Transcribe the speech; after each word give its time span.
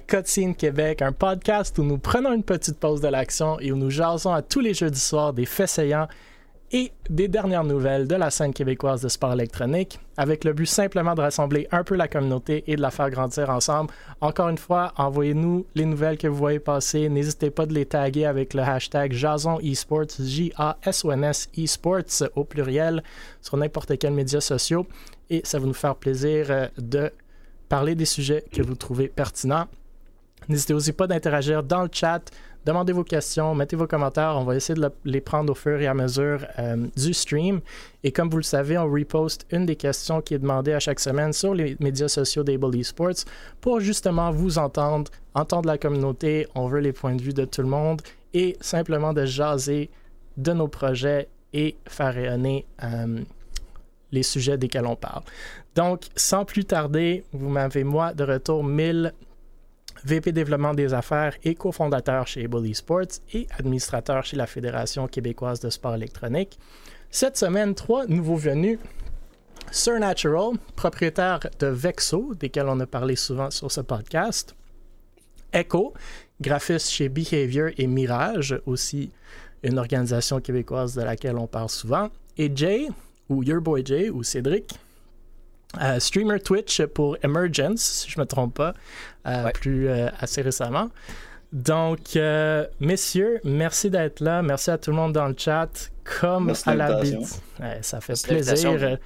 Cutscene 0.00 0.54
Québec, 0.54 1.02
un 1.02 1.12
podcast 1.12 1.78
où 1.78 1.82
nous 1.82 1.98
prenons 1.98 2.32
une 2.32 2.42
petite 2.42 2.78
pause 2.78 3.00
de 3.00 3.08
l'action 3.08 3.58
et 3.60 3.72
où 3.72 3.76
nous 3.76 3.90
jasons 3.90 4.32
à 4.32 4.42
tous 4.42 4.60
les 4.60 4.74
jeudis 4.74 5.00
soirs 5.00 5.32
des 5.32 5.46
faits 5.46 5.68
saillants 5.68 6.08
et 6.72 6.92
des 7.08 7.28
dernières 7.28 7.64
nouvelles 7.64 8.06
de 8.06 8.14
la 8.14 8.30
scène 8.30 8.52
québécoise 8.52 9.00
de 9.00 9.08
sport 9.08 9.32
électronique, 9.32 9.98
avec 10.16 10.44
le 10.44 10.52
but 10.52 10.66
simplement 10.66 11.14
de 11.14 11.22
rassembler 11.22 11.66
un 11.72 11.82
peu 11.82 11.96
la 11.96 12.08
communauté 12.08 12.64
et 12.66 12.76
de 12.76 12.82
la 12.82 12.90
faire 12.90 13.10
grandir 13.10 13.48
ensemble. 13.48 13.92
Encore 14.20 14.48
une 14.48 14.58
fois, 14.58 14.92
envoyez-nous 14.96 15.66
les 15.74 15.86
nouvelles 15.86 16.18
que 16.18 16.28
vous 16.28 16.36
voyez 16.36 16.58
passer. 16.58 17.08
N'hésitez 17.08 17.50
pas 17.50 17.64
de 17.64 17.72
les 17.72 17.86
taguer 17.86 18.26
avec 18.26 18.52
le 18.52 18.62
hashtag 18.62 19.12
Jason 19.12 19.58
Esports, 19.60 20.20
J-A-S-O-N-S 20.20 21.48
Esports 21.56 22.28
au 22.36 22.44
pluriel, 22.44 23.02
sur 23.40 23.56
n'importe 23.56 23.98
quel 23.98 24.12
média 24.12 24.40
social. 24.40 24.82
Et 25.30 25.40
ça 25.44 25.58
va 25.58 25.66
nous 25.66 25.74
faire 25.74 25.96
plaisir 25.96 26.46
euh, 26.50 26.66
de 26.76 27.10
parler 27.68 27.94
des 27.94 28.04
sujets 28.04 28.44
que 28.52 28.62
vous 28.62 28.74
trouvez 28.74 29.08
pertinents. 29.08 29.66
N'hésitez 30.48 30.74
aussi 30.74 30.92
pas 30.92 31.06
d'interagir 31.06 31.62
dans 31.62 31.82
le 31.82 31.88
chat. 31.92 32.20
Demandez 32.64 32.92
vos 32.92 33.04
questions, 33.04 33.54
mettez 33.54 33.76
vos 33.76 33.86
commentaires. 33.86 34.34
On 34.36 34.44
va 34.44 34.56
essayer 34.56 34.78
de 34.78 34.90
les 35.04 35.20
prendre 35.20 35.52
au 35.52 35.54
fur 35.54 35.80
et 35.80 35.86
à 35.86 35.94
mesure 35.94 36.46
euh, 36.58 36.86
du 36.96 37.14
stream. 37.14 37.60
Et 38.02 38.12
comme 38.12 38.28
vous 38.28 38.38
le 38.38 38.42
savez, 38.42 38.76
on 38.76 38.90
reposte 38.90 39.46
une 39.50 39.64
des 39.64 39.76
questions 39.76 40.20
qui 40.20 40.34
est 40.34 40.38
demandée 40.38 40.72
à 40.72 40.80
chaque 40.80 41.00
semaine 41.00 41.32
sur 41.32 41.54
les 41.54 41.76
médias 41.80 42.08
sociaux 42.08 42.44
d'Able 42.44 42.76
Esports 42.76 43.24
pour 43.60 43.80
justement 43.80 44.30
vous 44.30 44.58
entendre, 44.58 45.10
entendre 45.34 45.68
la 45.68 45.78
communauté. 45.78 46.46
On 46.54 46.66
veut 46.66 46.80
les 46.80 46.92
points 46.92 47.14
de 47.14 47.22
vue 47.22 47.34
de 47.34 47.44
tout 47.44 47.62
le 47.62 47.68
monde 47.68 48.02
et 48.34 48.56
simplement 48.60 49.12
de 49.12 49.24
jaser 49.24 49.90
de 50.36 50.52
nos 50.52 50.68
projets 50.68 51.28
et 51.52 51.76
faire 51.86 52.14
rayonner 52.14 52.66
euh, 52.82 53.20
les 54.12 54.22
sujets 54.22 54.58
desquels 54.58 54.86
on 54.86 54.96
parle. 54.96 55.22
Donc, 55.74 56.02
sans 56.16 56.44
plus 56.44 56.64
tarder, 56.64 57.24
vous 57.32 57.48
m'avez 57.48 57.84
moi 57.84 58.12
de 58.12 58.24
retour 58.24 58.64
1000 58.64 59.12
VP 60.04 60.32
développement 60.32 60.74
des 60.74 60.94
affaires 60.94 61.36
et 61.44 61.54
cofondateur 61.54 62.26
chez 62.26 62.44
Able 62.44 62.66
Esports 62.66 63.20
et 63.32 63.46
administrateur 63.58 64.24
chez 64.24 64.36
la 64.36 64.46
Fédération 64.46 65.06
québécoise 65.06 65.60
de 65.60 65.70
sport 65.70 65.94
électronique. 65.94 66.58
Cette 67.10 67.36
semaine, 67.36 67.74
trois 67.74 68.06
nouveaux 68.06 68.36
venus. 68.36 68.78
Surnatural, 69.70 70.52
propriétaire 70.76 71.40
de 71.58 71.66
Vexo, 71.66 72.34
desquels 72.34 72.68
on 72.68 72.80
a 72.80 72.86
parlé 72.86 73.16
souvent 73.16 73.50
sur 73.50 73.70
ce 73.70 73.82
podcast. 73.82 74.54
Echo, 75.52 75.92
graphiste 76.40 76.90
chez 76.90 77.08
Behavior 77.08 77.70
et 77.76 77.86
Mirage, 77.86 78.60
aussi 78.66 79.10
une 79.62 79.78
organisation 79.78 80.40
québécoise 80.40 80.94
de 80.94 81.02
laquelle 81.02 81.36
on 81.36 81.46
parle 81.46 81.68
souvent. 81.68 82.08
Et 82.36 82.50
Jay, 82.54 82.88
ou 83.28 83.42
Your 83.42 83.60
Boy 83.60 83.82
Jay, 83.84 84.10
ou 84.10 84.22
Cédric, 84.22 84.72
euh, 85.80 86.00
streamer 86.00 86.40
Twitch 86.40 86.82
pour 86.86 87.16
Emergence, 87.22 87.80
si 87.80 88.10
je 88.10 88.18
ne 88.18 88.22
me 88.22 88.26
trompe 88.26 88.54
pas, 88.54 88.74
euh, 89.26 89.50
plus 89.52 89.88
euh, 89.88 90.08
assez 90.18 90.40
récemment. 90.42 90.88
Donc, 91.52 92.18
messieurs, 92.78 93.40
merci 93.42 93.88
d'être 93.88 94.20
là. 94.20 94.42
Merci 94.42 94.70
à 94.70 94.76
tout 94.78 94.90
le 94.90 94.96
monde 94.96 95.14
dans 95.14 95.28
le 95.28 95.34
chat. 95.36 95.90
Comme 96.20 96.52
à 96.64 96.74
l'habitude. 96.74 97.20
ça 97.82 98.00
fait 98.00 98.22
plaisir. 98.22 98.98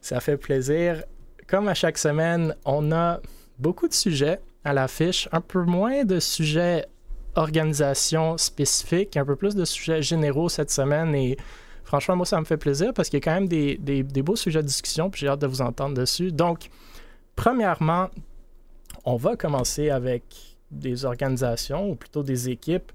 Ça 0.00 0.20
fait 0.20 0.36
plaisir. 0.36 1.02
Comme 1.48 1.68
à 1.68 1.74
chaque 1.74 1.98
semaine, 1.98 2.54
on 2.64 2.92
a 2.92 3.20
beaucoup 3.58 3.88
de 3.88 3.92
sujets 3.92 4.40
à 4.64 4.72
l'affiche, 4.72 5.28
un 5.32 5.40
peu 5.40 5.62
moins 5.64 6.04
de 6.04 6.20
sujets 6.20 6.86
organisation 7.34 8.36
spécifiques, 8.36 9.16
un 9.16 9.24
peu 9.24 9.36
plus 9.36 9.54
de 9.54 9.64
sujets 9.64 10.02
généraux 10.02 10.48
cette 10.48 10.70
semaine 10.70 11.14
et 11.14 11.36
Franchement, 11.90 12.14
moi, 12.14 12.24
ça 12.24 12.38
me 12.38 12.44
fait 12.44 12.56
plaisir 12.56 12.94
parce 12.94 13.08
qu'il 13.08 13.16
y 13.16 13.20
a 13.20 13.24
quand 13.24 13.34
même 13.34 13.48
des, 13.48 14.22
beaux 14.22 14.36
sujets 14.36 14.62
de 14.62 14.66
discussion, 14.68 15.10
puis 15.10 15.22
j'ai 15.22 15.26
hâte 15.26 15.40
de 15.40 15.48
vous 15.48 15.60
entendre 15.60 15.96
dessus. 15.96 16.30
Donc, 16.30 16.70
premièrement, 17.34 18.10
on 19.04 19.16
va 19.16 19.34
commencer 19.34 19.90
avec 19.90 20.22
des 20.70 21.04
organisations, 21.04 21.90
ou 21.90 21.96
plutôt 21.96 22.22
des 22.22 22.48
équipes. 22.48 22.92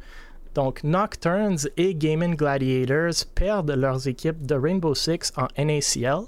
Donc, 0.53 0.81
Nocturnes 0.85 1.57
et 1.75 1.93
Gaming 1.93 2.37
Gladiators 2.37 3.25
perdent 3.35 3.71
leurs 3.71 4.07
équipes 4.07 4.45
de 4.45 4.55
Rainbow 4.55 4.95
Six 4.95 5.33
en 5.35 5.47
NACL. 5.61 6.21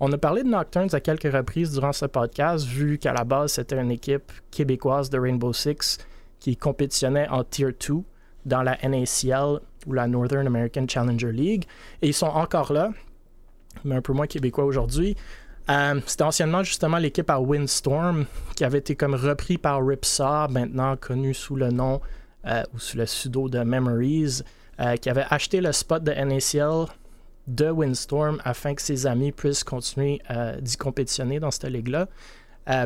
On 0.00 0.10
a 0.10 0.18
parlé 0.18 0.42
de 0.42 0.48
Nocturnes 0.48 0.92
à 0.94 0.98
quelques 0.98 1.32
reprises 1.32 1.70
durant 1.70 1.92
ce 1.92 2.06
podcast, 2.06 2.66
vu 2.66 2.98
qu'à 2.98 3.12
la 3.12 3.22
base, 3.22 3.52
c'était 3.52 3.80
une 3.80 3.92
équipe 3.92 4.32
québécoise 4.50 5.08
de 5.08 5.20
Rainbow 5.20 5.52
Six 5.52 5.98
qui 6.40 6.56
compétitionnait 6.56 7.28
en 7.28 7.44
Tier 7.44 7.68
2 7.68 8.02
dans 8.44 8.64
la 8.64 8.76
NACL 8.82 9.60
ou 9.88 9.94
la 9.94 10.06
Northern 10.06 10.46
American 10.46 10.86
Challenger 10.86 11.32
League. 11.32 11.64
Et 12.02 12.08
ils 12.08 12.14
sont 12.14 12.26
encore 12.26 12.72
là, 12.72 12.90
mais 13.84 13.96
un 13.96 14.02
peu 14.02 14.12
moins 14.12 14.26
québécois 14.26 14.64
aujourd'hui. 14.64 15.16
Euh, 15.70 16.00
c'était 16.06 16.24
anciennement 16.24 16.62
justement 16.62 16.96
l'équipe 16.96 17.28
à 17.28 17.40
Windstorm 17.40 18.24
qui 18.56 18.64
avait 18.64 18.78
été 18.78 18.94
comme 18.96 19.14
repris 19.14 19.58
par 19.58 19.84
Ripsaw, 19.84 20.48
maintenant 20.50 20.96
connu 20.96 21.34
sous 21.34 21.56
le 21.56 21.70
nom 21.70 22.00
euh, 22.46 22.62
ou 22.74 22.78
sous 22.78 22.96
le 22.96 23.04
pseudo 23.04 23.48
de 23.48 23.58
Memories, 23.60 24.42
euh, 24.80 24.96
qui 24.96 25.10
avait 25.10 25.26
acheté 25.28 25.60
le 25.60 25.72
spot 25.72 26.02
de 26.02 26.12
NACL 26.12 26.90
de 27.48 27.70
Windstorm 27.70 28.40
afin 28.44 28.74
que 28.74 28.82
ses 28.82 29.06
amis 29.06 29.32
puissent 29.32 29.64
continuer 29.64 30.20
d'y 30.60 30.76
compétitionner 30.76 31.40
dans 31.40 31.50
cette 31.50 31.64
ligue-là. 31.64 32.06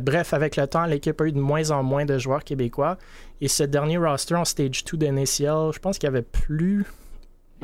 Bref, 0.03 0.32
avec 0.32 0.56
le 0.56 0.66
temps, 0.66 0.84
l'équipe 0.87 1.20
a 1.20 1.26
eu 1.26 1.32
de 1.32 1.41
moins 1.41 1.70
en 1.70 1.82
moins 1.82 2.04
de 2.04 2.19
joueurs 2.19 2.44
québécois. 2.44 2.98
Et 3.41 3.48
ce 3.48 3.65
dernier 3.65 3.98
roster 3.98 4.37
en 4.37 4.44
Stage 4.44 4.84
2 4.84 4.97
d'NACL, 4.98 5.72
je 5.72 5.78
pense 5.78 5.98
qu'il 5.98 6.06
y 6.06 6.12
avait 6.12 6.22
plus 6.22 6.87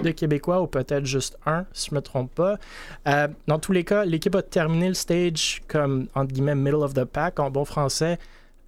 de 0.03 0.11
Québécois 0.11 0.63
ou 0.63 0.67
peut-être 0.67 1.05
juste 1.05 1.37
un, 1.47 1.65
si 1.73 1.91
je 1.91 1.95
ne 1.95 2.01
me 2.01 2.03
trompe 2.03 2.35
pas. 2.35 2.59
Euh, 3.07 3.29
dans 3.47 3.59
tous 3.59 3.73
les 3.73 3.85
cas, 3.85 4.05
l'équipe 4.05 4.35
a 4.35 4.43
terminé 4.43 4.89
le 4.89 4.95
stage 4.95 5.63
comme, 5.69 6.09
entre 6.15 6.33
guillemets, 6.33 6.55
middle 6.55 6.83
of 6.83 6.95
the 6.95 7.05
pack 7.05 7.39
en 7.41 7.51
bon 7.51 7.65
français, 7.65 8.19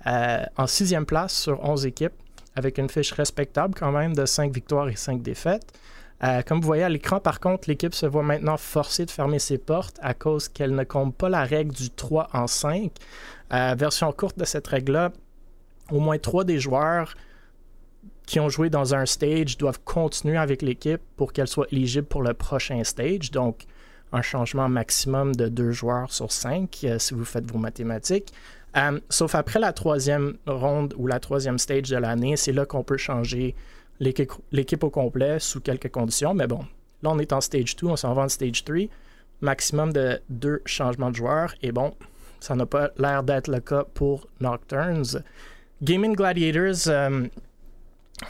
euh, 0.07 0.45
en 0.57 0.67
sixième 0.67 1.07
place 1.07 1.35
sur 1.35 1.63
11 1.63 1.87
équipes, 1.87 2.13
avec 2.57 2.79
une 2.79 2.89
fiche 2.89 3.13
respectable 3.13 3.75
quand 3.79 3.93
même 3.93 4.15
de 4.15 4.27
5 4.27 4.53
victoires 4.53 4.89
et 4.89 4.97
5 4.97 5.23
défaites. 5.23 5.73
Euh, 6.23 6.43
comme 6.43 6.61
vous 6.61 6.67
voyez 6.67 6.83
à 6.83 6.89
l'écran, 6.89 7.19
par 7.21 7.41
contre, 7.41 7.69
l'équipe 7.69 7.95
se 7.95 8.07
voit 8.07 8.23
maintenant 8.23 8.57
forcée 8.57 9.07
de 9.07 9.11
fermer 9.11 9.39
ses 9.39 9.59
portes 9.59 9.99
à 10.03 10.15
cause 10.15 10.49
qu'elle 10.49 10.75
ne 10.75 10.85
compte 10.85 11.15
pas 11.17 11.29
la 11.29 11.45
règle 11.45 11.73
du 11.73 11.91
3 11.91 12.29
en 12.33 12.47
5. 12.47 12.91
version 13.51 14.13
courte 14.13 14.39
de 14.39 14.45
cette 14.45 14.67
règle-là, 14.67 15.13
au 15.91 15.99
moins 15.99 16.19
trois 16.19 16.45
des 16.45 16.61
joueurs 16.61 17.15
qui 18.31 18.39
ont 18.39 18.49
joué 18.49 18.71
dans 18.71 18.95
un 18.95 19.07
stage 19.07 19.59
doivent 19.59 19.81
continuer 19.85 20.37
avec 20.37 20.63
l'équipe 20.63 21.01
pour 21.17 21.33
qu'elle 21.33 21.49
soit 21.49 21.67
éligible 21.73 22.07
pour 22.07 22.23
le 22.23 22.33
prochain 22.33 22.85
stage. 22.85 23.33
Donc, 23.33 23.67
un 24.13 24.23
changement 24.23 24.69
maximum 24.69 25.35
de 25.35 25.49
deux 25.49 25.73
joueurs 25.73 26.13
sur 26.13 26.31
cinq, 26.31 26.79
euh, 26.85 27.01
si 27.01 27.15
vous 27.15 27.25
faites 27.25 27.51
vos 27.51 27.59
mathématiques. 27.59 28.33
Euh, 28.77 29.01
sauf 29.09 29.35
après 29.35 29.59
la 29.59 29.73
troisième 29.73 30.37
ronde 30.47 30.95
ou 30.97 31.09
la 31.09 31.19
troisième 31.19 31.59
stage 31.59 31.89
de 31.91 31.97
l'année, 31.97 32.37
c'est 32.37 32.53
là 32.53 32.65
qu'on 32.67 32.85
peut 32.85 32.97
changer 32.97 33.57
l'équipe 34.01 34.85
au 34.85 34.91
complet 34.91 35.39
sous 35.39 35.61
quelques 35.61 35.91
conditions. 35.91 36.35
Mais 36.35 36.47
bon, 36.47 36.61
là, 37.03 37.11
on 37.11 37.19
est 37.19 37.33
en 37.33 37.41
stage 37.41 37.77
2, 37.77 37.87
on 37.87 37.97
s'en 37.97 38.15
va 38.15 38.23
en 38.23 38.29
stage 38.29 38.65
3. 38.65 38.77
Maximum 39.43 39.93
de 39.93 40.21
deux 40.29 40.61
changements 40.67 41.11
de 41.11 41.17
joueurs. 41.17 41.55
Et 41.63 41.73
bon, 41.73 41.95
ça 42.41 42.55
n'a 42.55 42.67
pas 42.67 42.91
l'air 42.99 43.23
d'être 43.23 43.49
le 43.49 43.61
cas 43.61 43.85
pour 43.95 44.27
Nocturnes. 44.41 45.23
Gaming 45.83 46.15
Gladiators 46.15 46.89
euh, 46.89 47.27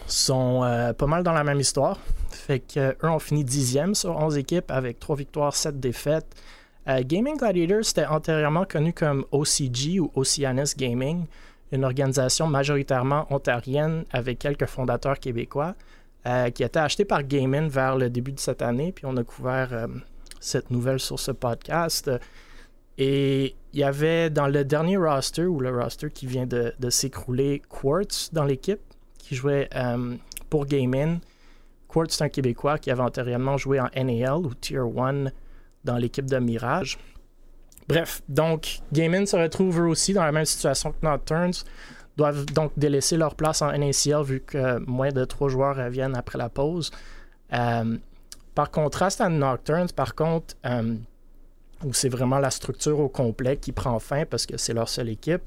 sont 0.07 0.63
euh, 0.63 0.93
pas 0.93 1.07
mal 1.07 1.23
dans 1.23 1.33
la 1.33 1.43
même 1.43 1.59
histoire. 1.59 1.99
Fait 2.31 2.61
qu'eux 2.61 2.97
ont 3.03 3.19
fini 3.19 3.45
dixième 3.45 3.95
sur 3.95 4.17
11 4.17 4.39
équipes 4.39 4.71
avec 4.71 5.01
3 5.01 5.17
victoires, 5.17 5.55
7 5.55 5.81
défaites. 5.81 6.27
Euh, 6.89 7.03
Gaming 7.05 7.37
Gladiators 7.37 7.91
était 7.91 8.07
antérieurement 8.07 8.65
connu 8.65 8.93
comme 8.93 9.25
OCG 9.33 10.01
ou 10.01 10.11
Oceanus 10.15 10.77
Gaming, 10.77 11.27
une 11.73 11.85
organisation 11.85 12.47
majoritairement 12.47 13.27
ontarienne 13.33 14.05
avec 14.13 14.39
quelques 14.39 14.67
fondateurs 14.67 15.19
québécois 15.19 15.75
qui 16.25 16.29
a 16.63 16.67
été 16.67 16.79
achetée 16.79 17.07
par 17.07 17.23
Gaming 17.23 17.69
vers 17.69 17.97
le 17.97 18.11
début 18.11 18.33
de 18.33 18.41
cette 18.41 18.61
année. 18.61 18.93
Puis 18.93 19.07
on 19.07 19.17
a 19.17 19.25
couvert 19.25 19.89
cette 20.41 20.71
nouvelle 20.71 21.01
sur 21.01 21.19
ce 21.19 21.31
podcast. 21.31 22.11
Et 22.99 23.55
il 23.73 23.81
y 23.81 23.85
avait 23.85 24.31
dans 24.31 24.47
le 24.47 24.65
dernier 24.65 24.97
roster, 24.97 25.47
ou 25.47 25.61
le 25.61 25.71
roster 25.71 26.11
qui 26.11 26.27
vient 26.27 26.47
de, 26.47 26.91
s'écrouler, 26.91 27.63
Quartz 27.69 28.31
dans 28.33 28.45
l'équipe, 28.45 28.81
qui 29.19 29.35
jouait 29.35 29.69
euh, 29.75 30.17
pour 30.49 30.67
Gaming. 30.67 31.21
Quartz, 31.89 32.17
c'est 32.17 32.25
un 32.25 32.29
Québécois 32.29 32.79
qui 32.79 32.91
avait 32.91 33.03
antérieurement 33.03 33.57
joué 33.57 33.81
en 33.81 33.89
NAL 33.97 34.45
ou 34.45 34.55
Tier 34.55 34.81
1 34.81 35.27
dans 35.85 35.97
l'équipe 35.97 36.27
de 36.27 36.39
Mirage. 36.39 36.99
Bref, 37.91 38.23
donc 38.29 38.79
Gaming 38.93 39.27
se 39.27 39.37
retrouve 39.37 39.81
eux 39.81 39.89
aussi 39.89 40.13
dans 40.13 40.23
la 40.23 40.31
même 40.31 40.45
situation 40.45 40.93
que 40.93 41.05
Nocturnes, 41.05 41.55
doivent 42.17 42.47
donc 42.47 42.71
délaisser 42.77 43.17
leur 43.17 43.35
place 43.35 43.63
en 43.63 43.77
NACL 43.77 44.23
vu 44.23 44.41
que 44.41 44.79
moins 44.87 45.11
de 45.11 45.25
trois 45.25 45.49
joueurs 45.49 45.75
reviennent 45.75 46.15
après 46.15 46.39
la 46.39 46.49
pause. 46.49 46.93
Euh, 47.53 47.97
par 48.55 48.71
contraste 48.71 49.21
à 49.21 49.29
Nocturnes, 49.29 49.91
par 49.91 50.15
contre, 50.15 50.55
euh, 50.67 50.95
où 51.85 51.93
c'est 51.93 52.09
vraiment 52.09 52.39
la 52.39 52.51
structure 52.51 53.01
au 53.01 53.09
complet 53.09 53.57
qui 53.57 53.73
prend 53.73 53.99
fin 53.99 54.25
parce 54.25 54.47
que 54.47 54.57
c'est 54.57 54.73
leur 54.75 54.89
seule 54.89 55.09
équipe. 55.09 55.43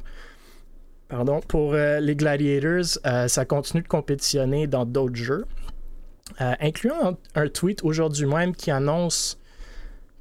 Pardon. 1.07 1.40
Pour 1.48 1.75
euh, 1.75 2.01
les 2.01 2.16
Gladiators, 2.18 2.98
ça 3.30 3.45
continue 3.45 3.84
de 3.84 3.88
compétitionner 3.88 4.68
dans 4.68 4.84
d'autres 4.84 5.16
jeux, 5.16 5.45
incluant 6.40 7.18
un, 7.36 7.48
tweet 7.48 7.86
aujourd'hui 7.86 8.25
même 8.25 8.54
qui 8.54 8.69
annonce 8.69 9.38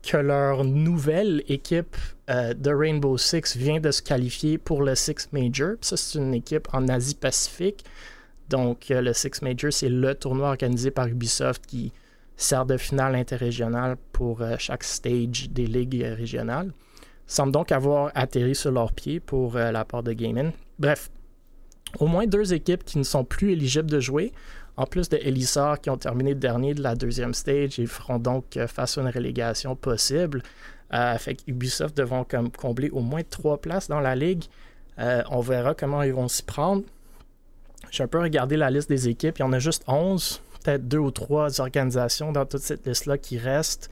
que 0.03 0.17
leur 0.17 0.65
nouvelle 0.65 1.43
équipe 1.49 1.97
euh, 2.29 2.55
de 2.55 2.71
Rainbow 2.71 3.17
Six 3.17 3.57
vient 3.57 3.81
de 3.81 3.91
se 3.91 4.03
qualifier 4.03 4.59
pour 4.59 4.83
le 4.83 4.95
Six 4.95 5.29
Major. 5.33 5.75
Ça, 5.81 5.97
c'est 5.97 6.19
une 6.19 6.35
équipe 6.35 6.69
en 6.73 6.89
Asie-Pacifique. 6.89 7.85
Donc, 8.49 8.91
euh, 8.91 9.01
le 9.01 9.13
Six 9.13 9.43
Major, 9.43 9.73
c'est 9.73 9.89
le 9.89 10.15
tournoi 10.15 10.49
organisé 10.49 10.91
par 10.91 11.07
Ubisoft 11.07 11.65
qui 11.67 11.93
sert 12.37 12.67
de 12.67 12.77
finale 12.77 13.15
interrégionale 13.15 13.97
pour 14.13 14.43
euh, 14.43 14.57
chaque 14.59 14.85
stage 14.85 15.49
des 15.51 15.67
ligues 15.67 16.03
régionales. 16.17 16.73
Semble 17.27 17.53
donc 17.53 17.71
avoir 17.73 18.11
atterri 18.15 18.55
sur 18.55 18.73
leurs 18.73 18.93
pieds 18.93 19.21
pour 19.21 19.55
la 19.55 19.85
part 19.85 20.03
de 20.03 20.13
Gaming. 20.13 20.51
Bref, 20.79 21.09
au 21.99 22.07
moins 22.07 22.27
deux 22.27 22.53
équipes 22.53 22.85
qui 22.85 22.99
ne 22.99 23.05
sont 23.05 23.25
plus 23.25 23.53
éligibles 23.53 23.91
de 23.91 24.01
jouer. 24.01 24.33
En 24.77 24.87
plus 24.87 25.09
de 25.09 25.19
Elisar 25.19 25.81
qui 25.81 25.91
ont 25.91 25.99
terminé 25.99 26.35
dernier 26.35 26.75
de 26.75 26.83
la 26.83 26.95
deuxième 26.95 27.35
stage, 27.35 27.79
ils 27.79 27.87
feront 27.87 28.19
donc 28.19 28.57
euh, 28.57 28.67
face 28.67 28.97
à 28.97 29.03
une 29.03 29.09
relégation 29.09 29.77
possible. 29.77 30.43
Euh, 30.95 31.17
fait 31.19 31.39
Ubisoft 31.47 31.97
devront 31.97 32.25
comme 32.25 32.51
combler 32.51 32.91
au 32.91 33.01
moins 33.01 33.23
trois 33.23 33.61
places 33.61 33.89
dans 33.89 34.01
la 34.01 34.15
ligue. 34.15 34.45
Euh, 34.99 35.23
on 35.31 35.41
verra 35.41 35.75
comment 35.75 36.03
ils 36.03 36.13
vont 36.13 36.29
s'y 36.29 36.43
prendre. 36.43 36.83
J'ai 37.91 38.05
un 38.05 38.09
peu 38.09 38.21
regardé 38.21 38.57
la 38.57 38.71
liste 38.71 38.89
des 38.89 39.09
équipes. 39.09 39.39
Il 39.39 39.43
y 39.43 39.45
en 39.45 39.53
a 39.53 39.59
juste 39.59 39.85
11, 39.87 40.41
peut-être 40.63 40.89
deux 40.89 40.99
ou 40.99 41.11
trois 41.11 41.61
organisations 41.61 42.33
dans 42.33 42.47
toute 42.47 42.63
cette 42.63 42.87
liste-là 42.87 43.19
qui 43.19 43.39
restent. 43.39 43.91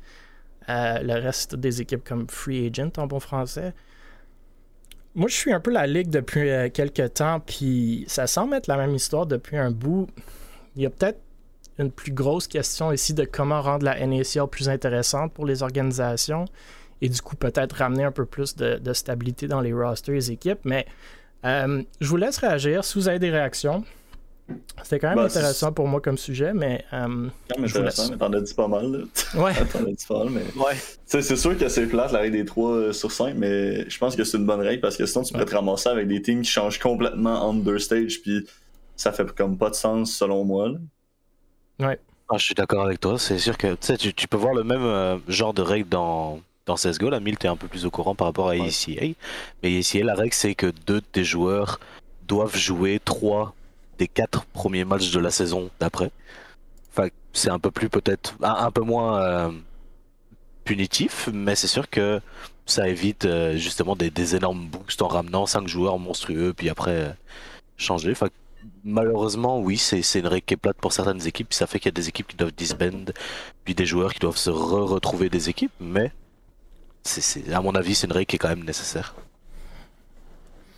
le 0.69 1.21
reste 1.21 1.56
des 1.56 1.82
équipes 1.82 2.05
comme 2.05 2.27
Free 2.29 2.69
Agent 2.69 2.93
en 2.97 3.06
bon 3.06 3.21
français. 3.21 3.75
Moi, 5.15 5.29
je 5.29 5.35
suis 5.35 5.53
un 5.53 5.61
peu 5.61 5.73
la 5.73 5.87
ligue 5.87 6.09
depuis 6.09 6.71
quelques 6.73 7.15
temps, 7.15 7.41
puis 7.41 8.05
ça 8.06 8.27
semble 8.27 8.55
être 8.55 8.69
la 8.69 8.77
même 8.77 8.94
histoire 8.94 9.27
depuis 9.27 9.59
un 9.59 9.71
bout 9.71 10.06
il 10.81 10.85
y 10.85 10.87
a 10.87 10.91
peut-être 10.91 11.21
une 11.79 11.91
plus 11.91 12.12
grosse 12.12 12.47
question 12.47 12.91
ici 12.91 13.12
de 13.12 13.25
comment 13.25 13.61
rendre 13.61 13.85
la 13.85 14.06
NACL 14.06 14.47
plus 14.50 14.71
intéressante 14.71 15.31
pour 15.35 15.44
les 15.44 15.62
organisations 15.62 16.47
et 17.03 17.11
du 17.11 17.21
coup 17.21 17.37
peut-être 17.37 17.75
ramener 17.75 18.05
un 18.05 18.12
peu 18.12 18.25
plus 18.25 18.56
de, 18.56 18.93
stabilité 18.94 19.47
dans 19.47 19.61
les 19.61 19.75
rosters 19.75 20.15
et 20.15 20.19
les 20.19 20.31
équipes. 20.32 20.61
Mais 20.65 20.87
euh, 21.44 21.82
je 22.00 22.09
vous 22.09 22.17
laisse 22.17 22.38
réagir 22.38 22.82
si 22.82 22.99
vous 22.99 23.09
avez 23.09 23.19
des 23.19 23.31
réactions. 23.31 23.85
C'était 24.82 24.99
quand 24.99 25.09
même 25.09 25.17
bah, 25.17 25.25
intéressant 25.25 25.71
pour 25.71 25.87
moi 25.87 26.00
comme 26.00 26.19
sujet, 26.19 26.53
mais. 26.55 26.85
Euh, 26.93 27.29
quand 27.49 27.62
intéressant, 27.62 28.09
mais 28.11 28.17
t'en 28.17 28.32
as 28.32 28.41
dit 28.41 28.55
pas 28.55 28.67
mal. 28.67 28.91
Là. 28.91 29.41
Ouais. 29.41 29.53
t'en 29.73 29.85
as 29.85 29.93
dit 29.93 30.06
pas 30.09 30.25
mal, 30.25 30.31
mais. 30.31 30.61
Ouais. 30.61 30.75
C'est 31.06 31.37
sûr 31.37 31.56
que 31.56 31.69
c'est 31.69 31.87
plate 31.87 32.11
la 32.11 32.21
règle 32.21 32.38
des 32.38 32.44
3 32.44 32.71
euh, 32.71 32.93
sur 32.93 33.12
5, 33.12 33.35
mais 33.37 33.88
je 33.88 33.99
pense 33.99 34.17
que 34.17 34.25
c'est 34.25 34.38
une 34.38 34.47
bonne 34.47 34.61
règle 34.61 34.81
parce 34.81 34.97
que 34.97 35.06
sinon 35.06 35.25
tu 35.25 35.32
pourrais 35.32 35.44
te 35.44 35.55
ramasser 35.55 35.91
avec 35.91 36.09
des 36.09 36.21
teams 36.21 36.43
qui 36.43 36.50
changent 36.50 36.81
complètement 36.81 37.49
entre 37.49 37.62
deux 37.62 37.79
stages. 37.79 38.23
Puis 38.23 38.44
ça 39.00 39.12
fait 39.12 39.35
comme 39.35 39.56
pas 39.56 39.70
de 39.70 39.75
sens 39.75 40.12
selon 40.12 40.44
moi. 40.44 40.73
Ouais. 41.79 41.99
Ah, 42.29 42.37
je 42.37 42.44
suis 42.44 42.55
d'accord 42.55 42.85
avec 42.85 43.00
toi. 43.00 43.19
C'est 43.19 43.38
sûr 43.38 43.56
que 43.56 43.75
tu, 43.97 44.12
tu 44.12 44.29
peux 44.29 44.37
voir 44.37 44.52
le 44.52 44.62
même 44.62 44.82
euh, 44.82 45.17
genre 45.26 45.55
de 45.55 45.62
règle 45.62 45.88
dans, 45.88 46.41
dans 46.67 46.75
CSGO. 46.75 47.08
La 47.08 47.19
Mil, 47.19 47.38
tu 47.38 47.47
es 47.47 47.49
un 47.49 47.56
peu 47.56 47.67
plus 47.67 47.87
au 47.87 47.91
courant 47.91 48.14
par 48.14 48.26
rapport 48.26 48.50
à 48.50 48.56
ECA. 48.56 49.06
Mais 49.62 49.81
ECA, 49.81 50.05
la 50.05 50.14
règle, 50.14 50.35
c'est 50.35 50.55
que 50.55 50.67
deux 50.87 51.00
de 51.00 51.06
tes 51.12 51.25
joueurs 51.25 51.81
doivent 52.29 52.56
jouer 52.56 53.00
trois 53.02 53.55
des 53.97 54.06
quatre 54.06 54.44
premiers 54.44 54.85
matchs 54.85 55.11
de 55.12 55.19
la 55.19 55.31
saison 55.31 55.70
d'après. 55.81 56.11
Enfin, 56.93 57.08
c'est 57.32 57.50
un 57.50 57.58
peu 57.58 57.70
plus, 57.70 57.88
peut-être, 57.88 58.35
un, 58.43 58.70
peu 58.70 58.82
moins 58.82 59.23
euh, 59.23 59.50
punitif, 60.64 61.31
mais 61.32 61.55
c'est 61.55 61.69
sûr 61.69 61.88
que 61.88 62.20
ça 62.67 62.87
évite 62.87 63.25
euh, 63.25 63.56
justement 63.56 63.96
des, 63.96 64.11
des, 64.11 64.37
énormes 64.37 64.67
boosts 64.67 65.00
en 65.00 65.08
ramenant 65.08 65.46
cinq 65.46 65.69
joueurs 65.69 65.99
monstrueux, 65.99 66.53
puis 66.53 66.69
après 66.69 67.17
changer. 67.79 68.12
Enfin, 68.12 68.29
malheureusement, 68.85 69.61
oui, 69.61 69.77
c'est 69.77 70.00
une 70.19 70.27
règle 70.27 70.44
qui 70.44 70.55
est 70.55 70.56
plate 70.56 70.77
pour 70.77 70.93
certaines 70.93 71.27
équipes. 71.27 71.53
Ça 71.53 71.67
fait 71.67 71.79
qu'il 71.79 71.88
y 71.88 71.94
a 71.94 71.99
des 72.00 72.09
équipes 72.09 72.29
qui 72.29 72.37
doivent 72.37 72.53
disband, 72.53 73.12
puis 73.65 73.75
des 73.75 73.87
joueurs 73.87 74.12
qui 74.12 74.21
doivent 74.21 74.37
se 74.37 74.50
re-retrouver 74.50 75.29
des 75.29 75.49
équipes. 75.49 75.73
Mais, 75.81 76.12
c'est 77.03 77.53
à 77.53 77.61
mon 77.61 77.75
avis, 77.75 77.94
c'est 77.94 78.06
une 78.06 78.12
règle 78.12 78.27
qui 78.27 78.37
est 78.37 78.38
quand 78.38 78.49
même 78.49 78.65
nécessaire. 78.65 79.15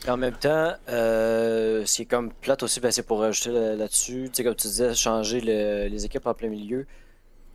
En 0.09 0.17
même 0.17 0.35
temps, 0.35 0.73
euh, 0.89 1.87
ce 1.87 1.97
qui 1.97 2.03
est 2.03 2.07
comme 2.07 2.33
plate 2.33 2.63
aussi, 2.65 2.81
ben, 2.81 2.91
c'est 2.91 3.05
pour 3.05 3.21
rajouter 3.21 3.51
là-dessus. 3.51 4.31
tu 4.33 4.37
sais, 4.37 4.45
comme 4.45 4.57
tu 4.57 4.67
disais, 4.67 4.95
changer 4.95 5.41
les 5.41 6.05
équipes 6.05 6.27
en 6.27 6.35
plein 6.35 6.49
milieu. 6.49 6.87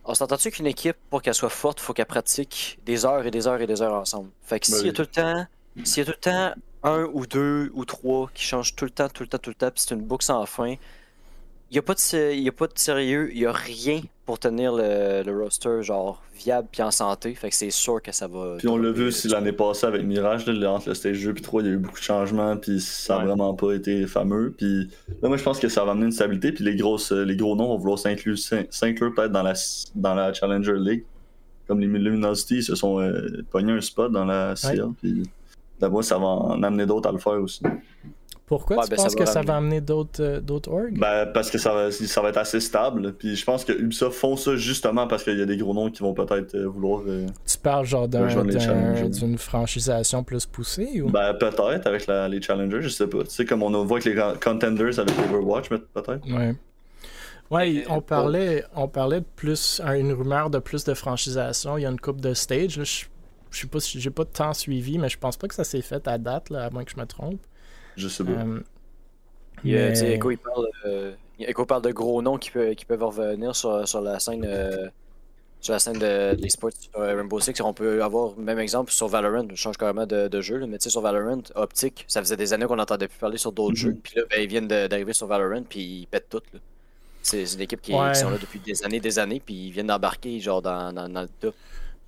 On 0.04 0.14
s'entend-tu 0.14 0.50
qu'une 0.50 0.66
équipe, 0.66 0.96
pour 1.10 1.20
qu'elle 1.20 1.34
soit 1.34 1.50
forte, 1.50 1.80
il 1.80 1.84
faut 1.84 1.92
qu'elle 1.92 2.06
pratique 2.06 2.78
des 2.86 3.04
heures 3.04 3.26
et 3.26 3.30
des 3.30 3.46
heures 3.46 3.60
et 3.60 3.66
des 3.66 3.82
heures 3.82 3.92
ensemble? 3.92 4.30
Fait 4.42 4.58
que 4.58 4.70
ben 4.70 4.86
y 4.86 4.88
a 4.88 4.92
tout 4.94 5.02
le 5.02 5.06
temps, 5.06 5.46
s'il 5.84 5.98
y 5.98 6.00
a 6.00 6.04
tout 6.06 6.18
le 6.18 6.30
temps 6.30 6.54
un 6.82 7.04
ou 7.12 7.26
deux 7.26 7.70
ou 7.74 7.84
trois 7.84 8.30
qui 8.34 8.44
changent 8.44 8.74
tout 8.74 8.84
le 8.84 8.90
temps, 8.90 9.08
tout 9.08 9.22
le 9.22 9.28
temps, 9.28 9.38
tout 9.38 9.50
le 9.50 9.54
temps, 9.54 9.70
puis 9.70 9.84
c'est 9.86 9.94
une 9.94 10.02
boucle 10.02 10.24
sans 10.24 10.44
fin. 10.46 10.74
Il 11.70 11.74
n'y 11.74 11.78
a, 11.78 11.82
pas 11.82 11.92
de, 11.92 12.48
a 12.48 12.52
pas 12.52 12.66
de 12.66 12.72
sérieux, 12.76 13.28
il 13.30 13.40
n'y 13.40 13.46
a 13.46 13.52
rien 13.52 14.00
pour 14.24 14.38
tenir 14.38 14.72
le, 14.72 15.22
roster 15.30 15.82
genre 15.82 16.22
viable 16.34 16.66
puis 16.72 16.80
en 16.80 16.90
santé. 16.90 17.34
Fait 17.34 17.50
que 17.50 17.54
c'est 17.54 17.70
sûr 17.70 18.00
que 18.00 18.10
ça 18.10 18.26
va. 18.26 18.54
Puis 18.56 18.68
on 18.68 18.78
l'a 18.78 18.90
vu 18.90 19.08
aussi 19.08 19.28
l'année 19.28 19.52
passée 19.52 19.86
avec 19.86 20.02
Mirage, 20.02 20.46
là, 20.46 20.72
entre 20.72 20.88
le 20.88 20.94
stage 20.94 21.22
2 21.22 21.30
et 21.30 21.34
3, 21.34 21.62
il 21.62 21.66
y 21.66 21.68
a 21.68 21.72
eu 21.74 21.76
beaucoup 21.76 21.98
de 21.98 22.04
changements, 22.04 22.56
puis 22.56 22.80
ça 22.80 23.18
n'a 23.18 23.26
vraiment 23.26 23.52
pas 23.52 23.74
été 23.74 24.06
fameux. 24.06 24.54
Puis 24.56 24.88
là, 25.20 25.28
moi 25.28 25.36
je 25.36 25.42
pense 25.42 25.58
que 25.58 25.68
ça 25.68 25.84
va 25.84 25.90
amener 25.90 26.06
une 26.06 26.12
stabilité, 26.12 26.52
puis 26.52 26.64
les, 26.64 26.74
grosses, 26.74 27.12
les 27.12 27.36
gros 27.36 27.54
noms 27.54 27.68
vont 27.68 27.76
vouloir 27.76 27.98
s'inclure 27.98 29.14
peut-être 29.14 29.32
dans 29.32 29.42
la, 29.42 29.52
dans 29.94 30.14
la 30.14 30.32
Challenger 30.32 30.76
League. 30.78 31.04
Comme 31.66 31.80
les 31.80 31.86
Luminosity, 31.86 32.56
ils 32.56 32.62
se 32.62 32.76
sont 32.76 32.98
euh, 32.98 33.44
pognés 33.50 33.72
un 33.72 33.82
spot 33.82 34.10
dans 34.10 34.24
la 34.24 34.54
CL. 34.56 34.86
Puis 35.02 35.22
D'abord, 35.80 36.04
ça 36.04 36.18
va 36.18 36.26
en 36.26 36.62
amener 36.62 36.86
d'autres 36.86 37.08
à 37.08 37.12
le 37.12 37.18
faire 37.18 37.40
aussi. 37.40 37.62
Pourquoi 38.48 38.82
tu 38.84 38.90
ben, 38.90 38.96
penses 38.96 39.14
que 39.14 39.26
ça 39.26 39.42
va 39.42 39.56
amener 39.56 39.82
d'autres 39.82 40.22
euh, 40.22 40.60
orgs? 40.68 40.98
Ben, 40.98 41.26
parce 41.26 41.50
que 41.50 41.58
ça 41.58 41.74
va, 41.74 41.90
ça 41.90 42.22
va 42.22 42.30
être 42.30 42.38
assez 42.38 42.60
stable. 42.60 43.12
Puis 43.12 43.36
je 43.36 43.44
pense 43.44 43.62
que 43.62 43.72
Ubisoft 43.72 44.18
font 44.18 44.36
ça 44.36 44.56
justement 44.56 45.06
parce 45.06 45.22
qu'il 45.22 45.38
y 45.38 45.42
a 45.42 45.46
des 45.46 45.58
gros 45.58 45.74
noms 45.74 45.90
qui 45.90 46.02
vont 46.02 46.14
peut-être 46.14 46.54
euh, 46.54 46.66
vouloir. 46.66 47.02
Euh, 47.06 47.26
tu 47.46 47.58
parles 47.58 47.84
genre 47.84 48.08
d'une 48.08 49.36
franchisation 49.36 50.24
plus 50.24 50.46
poussée 50.46 51.02
ou? 51.02 51.10
Ben, 51.10 51.34
peut-être 51.34 51.86
avec 51.86 52.06
les 52.06 52.40
challengers, 52.40 52.80
je 52.80 52.88
sais 52.88 53.06
pas. 53.06 53.22
Tu 53.24 53.30
sais, 53.30 53.44
comme 53.44 53.62
on 53.62 53.84
voit 53.84 53.98
avec 53.98 54.14
les 54.14 54.22
contenders 54.42 54.98
avec 54.98 55.14
Overwatch, 55.18 55.68
peut-être. 55.68 56.26
Ouais. 56.26 56.54
Ouais, 57.50 57.84
on 57.88 58.00
parlait, 58.02 58.64
on 58.76 58.88
parlait 58.88 59.20
de 59.20 59.26
plus, 59.36 59.80
une 59.80 60.12
rumeur 60.12 60.50
de 60.50 60.58
plus 60.58 60.84
de 60.84 60.92
franchisation. 60.94 61.78
Il 61.78 61.82
y 61.82 61.86
a 61.86 61.90
une 61.90 62.00
coupe 62.00 62.20
de 62.20 62.34
stage. 62.34 62.76
Là, 62.78 62.84
je 62.84 63.04
sais 63.56 63.66
pas 63.66 63.80
si 63.80 64.00
j'ai 64.00 64.10
pas 64.10 64.24
de 64.24 64.30
temps 64.30 64.54
suivi, 64.54 64.98
mais 64.98 65.08
je 65.08 65.18
pense 65.18 65.36
pas 65.36 65.48
que 65.48 65.54
ça 65.54 65.64
s'est 65.64 65.82
fait 65.82 66.06
à 66.08 66.18
date, 66.18 66.50
là, 66.50 66.66
à 66.66 66.70
moins 66.70 66.84
que 66.84 66.90
je 66.90 66.96
me 66.96 67.06
trompe. 67.06 67.40
Je 67.96 68.08
sais 68.08 68.24
pas. 68.24 68.30
Euh, 68.30 68.60
mais... 69.64 70.12
Echo, 70.12 70.30
il 70.30 70.38
parle, 70.38 70.68
euh, 70.84 71.12
Echo 71.40 71.64
parle 71.66 71.82
de 71.82 71.90
gros 71.90 72.22
noms 72.22 72.38
qui, 72.38 72.50
peuvent, 72.50 72.74
qui 72.74 72.84
peuvent 72.84 73.02
revenir 73.02 73.56
sur, 73.56 73.86
sur 73.88 74.00
la 74.00 74.20
scène 74.20 74.44
euh, 74.46 74.88
sur 75.60 75.72
la 75.72 75.80
scène 75.80 75.98
de, 75.98 76.34
des 76.36 76.48
sports 76.50 76.70
sur 76.78 77.00
Rainbow 77.00 77.40
Six. 77.40 77.60
On 77.62 77.74
peut 77.74 78.02
avoir 78.02 78.34
le 78.36 78.44
même 78.44 78.60
exemple 78.60 78.92
sur 78.92 79.08
Valorant. 79.08 79.48
Je 79.50 79.56
change 79.56 79.76
carrément 79.76 80.06
de, 80.06 80.28
de 80.28 80.40
jeu, 80.40 80.64
mais 80.66 80.78
tu 80.78 80.84
sais, 80.84 80.90
sur 80.90 81.00
Valorant, 81.00 81.42
Optic, 81.56 82.04
ça 82.06 82.20
faisait 82.20 82.36
des 82.36 82.52
années 82.52 82.66
qu'on 82.66 82.76
n'entendait 82.76 83.08
plus 83.08 83.18
parler 83.18 83.38
sur 83.38 83.50
d'autres 83.50 83.74
mm-hmm. 83.74 83.76
jeux. 83.76 83.96
Puis 84.00 84.12
là, 84.16 84.22
ben, 84.30 84.40
ils 84.40 84.48
viennent 84.48 84.68
d'arriver 84.68 85.12
sur 85.12 85.26
Valorant, 85.26 85.64
puis 85.68 85.80
ils 85.80 86.06
pètent 86.06 86.28
tout. 86.28 86.42
C'est 87.22 87.54
une 87.54 87.60
équipe 87.60 87.82
qui, 87.82 87.92
qui, 87.92 88.14
sont 88.14 88.30
là 88.30 88.38
depuis 88.38 88.60
des 88.60 88.84
années, 88.84 89.00
des 89.00 89.18
années, 89.18 89.42
puis 89.44 89.66
ils 89.66 89.70
viennent 89.72 89.88
d'embarquer 89.88 90.38
genre 90.38 90.62
dans, 90.62 90.92
dans, 90.92 91.08
dans 91.08 91.22
le 91.22 91.28
top. 91.40 91.54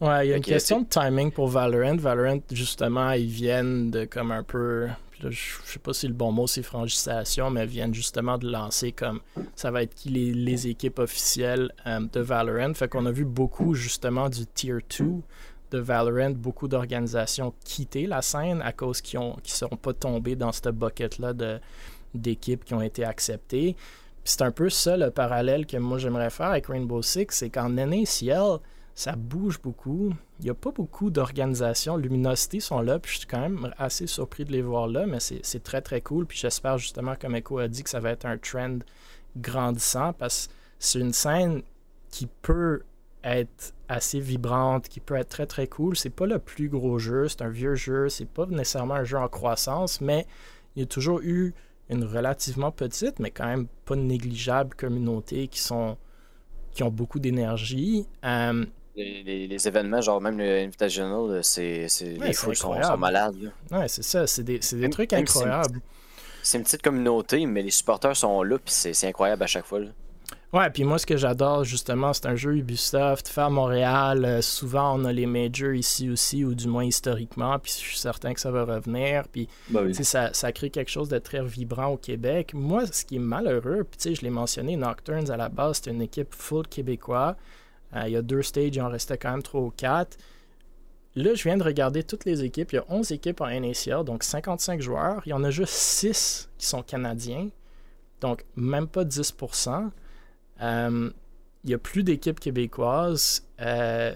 Ouais, 0.00 0.26
il 0.26 0.30
y 0.30 0.32
a 0.32 0.36
une 0.36 0.42
question 0.42 0.80
de 0.80 0.86
timing 0.86 1.30
pour 1.30 1.48
Valorant. 1.48 1.96
Valorant, 1.96 2.40
justement, 2.50 3.10
ils 3.10 3.28
viennent 3.28 3.90
de 3.90 4.06
comme 4.06 4.32
un 4.32 4.42
peu. 4.42 4.88
je 5.22 5.38
sais 5.66 5.78
pas 5.78 5.92
si 5.92 6.08
le 6.08 6.14
bon 6.14 6.32
mot 6.32 6.46
c'est 6.46 6.62
franchissation, 6.62 7.50
mais 7.50 7.64
ils 7.64 7.68
viennent 7.68 7.92
justement 7.92 8.38
de 8.38 8.50
lancer 8.50 8.92
comme 8.92 9.20
ça 9.54 9.70
va 9.70 9.82
être 9.82 9.94
qui 9.94 10.08
les, 10.08 10.68
équipes 10.68 11.00
officielles 11.00 11.70
euh, 11.86 12.00
de 12.10 12.20
Valorant. 12.20 12.72
Fait 12.72 12.88
qu'on 12.88 13.04
a 13.04 13.10
vu 13.10 13.26
beaucoup 13.26 13.74
justement 13.74 14.30
du 14.30 14.46
Tier 14.46 14.78
2 14.98 15.06
de 15.70 15.78
Valorant, 15.78 16.30
beaucoup 16.30 16.66
d'organisations 16.66 17.52
quitter 17.62 18.06
la 18.06 18.22
scène 18.22 18.62
à 18.62 18.72
cause 18.72 19.02
qu'ils 19.02 19.20
ne 19.20 19.34
seront 19.44 19.76
pas 19.76 19.92
tombés 19.92 20.34
dans 20.34 20.50
cette 20.50 20.68
bucket-là 20.68 21.34
d'équipes 22.14 22.64
qui 22.64 22.72
ont 22.72 22.82
été 22.82 23.04
acceptées. 23.04 23.76
c'est 24.24 24.42
un 24.42 24.50
peu 24.50 24.70
ça 24.70 24.96
le 24.96 25.10
parallèle 25.10 25.66
que 25.66 25.76
moi 25.76 25.98
j'aimerais 25.98 26.30
faire 26.30 26.46
avec 26.46 26.66
Rainbow 26.68 27.02
Six, 27.02 27.26
c'est 27.28 27.50
qu'en 27.50 27.68
NACL, 27.68 28.60
ça 28.94 29.16
bouge 29.16 29.60
beaucoup. 29.60 30.12
Il 30.40 30.44
n'y 30.44 30.50
a 30.50 30.54
pas 30.54 30.70
beaucoup 30.70 31.10
d'organisations. 31.10 31.96
Luminosité 31.96 32.60
sont 32.60 32.80
là, 32.80 32.98
puis 32.98 33.12
je 33.12 33.18
suis 33.18 33.26
quand 33.26 33.40
même 33.40 33.72
assez 33.78 34.06
surpris 34.06 34.44
de 34.44 34.52
les 34.52 34.62
voir 34.62 34.88
là, 34.88 35.06
mais 35.06 35.18
c'est 35.20 35.62
très 35.62 35.80
très 35.80 36.00
cool. 36.00 36.26
Puis 36.26 36.38
j'espère 36.38 36.78
justement, 36.78 37.14
comme 37.18 37.34
Echo 37.34 37.58
a 37.58 37.68
dit, 37.68 37.82
que 37.82 37.90
ça 37.90 38.00
va 38.00 38.10
être 38.10 38.26
un 38.26 38.38
trend 38.38 38.78
grandissant 39.36 40.12
parce 40.12 40.48
que 40.48 40.52
c'est 40.78 41.00
une 41.00 41.12
scène 41.12 41.62
qui 42.10 42.26
peut 42.42 42.82
être 43.22 43.74
assez 43.88 44.20
vibrante, 44.20 44.88
qui 44.88 45.00
peut 45.00 45.16
être 45.16 45.28
très 45.28 45.46
très 45.46 45.66
cool. 45.66 45.96
C'est 45.96 46.10
pas 46.10 46.26
le 46.26 46.38
plus 46.38 46.68
gros 46.68 46.98
jeu, 46.98 47.28
c'est 47.28 47.42
un 47.42 47.48
vieux 47.48 47.74
jeu, 47.74 48.08
c'est 48.08 48.28
pas 48.28 48.46
nécessairement 48.46 48.94
un 48.94 49.04
jeu 49.04 49.18
en 49.18 49.28
croissance, 49.28 50.00
mais 50.00 50.26
il 50.74 50.80
y 50.80 50.82
a 50.82 50.86
toujours 50.86 51.20
eu 51.20 51.54
une 51.88 52.04
relativement 52.04 52.70
petite, 52.70 53.18
mais 53.18 53.30
quand 53.30 53.46
même 53.46 53.66
pas 53.84 53.96
négligeable 53.96 54.74
communauté 54.74 55.48
qui 55.48 55.60
sont 55.60 55.96
qui 56.72 56.84
ont 56.84 56.90
beaucoup 56.90 57.18
d'énergie. 57.18 58.06
Euh, 58.24 58.64
les, 59.02 59.68
événements, 59.68 60.00
genre 60.00 60.20
même 60.20 60.38
le 60.38 60.60
Invitational, 60.60 61.30
euh, 61.30 61.42
c'est, 61.42 61.86
les 62.00 62.32
fous 62.32 62.54
sont, 62.54 62.74
malades. 62.98 63.52
Ouais, 63.70 63.88
c'est 63.88 64.02
ça, 64.02 64.26
c'est 64.26 64.42
des, 64.42 64.58
des 64.58 64.90
trucs 64.90 65.12
incroyables. 65.12 65.80
C'est 66.42 66.58
une, 66.58 66.64
petite 66.64 66.82
communauté, 66.82 67.44
mais 67.46 67.62
les 67.62 67.70
supporters 67.70 68.16
sont 68.16 68.42
là, 68.42 68.56
puis 68.58 68.72
c'est, 68.74 69.06
incroyable 69.06 69.42
à 69.42 69.46
chaque 69.46 69.66
fois. 69.66 69.80
Ouais, 70.52 70.68
puis 70.70 70.82
moi, 70.82 70.98
ce 70.98 71.06
que 71.06 71.16
j'adore, 71.16 71.62
justement, 71.62 72.12
c'est 72.12 72.26
un 72.26 72.34
jeu 72.34 72.56
Ubisoft, 72.56 73.28
fait 73.28 73.42
à 73.42 73.50
Montréal. 73.50 74.24
Euh, 74.24 74.42
souvent, 74.42 74.98
on 74.98 75.04
a 75.04 75.12
les 75.12 75.26
majors 75.26 75.74
ici 75.74 76.10
aussi, 76.10 76.44
ou 76.44 76.54
du 76.54 76.66
moins 76.66 76.84
historiquement, 76.84 77.56
puis 77.60 77.70
je 77.72 77.78
suis 77.78 77.98
certain 77.98 78.34
que 78.34 78.40
ça 78.40 78.50
va 78.50 78.64
revenir. 78.64 79.28
Puis, 79.28 79.48
oui. 79.72 79.94
sais, 79.94 80.02
ça, 80.02 80.30
ça 80.32 80.50
crée 80.50 80.70
quelque 80.70 80.90
chose 80.90 81.08
de 81.08 81.18
très 81.18 81.44
vibrant 81.44 81.88
au 81.88 81.96
Québec. 81.96 82.52
Moi, 82.52 82.86
ce 82.86 83.04
qui 83.04 83.16
est 83.16 83.20
malheureux, 83.20 83.84
puis 83.84 83.98
tu 83.98 84.08
sais, 84.08 84.14
je 84.16 84.22
l'ai 84.22 84.30
mentionné, 84.30 84.74
Nocturnes, 84.74 85.30
à 85.30 85.36
la 85.36 85.48
base, 85.48 85.76
c'était 85.76 85.92
une 85.92 86.02
équipe 86.02 86.34
full 86.34 86.66
québécois. 86.66 87.36
Euh, 87.96 88.02
il 88.06 88.12
y 88.12 88.16
a 88.16 88.22
deux 88.22 88.42
stages, 88.42 88.70
il 88.74 88.80
en 88.82 88.88
restait 88.88 89.18
quand 89.18 89.30
même 89.30 89.42
trois 89.42 89.60
ou 89.60 89.72
quatre. 89.76 90.16
Là, 91.16 91.34
je 91.34 91.42
viens 91.42 91.56
de 91.56 91.64
regarder 91.64 92.04
toutes 92.04 92.24
les 92.24 92.44
équipes. 92.44 92.72
Il 92.72 92.76
y 92.76 92.78
a 92.78 92.84
11 92.88 93.10
équipes 93.12 93.40
en 93.40 93.48
NACA, 93.48 94.04
donc 94.04 94.22
55 94.22 94.80
joueurs. 94.80 95.22
Il 95.26 95.30
y 95.30 95.32
en 95.32 95.42
a 95.42 95.50
juste 95.50 95.72
6 95.72 96.48
qui 96.56 96.66
sont 96.66 96.82
canadiens, 96.82 97.48
donc 98.20 98.44
même 98.54 98.86
pas 98.86 99.04
10%. 99.04 99.90
Euh, 100.62 101.10
il 101.64 101.66
n'y 101.68 101.74
a 101.74 101.78
plus 101.78 102.04
d'équipes 102.04 102.38
québécoises. 102.38 103.44
Euh, 103.60 104.14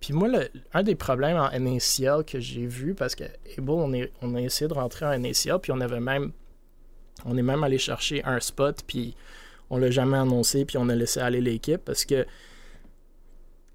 puis 0.00 0.12
moi, 0.12 0.28
le- 0.28 0.48
un 0.74 0.82
des 0.82 0.94
problèmes 0.94 1.38
en 1.38 1.50
NACL 1.50 2.24
que 2.26 2.38
j'ai 2.40 2.66
vu, 2.66 2.94
parce 2.94 3.14
que 3.14 3.24
Able, 3.56 3.70
on, 3.70 3.92
est, 3.94 4.12
on 4.20 4.34
a 4.34 4.40
essayé 4.42 4.68
de 4.68 4.74
rentrer 4.74 5.06
en 5.06 5.18
NACL, 5.18 5.58
puis 5.62 5.72
on 5.72 5.80
avait 5.80 6.00
même. 6.00 6.32
On 7.24 7.36
est 7.38 7.42
même 7.42 7.64
allé 7.64 7.78
chercher 7.78 8.22
un 8.24 8.38
spot, 8.38 8.82
puis 8.86 9.16
on 9.70 9.78
l'a 9.78 9.90
jamais 9.90 10.18
annoncé, 10.18 10.66
puis 10.66 10.76
on 10.76 10.88
a 10.90 10.94
laissé 10.94 11.20
aller 11.20 11.40
l'équipe, 11.40 11.80
parce 11.82 12.04
que 12.04 12.26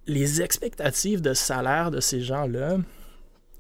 les 0.07 0.41
expectatives 0.41 1.21
de 1.21 1.33
salaire 1.33 1.91
de 1.91 1.99
ces 1.99 2.21
gens-là 2.21 2.77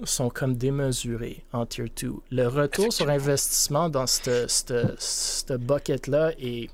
sont 0.03 0.29
comme 0.29 0.55
démesurées 0.55 1.43
en 1.51 1.65
Tier 1.65 1.91
2. 2.01 2.13
Le 2.31 2.47
retour 2.47 2.91
sur 2.93 3.09
investissement 3.09 3.89
dans 3.89 4.07
cette 4.07 5.51
bucket-là 5.51 6.31
est 6.39 6.69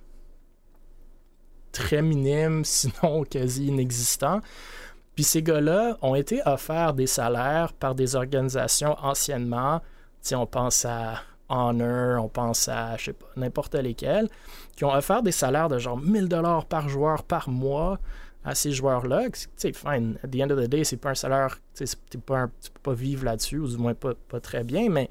très 1.71 2.01
minime, 2.01 2.63
sinon 2.65 3.23
quasi 3.23 3.67
inexistant. 3.67 4.41
Puis 5.15 5.23
ces 5.23 5.41
gars-là 5.41 5.97
ont 6.01 6.15
été 6.15 6.41
offerts 6.45 6.93
des 6.93 7.07
salaires 7.07 7.73
par 7.73 7.95
des 7.95 8.15
organisations 8.15 8.95
anciennement. 9.01 9.81
Sais, 10.21 10.35
on 10.35 10.45
pense 10.45 10.85
à 10.85 11.21
Honor, 11.47 12.23
on 12.23 12.27
pense 12.27 12.67
à, 12.67 12.97
je 12.97 13.05
sais 13.05 13.13
pas, 13.13 13.27
n'importe 13.35 13.75
lesquels, 13.75 14.27
qui 14.75 14.83
ont 14.83 14.93
offert 14.93 15.23
des 15.23 15.31
salaires 15.31 15.69
de 15.69 15.77
genre 15.77 15.97
1000 15.97 16.27
dollars 16.27 16.65
par 16.65 16.89
joueur 16.89 17.23
par 17.23 17.49
mois 17.49 17.99
à 18.45 18.55
ces 18.55 18.71
joueurs-là. 18.71 19.29
Tu 19.31 19.47
sais, 19.57 19.73
fine, 19.73 20.17
at 20.23 20.27
the 20.27 20.41
end 20.41 20.51
of 20.51 20.63
the 20.63 20.69
day, 20.69 20.83
c'est 20.83 20.97
pas 20.97 21.09
un 21.09 21.15
salaire, 21.15 21.59
c'est 21.73 21.85
tu 22.09 22.17
peux 22.19 22.47
pas 22.83 22.93
vivre 22.93 23.25
là-dessus, 23.25 23.57
ou 23.57 23.67
du 23.67 23.77
moins 23.77 23.95
pas, 23.95 24.13
pas 24.29 24.39
très 24.39 24.63
bien, 24.63 24.89
mais 24.89 25.09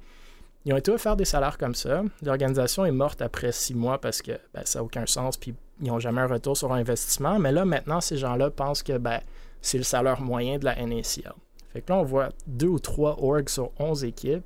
ils 0.64 0.72
ont 0.72 0.76
été 0.76 0.90
offerts 0.90 1.16
des 1.16 1.24
salaires 1.24 1.58
comme 1.58 1.74
ça. 1.74 2.02
L'organisation 2.22 2.86
est 2.86 2.92
morte 2.92 3.20
après 3.20 3.52
six 3.52 3.74
mois 3.74 4.00
parce 4.00 4.22
que 4.22 4.32
ben, 4.54 4.62
ça 4.64 4.78
n'a 4.78 4.84
aucun 4.84 5.04
sens, 5.04 5.36
puis 5.36 5.54
ils 5.80 5.88
n'ont 5.88 5.98
jamais 5.98 6.22
un 6.22 6.26
retour 6.26 6.56
sur 6.56 6.72
investissement. 6.72 7.38
Mais 7.38 7.52
là, 7.52 7.64
maintenant, 7.64 8.00
ces 8.00 8.16
gens-là 8.16 8.50
pensent 8.50 8.82
que 8.82 8.96
ben, 8.96 9.20
c'est 9.60 9.78
le 9.78 9.84
salaire 9.84 10.20
moyen 10.20 10.58
de 10.58 10.64
la 10.64 10.76
NACL. 10.76 11.34
Fait 11.72 11.82
que 11.82 11.92
là, 11.92 11.98
on 11.98 12.04
voit 12.04 12.28
deux 12.46 12.68
ou 12.68 12.78
trois 12.78 13.16
orgs 13.20 13.48
sur 13.48 13.72
11 13.80 14.04
équipes 14.04 14.44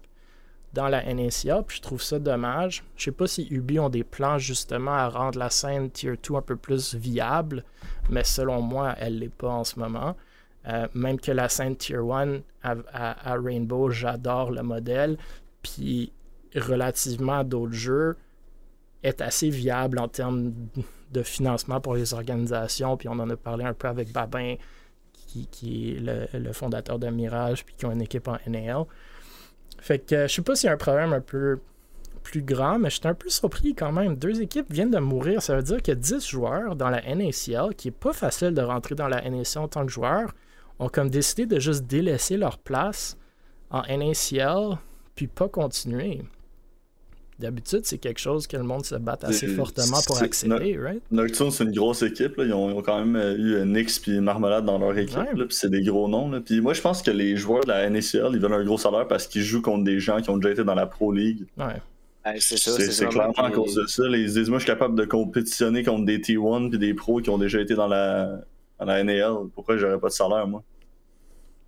dans 0.74 0.88
la 0.88 1.02
NACL, 1.02 1.62
puis 1.66 1.78
je 1.78 1.82
trouve 1.82 2.02
ça 2.02 2.18
dommage. 2.18 2.84
Je 2.96 3.04
sais 3.04 3.12
pas 3.12 3.26
si 3.26 3.48
Ubi 3.50 3.78
ont 3.78 3.88
des 3.88 4.04
plans 4.04 4.38
justement 4.38 4.92
à 4.92 5.08
rendre 5.08 5.38
la 5.38 5.50
scène 5.50 5.90
Tier 5.90 6.14
2 6.22 6.34
un 6.36 6.42
peu 6.42 6.56
plus 6.56 6.94
viable, 6.94 7.64
mais 8.10 8.24
selon 8.24 8.60
moi, 8.60 8.94
elle 8.98 9.18
l'est 9.18 9.32
pas 9.32 9.48
en 9.48 9.64
ce 9.64 9.78
moment. 9.78 10.14
Euh, 10.66 10.86
même 10.94 11.18
que 11.18 11.32
la 11.32 11.48
scène 11.48 11.76
Tier 11.76 11.96
1 11.96 12.40
à, 12.62 13.34
Rainbow, 13.34 13.90
j'adore 13.90 14.50
le 14.50 14.62
modèle, 14.62 15.16
puis 15.62 16.12
relativement 16.54 17.38
à 17.38 17.44
d'autres 17.44 17.72
jeux, 17.72 18.16
est 19.02 19.20
assez 19.20 19.48
viable 19.48 19.98
en 19.98 20.08
termes 20.08 20.52
de 21.12 21.22
financement 21.22 21.80
pour 21.80 21.94
les 21.94 22.12
organisations, 22.12 22.96
puis 22.96 23.08
on 23.08 23.12
en 23.12 23.30
a 23.30 23.36
parlé 23.36 23.64
un 23.64 23.72
peu 23.72 23.88
avec 23.88 24.12
Babin, 24.12 24.56
qui, 25.50 25.92
est 25.92 26.00
le, 26.00 26.26
le 26.38 26.52
fondateur 26.52 26.98
de 26.98 27.08
Mirage, 27.08 27.64
puis 27.64 27.74
qui 27.76 27.86
ont 27.86 27.92
une 27.92 28.02
équipe 28.02 28.28
en 28.28 28.38
NAL. 28.46 28.84
Fait 29.80 29.98
que 29.98 30.26
je 30.26 30.34
sais 30.34 30.42
pas 30.42 30.54
s'il 30.54 30.66
y 30.66 30.70
a 30.70 30.74
un 30.74 30.78
problème 30.78 31.12
un 31.12 31.20
peu 31.20 31.60
plus 32.22 32.42
grand, 32.42 32.78
mais 32.78 32.90
je 32.90 32.96
suis 32.96 33.08
un 33.08 33.14
peu 33.14 33.30
surpris 33.30 33.74
quand 33.74 33.92
même. 33.92 34.16
Deux 34.16 34.42
équipes 34.42 34.70
viennent 34.70 34.90
de 34.90 34.98
mourir. 34.98 35.40
Ça 35.40 35.56
veut 35.56 35.62
dire 35.62 35.82
que 35.82 35.92
10 35.92 36.28
joueurs 36.28 36.76
dans 36.76 36.90
la 36.90 37.00
NACL, 37.02 37.74
qui 37.76 37.88
est 37.88 37.98
pas 37.98 38.12
facile 38.12 38.52
de 38.52 38.60
rentrer 38.60 38.94
dans 38.94 39.08
la 39.08 39.22
NACL 39.22 39.58
en 39.58 39.68
tant 39.68 39.86
que 39.86 39.92
joueur, 39.92 40.34
ont 40.78 40.88
comme 40.88 41.10
décidé 41.10 41.46
de 41.46 41.58
juste 41.58 41.84
délaisser 41.84 42.36
leur 42.36 42.58
place 42.58 43.16
en 43.70 43.82
NACL, 43.82 44.78
puis 45.14 45.26
pas 45.26 45.48
continuer. 45.48 46.22
D'habitude, 47.38 47.82
c'est 47.84 47.98
quelque 47.98 48.18
chose 48.18 48.48
que 48.48 48.56
le 48.56 48.64
monde 48.64 48.84
se 48.84 48.96
bat 48.96 49.16
assez 49.22 49.46
fortement 49.46 50.00
pour 50.06 50.20
accéder, 50.20 50.76
right? 50.76 51.00
Nocturne, 51.12 51.52
c'est 51.52 51.62
une 51.62 51.72
grosse 51.72 52.02
équipe. 52.02 52.36
Là. 52.36 52.44
Ils, 52.44 52.52
ont, 52.52 52.68
ils 52.70 52.74
ont 52.74 52.82
quand 52.82 52.98
même 52.98 53.14
euh, 53.14 53.36
eu 53.62 53.64
Nyx 53.64 54.00
puis 54.00 54.18
Marmelade 54.20 54.64
dans 54.64 54.76
leur 54.78 54.98
équipe. 54.98 55.16
Ouais. 55.18 55.32
là, 55.36 55.44
Puis 55.46 55.54
c'est 55.54 55.70
des 55.70 55.82
gros 55.82 56.08
noms. 56.08 56.28
Là. 56.30 56.40
Puis 56.40 56.60
moi, 56.60 56.74
je 56.74 56.80
pense 56.80 57.00
que 57.00 57.12
les 57.12 57.36
joueurs 57.36 57.62
de 57.62 57.68
la 57.68 57.88
NACL, 57.88 58.30
ils 58.32 58.40
veulent 58.40 58.52
un 58.54 58.64
gros 58.64 58.76
salaire 58.78 59.06
parce 59.06 59.28
qu'ils 59.28 59.42
jouent 59.42 59.62
contre 59.62 59.84
des 59.84 60.00
gens 60.00 60.20
qui 60.20 60.30
ont 60.30 60.36
déjà 60.36 60.50
été 60.50 60.64
dans 60.64 60.74
la 60.74 60.86
Pro 60.86 61.12
League. 61.12 61.46
Ouais. 61.56 61.64
Ouais, 62.26 62.40
c'est 62.40 62.56
ça. 62.56 62.72
C'est 62.72 63.06
clairement 63.06 63.32
à 63.36 63.50
cause 63.52 63.74
de 63.76 63.86
ça. 63.86 64.02
là. 64.08 64.18
Ils 64.18 64.28
se 64.30 64.38
disent, 64.40 64.48
moi, 64.50 64.58
je 64.58 64.64
suis 64.64 64.72
capable 64.72 64.96
de 64.98 65.04
compétitionner 65.04 65.84
contre 65.84 66.06
des 66.06 66.18
T1 66.18 66.70
puis 66.70 66.78
des 66.80 66.92
pros 66.92 67.20
qui 67.20 67.30
ont 67.30 67.38
déjà 67.38 67.60
été 67.60 67.74
dans 67.76 67.86
la, 67.86 68.40
dans 68.80 68.84
la 68.86 69.04
NAL. 69.04 69.34
Pourquoi 69.54 69.76
j'aurais 69.76 70.00
pas 70.00 70.08
de 70.08 70.12
salaire, 70.14 70.48
moi? 70.48 70.64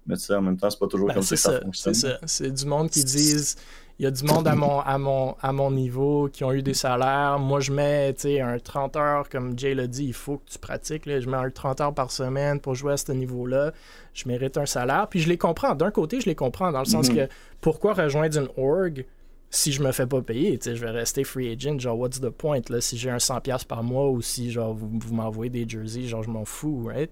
Mais 0.06 0.16
tu 0.16 0.22
sais, 0.24 0.34
en 0.34 0.42
même 0.42 0.56
temps, 0.56 0.68
c'est 0.68 0.80
pas 0.80 0.88
toujours 0.88 1.06
Ben, 1.08 1.14
comme 1.14 1.22
ça 1.22 1.36
que 1.36 1.40
ça, 1.40 1.52
ça, 1.52 1.60
fonctionne. 1.60 1.94
c'est 1.94 2.08
ça. 2.08 2.18
C'est 2.26 2.50
du 2.50 2.64
monde 2.66 2.90
qui 2.90 3.04
disent 3.04 3.54
il 4.00 4.04
y 4.04 4.06
a 4.06 4.10
du 4.10 4.24
monde 4.24 4.48
à 4.48 4.54
mon, 4.54 4.80
à 4.80 4.96
mon, 4.96 5.36
à 5.42 5.52
mon 5.52 5.70
niveau 5.70 6.30
qui 6.32 6.42
ont 6.42 6.52
eu 6.52 6.62
des 6.62 6.72
salaires. 6.72 7.38
Moi, 7.38 7.60
je 7.60 7.70
mets 7.70 8.14
un 8.40 8.58
30 8.58 8.96
heures, 8.96 9.28
comme 9.28 9.58
Jay 9.58 9.74
l'a 9.74 9.86
dit, 9.86 10.06
il 10.06 10.14
faut 10.14 10.38
que 10.38 10.50
tu 10.50 10.58
pratiques. 10.58 11.04
là. 11.04 11.20
Je 11.20 11.28
mets 11.28 11.36
un 11.36 11.50
30 11.50 11.82
heures 11.82 11.92
par 11.94 12.10
semaine 12.10 12.60
pour 12.60 12.74
jouer 12.74 12.94
à 12.94 12.96
ce 12.96 13.12
niveau-là. 13.12 13.72
Je 14.14 14.26
mérite 14.26 14.56
un 14.56 14.64
salaire. 14.64 15.06
Puis 15.10 15.20
je 15.20 15.28
les 15.28 15.36
comprends. 15.36 15.74
D'un 15.74 15.90
côté, 15.90 16.18
je 16.18 16.24
les 16.26 16.34
comprends 16.34 16.72
dans 16.72 16.78
le 16.78 16.86
sens 16.86 17.10
Mhm. 17.10 17.14
que 17.16 17.28
pourquoi 17.60 17.92
rejoindre 17.92 18.38
une 18.40 18.48
org 18.56 19.04
si 19.50 19.70
je 19.70 19.82
me 19.82 19.92
fais 19.92 20.06
pas 20.06 20.22
payer? 20.22 20.58
Je 20.64 20.70
vais 20.70 20.90
rester 20.90 21.22
free 21.22 21.52
agent. 21.52 21.78
Genre, 21.78 21.98
what's 21.98 22.22
the 22.22 22.30
point? 22.30 22.62
Là, 22.70 22.80
si 22.80 22.96
j'ai 22.96 23.10
un 23.10 23.18
100$ 23.18 23.66
par 23.66 23.82
mois 23.82 24.08
ou 24.08 24.22
si 24.22 24.50
genre, 24.50 24.72
vous, 24.72 24.90
vous 24.98 25.14
m'envoyez 25.14 25.50
des 25.50 25.68
jerseys, 25.68 26.04
genre, 26.08 26.22
je 26.22 26.30
m'en 26.30 26.46
fous, 26.46 26.84
right? 26.86 27.10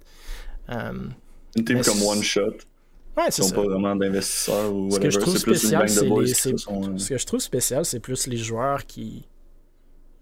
Um, 0.71 1.13
Une 1.55 1.65
team 1.67 1.83
comme 1.83 2.03
One 2.03 2.23
Shot, 2.23 2.55
ouais, 3.19 3.31
c'est 3.31 3.43
ça. 3.43 3.55
pas 3.55 3.63
vraiment 3.63 3.95
d'investisseurs 3.97 4.73
ou 4.73 4.91
Ce 4.91 4.99
que 4.99 5.11
je 5.11 5.19
trouve 5.19 5.37
spécial, 5.37 5.89
c'est 5.89 6.09
les- 6.09 6.35
sont, 6.57 6.83
euh, 6.95 6.99
Ce 6.99 7.09
que 7.11 7.19
je 7.19 7.27
trouve 7.27 7.41
spécial, 7.41 7.85
c'est 7.85 8.01
plus 8.01 8.27
les 8.27 8.37
joueurs 8.39 8.87
qui 8.87 9.27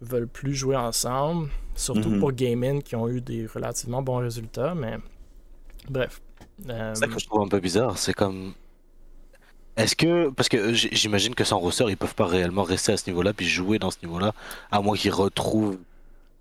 veulent 0.00 0.28
plus 0.28 0.54
jouer 0.54 0.76
ensemble, 0.76 1.48
surtout 1.74 2.10
Mhm. 2.10 2.20
pour 2.20 2.32
gaming 2.32 2.82
qui 2.82 2.96
ont 2.96 3.08
eu 3.08 3.20
des 3.20 3.46
relativement 3.46 4.02
bons 4.02 4.16
résultats, 4.18 4.74
mais 4.74 4.98
bref. 5.88 6.20
Euh, 6.68 6.92
C'est 6.94 7.00
ça 7.00 7.06
que 7.06 7.18
je 7.18 7.26
trouve 7.26 7.42
un 7.42 7.48
peu 7.48 7.60
bizarre. 7.60 7.96
C'est 7.98 8.14
comme. 8.14 8.52
Est-ce 9.76 9.94
que. 9.94 10.30
Parce 10.30 10.48
que 10.48 10.72
j'imagine 10.72 11.34
que 11.34 11.44
sans 11.44 11.58
roster, 11.58 11.84
ils 11.88 11.96
peuvent 11.96 12.14
pas 12.14 12.26
réellement 12.26 12.62
rester 12.62 12.92
à 12.92 12.96
ce 12.96 13.08
niveau-là 13.10 13.32
puis 13.34 13.46
jouer 13.46 13.78
dans 13.78 13.90
ce 13.90 13.98
niveau-là, 14.02 14.32
à 14.70 14.80
moins 14.80 14.96
qu'ils 14.96 15.12
retrouvent. 15.12 15.78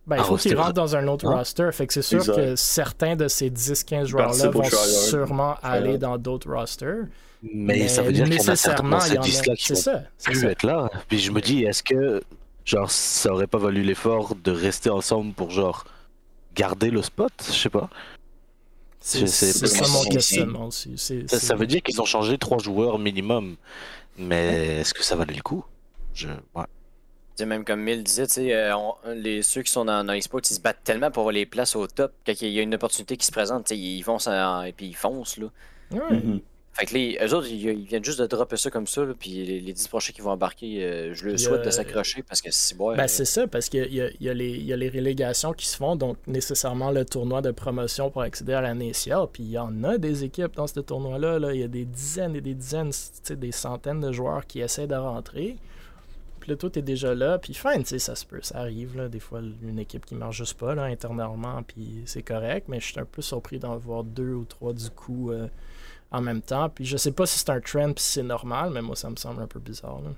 Ben, 0.08 0.18
il 0.18 0.24
faut 0.24 0.38
qu'ils 0.38 0.52
roster- 0.52 0.56
rentrent 0.56 0.74
dans 0.74 0.96
un 0.96 1.08
autre 1.08 1.28
Hein? 1.28 1.38
roster, 1.38 1.70
fait 1.72 1.88
que 1.88 1.94
c'est 1.94 2.02
sûr 2.02 2.20
Exact. 2.20 2.36
que 2.36 2.56
certains 2.56 3.16
de 3.16 3.28
ces 3.28 3.50
10-15 3.50 4.06
joueurs-là 4.06 4.50
vont 4.50 4.64
sûrement 5.10 5.56
aller 5.64 5.98
dans 5.98 6.18
d'autres 6.18 6.52
rosters. 6.52 7.06
Mais, 7.54 7.88
ça 7.88 8.02
veut 8.02 8.12
dire 8.12 8.26
qu'il 8.26 8.34
y 8.34 8.38
en 8.38 8.48
a 8.48 8.56
certains 8.56 8.84
dans 8.84 8.98
nécessairement, 8.98 9.00
il 9.06 9.08
y 9.08 9.10
ces 9.10 9.18
en 9.18 9.22
a- 9.22 9.26
10-là 9.26 9.56
qui 9.56 9.66
C'est 9.66 9.74
vont 9.74 10.02
plus 10.24 10.40
ça. 10.42 10.50
être 10.52 10.64
là. 10.64 10.90
Puis 11.08 11.20
je 11.20 11.32
me 11.32 11.42
dis, 11.42 11.64
est-ce 11.64 11.84
que. 11.84 12.22
Genre, 12.66 12.90
ça 12.90 13.32
aurait 13.32 13.46
pas 13.46 13.60
valu 13.60 13.84
l'effort 13.84 14.34
de 14.44 14.52
rester 14.52 14.90
ensemble 14.90 15.34
pour, 15.34 15.52
genre, 15.52 15.86
garder 16.56 16.90
le 16.90 17.04
spot? 17.04 17.32
Je 17.48 17.52
sais 17.54 17.70
pas. 17.70 17.90
C'est 19.00 19.28
ça 19.28 19.88
mon 19.90 20.04
questionnement 20.10 20.68
aussi. 20.68 20.96
Ça 21.28 21.56
veut 21.56 21.68
dire 21.68 21.82
qu'ils 21.84 22.02
ont 22.02 22.06
changé 22.06 22.38
trois 22.40 22.58
joueurs 22.58 22.98
minimum. 22.98 23.56
Mais 24.18 24.80
est-ce 24.80 24.94
que 24.94 25.04
ça 25.04 25.16
valait 25.16 25.36
le 25.36 25.42
coup? 25.44 25.64
Je. 26.14 26.30
Ouais. 26.56 26.64
Tu 27.38 27.44
sais, 27.44 27.46
même 27.46 27.66
comme 27.66 27.82
Mill 27.82 28.02
disait, 28.04 28.28
tu 28.28 28.34
sais, 28.36 28.54
euh, 28.56 28.78
on- 28.78 28.96
les, 29.14 29.42
ceux 29.42 29.62
qui 29.62 29.72
sont 29.72 29.84
dans, 29.86 30.04
dans 30.06 30.14
l'e-sport, 30.14 30.40
ils 30.50 30.54
se 30.56 30.62
battent 30.62 30.84
tellement 30.86 31.12
pour 31.12 31.22
avoir 31.22 31.34
les 31.34 31.46
places 31.46 31.76
au 31.76 31.86
top. 31.88 32.14
Quand 32.26 32.34
il 32.42 32.48
y 32.50 32.60
a 32.60 32.62
une 32.62 32.74
opportunité 32.76 33.18
qui 33.18 33.26
se 33.26 33.32
présente, 33.32 33.66
tu 33.66 33.76
sais, 33.76 33.80
ils 33.80 34.04
foncent 34.04 34.28
en- 34.28 34.64
et 34.64 34.72
puis 34.72 34.88
ils 34.88 34.96
foncent. 34.96 35.38
Là. 35.38 35.48
Ouais. 35.92 36.00
mhm. 36.18 36.40
Fait 36.78 36.86
que 36.88 36.94
les, 36.94 37.18
eux 37.24 37.34
autres, 37.34 37.48
ils, 37.50 37.62
ils 37.70 37.86
viennent 37.86 38.04
juste 38.04 38.20
de 38.20 38.26
dropper 38.28 38.58
ça 38.58 38.70
comme 38.70 38.86
ça. 38.86 39.06
Là, 39.06 39.14
puis 39.18 39.30
les, 39.46 39.62
les 39.62 39.72
10 39.74 39.88
prochains 39.88 40.12
qui 40.12 40.20
vont 40.20 40.32
embarquer, 40.32 40.84
euh, 40.84 41.14
je 41.14 41.24
le 41.26 41.34
a- 41.36 41.38
souhaite 41.38 41.64
de 41.64 41.70
s'accrocher 41.70 42.22
parce 42.22 42.42
que 42.42 42.52
c'est 42.52 42.76
bon. 42.76 42.94
Ben, 42.98 43.08
c'est 43.08 43.24
ça, 43.24 43.48
parce 43.48 43.70
qu'il 43.70 43.86
y 43.94 43.96
y, 44.24 44.30
a 44.30 44.34
les- 44.34 44.50
il 44.58 44.66
y 44.66 44.74
a 44.74 44.76
les 44.76 44.90
rélégations 44.90 45.54
qui 45.54 45.68
se 45.68 45.78
font, 45.78 45.96
donc 45.96 46.18
nécessairement 46.28 46.92
le 46.92 47.06
tournoi 47.06 47.42
de 47.42 47.52
promotion 47.52 48.10
pour 48.12 48.24
accéder 48.24 48.52
à 48.54 48.60
la 48.62 48.74
NACL. 48.74 49.26
Puis 49.32 49.44
il 49.44 49.52
y 49.52 49.58
en 49.58 49.86
a 49.86 49.98
des 49.98 50.26
équipes 50.26 50.54
dans 50.56 50.68
ce 50.68 50.82
tournoi-là. 50.82 51.40
là. 51.40 51.54
Il 51.54 51.62
y 51.62 51.64
a 51.64 51.70
des 51.70 51.86
dizaines 51.86 52.36
et 52.36 52.42
des 52.42 52.54
dizaines, 52.54 52.92
tu 52.92 52.98
sais, 53.24 53.36
des 53.38 53.54
centaines 53.54 54.02
de 54.02 54.12
joueurs 54.12 54.46
qui 54.46 54.60
essaient 54.60 54.88
de 54.88 54.96
rentrer. 54.96 55.56
Puis 56.46 56.52
là, 56.52 56.58
toi, 56.58 56.70
t'es 56.70 56.84
déjà 56.84 57.16
là. 57.16 57.40
Puis 57.40 57.56
fin, 57.56 57.76
tu 57.80 57.86
sais, 57.86 57.98
ça 57.98 58.14
se 58.16 58.24
peut, 58.24 58.40
ça 58.44 58.60
arrive. 58.60 58.96
Là, 58.96 59.08
des 59.10 59.20
fois, 59.20 59.40
une 59.64 59.80
équipe 59.80 60.06
qui 60.06 60.14
marche 60.14 60.38
juste 60.38 60.54
pas 60.60 60.76
là, 60.76 60.84
intérieurement, 60.84 61.64
puis 61.64 62.04
c'est 62.06 62.22
correct. 62.22 62.68
Mais 62.68 62.80
je 62.80 62.86
suis 62.92 63.00
un 63.00 63.06
peu 63.06 63.24
surpris 63.24 63.58
d'en 63.58 63.76
voir 63.78 64.04
deux 64.04 64.34
ou 64.36 64.46
trois 64.46 64.72
du 64.72 64.92
coup 64.92 65.32
euh, 65.32 65.48
en 66.12 66.22
même 66.22 66.44
temps. 66.44 66.70
Puis 66.70 66.86
je 66.86 66.98
sais 66.98 67.12
pas 67.14 67.26
si 67.26 67.40
c'est 67.40 67.50
un 67.50 67.60
trend, 67.60 67.94
puis 67.94 68.04
si 68.04 68.12
c'est 68.12 68.22
normal, 68.24 68.70
mais 68.72 68.84
moi, 68.84 68.96
ça 68.96 69.10
me 69.10 69.16
semble 69.16 69.42
un 69.42 69.48
peu 69.48 69.60
bizarre. 69.60 70.02
là. 70.02 70.12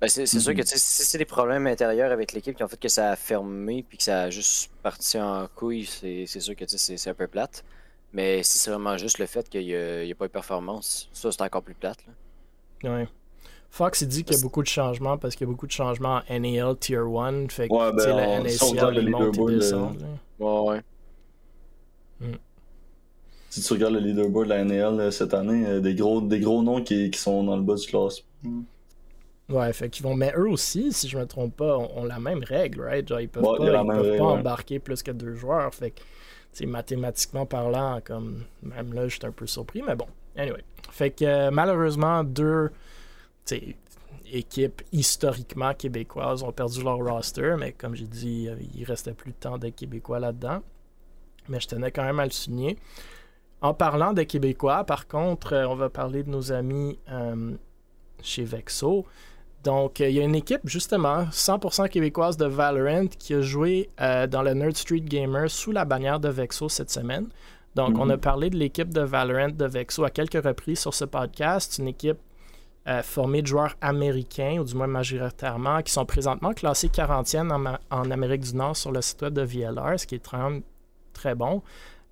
Ben, 0.00 0.08
c'est 0.08 0.26
sûr 0.26 0.50
Mhm. 0.50 0.56
que 0.58 0.66
si 0.66 0.78
c'est 0.80 1.18
des 1.18 1.24
problèmes 1.24 1.68
intérieurs 1.68 2.10
avec 2.10 2.32
l'équipe 2.32 2.56
qui 2.56 2.64
ont 2.64 2.68
fait 2.68 2.76
que 2.80 2.88
ça 2.88 3.12
a 3.12 3.14
fermé 3.14 3.84
puis 3.88 3.98
que 3.98 4.02
ça 4.02 4.22
a 4.22 4.30
juste 4.30 4.68
parti 4.82 5.16
en 5.20 5.46
couille, 5.54 5.86
c'est 5.86 6.26
sûr 6.26 6.56
que 6.56 6.64
c'est 6.66 7.08
un 7.08 7.14
peu 7.14 7.28
plate. 7.28 7.62
Mais 8.12 8.42
si 8.42 8.58
c'est 8.58 8.72
vraiment 8.72 8.96
juste 8.98 9.20
le 9.20 9.26
fait 9.26 9.48
qu'il 9.48 9.64
n'y 9.64 9.76
a, 9.76 10.02
il 10.02 10.08
y 10.08 10.12
a 10.12 10.16
pas 10.16 10.24
eu 10.24 10.28
de 10.28 10.32
performance, 10.32 11.08
ça 11.12 11.30
c'est 11.30 11.40
encore 11.42 11.62
plus 11.62 11.74
plate. 11.74 11.98
Là. 12.82 12.92
Ouais. 12.96 13.08
Fox, 13.72 14.02
il 14.02 14.08
dit 14.08 14.22
qu'il 14.22 14.36
y 14.36 14.38
a 14.38 14.42
beaucoup 14.42 14.62
de 14.62 14.68
changements 14.68 15.16
parce 15.16 15.34
qu'il 15.34 15.46
y 15.46 15.48
a 15.48 15.50
beaucoup 15.50 15.66
de 15.66 15.72
changements 15.72 16.20
en 16.28 16.40
NAL 16.40 16.76
Tier 16.76 16.98
1. 16.98 17.48
Fait 17.48 17.68
que, 17.68 17.72
Ouais, 17.72 17.90
ben, 17.90 18.16
la 18.16 18.40
NACL, 18.40 19.08
montent 19.08 19.50
et 19.50 19.56
là. 19.56 19.92
Ouais, 20.38 20.60
ouais. 22.20 22.30
Si 23.48 23.62
tu 23.62 23.72
regardes 23.72 23.94
le 23.94 24.00
leaderboard 24.00 24.48
de 24.48 24.50
la 24.50 24.64
NAL 24.64 25.00
euh, 25.00 25.10
cette 25.10 25.32
année, 25.32 25.66
euh, 25.66 25.80
des 25.80 25.94
gros, 25.94 26.20
des 26.20 26.38
gros 26.40 26.62
noms 26.62 26.82
qui, 26.82 27.10
qui 27.10 27.18
sont 27.18 27.44
dans 27.44 27.56
le 27.56 27.62
bas 27.62 27.76
du 27.76 27.86
classement. 27.86 28.26
Ouais, 29.48 29.72
fait 29.72 29.88
qu'ils 29.88 30.04
vont. 30.04 30.14
Mais 30.14 30.34
eux 30.36 30.50
aussi, 30.50 30.92
si 30.92 31.08
je 31.08 31.16
me 31.16 31.26
trompe 31.26 31.56
pas, 31.56 31.78
ont, 31.78 31.90
ont 31.96 32.04
la 32.04 32.18
même 32.18 32.44
règle, 32.44 32.82
right? 32.82 33.08
Genre, 33.08 33.20
ils 33.20 33.28
peuvent 33.30 33.42
Ouais, 33.42 33.56
pas, 33.56 33.64
il 33.64 33.68
ils 33.68 33.72
peuvent 33.72 34.00
règle, 34.02 34.18
pas 34.18 34.24
ouais. 34.24 34.32
embarquer 34.32 34.78
plus 34.80 35.02
que 35.02 35.12
deux 35.12 35.34
joueurs. 35.34 35.74
Fait 35.74 35.92
que, 35.92 36.00
tu 36.00 36.04
sais, 36.52 36.66
mathématiquement 36.66 37.46
parlant, 37.46 38.00
comme. 38.04 38.44
Même 38.62 38.92
là, 38.92 39.08
j'étais 39.08 39.26
un 39.26 39.32
peu 39.32 39.46
surpris, 39.46 39.80
mais 39.80 39.94
bon. 39.96 40.06
Anyway. 40.36 40.62
Fait 40.90 41.10
que, 41.10 41.24
euh, 41.24 41.50
malheureusement, 41.50 42.22
deux. 42.22 42.70
Équipes 44.30 44.82
historiquement 44.92 45.74
québécoises 45.74 46.42
ont 46.42 46.52
perdu 46.52 46.82
leur 46.82 46.98
roster, 46.98 47.54
mais 47.58 47.72
comme 47.72 47.94
j'ai 47.94 48.06
dit, 48.06 48.48
euh, 48.48 48.56
il 48.74 48.84
restait 48.84 49.12
plus 49.12 49.32
de 49.32 49.36
temps 49.36 49.58
des 49.58 49.72
Québécois 49.72 50.20
là-dedans. 50.20 50.62
Mais 51.48 51.60
je 51.60 51.68
tenais 51.68 51.90
quand 51.90 52.04
même 52.04 52.20
à 52.20 52.24
le 52.24 52.30
souligner. 52.30 52.78
En 53.62 53.74
parlant 53.74 54.12
des 54.12 54.26
Québécois, 54.26 54.82
par 54.84 55.06
contre, 55.06 55.52
euh, 55.52 55.66
on 55.66 55.76
va 55.76 55.88
parler 55.88 56.24
de 56.24 56.30
nos 56.30 56.50
amis 56.50 56.98
euh, 57.10 57.52
chez 58.20 58.42
Vexo. 58.42 59.06
Donc, 59.62 60.00
il 60.00 60.10
y 60.10 60.18
a 60.18 60.24
une 60.24 60.34
équipe, 60.34 60.62
justement, 60.64 61.26
100% 61.26 61.88
québécoise 61.88 62.36
de 62.36 62.46
Valorant 62.46 63.06
qui 63.06 63.34
a 63.34 63.40
joué 63.40 63.90
euh, 64.00 64.26
dans 64.26 64.42
le 64.42 64.54
Nerd 64.54 64.76
Street 64.76 65.00
Gamer 65.00 65.48
sous 65.48 65.70
la 65.70 65.84
bannière 65.84 66.18
de 66.18 66.28
Vexo 66.28 66.68
cette 66.68 66.90
semaine. 66.90 67.28
Donc, 67.76 67.96
on 67.98 68.10
a 68.10 68.18
parlé 68.18 68.50
de 68.50 68.56
l'équipe 68.56 68.92
de 68.92 69.00
Valorant 69.00 69.50
de 69.50 69.64
Vexo 69.64 70.02
à 70.02 70.10
quelques 70.10 70.44
reprises 70.44 70.80
sur 70.80 70.92
ce 70.92 71.04
podcast. 71.04 71.78
Une 71.78 71.86
équipe 71.86 72.18
euh, 72.88 73.02
de 73.02 73.46
joueurs 73.46 73.76
américains, 73.80 74.58
ou 74.58 74.64
du 74.64 74.74
moins 74.74 74.86
majoritairement, 74.86 75.82
qui 75.82 75.92
sont 75.92 76.04
présentement 76.06 76.52
classés 76.52 76.88
40e 76.88 77.78
en, 77.90 78.10
Amérique 78.10 78.42
du 78.42 78.56
Nord 78.56 78.76
sur 78.76 78.92
le 78.92 79.00
site 79.00 79.22
web 79.22 79.34
de 79.34 79.42
VLR, 79.42 79.98
ce 79.98 80.06
qui 80.06 80.16
est 80.16 80.32
même 80.32 80.62
très 81.12 81.34
bon. 81.34 81.62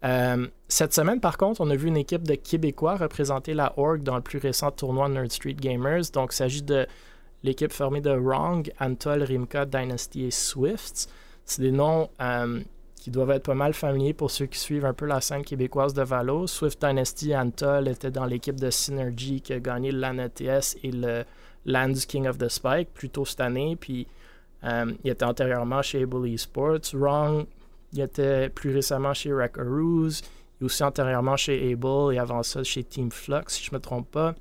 Euh, 0.05 0.47
cette 0.69 0.95
semaine, 0.95 1.21
par 1.21 1.37
contre, 1.37 1.61
on 1.61 1.71
a 1.71 1.77
vu 1.77 1.89
une 1.89 1.97
équipe 1.97 2.27
de 2.27 2.35
Québécois 2.35 2.97
représenter 2.97 3.53
la 3.53 3.79
Org 3.79 4.03
dans 4.03 4.17
le 4.17 4.23
plus 4.23 4.39
récent 4.39 4.71
tournoi 4.71 5.09
Nerd 5.09 5.31
Street 5.31 5.55
Gamers. 5.55 6.05
Donc, 6.12 6.33
il 6.33 6.37
s'agit 6.37 6.62
de 6.62 6.87
l'équipe 7.43 7.73
formée 7.73 8.00
de 8.00 8.11
Wrong, 8.11 8.73
Antol, 8.81 9.23
Rimka, 9.23 9.67
Dynasty 9.67 10.25
et 10.25 10.31
Swift. 10.31 11.11
C'est 11.45 11.62
des 11.62 11.73
noms 11.73 12.09
euh, 12.21 12.61
qui 13.00 13.11
doivent 13.11 13.30
être 13.30 13.45
pas 13.45 13.54
mal 13.54 13.73
familiers 13.73 14.12
pour 14.12 14.30
ceux 14.30 14.45
qui 14.45 14.59
suivent 14.59 14.85
un 14.85 14.92
peu 14.92 15.07
la 15.07 15.23
scène 15.23 15.42
québécoise 15.42 15.95
de 15.95 16.02
Valo. 16.02 16.47
Swift 16.47 16.85
Dynasty 16.85 17.30
et 17.30 17.37
Antol 17.37 17.88
étaient 17.88 18.11
dans 18.11 18.26
l'équipe 18.26 18.61
de 18.61 18.69
Synergy 18.71 19.40
qui 19.40 19.54
a 19.54 19.59
gagné 19.59 19.90
le 19.90 19.99
LAN 19.99 20.19
ETS 20.19 20.76
et 20.83 20.92
le 20.92 21.25
LAN 21.64 21.88
du 21.88 22.00
King 22.00 22.28
of 22.28 22.37
the 22.37 22.49
Spike 22.49 22.92
plus 22.92 23.09
tôt 23.09 23.25
cette 23.25 23.40
année. 23.40 23.75
Puis, 23.80 24.07
euh, 24.64 24.92
il 25.02 25.11
était 25.11 25.25
antérieurement 25.25 25.80
chez 25.80 26.02
Able 26.02 26.28
Esports. 26.28 26.92
Wrong, 26.92 27.47
il 27.95 28.00
était 28.02 28.50
plus 28.50 28.75
récemment 28.75 29.14
chez 29.14 29.33
Rackaroos. 29.33 30.21
Est 30.61 30.64
aussi 30.64 30.85
antérieurement 30.85 31.38
chez 31.38 31.73
Able 31.73 32.14
et 32.14 32.19
avant 32.19 32.42
ça 32.42 32.62
chez 32.62 32.85
Team 32.85 33.11
Flux, 33.11 33.45
si 33.47 33.64
je 33.64 33.71
ne 33.71 33.76
me 33.76 33.80
trompe 33.80 34.11
pas. 34.11 34.35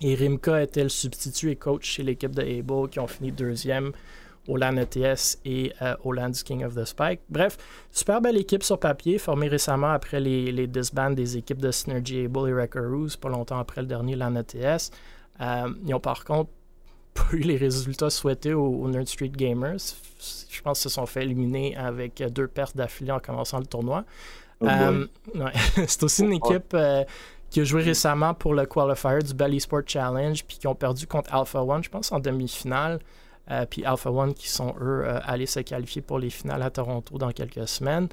Et 0.00 0.16
Rimka 0.16 0.60
était 0.64 0.82
le 0.82 0.88
substitut 0.88 1.52
et 1.52 1.56
coach 1.56 1.88
chez 1.88 2.02
l'équipe 2.02 2.34
de 2.34 2.42
Able 2.42 2.88
qui 2.88 2.98
ont 2.98 3.06
fini 3.06 3.30
deuxième 3.30 3.92
au 4.48 4.56
LAN 4.56 4.76
ETS 4.76 5.38
et 5.44 5.72
euh, 5.82 5.94
au 6.04 6.12
LAN 6.12 6.30
du 6.30 6.42
King 6.42 6.64
of 6.64 6.74
the 6.74 6.84
Spike. 6.84 7.20
Bref, 7.28 7.56
super 7.90 8.20
belle 8.20 8.36
équipe 8.36 8.62
sur 8.62 8.78
papier, 8.78 9.18
formée 9.18 9.48
récemment 9.48 9.90
après 9.90 10.20
les, 10.20 10.52
les 10.52 10.66
disbands 10.66 11.10
des 11.10 11.36
équipes 11.36 11.60
de 11.60 11.70
Synergy 11.70 12.24
Able 12.24 12.48
et 12.48 12.52
Wreckaroos, 12.52 13.16
pas 13.20 13.28
longtemps 13.28 13.58
après 13.58 13.80
le 13.80 13.86
dernier 13.86 14.16
LAN 14.16 14.36
ETS. 14.36 14.90
Euh, 15.40 15.68
ils 15.86 15.94
ont 15.94 16.00
par 16.00 16.24
contre 16.24 16.50
pas 17.14 17.26
eu 17.32 17.40
les 17.40 17.56
résultats 17.56 18.10
souhaités 18.10 18.54
au, 18.54 18.66
au 18.66 18.88
Nerd 18.88 19.06
Street 19.06 19.28
Gamers. 19.28 19.78
Je 20.50 20.62
pense 20.62 20.80
qu'ils 20.80 20.90
se 20.90 20.94
sont 20.94 21.06
fait 21.06 21.22
éliminer 21.22 21.76
avec 21.76 22.20
euh, 22.20 22.28
deux 22.28 22.48
pertes 22.48 22.76
d'affilée 22.76 23.12
en 23.12 23.20
commençant 23.20 23.58
le 23.58 23.66
tournoi. 23.66 24.04
Oh. 24.60 24.66
Euh, 24.66 25.06
ouais. 25.34 25.52
C'est 25.86 26.02
aussi 26.02 26.22
une 26.22 26.32
équipe 26.32 26.74
euh, 26.74 27.04
qui 27.50 27.60
a 27.60 27.64
joué 27.64 27.82
récemment 27.82 28.34
pour 28.34 28.54
le 28.54 28.66
qualifier 28.66 29.22
du 29.22 29.34
Bally 29.34 29.60
Sport 29.60 29.82
Challenge, 29.86 30.44
puis 30.44 30.58
qui 30.58 30.66
ont 30.66 30.74
perdu 30.74 31.06
contre 31.06 31.32
Alpha 31.34 31.62
One, 31.62 31.82
je 31.84 31.90
pense, 31.90 32.12
en 32.12 32.20
demi-finale. 32.20 32.98
Euh, 33.50 33.66
puis 33.68 33.84
Alpha 33.84 34.10
One 34.10 34.32
qui 34.34 34.48
sont, 34.48 34.74
eux, 34.80 35.04
euh, 35.04 35.20
allés 35.24 35.46
se 35.46 35.60
qualifier 35.60 36.00
pour 36.02 36.18
les 36.18 36.30
finales 36.30 36.62
à 36.62 36.70
Toronto 36.70 37.18
dans 37.18 37.30
quelques 37.30 37.68
semaines. 37.68 38.08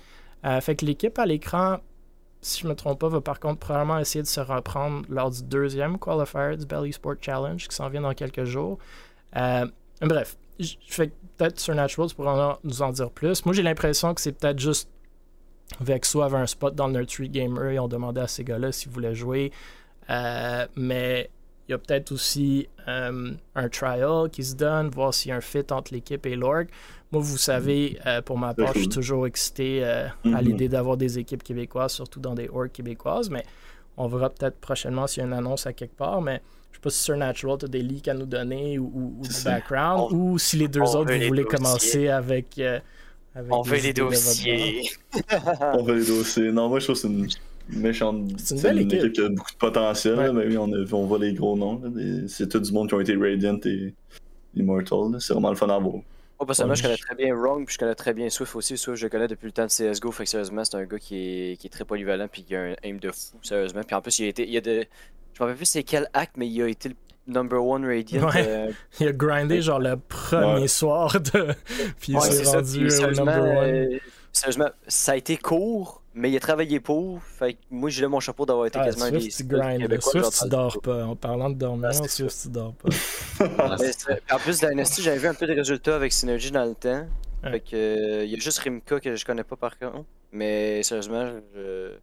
Euh, 0.45 0.59
fait 0.59 0.75
que 0.75 0.85
l'équipe 0.85 1.17
à 1.19 1.25
l'écran, 1.25 1.77
si 2.41 2.61
je 2.63 2.67
me 2.67 2.75
trompe 2.75 2.99
pas, 2.99 3.07
va 3.09 3.21
par 3.21 3.39
contre 3.39 3.59
probablement 3.59 3.99
essayer 3.99 4.23
de 4.23 4.27
se 4.27 4.41
reprendre 4.41 5.05
lors 5.09 5.29
du 5.31 5.43
deuxième 5.43 5.97
qualifier 5.97 6.57
du 6.57 6.65
Bally 6.65 6.91
Sport 6.91 7.15
Challenge 7.21 7.65
qui 7.67 7.75
s'en 7.75 7.87
vient 7.89 8.01
dans 8.01 8.13
quelques 8.13 8.43
jours. 8.43 8.77
Bref, 9.33 10.37
je 10.59 10.73
fais 10.87 11.11
peut-être 11.37 11.59
Supernatural 11.59 12.09
tu 12.09 12.15
pourras 12.15 12.53
en- 12.53 12.57
nous 12.63 12.81
en 12.81 12.91
dire 12.91 13.11
plus. 13.11 13.45
Moi, 13.45 13.53
j'ai 13.53 13.63
l'impression 13.63 14.13
que 14.13 14.21
c'est 14.21 14.31
peut-être 14.33 14.59
juste 14.59 14.89
Vexo 15.79 16.21
avait 16.21 16.37
un 16.37 16.47
spot 16.47 16.75
dans 16.75 16.87
le 16.87 17.05
Street 17.05 17.29
Gamer. 17.29 17.71
Ils 17.71 17.79
ont 17.79 17.87
demandé 17.87 18.19
à 18.19 18.27
ces 18.27 18.43
gars-là 18.43 18.71
s'ils 18.73 18.91
voulaient 18.91 19.15
jouer. 19.15 19.51
Mais 20.09 21.29
il 21.67 21.71
y 21.71 21.73
a 21.73 21.77
peut-être 21.77 22.11
aussi 22.11 22.67
euh, 22.87 23.31
un 23.55 23.69
trial 23.69 24.29
qui 24.31 24.43
se 24.43 24.55
donne, 24.55 24.89
voir 24.89 25.13
s'il 25.13 25.29
y 25.29 25.31
a 25.31 25.37
un 25.37 25.41
fit 25.41 25.63
entre 25.71 25.93
l'équipe 25.93 26.25
et 26.25 26.35
l'org. 26.35 26.67
Moi, 27.11 27.21
vous 27.21 27.37
savez, 27.37 27.99
euh, 28.05 28.21
pour 28.21 28.37
ma 28.37 28.53
part, 28.53 28.73
je 28.73 28.79
suis 28.79 28.89
toujours 28.89 29.27
excité 29.27 29.81
euh, 29.83 30.07
à 30.07 30.27
Mhm. 30.27 30.37
l'idée 30.41 30.69
d'avoir 30.69 30.97
des 30.97 31.19
équipes 31.19 31.43
québécoises, 31.43 31.91
surtout 31.93 32.19
dans 32.19 32.33
des 32.33 32.49
orgs 32.49 32.71
québécoises. 32.71 33.29
Mais 33.29 33.43
on 33.97 34.07
verra 34.07 34.29
peut-être 34.29 34.57
prochainement 34.59 35.07
s'il 35.07 35.21
y 35.21 35.23
a 35.23 35.27
une 35.27 35.33
annonce 35.33 35.67
à 35.67 35.73
quelque 35.73 35.95
part. 35.95 36.21
Mais 36.21 36.41
je 36.71 36.77
sais 36.77 36.81
pas 36.81 36.89
si 36.89 37.03
Supernatural, 37.03 37.57
tu 37.59 37.65
as 37.65 37.67
des 37.67 37.81
leaks 37.81 38.07
à 38.07 38.13
nous 38.13 38.25
donner 38.25 38.79
ou, 38.79 38.85
ou- 38.93 39.15
ou 39.19 39.27
du 39.27 39.43
background, 39.43 40.07
on- 40.11 40.15
ou 40.15 40.39
si 40.39 40.55
les 40.57 40.67
deux 40.69 40.81
autres, 40.81 41.11
vous 41.13 41.19
les 41.19 41.27
voulez 41.27 41.43
dossiers. 41.43 41.57
commencer 41.57 42.07
avec. 42.07 42.59
avec 43.35 43.53
On 43.53 43.61
veut 43.61 43.77
les 43.77 43.93
dossiers. 43.93 44.89
On 45.73 45.83
veut 45.83 45.95
les 45.99 46.05
dossiers. 46.05 46.51
Non, 46.51 46.69
moi 46.69 46.79
je 46.79 46.85
trouve 46.85 46.95
que 46.95 47.01
c'est 47.01 47.07
une 47.07 47.27
méchante. 47.77 48.29
C'est 48.37 48.55
une 48.55 48.61
belle 48.61 48.79
équipe. 48.79 49.13
qui 49.13 49.21
a 49.21 49.29
beaucoup 49.29 49.51
de 49.51 49.57
potentiel. 49.57 50.15
Ouais. 50.17 50.27
là, 50.27 50.33
mais 50.33 50.45
oui, 50.47 50.57
on, 50.57 50.71
a- 50.71 50.93
on 50.93 51.05
voit 51.05 51.19
les 51.19 51.33
gros 51.33 51.57
noms. 51.57 51.81
C'est 52.27 52.47
tout 52.49 52.59
du 52.59 52.71
monde 52.71 52.87
qui 52.89 52.93
ont 52.95 52.99
été 53.01 53.15
Radiant 53.15 53.59
et 53.65 53.93
Immortal. 54.55 55.19
C'est 55.19 55.33
vraiment 55.33 55.49
le 55.49 55.55
fun 55.55 55.69
à 55.69 55.79
voir. 55.79 55.95
Moi, 55.95 56.45
personnellement, 56.47 56.73
je 56.75 56.81
connais 56.83 56.97
très 56.97 57.15
bien 57.15 57.35
Wrong, 57.35 57.65
puis 57.65 57.73
je 57.75 57.79
connais 57.79 57.93
très 57.95 58.13
bien 58.13 58.29
Swift 58.29 58.55
aussi. 58.55 58.75
Swift, 58.77 58.97
je 58.99 59.05
le 59.05 59.09
connais 59.09 59.27
depuis 59.27 59.45
le 59.45 59.51
temps 59.51 59.65
de 59.65 59.69
CSGO. 59.69 60.11
Fait 60.11 60.23
que 60.23 60.29
sérieusement, 60.29 60.63
c'est 60.65 60.75
un 60.75 60.85
gars 60.85 60.97
qui 60.97 61.15
est, 61.51 61.57
qui 61.57 61.67
est 61.67 61.69
très 61.69 61.85
polyvalent, 61.85 62.27
puis 62.31 62.43
qui 62.43 62.55
a 62.55 62.61
un 62.63 62.75
aim 62.83 62.97
de 62.99 63.11
fou, 63.11 63.37
sérieusement. 63.43 63.81
Puis 63.85 63.95
en 63.95 64.01
plus, 64.01 64.17
il 64.19 64.25
a 64.25 64.27
été. 64.29 64.47
Il 64.49 64.57
a 64.57 64.61
de... 64.61 64.71
Je 65.33 65.39
me 65.39 65.45
rappelle 65.45 65.55
plus 65.55 65.65
c'est 65.65 65.83
quel 65.83 66.07
acte, 66.13 66.33
mais 66.37 66.47
il 66.47 66.61
a 66.63 66.67
été 66.67 66.89
le 66.89 66.95
number 67.27 67.63
one 67.63 67.85
Radiant. 67.85 68.27
Ouais. 68.27 68.43
euh, 68.47 68.71
Il 68.99 69.07
a 69.09 69.11
grindé 69.13 69.61
genre 69.61 69.79
le 69.79 69.95
premier 69.97 70.61
Ouais. 70.61 70.67
soir 70.67 71.13
de. 71.21 71.53
Puis 72.01 72.13
il 72.13 72.21
s'est 72.21 72.43
rendu 72.51 72.87
Puis, 72.87 73.03
au 73.05 73.11
number 73.11 73.37
one. 73.43 73.69
euh, 73.69 73.99
sérieusement, 74.31 74.69
ça 74.87 75.13
a 75.13 75.15
été 75.15 75.37
court, 75.37 76.01
mais 76.13 76.29
il 76.31 76.37
a 76.37 76.39
travaillé 76.39 76.79
pour. 76.79 77.21
Fait 77.23 77.53
que 77.53 77.59
moi, 77.69 77.89
j'ai 77.89 78.07
mon 78.07 78.19
chapeau 78.19 78.45
d'avoir 78.45 78.65
été 78.65 78.79
Ah, 78.79 78.85
quasiment 78.85 79.05
un 79.05 79.09
Swift, 79.19 79.25
des 79.25 79.43
tu 79.43 79.43
grind. 79.59 80.01
Swift, 80.01 80.39
tu 80.43 80.49
dors 80.49 80.81
pas. 80.81 81.05
En 81.05 81.15
parlant 81.15 81.49
de 81.49 81.55
dormir, 81.55 81.89
Ah, 81.91 82.07
Swift, 82.07 82.37
tu 82.43 82.49
dors 82.49 82.73
pas. 82.73 82.89
En 84.31 84.37
plus, 84.37 84.59
Dynasty, 84.59 85.01
j'avais 85.01 85.17
vu 85.17 85.27
un 85.27 85.33
peu 85.33 85.47
de 85.47 85.53
résultats 85.53 85.95
avec 85.95 86.11
Synergy 86.13 86.51
dans 86.51 86.65
le 86.65 86.75
temps. 86.75 87.07
Ouais. 87.43 87.51
Fait 87.51 87.59
que, 87.59 87.75
euh, 87.75 88.23
il 88.25 88.31
y 88.31 88.35
a 88.35 88.37
juste 88.37 88.59
Rimka 88.59 88.99
que 88.99 89.15
je 89.15 89.25
connais 89.25 89.43
pas 89.43 89.55
par 89.55 89.77
contre. 89.79 90.05
Mais 90.31 90.83
sérieusement, 90.83 91.31
je, 91.55 91.93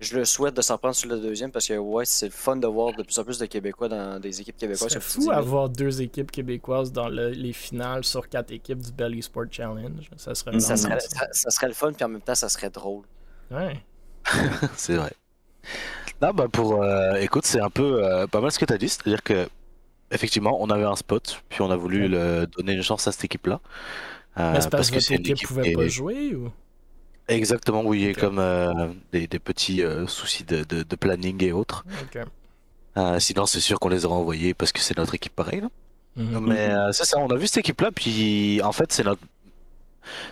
je 0.00 0.16
le 0.16 0.24
souhaite 0.24 0.54
de 0.56 0.62
s'en 0.62 0.78
prendre 0.78 0.94
sur 0.94 1.08
le 1.08 1.18
deuxième 1.20 1.52
parce 1.52 1.66
que 1.68 1.74
ouais, 1.76 2.04
c'est 2.06 2.26
le 2.26 2.32
fun 2.32 2.56
de 2.56 2.66
voir 2.66 2.94
de 2.96 3.02
plus 3.02 3.18
en 3.18 3.24
plus 3.24 3.38
de 3.38 3.46
Québécois 3.46 3.88
dans 3.88 4.18
des 4.18 4.40
équipes 4.40 4.56
québécoises. 4.56 4.92
C'est 4.92 5.00
fou 5.02 5.30
avoir 5.30 5.68
deux 5.68 6.00
équipes 6.02 6.30
québécoises 6.30 6.90
dans 6.92 7.08
le- 7.08 7.30
les 7.30 7.52
finales 7.52 8.02
sur 8.04 8.28
quatre 8.28 8.50
équipes 8.50 8.78
du 8.80 8.92
Belly 8.92 9.22
Sport 9.22 9.44
Challenge. 9.50 10.08
Ça 10.16 10.34
serait. 10.34 10.58
Ça 10.60 10.76
serait, 10.76 10.98
ça, 11.00 11.26
ça 11.32 11.50
serait 11.50 11.68
le 11.68 11.74
fun, 11.74 11.92
puis 11.92 12.04
en 12.04 12.08
même 12.08 12.22
temps, 12.22 12.34
ça 12.34 12.48
serait 12.48 12.70
drôle. 12.70 13.04
Ouais. 13.50 13.80
c'est 14.76 14.96
vrai. 14.96 15.12
Non, 16.22 16.32
bah 16.32 16.48
pour. 16.50 16.82
euh, 16.82 17.14
écoute, 17.16 17.44
c'est 17.46 17.60
un 17.60 17.70
peu 17.70 18.04
euh, 18.04 18.26
pas 18.26 18.40
mal 18.40 18.50
ce 18.52 18.58
que 18.58 18.64
tu 18.64 18.72
as 18.72 18.78
dit, 18.78 18.88
c'est-à-dire 18.88 19.22
que 19.22 19.48
effectivement, 20.10 20.56
on 20.62 20.68
avait 20.70 20.84
un 20.84 20.96
spot, 20.96 21.42
puis 21.48 21.60
on 21.62 21.70
a 21.70 21.76
voulu 21.76 22.02
Ouais. 22.02 22.08
le, 22.08 22.46
donner 22.46 22.72
une 22.72 22.82
chance 22.82 23.06
à 23.06 23.12
cette 23.12 23.24
équipe-là. 23.24 23.60
Euh, 24.38 24.52
Mais 24.52 24.60
c'est 24.60 24.70
parce 24.70 24.90
que 24.90 24.96
votre 24.96 25.10
une 25.12 25.20
équipe 25.20 25.36
équipe 25.36 25.48
pouvait 25.48 25.72
pas 25.72 25.88
jouer 25.88 26.34
ou? 26.34 26.50
Exactement, 27.30 27.82
oui, 27.84 28.04
et 28.06 28.14
comme 28.14 28.38
euh, 28.38 28.88
des, 29.12 29.26
des 29.26 29.38
petits 29.38 29.82
euh, 29.82 30.06
soucis 30.06 30.44
de, 30.44 30.64
de- 30.64 30.82
de 30.82 30.96
planning 30.96 31.42
et 31.44 31.52
autres. 31.52 31.84
Euh, 32.96 33.18
sinon, 33.20 33.46
c'est 33.46 33.60
sûr 33.60 33.78
qu'on 33.78 33.88
les 33.88 34.04
aurait 34.04 34.16
envoyés 34.16 34.52
parce 34.52 34.72
que 34.72 34.80
c'est 34.80 34.96
notre 34.98 35.14
équipe 35.14 35.34
pareil. 35.34 35.62
Mhm. 36.16 36.40
Mais 36.46 36.70
c'est 36.92 37.04
ça, 37.04 37.18
on 37.18 37.28
a 37.28 37.36
vu 37.36 37.46
cette 37.46 37.58
équipe-là, 37.58 37.90
puis 37.92 38.60
en 38.62 38.72
fait, 38.72 38.92
c'est 38.92 39.04
notre. 39.04 39.22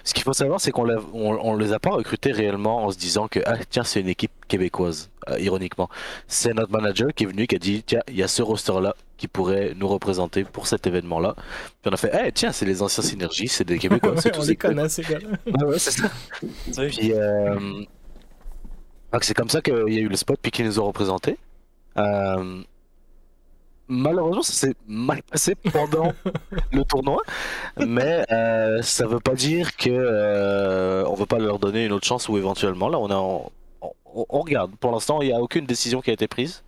Ce 0.02 0.12
qu'il 0.12 0.24
faut 0.24 0.32
savoir, 0.32 0.60
c'est 0.60 0.72
qu'on 0.72 0.88
on, 0.90 1.38
on 1.40 1.56
les 1.56 1.72
a 1.72 1.78
pas 1.78 1.90
recrutés 1.90 2.32
réellement 2.32 2.84
en 2.84 2.90
se 2.90 2.98
disant 2.98 3.28
que 3.28 3.38
ah, 3.46 3.56
tiens, 3.70 3.84
c'est 3.84 4.00
une 4.00 4.08
équipe 4.08 4.32
québécoise. 4.48 5.08
Euh, 5.30 5.38
ironiquement. 5.38 5.88
C'est 6.26 6.54
notre 6.54 6.72
manager 6.72 7.08
qui 7.14 7.24
est 7.24 7.26
venu, 7.26 7.46
qui 7.46 7.56
a 7.56 7.58
dit 7.58 7.82
tiens, 7.84 8.00
il 8.08 8.16
y 8.16 8.22
a 8.22 8.28
ce 8.28 8.42
roster-là 8.42 8.94
qui 9.16 9.28
pourrait 9.28 9.72
nous 9.76 9.88
représenter 9.88 10.44
pour 10.44 10.66
cet 10.66 10.86
événement-là. 10.86 11.34
Puis 11.36 11.90
on 11.90 11.92
a 11.92 11.96
fait 11.96 12.12
eh 12.26 12.32
tiens, 12.32 12.52
c'est 12.52 12.66
les 12.66 12.82
anciens 12.82 13.02
synergies, 13.02 13.48
c'est 13.48 13.64
des 13.64 13.78
Québécois. 13.78 14.14
c'est 14.20 14.30
tous 14.30 14.46
les 14.48 14.56
connaît, 14.56 14.88
ces 14.88 15.02
ouais, 15.06 15.78
c'est 15.78 15.90
ça. 15.90 16.08
Puis, 16.88 17.12
euh, 17.12 17.54
donc 19.12 19.24
c'est 19.24 19.34
comme 19.34 19.48
ça 19.48 19.60
qu'il 19.60 19.74
y 19.92 19.98
a 19.98 20.00
eu 20.00 20.08
le 20.08 20.16
spot 20.16 20.38
puis 20.40 20.50
qu'ils 20.50 20.66
nous 20.66 20.78
ont 20.80 20.86
représentés. 20.86 21.36
Euh, 21.96 22.62
malheureusement, 23.88 24.42
ça 24.42 24.52
s'est 24.52 24.74
mal 24.86 25.22
passé 25.22 25.54
pendant 25.72 26.12
le 26.72 26.84
tournoi, 26.84 27.22
mais 27.78 28.24
euh, 28.30 28.82
ça 28.82 29.06
veut 29.06 29.20
pas 29.20 29.34
dire 29.34 29.76
que 29.76 29.88
euh, 29.90 31.04
on 31.06 31.14
veut 31.14 31.26
pas 31.26 31.38
leur 31.38 31.58
donner 31.58 31.86
une 31.86 31.92
autre 31.92 32.06
chance 32.06 32.28
ou 32.28 32.36
éventuellement 32.36 32.88
là 32.88 32.98
on 32.98 33.08
est 33.08 33.14
en- 33.14 33.50
on, 34.18 34.26
on 34.28 34.40
regarde. 34.42 34.72
Pour 34.80 34.92
l'instant, 34.92 35.20
il 35.22 35.28
n'y 35.28 35.34
a 35.34 35.40
aucune 35.40 35.66
décision 35.66 36.00
qui 36.00 36.10
a 36.10 36.12
été 36.12 36.28
prise. 36.28 36.62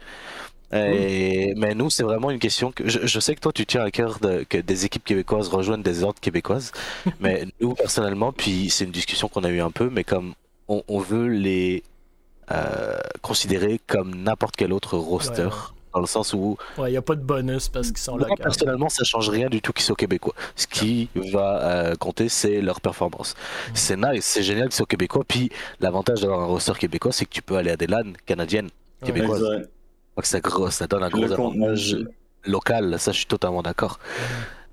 Et- 0.72 1.52
Mais 1.56 1.74
nous, 1.74 1.90
c'est 1.90 2.04
vraiment 2.04 2.30
une 2.30 2.38
question 2.38 2.70
que 2.70 2.88
je, 2.88 3.00
je 3.04 3.20
sais 3.20 3.34
que 3.34 3.40
toi, 3.40 3.52
tu 3.52 3.66
tiens 3.66 3.82
à 3.82 3.90
cœur 3.90 4.18
de- 4.20 4.44
que 4.48 4.58
des 4.58 4.84
équipes 4.84 5.04
québécoises 5.04 5.48
rejoignent 5.48 5.82
des 5.82 6.04
ordres 6.04 6.20
québécoises. 6.20 6.70
mais 7.20 7.46
nous, 7.60 7.74
personnellement, 7.74 8.32
puis 8.32 8.70
c'est 8.70 8.84
une 8.84 8.92
discussion 8.92 9.28
qu'on 9.28 9.42
a 9.44 9.48
eu 9.50 9.60
un 9.60 9.70
peu, 9.72 9.90
mais 9.90 10.04
comme 10.04 10.34
on, 10.68 10.82
on 10.86 11.00
veut 11.00 11.26
les 11.28 11.82
euh, 12.52 12.98
considérer 13.22 13.80
comme 13.86 14.14
n'importe 14.22 14.54
quel 14.56 14.72
autre 14.72 14.96
roster. 14.98 15.42
Ouais, 15.42 15.48
ouais. 15.48 15.52
Dans 15.92 16.00
le 16.00 16.06
sens 16.06 16.32
où, 16.34 16.56
Ouais, 16.78 16.88
il 16.88 16.92
n'y 16.92 16.96
a 16.96 17.02
pas 17.02 17.16
de 17.16 17.20
bonus 17.22 17.68
parce 17.68 17.88
qu'ils 17.88 17.98
sont 17.98 18.16
là. 18.16 18.26
moi, 18.28 18.36
personnellement, 18.36 18.88
ça 18.88 19.02
change 19.04 19.28
rien 19.28 19.48
du 19.48 19.60
tout 19.60 19.72
qu'ils 19.72 19.84
soient 19.84 19.96
québécois. 19.96 20.34
Ce 20.54 20.66
qui 20.68 21.08
va 21.32 21.62
euh, 21.62 21.94
compter, 21.96 22.28
c'est 22.28 22.60
leur 22.60 22.80
performance. 22.80 23.34
C'est 23.74 23.96
nice, 23.96 24.24
c'est 24.24 24.42
génial 24.44 24.68
qu'ils 24.68 24.76
soient 24.76 24.86
québécois. 24.86 25.24
Puis 25.26 25.50
l'avantage 25.80 26.20
d'avoir 26.20 26.40
un 26.42 26.46
roster 26.46 26.74
québécois, 26.78 27.10
c'est 27.12 27.24
que 27.24 27.30
tu 27.32 27.42
peux 27.42 27.56
aller 27.56 27.70
à 27.72 27.76
des 27.76 27.88
LAN 27.88 28.12
canadiennes, 28.24 28.68
Ouais. 29.02 29.06
québécoises. 29.08 29.42
Exact. 29.42 29.70
Donc 30.16 30.26
ça, 30.26 30.40
gros- 30.40 30.70
ça 30.70 30.86
donne 30.86 31.02
un 31.02 31.08
gros 31.08 31.24
avantage 31.32 31.96
local. 32.44 32.96
Ça, 33.00 33.10
je 33.12 33.16
suis 33.18 33.26
totalement 33.26 33.62
d'accord. 33.62 33.98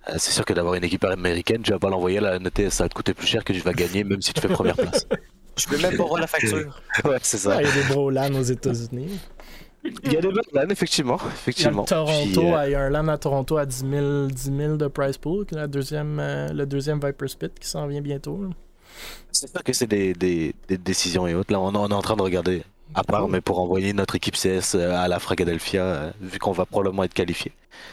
Euh, 0.09 0.13
c'est 0.17 0.31
sûr 0.31 0.45
que 0.45 0.53
d'avoir 0.53 0.75
une 0.75 0.83
équipe 0.83 1.03
américaine, 1.03 1.63
tu 1.63 1.71
vas 1.71 1.79
pas 1.79 1.89
l'envoyer 1.89 2.19
la 2.19 2.37
noter, 2.39 2.69
ça 2.69 2.83
va 2.83 2.89
te 2.89 2.93
coûter 2.93 3.13
plus 3.13 3.25
cher 3.27 3.43
que 3.43 3.53
tu 3.53 3.59
vas 3.61 3.73
gagner, 3.73 4.03
même 4.03 4.21
si 4.21 4.33
tu 4.33 4.39
fais 4.41 4.47
première 4.47 4.75
place. 4.77 5.07
Je 5.57 5.65
peux 5.67 5.77
même 5.79 5.97
pas 5.97 6.03
voir 6.05 6.21
la 6.21 6.27
facture. 6.27 6.79
ouais, 7.05 7.17
c'est 7.23 7.37
ça. 7.39 7.57
Ouais, 7.57 7.63
Il 7.63 7.67
y 7.67 7.71
a 7.71 7.83
des 7.83 7.89
gros 7.93 8.09
LAN 8.11 8.33
aux 8.35 8.43
États-Unis. 8.43 9.19
Il 10.03 10.13
y 10.13 10.17
a 10.17 10.21
des 10.21 10.27
bonnes 10.29 10.41
LAN, 10.53 10.69
effectivement. 10.69 11.17
Il 11.21 11.25
y 11.25 11.29
a 11.29 11.33
effectivement. 11.33 11.83
Toronto, 11.85 12.41
Puis, 12.41 12.53
euh, 12.53 12.67
il 12.67 12.71
y 12.71 12.75
a 12.75 12.81
un 12.81 12.89
LAN 12.89 13.07
à 13.07 13.17
Toronto 13.17 13.57
à 13.57 13.65
10 13.65 13.85
000, 13.89 14.27
10 14.27 14.51
000 14.57 14.77
de 14.77 14.87
price 14.87 15.17
pool, 15.17 15.45
qui 15.45 15.55
est 15.55 15.57
la 15.57 15.67
deuxième, 15.67 16.19
euh, 16.19 16.51
le 16.53 16.65
deuxième 16.65 16.99
Viper 16.99 17.27
Spit 17.27 17.49
qui 17.59 17.67
s'en 17.67 17.87
vient 17.87 18.01
bientôt. 18.01 18.39
C'est 19.31 19.49
sûr 19.49 19.63
que 19.63 19.73
c'est 19.73 19.87
des, 19.87 20.13
des, 20.13 20.53
des 20.67 20.77
décisions 20.77 21.27
et 21.27 21.33
autres. 21.35 21.51
Là, 21.53 21.59
on, 21.59 21.73
on 21.75 21.89
est 21.89 21.93
en 21.93 22.01
train 22.01 22.15
de 22.15 22.21
regarder. 22.21 22.63
À 22.95 23.03
part, 23.03 23.23
Cool. 23.23 23.31
mais 23.31 23.41
pour 23.41 23.59
envoyer 23.59 23.91
notre 23.93 24.15
équipe 24.15 24.35
CS 24.35 24.75
à 24.75 25.07
la 25.09 25.19
Fragadelphia, 25.19 25.83
euh, 25.83 26.11
vu 26.21 26.39
qu'on 26.39 26.53
va 26.53 26.65
probablement 26.65 27.03
être 27.03 27.13
qualifié. 27.13 27.51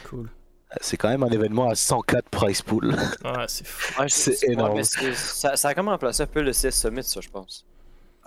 Cool. 0.09 0.29
Euh, 0.71 0.75
C'est 0.79 0.95
quand 0.97 1.09
même 1.09 1.21
un 1.23 1.29
événement 1.29 1.69
à 1.69 1.75
104 1.75 2.29
price 2.29 2.61
pool. 2.61 2.95
Ah, 3.25 3.43
c'est 3.47 3.67
fou. 3.67 4.01
Ouais, 4.01 4.07
C'est 4.09 4.41
énorme. 4.49 4.81
ça 4.83 5.51
a 5.63 5.73
comme 5.73 5.89
remplacé 5.89 6.23
un 6.23 6.27
peu 6.27 6.41
le 6.41 6.51
CS 6.51 6.71
Summit, 6.71 7.03
ça, 7.03 7.19
je 7.21 7.27
pense. 7.29 7.65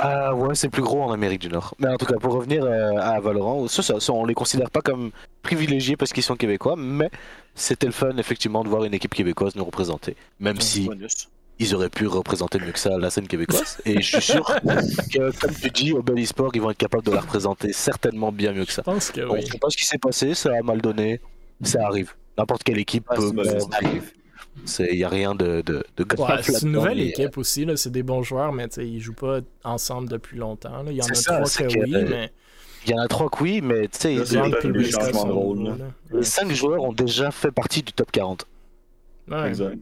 Ah 0.00 0.32
ouais, 0.34 0.54
c'est 0.54 0.68
plus 0.68 0.82
gros 0.82 1.02
en 1.02 1.11
Amérique 1.12 1.40
du 1.40 1.48
Nord. 1.48 1.74
Mais 1.80 1.88
en 1.88 1.96
tout 1.96 2.06
cas, 2.06 2.14
pour 2.20 2.32
revenir 2.34 2.64
euh, 2.64 2.96
à 2.98 3.18
Valorant, 3.18 3.66
ça, 3.66 3.82
ça, 3.82 3.98
ça, 3.98 4.12
on 4.12 4.24
les 4.24 4.34
considère 4.34 4.70
pas 4.70 4.80
comme 4.80 5.11
privilégiés 5.42 5.96
parce 5.96 6.12
qu'ils 6.12 6.22
sont 6.22 6.37
québécois, 6.37 6.76
mais 6.78 7.11
c'était 7.56 7.87
le 7.87 7.92
fun 7.92 8.16
effectivement 8.16 8.62
de 8.62 8.68
voir 8.68 8.84
une 8.84 8.94
équipe 8.94 9.12
québécoise 9.12 9.56
nous 9.56 9.64
représenter. 9.64 10.14
Même 10.38 10.61
si 10.61 10.84
Bonus. 10.87 11.28
ils 11.58 11.74
auraient 11.74 11.88
pu 11.90 12.06
représenter 12.06 12.61
mieux 12.61 12.70
que 12.70 12.78
ça 12.78 12.96
la 12.96 13.11
scène 13.11 13.26
québécoise. 13.26 13.78
Et 13.84 14.00
je 14.00 14.18
suis 14.20 14.32
sûr 14.32 14.44
que, 15.12 15.37
comme 15.40 15.54
tu 15.54 15.70
dis, 15.70 15.92
au 15.92 16.02
Bel 16.02 16.20
Esport, 16.20 16.52
ils 16.54 16.62
vont 16.62 16.70
être 16.70 16.78
capables 16.78 17.04
de 17.04 17.11
la 17.11 17.20
représenter 17.20 17.72
certainement 17.72 18.30
bien 18.30 18.52
mieux 18.52 18.66
que 18.66 18.72
ça. 18.72 18.82
Je 18.87 18.92
pense 18.92 19.11
que 19.11 19.22
Bon, 19.22 19.34
oui. 19.34 19.40
je 19.44 19.50
sais 19.50 19.58
pas 19.58 19.68
ce 19.68 19.76
qui 19.76 19.84
s'est 19.84 19.98
passé, 19.98 20.34
ça 20.34 20.50
a 20.56 20.62
mal 20.62 20.80
donné, 20.80 21.20
ça 21.62 21.84
arrive. 21.84 22.14
N'importe 22.38 22.62
quelle 22.62 22.78
équipe 22.78 23.04
peut. 23.12 23.32
ça 23.44 23.66
arrive. 23.72 24.12
C'est, 24.64 24.94
y 24.96 25.04
a 25.04 25.08
rien 25.08 25.34
de, 25.34 25.62
de, 25.62 25.84
de 25.96 26.04
grave 26.04 26.36
Ouais, 26.36 26.42
c'est 26.42 26.62
une 26.62 26.72
nouvelle 26.72 26.98
mais, 26.98 27.08
équipe 27.08 27.38
aussi, 27.38 27.64
là. 27.64 27.76
c'est 27.76 27.90
des 27.90 28.02
bons 28.02 28.22
joueurs, 28.22 28.52
mais 28.52 28.68
tu 28.68 28.76
sais, 28.76 28.86
ils 28.88 29.00
jouent 29.00 29.12
pas 29.14 29.40
ensemble 29.64 30.08
depuis 30.08 30.38
longtemps. 30.38 30.82
là. 30.82 30.90
Il 30.90 30.96
y 30.96 31.02
en 31.02 31.06
a 31.06 31.14
ça, 31.14 31.40
trois 31.40 31.50
que, 31.50 31.72
que, 31.72 31.78
oui, 31.84 31.94
euh, 31.94 32.06
mais 32.08 32.32
Il 32.86 32.90
y 32.90 32.94
en 32.94 32.98
a 33.02 33.08
trois 33.08 33.28
que 33.30 33.42
oui, 33.42 33.60
mais 33.62 33.88
tu 33.88 33.98
sais, 33.98 34.14
là. 34.16 35.86
les 36.12 36.22
cinq 36.22 36.50
joueurs 36.52 36.82
ont 36.82 36.92
déjà 36.92 37.30
fait 37.30 37.50
partie 37.50 37.82
du 37.82 37.92
top 37.92 38.10
40. 38.12 38.46
Ouais, 39.30 39.48
Exact. 39.48 39.78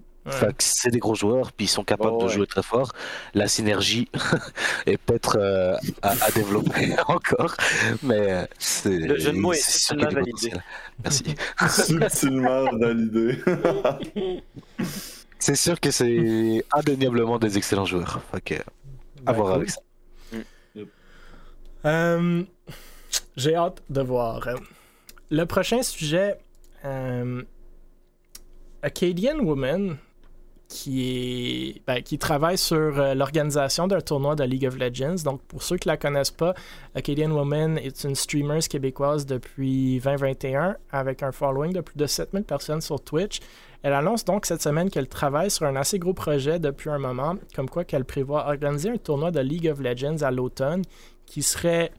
C'est 0.59 0.91
des 0.91 0.99
gros 0.99 1.15
joueurs, 1.15 1.53
puis 1.53 1.67
ils 1.67 1.71
sont 1.71 1.85
capables 1.85 2.17
Oh, 2.19 2.25
de 2.25 2.29
jouer 2.29 2.47
très 2.47 2.63
fort. 2.63 2.93
La 3.35 3.49
synergie 3.49 4.09
est 4.87 4.97
peut-être 4.99 5.39
euh, 5.39 5.77
à, 6.03 6.11
à 6.11 6.31
développer 6.31 6.95
encore, 7.09 7.57
mais 8.03 8.33
euh, 8.33 8.47
c'est. 8.59 8.99
Le 8.99 9.19
jeu 9.19 9.33
de 9.33 9.39
mots 9.39 9.53
est 9.53 9.63
subtilement 9.63 10.11
potentiel. 10.13 10.65
Merci. 11.03 11.25
Subtilement 11.69 12.65
validé. 12.79 13.39
C'est 15.39 15.57
sûr 15.57 15.79
que 15.81 15.91
c'est 15.91 16.65
indéniablement 16.73 17.39
des 17.39 17.57
excellents 17.59 17.85
joueurs. 17.85 18.21
Que, 18.45 18.55
à 19.27 19.33
voir 19.33 19.49
cool. 19.49 19.57
avec 19.57 19.71
ça. 19.71 19.81
Euh, 21.85 22.43
J'ai 23.37 23.55
hâte 23.55 23.83
de 23.91 24.01
voir. 24.01 24.49
Le 25.31 25.45
prochain 25.45 25.83
sujet, 25.83 26.39
euh, 26.85 27.43
Acadian 28.83 29.39
Woman, 29.39 29.97
ben, 31.87 32.03
qui 32.03 32.19
travaille 32.19 32.59
sur 32.59 32.77
euh, 32.77 33.15
l'organisation 33.15 33.87
d'un 33.87 34.01
tournoi 34.01 34.35
de 34.35 34.45
League 34.45 34.67
of 34.67 34.77
Legends. 34.77 35.23
Donc, 35.25 35.41
pour 35.43 35.63
ceux 35.63 35.77
qui 35.77 35.89
la 35.89 35.97
connaissent 35.97 36.33
pas, 36.33 36.55
Acadian 36.95 37.31
Woman 37.31 37.79
est 37.79 38.05
une 38.05 38.15
streamer 38.15 38.61
québécoise 38.69 39.27
depuis 39.27 40.01
2021 40.01 40.77
avec 40.91 41.23
un 41.23 41.33
following 41.33 41.73
de 41.73 41.81
plus 41.81 41.97
de 41.97 42.07
7000 42.07 42.45
personnes 42.45 42.81
sur 42.81 43.01
Twitch. 43.01 43.39
Elle 43.83 43.93
annonce 43.93 44.25
donc 44.25 44.47
cette 44.47 44.63
semaine 44.63 44.91
qu'elle 44.91 45.09
travaille 45.09 45.51
sur 45.51 45.67
un 45.67 45.77
assez 45.77 45.99
gros 45.99 46.15
projet 46.15 46.59
depuis 46.59 46.91
un 46.91 46.99
moment, 46.99 47.37
comme 47.55 47.71
quoi 47.71 47.85
qu'elle 47.85 48.05
prévoit 48.05 48.49
organiser 48.49 48.91
un 48.91 48.97
tournoi 48.97 49.31
de 49.31 49.41
League 49.41 49.69
of 49.69 49.81
Legends 49.81 50.23
à 50.23 50.31
l'automne 50.31 50.83
qui 51.27 51.43
serait 51.43 51.93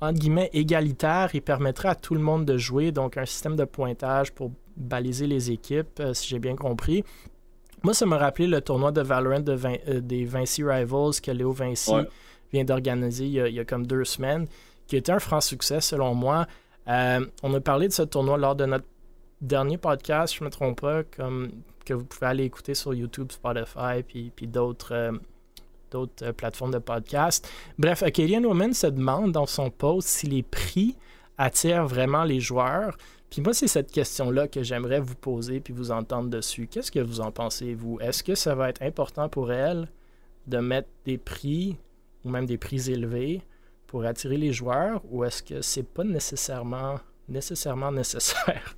entre 0.00 0.18
guillemets 0.18 0.50
égalitaire 0.52 1.30
et 1.34 1.40
permettrait 1.40 1.90
à 1.90 1.94
tout 1.94 2.14
le 2.14 2.20
monde 2.20 2.44
de 2.44 2.58
jouer, 2.58 2.90
donc 2.90 3.16
un 3.16 3.24
système 3.24 3.54
de 3.54 3.64
pointage 3.64 4.32
pour 4.32 4.50
baliser 4.76 5.26
les 5.26 5.52
équipes, 5.52 6.00
euh, 6.00 6.14
si 6.14 6.28
j'ai 6.28 6.38
bien 6.40 6.56
compris. 6.56 7.04
Moi, 7.82 7.94
ça 7.94 8.06
m'a 8.06 8.16
rappelé 8.18 8.46
le 8.46 8.60
tournoi 8.60 8.92
de 8.92 9.00
Valorant 9.00 9.40
de 9.40 9.52
Vin- 9.52 9.76
euh, 9.88 10.00
des 10.00 10.24
Vinci 10.24 10.62
Rivals 10.62 11.20
que 11.22 11.30
Léo 11.30 11.52
Vinci 11.52 11.90
Ouais. 11.92 12.06
vient 12.52 12.64
d'organiser 12.64 13.24
il, 13.26 13.32
y 13.32 13.40
a- 13.40 13.48
il 13.48 13.54
y 13.54 13.60
a 13.60 13.64
comme 13.64 13.86
deux 13.86 14.04
semaines, 14.04 14.46
qui 14.86 14.96
était 14.96 15.12
un 15.12 15.18
franc 15.18 15.40
succès 15.40 15.80
selon 15.80 16.14
moi. 16.14 16.46
Euh, 16.88 17.24
on 17.42 17.52
a 17.54 17.60
parlé 17.60 17.88
de 17.88 17.92
ce 17.92 18.02
tournoi 18.02 18.36
lors 18.38 18.54
de 18.56 18.66
notre 18.66 18.86
dernier 19.40 19.78
podcast, 19.78 20.34
je 20.34 20.40
ne 20.42 20.46
me 20.46 20.50
trompe 20.50 20.80
pas, 20.80 21.02
comme, 21.04 21.50
que 21.84 21.94
vous 21.94 22.04
pouvez 22.04 22.26
aller 22.26 22.44
écouter 22.44 22.74
sur 22.74 22.94
YouTube, 22.94 23.32
Spotify, 23.32 24.02
puis, 24.06 24.30
puis 24.34 24.46
d'autres 24.46 24.92
euh, 24.94 25.12
d'autres 25.90 26.24
euh, 26.24 26.32
plateformes 26.32 26.72
de 26.72 26.78
podcast. 26.78 27.46
Bref, 27.78 28.02
Acadian 28.02 28.42
Woman 28.44 28.72
se 28.72 28.86
demande 28.86 29.30
dans 29.32 29.44
son 29.46 29.68
post 29.70 30.08
si 30.08 30.26
les 30.26 30.42
prix 30.42 30.96
attirent 31.36 31.86
vraiment 31.86 32.24
les 32.24 32.40
joueurs. 32.40 32.96
Puis 33.32 33.40
moi, 33.40 33.54
c'est 33.54 33.66
cette 33.66 33.90
question-là 33.90 34.46
que 34.46 34.62
j'aimerais 34.62 35.00
vous 35.00 35.14
poser 35.14 35.60
puis 35.60 35.72
vous 35.72 35.90
entendre 35.90 36.28
dessus. 36.28 36.68
Qu'est-ce 36.70 36.92
que 36.92 36.98
vous 36.98 37.22
en 37.22 37.32
pensez, 37.32 37.72
vous? 37.72 37.98
Est-ce 37.98 38.22
que 38.22 38.34
ça 38.34 38.54
va 38.54 38.68
être 38.68 38.82
important 38.82 39.30
pour 39.30 39.50
elle 39.50 39.88
de 40.46 40.58
mettre 40.58 40.90
des 41.06 41.16
prix 41.16 41.78
ou 42.26 42.28
même 42.28 42.44
des 42.44 42.58
prix 42.58 42.90
élevés 42.90 43.40
pour 43.86 44.04
attirer 44.04 44.36
les 44.36 44.52
joueurs 44.52 45.00
ou 45.10 45.24
est-ce 45.24 45.42
que 45.42 45.62
c'est 45.62 45.82
pas 45.82 46.04
nécessairement 46.04 47.00
nécessairement 47.26 47.90
nécessaire? 48.02 48.76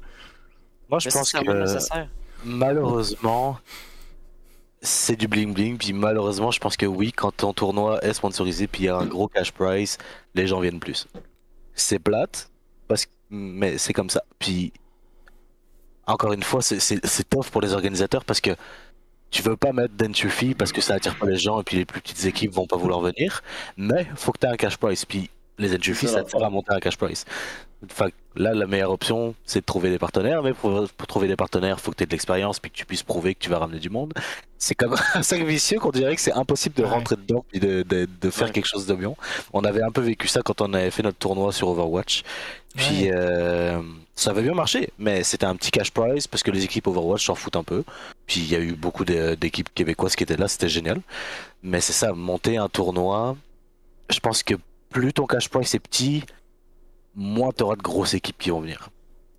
Moi, 0.88 1.00
je 1.00 1.10
pense 1.10 1.32
que 1.32 1.52
nécessaire. 1.52 2.08
malheureusement, 2.44 3.58
c'est 4.80 5.16
du 5.16 5.26
bling 5.26 5.52
bling. 5.52 5.78
Puis 5.78 5.92
malheureusement, 5.92 6.52
je 6.52 6.60
pense 6.60 6.76
que 6.76 6.86
oui, 6.86 7.10
quand 7.10 7.32
ton 7.32 7.52
tournoi 7.52 7.98
est 8.04 8.12
sponsorisé, 8.12 8.68
puis 8.68 8.84
il 8.84 8.86
y 8.86 8.88
a 8.88 8.98
un 8.98 9.06
gros 9.06 9.26
cash 9.26 9.50
prize, 9.50 9.98
les 10.36 10.46
gens 10.46 10.60
viennent 10.60 10.78
plus. 10.78 11.08
C'est 11.74 11.98
plate, 11.98 12.52
mais 13.34 13.78
c'est 13.78 13.92
comme 13.92 14.10
ça. 14.10 14.22
Puis 14.38 14.72
encore 16.06 16.32
une 16.32 16.42
fois, 16.42 16.62
c'est- 16.62 16.78
tough 17.28 17.50
pour 17.50 17.60
les 17.60 17.72
organisateurs 17.72 18.24
parce 18.24 18.40
que 18.40 18.50
tu 19.30 19.42
veux 19.42 19.56
pas 19.56 19.72
mettre 19.72 19.94
d'entry 19.94 20.28
fee 20.30 20.54
parce 20.54 20.70
que 20.72 20.80
ça 20.80 20.94
attire 20.94 21.16
pas 21.18 21.26
les 21.26 21.36
gens 21.36 21.60
et 21.60 21.64
puis 21.64 21.76
les 21.78 21.84
plus 21.84 22.00
petites 22.00 22.24
équipes 22.26 22.52
vont 22.52 22.66
pas 22.66 22.76
vouloir 22.76 23.00
venir. 23.00 23.42
Mais 23.76 24.06
faut 24.14 24.30
que 24.32 24.38
tu 24.38 24.46
aies 24.46 24.50
un 24.50 24.56
cash 24.56 24.76
prize. 24.76 25.04
Puis 25.04 25.30
les 25.58 25.74
C'est 26.00 26.06
ça 26.06 26.18
ça. 26.18 26.24
te 26.24 26.30
sert 26.30 26.44
à 26.44 26.50
monter 26.50 26.72
un 26.72 26.80
cash 26.80 26.96
prize. 26.96 27.24
Là, 28.36 28.52
la 28.52 28.66
meilleure 28.66 28.90
option, 28.90 29.32
c'est 29.46 29.60
de 29.60 29.64
trouver 29.64 29.90
des 29.90 29.98
partenaires. 29.98 30.42
Mais 30.42 30.54
pour, 30.54 30.88
pour 30.96 31.06
trouver 31.06 31.28
des 31.28 31.36
partenaires, 31.36 31.78
faut 31.80 31.92
que 31.92 31.96
tu 31.98 32.02
aies 32.02 32.06
de 32.06 32.10
l'expérience 32.10 32.58
puis 32.58 32.68
que 32.70 32.76
tu 32.76 32.84
puisses 32.84 33.04
prouver 33.04 33.34
que 33.36 33.38
tu 33.40 33.48
vas 33.48 33.58
ramener 33.58 33.78
du 33.78 33.90
monde. 33.90 34.12
C'est 34.58 34.74
comme 34.74 34.96
un 35.14 35.22
cercle 35.22 35.44
vicieux 35.44 35.78
qu'on 35.78 35.92
dirait 35.92 36.16
que 36.16 36.20
c'est 36.20 36.32
impossible 36.32 36.74
de 36.74 36.82
Ouais. 36.82 36.88
rentrer 36.90 37.14
dedans 37.16 37.44
et 37.52 37.60
de, 37.60 37.82
de, 37.82 38.08
de 38.20 38.30
faire 38.30 38.48
Ouais. 38.48 38.52
quelque 38.52 38.66
chose 38.66 38.86
de 38.86 38.94
bien. 38.94 39.14
On 39.52 39.62
avait 39.62 39.82
un 39.82 39.90
peu 39.92 40.00
vécu 40.00 40.26
ça 40.26 40.40
quand 40.42 40.60
on 40.62 40.72
avait 40.74 40.90
fait 40.90 41.02
notre 41.04 41.18
tournoi 41.18 41.52
sur 41.52 41.68
Overwatch. 41.68 42.24
Puis 42.74 43.04
Ouais. 43.04 43.12
euh, 43.14 43.80
ça 44.16 44.30
avait 44.30 44.42
bien 44.42 44.54
marché, 44.54 44.90
mais 44.98 45.22
c'était 45.22 45.46
un 45.46 45.54
petit 45.54 45.70
cash 45.70 45.92
prize 45.92 46.26
parce 46.26 46.42
que 46.42 46.50
les 46.50 46.64
équipes 46.64 46.88
Overwatch 46.88 47.24
s'en 47.24 47.36
foutent 47.36 47.54
un 47.56 47.62
peu. 47.62 47.84
Puis 48.26 48.40
il 48.40 48.50
y 48.50 48.56
a 48.56 48.60
eu 48.60 48.72
beaucoup 48.72 49.04
d'équipes 49.04 49.72
québécoises 49.74 50.16
qui 50.16 50.24
étaient 50.24 50.36
là, 50.36 50.48
c'était 50.48 50.68
génial. 50.68 51.00
Mais 51.62 51.80
c'est 51.80 51.92
ça, 51.92 52.12
monter 52.12 52.56
un 52.56 52.68
tournoi, 52.68 53.36
je 54.10 54.18
pense 54.18 54.42
que 54.42 54.54
plus 54.90 55.12
ton 55.12 55.26
cash 55.26 55.48
price 55.48 55.72
est 55.74 55.78
petit, 55.80 56.24
moins 57.14 57.50
tu 57.52 57.62
auras 57.62 57.76
de 57.76 57.82
grosses 57.82 58.14
équipes 58.14 58.38
qui 58.38 58.50
vont 58.50 58.60
venir. 58.60 58.90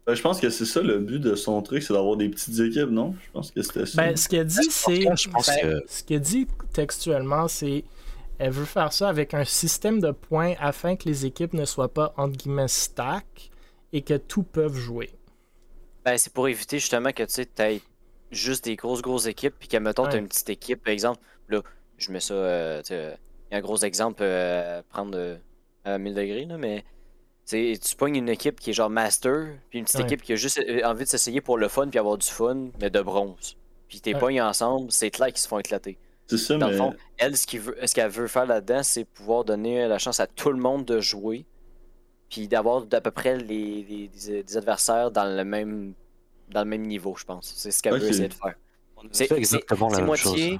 Ben, 0.07 0.13
je 0.13 0.21
pense 0.21 0.39
que 0.39 0.49
c'est 0.51 0.65
ça 0.65 0.81
le 0.81 0.99
but 0.99 1.19
de 1.19 1.33
son 1.35 1.61
truc, 1.63 1.81
c'est 1.81 1.93
d'avoir 1.93 2.15
des 2.15 2.29
petites 2.29 2.59
équipes, 2.59 2.89
non? 2.91 3.15
Je 3.25 3.31
pense 3.31 3.51
que 3.51 3.61
c'était 3.63 3.85
ça. 3.87 4.01
Ben, 4.03 4.15
ce 4.15 4.29
qu'elle 4.29 4.45
dit, 4.45 4.67
c'est. 4.69 4.99
ben, 5.05 5.15
que- 5.15 5.83
Ce 5.87 6.03
qu'elle 6.03 6.19
dit 6.21 6.47
textuellement, 6.73 7.47
c'est. 7.47 7.83
Elle 8.37 8.51
veut 8.51 8.65
faire 8.65 8.91
ça 8.93 9.07
avec 9.09 9.33
un 9.33 9.45
système 9.45 9.99
de 10.01 10.11
points 10.11 10.53
afin 10.59 10.95
que 10.97 11.05
les 11.07 11.25
équipes 11.25 11.53
ne 11.53 11.65
soient 11.65 11.91
pas, 11.93 12.13
entre 12.17 12.35
guillemets, 12.37 12.67
stack 12.67 13.49
et 13.93 14.01
que 14.01 14.15
tout 14.15 14.43
peuvent 14.43 14.75
jouer. 14.75 15.09
Ben, 16.03 16.17
c'est 16.17 16.31
pour 16.33 16.47
éviter 16.49 16.77
justement 16.79 17.11
que 17.11 17.23
tu 17.23 17.33
sais, 17.33 17.45
t'aies 17.45 17.81
juste 18.31 18.65
des 18.65 18.75
grosses, 18.75 19.01
grosses 19.01 19.25
équipes, 19.25 19.55
puis 19.57 19.67
que, 19.69 19.77
mettons, 19.77 20.03
t'as 20.03 20.13
Ouais. 20.13 20.19
une 20.19 20.27
petite 20.27 20.49
équipe, 20.49 20.83
par 20.83 20.91
exemple, 20.93 21.21
là, 21.49 21.61
je 21.97 22.11
mets 22.11 22.19
ça, 22.19 22.33
euh, 22.33 22.81
tu 22.83 22.93
euh, 22.93 23.11
un 23.51 23.61
gros 23.61 23.77
exemple 23.77 24.21
euh, 24.21 24.79
à 24.79 24.83
prendre 24.83 25.17
euh, 25.17 25.37
à 25.85 25.97
1000 25.97 26.13
degrés, 26.13 26.45
là, 26.45 26.57
mais 26.57 26.83
tu 27.47 27.95
pognes 27.97 28.15
une 28.17 28.29
équipe 28.29 28.59
qui 28.59 28.71
est 28.71 28.73
genre 28.73 28.89
master, 28.89 29.47
puis 29.69 29.79
une 29.79 29.85
petite 29.85 29.99
Ouais. 29.99 30.05
équipe 30.05 30.21
qui 30.23 30.33
a 30.33 30.35
juste 30.35 30.59
euh, 30.59 30.81
envie 30.83 31.03
de 31.03 31.09
s'essayer 31.09 31.41
pour 31.41 31.57
le 31.57 31.67
fun, 31.67 31.87
puis 31.89 31.99
avoir 31.99 32.17
du 32.17 32.27
fun, 32.27 32.69
mais 32.79 32.89
de 32.89 33.01
bronze. 33.01 33.55
Puis 33.87 34.01
t'es 34.01 34.13
Ouais. 34.13 34.19
pognes 34.19 34.41
ensemble, 34.41 34.91
c'est 34.91 35.11
clair 35.11 35.27
qu'ils 35.27 35.37
se 35.39 35.47
font 35.47 35.59
éclater. 35.59 35.97
C'est 36.27 36.37
ça, 36.37 36.57
Dans 36.57 36.65
mais. 36.65 36.71
le 36.71 36.77
fond, 36.79 36.93
elle, 37.17 37.37
ce 37.37 37.45
qu'il 37.45 37.59
veut- 37.59 37.77
ce 37.85 37.93
qu'elle 37.93 38.09
veut 38.09 38.27
faire 38.27 38.47
là-dedans, 38.47 38.81
c'est 38.81 39.05
pouvoir 39.05 39.43
donner 39.45 39.87
la 39.87 39.99
chance 39.99 40.19
à 40.19 40.25
tout 40.25 40.49
le 40.51 40.57
monde 40.57 40.83
de 40.85 40.99
jouer, 40.99 41.45
puis 42.29 42.47
d'avoir 42.47 42.81
d'à 42.83 42.99
peu 42.99 43.11
près 43.11 43.37
les, 43.37 44.09
des 44.11 44.57
adversaires 44.57 45.11
dans 45.11 45.25
le 45.25 45.43
même 45.45 45.93
dans 46.49 46.59
le 46.61 46.65
même 46.69 46.83
niveau, 46.83 47.15
je 47.17 47.25
pense. 47.25 47.53
C'est 47.55 47.71
ce 47.71 47.81
qu'elle 47.81 47.99
veut 47.99 48.07
essayer 48.07 48.27
de 48.27 48.33
faire. 48.33 48.53
C'est- 49.11 49.31
exactement 49.31 49.89
la 49.89 49.97
même 49.97 50.05
moitié- 50.07 50.51
chose. 50.51 50.59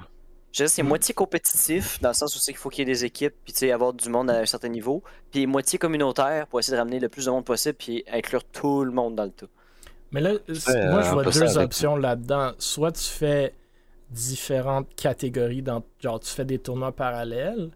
Je 0.52 0.64
c'est 0.66 0.82
Mm. 0.82 0.88
moitié 0.88 1.14
compétitif, 1.14 2.00
dans 2.00 2.08
le 2.10 2.14
sens 2.14 2.34
où 2.34 2.38
c'est 2.38 2.52
qu'il 2.52 2.58
faut 2.58 2.70
qu'il 2.70 2.86
y 2.86 2.90
ait 2.90 2.94
des 2.94 3.04
équipes, 3.04 3.34
puis 3.44 3.52
tu 3.52 3.58
sais, 3.60 3.72
avoir 3.72 3.92
du 3.92 4.08
monde 4.08 4.30
à 4.30 4.38
un 4.38 4.46
certain 4.46 4.68
niveau, 4.68 5.02
puis 5.30 5.46
moitié 5.46 5.78
communautaire 5.78 6.46
pour 6.46 6.60
essayer 6.60 6.74
de 6.76 6.78
ramener 6.78 6.98
le 7.00 7.08
plus 7.10 7.26
de 7.26 7.30
monde 7.30 7.44
possible, 7.44 7.74
puis 7.78 8.04
inclure 8.10 8.42
tout 8.44 8.84
le 8.84 8.90
monde 8.90 9.14
dans 9.16 9.24
le 9.24 9.30
tout. 9.30 9.48
Mais 10.12 10.20
là, 10.20 10.30
moi, 10.32 10.38
euh, 10.48 11.02
je 11.02 11.10
vois 11.10 11.24
deux 11.24 11.42
avec- 11.42 11.56
options 11.66 11.96
là-dedans. 11.96 12.52
Soit 12.58 12.92
tu 12.92 13.04
fais 13.04 13.52
différentes 14.10 14.94
catégories, 14.94 15.62
dans, 15.62 15.82
genre 16.00 16.20
tu 16.20 16.30
fais 16.30 16.44
des 16.44 16.58
tournois 16.58 16.92
parallèles, 16.92 17.70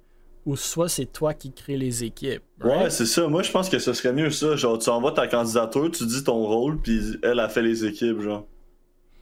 ou 0.46 0.56
soit 0.56 0.88
c'est 0.88 1.06
toi 1.06 1.34
qui 1.34 1.52
crée 1.52 1.76
les 1.76 2.02
équipes. 2.04 2.42
Ouais, 2.64 2.88
c'est 2.88 3.04
ça. 3.04 3.26
Moi, 3.28 3.42
je 3.42 3.50
pense 3.50 3.68
que 3.68 3.78
ce 3.78 3.92
serait 3.92 4.12
mieux 4.12 4.30
ça. 4.30 4.56
Genre, 4.56 4.78
tu 4.78 4.88
envoies 4.88 5.12
ta 5.12 5.26
candidature, 5.26 5.90
tu 5.90 6.06
dis 6.06 6.24
ton 6.24 6.46
rôle, 6.46 6.78
puis 6.80 7.18
elle 7.22 7.40
a 7.40 7.48
fait 7.48 7.62
les 7.62 7.84
équipes, 7.84 8.20
genre. 8.20 8.46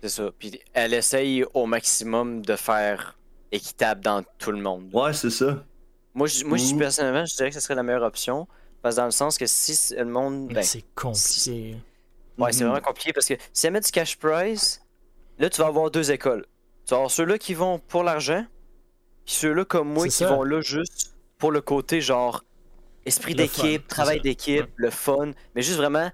C'est 0.02 0.10
ça. 0.10 0.30
Puis 0.38 0.60
elle 0.74 0.94
essaye 0.94 1.44
au 1.54 1.66
maximum 1.66 2.44
de 2.46 2.54
faire 2.54 3.17
équitable 3.52 4.02
dans 4.02 4.22
tout 4.38 4.52
le 4.52 4.60
monde. 4.60 4.88
Ouais, 4.92 5.12
c'est 5.12 5.30
ça. 5.30 5.64
Moi, 6.14 6.26
je, 6.26 6.44
moi 6.44 6.58
je- 6.58 6.74
personnellement, 6.74 7.24
je 7.24 7.34
dirais 7.36 7.48
que 7.50 7.54
ce 7.54 7.60
serait 7.60 7.74
la 7.74 7.82
meilleure 7.82 8.02
option. 8.02 8.46
Parce 8.82 8.94
que 8.94 9.00
dans 9.00 9.06
le 9.06 9.10
sens 9.12 9.36
que 9.38 9.46
si 9.46 9.94
le 9.96 10.04
monde. 10.04 10.52
Ben, 10.52 10.62
c'est 10.62 10.84
compliqué. 10.94 11.76
ouais, 12.38 12.52
c'est 12.52 12.64
vraiment 12.64 12.80
compliqué 12.80 13.12
parce 13.12 13.26
que 13.26 13.34
si 13.52 13.66
elle 13.66 13.72
met 13.72 13.80
du 13.80 13.90
cash 13.90 14.16
prize, 14.16 14.80
là, 15.38 15.50
tu 15.50 15.60
vas 15.60 15.66
avoir 15.66 15.90
deux 15.90 16.10
écoles. 16.12 16.46
Tu 16.86 16.90
vas 16.90 16.98
avoir 16.98 17.10
ceux-là 17.10 17.38
qui 17.38 17.54
vont 17.54 17.78
pour 17.80 18.04
l'argent, 18.04 18.44
puis 19.26 19.34
ceux-là 19.34 19.64
comme 19.64 19.92
moi 19.92 20.04
qui 20.06 20.12
ça. 20.12 20.28
vont 20.28 20.42
là 20.44 20.60
juste 20.60 21.14
pour 21.38 21.50
le 21.50 21.60
côté 21.60 22.00
genre 22.00 22.44
esprit 23.04 23.34
d'équipe, 23.34 23.86
travail 23.88 24.20
d'équipe, 24.20 24.60
Ouais. 24.62 24.68
le 24.76 24.90
fun, 24.90 25.32
mais 25.54 25.62
juste 25.62 25.76
vraiment 25.78 26.10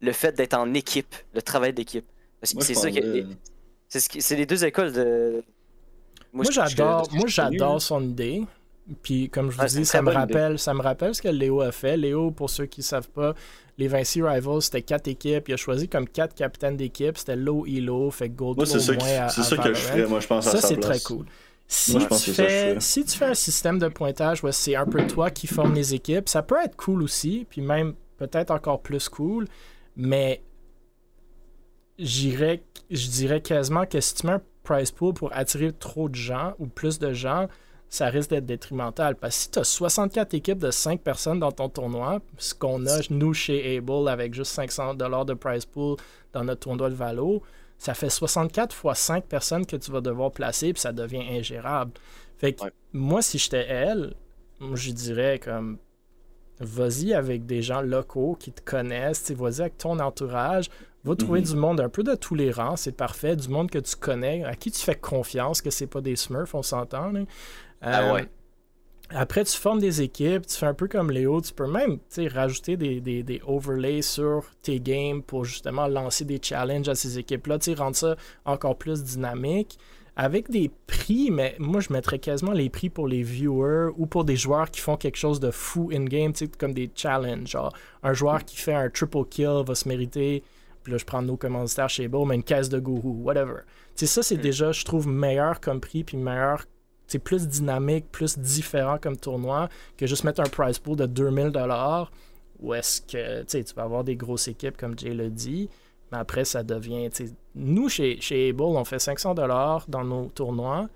le 0.00 0.12
fait 0.12 0.32
d'être 0.32 0.54
en 0.54 0.74
équipe, 0.74 1.14
le 1.34 1.42
travail 1.42 1.72
d'équipe. 1.72 2.06
Parce 2.40 2.54
que 2.54 2.62
c'est 2.64 2.74
ça 2.74 2.90
que. 2.90 2.98
prendrais- 3.00 3.26
C'est 3.88 4.00
ce 4.00 4.08
qui- 4.08 4.20
c'est 4.22 4.36
les 4.36 4.44
deux 4.46 4.64
écoles 4.64 4.92
de. 4.92 5.42
Moi, 6.32 6.44
je- 6.44 6.52
j'adore, 6.52 7.08
moi, 7.12 7.80
son 7.80 8.02
idée. 8.02 8.44
Puis, 9.02 9.28
comme 9.28 9.50
je 9.50 9.58
vous 9.58 9.66
dis, 9.66 9.84
ça 9.84 10.00
me, 10.00 10.08
idée. 10.10 10.18
rappelle, 10.18 10.58
ça 10.58 10.72
me 10.72 10.80
rappelle 10.80 11.14
ce 11.14 11.20
que 11.20 11.28
Léo 11.28 11.60
a 11.60 11.72
fait. 11.72 11.96
Léo, 11.96 12.30
pour 12.30 12.48
ceux 12.48 12.66
qui 12.66 12.80
ne 12.80 12.84
savent 12.84 13.08
pas, 13.10 13.34
les 13.76 13.86
Vinci 13.86 14.22
Rivals, 14.22 14.62
c'était 14.62 14.82
quatre 14.82 15.08
équipes. 15.08 15.48
Il 15.48 15.54
a 15.54 15.56
choisi 15.58 15.88
comme 15.88 16.08
quatre 16.08 16.34
capitaines 16.34 16.76
d'équipe. 16.76 17.18
C'était 17.18 17.36
low, 17.36 17.66
elo, 17.66 18.10
fait 18.10 18.30
gold 18.30 18.56
Moi, 18.56 18.66
c'est 18.66 18.76
au 18.76 18.80
ça, 18.80 18.94
que 18.94 19.74
je 19.74 19.80
ferais, 19.80 20.06
moi, 20.06 20.20
je 20.20 20.26
pense, 20.26 20.46
à 20.46 20.52
Ça, 20.52 20.66
c'est 20.66 20.78
très 20.78 21.00
cool. 21.00 21.26
Si, 21.70 21.92
Moi, 21.92 22.00
je 22.00 22.06
pense 22.06 22.24
tu 22.24 22.30
que 22.30 22.36
c'est 22.36 22.42
ça 22.42 22.48
que 22.48 22.48
je 22.50 22.74
fais, 22.74 22.80
si 22.80 23.04
tu 23.04 23.18
fais 23.18 23.26
un 23.26 23.34
système 23.34 23.78
de 23.78 23.88
pointage 23.88 24.42
où 24.42 24.50
c'est 24.52 24.74
un 24.74 24.86
peu 24.86 25.06
toi 25.06 25.30
qui 25.30 25.46
forme 25.46 25.74
les 25.74 25.92
équipes, 25.94 26.26
ça 26.28 26.42
peut 26.42 26.56
être 26.64 26.76
cool 26.76 27.02
aussi, 27.02 27.46
puis 27.50 27.60
même 27.60 27.92
peut-être 28.16 28.50
encore 28.50 28.80
plus 28.80 29.10
cool, 29.10 29.46
mais 29.94 30.42
j'irais, 31.98 32.62
je 32.90 33.08
dirais 33.08 33.40
quasiment 33.42 33.84
que 33.86 34.00
si 34.00 34.14
tu 34.14 34.26
mets 34.26 34.32
un 34.34 34.42
prize 34.68 34.90
pool 34.90 35.14
pour 35.14 35.30
attirer 35.34 35.72
trop 35.72 36.08
de 36.08 36.14
gens 36.14 36.52
ou 36.58 36.66
plus 36.66 36.98
de 36.98 37.12
gens, 37.12 37.48
ça 37.88 38.06
risque 38.08 38.30
d'être 38.30 38.46
détrimental. 38.46 39.14
Parce 39.16 39.36
que 39.36 39.42
si 39.42 39.50
tu 39.50 39.58
as 39.60 39.64
64 39.64 40.34
équipes 40.34 40.58
de 40.58 40.70
5 40.70 41.00
personnes 41.00 41.40
dans 41.40 41.52
ton 41.52 41.68
tournoi, 41.68 42.20
ce 42.36 42.54
qu'on 42.54 42.86
a, 42.86 43.00
nous, 43.10 43.32
chez 43.32 43.78
Able, 43.78 44.08
avec 44.08 44.34
juste 44.34 44.52
500 44.52 44.94
de 44.94 45.34
prize 45.34 45.64
pool 45.64 45.96
dans 46.32 46.44
notre 46.44 46.60
tournoi 46.60 46.90
de 46.90 46.94
Valo, 46.94 47.42
ça 47.78 47.94
fait 47.94 48.10
64 48.10 48.74
fois 48.74 48.94
5 48.94 49.24
personnes 49.24 49.64
que 49.64 49.76
tu 49.76 49.90
vas 49.90 50.00
devoir 50.00 50.32
placer, 50.32 50.72
puis 50.72 50.82
ça 50.82 50.92
devient 50.92 51.24
ingérable. 51.30 51.92
Fait 52.36 52.52
que 52.52 52.64
Ouais. 52.64 52.72
moi, 52.92 53.22
si 53.22 53.38
j'étais 53.38 53.66
elle, 53.66 54.14
je 54.74 54.90
dirais 54.90 55.38
comme 55.42 55.78
vas-y 56.60 57.14
avec 57.14 57.46
des 57.46 57.62
gens 57.62 57.80
locaux 57.80 58.36
qui 58.38 58.52
te 58.52 58.60
connaissent, 58.60 59.30
vas-y 59.30 59.60
avec 59.60 59.78
ton 59.78 59.98
entourage, 60.00 60.68
va 61.08 61.16
trouver 61.16 61.40
Mhm. 61.40 61.46
du 61.46 61.56
monde 61.56 61.80
un 61.80 61.88
peu 61.88 62.02
de 62.02 62.14
tous 62.14 62.34
les 62.34 62.50
rangs, 62.52 62.76
c'est 62.76 62.92
parfait, 62.96 63.34
du 63.36 63.48
monde 63.48 63.70
que 63.70 63.78
tu 63.78 63.96
connais, 63.96 64.44
à 64.44 64.54
qui 64.54 64.70
tu 64.70 64.80
fais 64.80 64.94
confiance, 64.94 65.60
que 65.62 65.70
c'est 65.70 65.86
pas 65.86 66.00
des 66.00 66.16
smurfs, 66.16 66.54
on 66.54 66.62
s'entend. 66.62 67.12
Ah 67.80 68.10
Euh, 68.10 68.14
ouais. 68.14 68.28
Après, 69.10 69.42
tu 69.42 69.56
formes 69.56 69.78
des 69.80 70.02
équipes, 70.02 70.46
tu 70.46 70.54
fais 70.56 70.66
un 70.66 70.74
peu 70.74 70.86
comme 70.86 71.10
Léo, 71.10 71.40
tu 71.40 71.54
peux 71.54 71.66
même 71.66 71.98
rajouter 72.34 72.76
des, 72.76 73.00
des, 73.00 73.22
des 73.22 73.40
overlays 73.46 74.02
sur 74.02 74.44
tes 74.60 74.80
games 74.80 75.22
pour 75.22 75.46
justement 75.46 75.86
lancer 75.86 76.26
des 76.26 76.38
challenges 76.42 76.88
à 76.90 76.94
ces 76.94 77.18
équipes-là, 77.18 77.56
rendre 77.78 77.96
ça 77.96 78.16
encore 78.44 78.76
plus 78.76 79.02
dynamique. 79.02 79.78
Avec 80.20 80.50
des 80.50 80.68
prix, 80.88 81.30
mais 81.30 81.54
moi 81.60 81.80
je 81.80 81.92
mettrais 81.92 82.18
quasiment 82.18 82.50
les 82.50 82.68
prix 82.68 82.90
pour 82.90 83.06
les 83.06 83.22
viewers 83.22 83.92
ou 83.96 84.06
pour 84.06 84.24
des 84.24 84.34
joueurs 84.36 84.68
qui 84.68 84.80
font 84.80 84.96
quelque 84.96 85.16
chose 85.16 85.38
de 85.38 85.52
fou 85.52 85.90
in-game, 85.94 86.32
comme 86.58 86.74
des 86.74 86.90
challenges. 86.92 87.46
Genre, 87.50 87.72
un 88.02 88.12
joueur 88.12 88.44
qui 88.44 88.56
fait 88.56 88.74
un 88.74 88.90
triple 88.90 89.24
kill 89.30 89.62
va 89.64 89.76
se 89.76 89.88
mériter, 89.88 90.42
puis 90.88 90.92
là 90.92 90.98
je 90.98 91.04
prends 91.04 91.20
nos 91.20 91.36
commanditaires 91.36 91.90
chez 91.90 92.08
Beau, 92.08 92.24
mais 92.24 92.34
une 92.34 92.42
caisse 92.42 92.70
de 92.70 92.78
gourou, 92.78 93.20
whatever. 93.22 93.60
Tu 93.94 94.06
sais, 94.06 94.06
ça 94.06 94.22
c'est 94.22 94.38
Mm. 94.38 94.40
déjà, 94.40 94.72
je 94.72 94.84
trouve, 94.86 95.06
meilleur 95.06 95.60
comme 95.60 95.80
prix, 95.80 96.02
puis 96.02 96.16
meilleur 96.16 96.64
c'est 97.06 97.18
plus 97.18 97.46
dynamique, 97.46 98.10
plus 98.10 98.38
différent 98.38 98.96
comme 98.98 99.18
tournoi 99.18 99.68
que 99.98 100.06
juste 100.06 100.24
mettre 100.24 100.40
un 100.40 100.48
prize 100.48 100.78
pool 100.78 100.96
de 100.96 101.04
2000 101.04 101.50
dollars 101.50 102.10
où 102.58 102.72
est-ce 102.72 103.02
que 103.02 103.40
tu 103.42 103.48
sais, 103.48 103.64
tu 103.64 103.74
vas 103.74 103.82
avoir 103.82 104.02
des 104.02 104.16
grosses 104.16 104.48
équipes 104.48 104.78
comme 104.78 104.98
Jay 104.98 105.12
le 105.12 105.28
dit, 105.28 105.68
mais 106.10 106.18
après 106.18 106.46
ça 106.46 106.62
devient 106.62 107.10
tu 107.10 107.26
sais, 107.26 107.32
nous 107.54 107.90
chez, 107.90 108.18
chez 108.22 108.48
Able, 108.48 108.62
on 108.62 108.84
fait 108.84 108.98
500 108.98 109.34
dollars 109.34 109.84
dans 109.88 110.04
nos 110.04 110.26
tournois. 110.30 110.88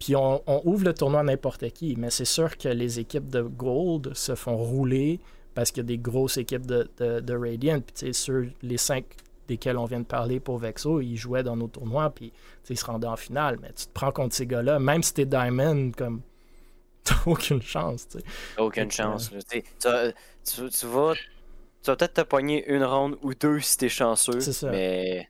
Puis 0.00 0.16
on, 0.16 0.42
on 0.46 0.62
ouvre 0.64 0.84
le 0.84 0.94
tournoi 0.94 1.20
à 1.20 1.22
n'importe 1.22 1.68
qui, 1.70 1.94
mais 1.96 2.10
c'est 2.10 2.24
sûr 2.24 2.56
que 2.56 2.68
les 2.68 3.00
équipes 3.00 3.28
de 3.28 3.42
Gold 3.42 4.14
se 4.14 4.34
font 4.34 4.56
rouler 4.56 5.20
parce 5.54 5.70
qu'il 5.70 5.78
y 5.82 5.86
a 5.86 5.88
des 5.88 5.98
grosses 5.98 6.36
équipes 6.36 6.66
de, 6.66 6.88
de, 6.98 7.20
de 7.20 7.34
Radiant. 7.34 7.80
Puis 7.80 7.92
tu 7.94 8.06
sais, 8.06 8.12
sur 8.12 8.44
les 8.62 8.76
cinq 8.76 9.04
desquels 9.48 9.76
on 9.76 9.84
vient 9.84 10.00
de 10.00 10.04
parler 10.06 10.40
pour 10.40 10.58
Vexo, 10.58 11.00
ils 11.00 11.16
jouaient 11.16 11.42
dans 11.42 11.56
nos 11.56 11.68
tournois, 11.68 12.10
puis 12.10 12.30
tu 12.30 12.36
sais, 12.64 12.74
ils 12.74 12.76
se 12.78 12.84
rendaient 12.86 13.06
en 13.08 13.16
finale. 13.16 13.58
Mais 13.62 13.68
tu 13.74 13.86
te 13.86 13.92
prends 13.92 14.10
contre 14.12 14.34
ces 14.34 14.46
gars-là, 14.46 14.78
même 14.78 15.02
si 15.02 15.12
t'es 15.14 15.26
Diamond, 15.26 15.92
comme 15.96 16.22
t'as 17.04 17.16
aucune 17.26 17.60
chance. 17.62 18.08
tu 18.08 18.18
sais. 18.18 18.24
T'as 18.56 18.62
aucune 18.62 18.90
chance. 18.90 19.30
là. 19.32 19.38
Tu, 19.42 19.58
sais, 19.58 19.64
tu 19.80 19.88
vas- 19.88 20.12
tu- 20.12 20.70
tu 20.78 20.86
vas, 20.86 21.14
tu 21.14 21.90
vas 21.90 21.96
peut-être 21.96 22.14
te 22.14 22.20
pogner 22.22 22.66
une 22.72 22.84
ronde 22.84 23.18
ou 23.22 23.34
deux 23.34 23.60
si 23.60 23.76
t'es 23.76 23.88
chanceux. 23.90 24.40
C'est 24.40 24.52
ça. 24.54 24.70
Mais 24.70 25.28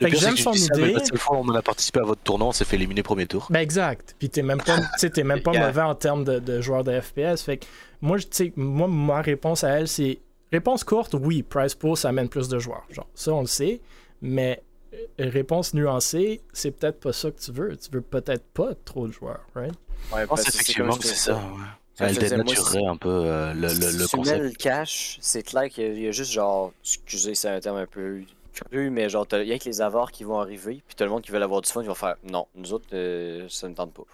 j'aime 0.00 0.36
son 0.36 0.50
dis 0.52 0.58
ça, 0.60 0.68
mais 0.76 0.82
idée. 0.90 0.92
La 0.94 1.04
seule 1.04 1.18
fois 1.18 1.36
où 1.38 1.44
on 1.48 1.54
a 1.54 1.62
participé 1.62 2.00
à 2.00 2.04
votre 2.04 2.22
tournoi, 2.22 2.48
on 2.48 2.52
s'est 2.52 2.64
fait 2.64 2.76
éliminer 2.76 3.02
premier 3.02 3.26
tour. 3.26 3.46
Ben 3.50 3.60
exact. 3.60 4.14
Puis 4.18 4.28
t'es 4.30 4.42
même 4.42 4.60
pas, 4.62 4.76
même 5.24 5.42
pas 5.42 5.52
Yeah. 5.54 5.66
mauvais 5.66 5.82
en 5.82 5.94
termes 5.94 6.24
de, 6.24 6.38
de 6.38 6.60
joueur 6.60 6.82
de 6.84 6.98
FPS. 7.00 7.42
Fait 7.42 7.58
que 7.58 7.66
moi, 8.00 8.16
je- 8.18 8.24
tu 8.24 8.30
sais, 8.32 8.52
moi, 8.56 8.88
ma 8.88 9.20
réponse 9.22 9.64
à 9.64 9.70
elle, 9.70 9.88
c'est 9.88 10.20
réponse 10.50 10.82
courte, 10.84 11.14
oui, 11.20 11.42
price 11.42 11.74
pool, 11.74 11.96
ça 11.96 12.08
amène 12.08 12.28
plus 12.28 12.48
de 12.48 12.58
joueurs. 12.58 12.84
Genre, 12.90 13.06
ça, 13.14 13.32
on 13.32 13.42
le 13.42 13.46
sait. 13.46 13.80
Mais 14.20 14.62
euh, 14.94 15.28
réponse 15.30 15.74
nuancée, 15.74 16.40
c'est 16.52 16.70
peut-être 16.70 17.00
pas 17.00 17.12
ça 17.12 17.30
que 17.30 17.40
tu 17.40 17.52
veux. 17.52 17.76
Tu 17.76 17.90
veux 17.90 18.00
peut-être 18.02 18.44
pas 18.54 18.74
trop 18.84 19.06
de 19.08 19.12
joueurs, 19.12 19.40
right? 19.54 19.72
ouais, 20.12 20.22
Je 20.22 20.26
pense 20.26 20.28
parce 20.28 20.42
que 20.44 20.48
effectivement 20.54 20.96
que 20.96 21.04
c'est 21.06 21.14
ça. 21.14 21.34
disais. 21.34 21.44
ouais. 21.44 21.66
Elle 21.98 22.16
dénaturerait 22.16 22.86
un 22.86 22.96
peu 22.96 23.08
euh, 23.10 23.52
le, 23.52 23.60
le, 23.60 23.68
le 23.68 23.70
si 23.74 24.08
tu 24.08 24.16
mets 24.16 24.22
concept. 24.22 24.42
le 24.42 24.50
cash, 24.52 25.18
c'est 25.20 25.42
clair 25.42 25.68
qu'il 25.68 25.98
y 26.00 26.08
a 26.08 26.10
juste 26.10 26.32
genre, 26.32 26.72
excusez, 26.82 27.34
c'est 27.34 27.48
un 27.50 27.60
terme 27.60 27.76
un 27.76 27.86
peu 27.86 28.22
cru, 28.52 28.90
mais 28.90 29.08
genre, 29.08 29.26
t'as- 29.26 29.42
il 29.42 29.48
y 29.48 29.52
a 29.52 29.58
que 29.58 29.64
les 29.64 29.80
avoirs 29.80 30.10
qui 30.12 30.24
vont 30.24 30.38
arriver, 30.38 30.82
puis 30.86 30.94
tout 30.96 31.04
le 31.04 31.10
monde 31.10 31.22
qui 31.22 31.30
veut 31.30 31.42
avoir 31.42 31.60
du 31.60 31.70
fun, 31.70 31.82
ils 31.82 31.88
vont 31.88 31.94
faire 31.94 32.16
non, 32.24 32.46
nous 32.54 32.72
autres, 32.72 32.86
euh, 32.92 33.46
ça 33.48 33.68
ne 33.68 33.74
tente 33.74 33.92
pas. 33.94 34.04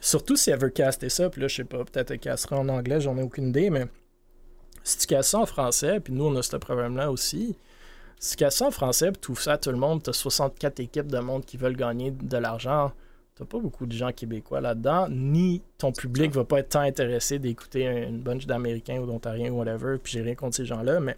Surtout 0.00 0.36
si 0.36 0.50
elle 0.50 0.60
veut 0.60 0.68
caster 0.70 1.08
ça, 1.08 1.28
puis 1.28 1.40
là, 1.40 1.48
je 1.48 1.56
sais 1.56 1.64
pas, 1.64 1.84
peut-être 1.84 2.12
elle 2.12 2.18
castera 2.20 2.58
en 2.58 2.68
anglais, 2.68 3.00
j'en 3.00 3.16
ai 3.18 3.22
aucune 3.22 3.48
idée, 3.48 3.68
mais 3.70 3.86
si 4.84 4.98
tu 4.98 5.06
casses 5.06 5.30
ça 5.30 5.38
en 5.40 5.46
français, 5.46 6.00
puis 6.00 6.12
nous, 6.12 6.24
on 6.26 6.36
a 6.36 6.42
ce 6.42 6.56
problème-là 6.56 7.10
aussi, 7.10 7.56
si 8.20 8.30
tu 8.30 8.36
casses 8.36 8.56
ça 8.56 8.66
en 8.66 8.70
français, 8.70 9.10
puis 9.12 9.30
ouvres 9.32 9.40
ça 9.42 9.54
à 9.54 9.58
tout 9.58 9.70
le 9.70 9.76
monde, 9.76 10.02
tu 10.02 10.10
as 10.10 10.12
64 10.12 10.80
équipes 10.80 11.08
de 11.08 11.18
monde 11.18 11.44
qui 11.44 11.56
veulent 11.56 11.76
gagner 11.76 12.10
de 12.12 12.36
l'argent, 12.36 12.92
t'as 13.34 13.44
pas 13.44 13.58
beaucoup 13.58 13.86
de 13.86 13.92
gens 13.92 14.12
québécois 14.12 14.60
là-dedans, 14.60 15.08
ni 15.10 15.62
ton 15.78 15.92
public 15.92 16.32
va 16.32 16.44
pas 16.44 16.60
être 16.60 16.70
tant 16.70 16.80
intéressé 16.80 17.38
d'écouter 17.38 17.84
une 17.84 18.20
bunch 18.20 18.46
d'Américains 18.46 18.98
ou 19.00 19.06
d'Ontariens 19.06 19.50
ou 19.52 19.58
whatever, 19.58 19.98
puis 20.02 20.12
j'ai 20.12 20.22
rien 20.22 20.34
contre 20.34 20.56
ces 20.56 20.64
gens-là, 20.64 21.00
mais 21.00 21.16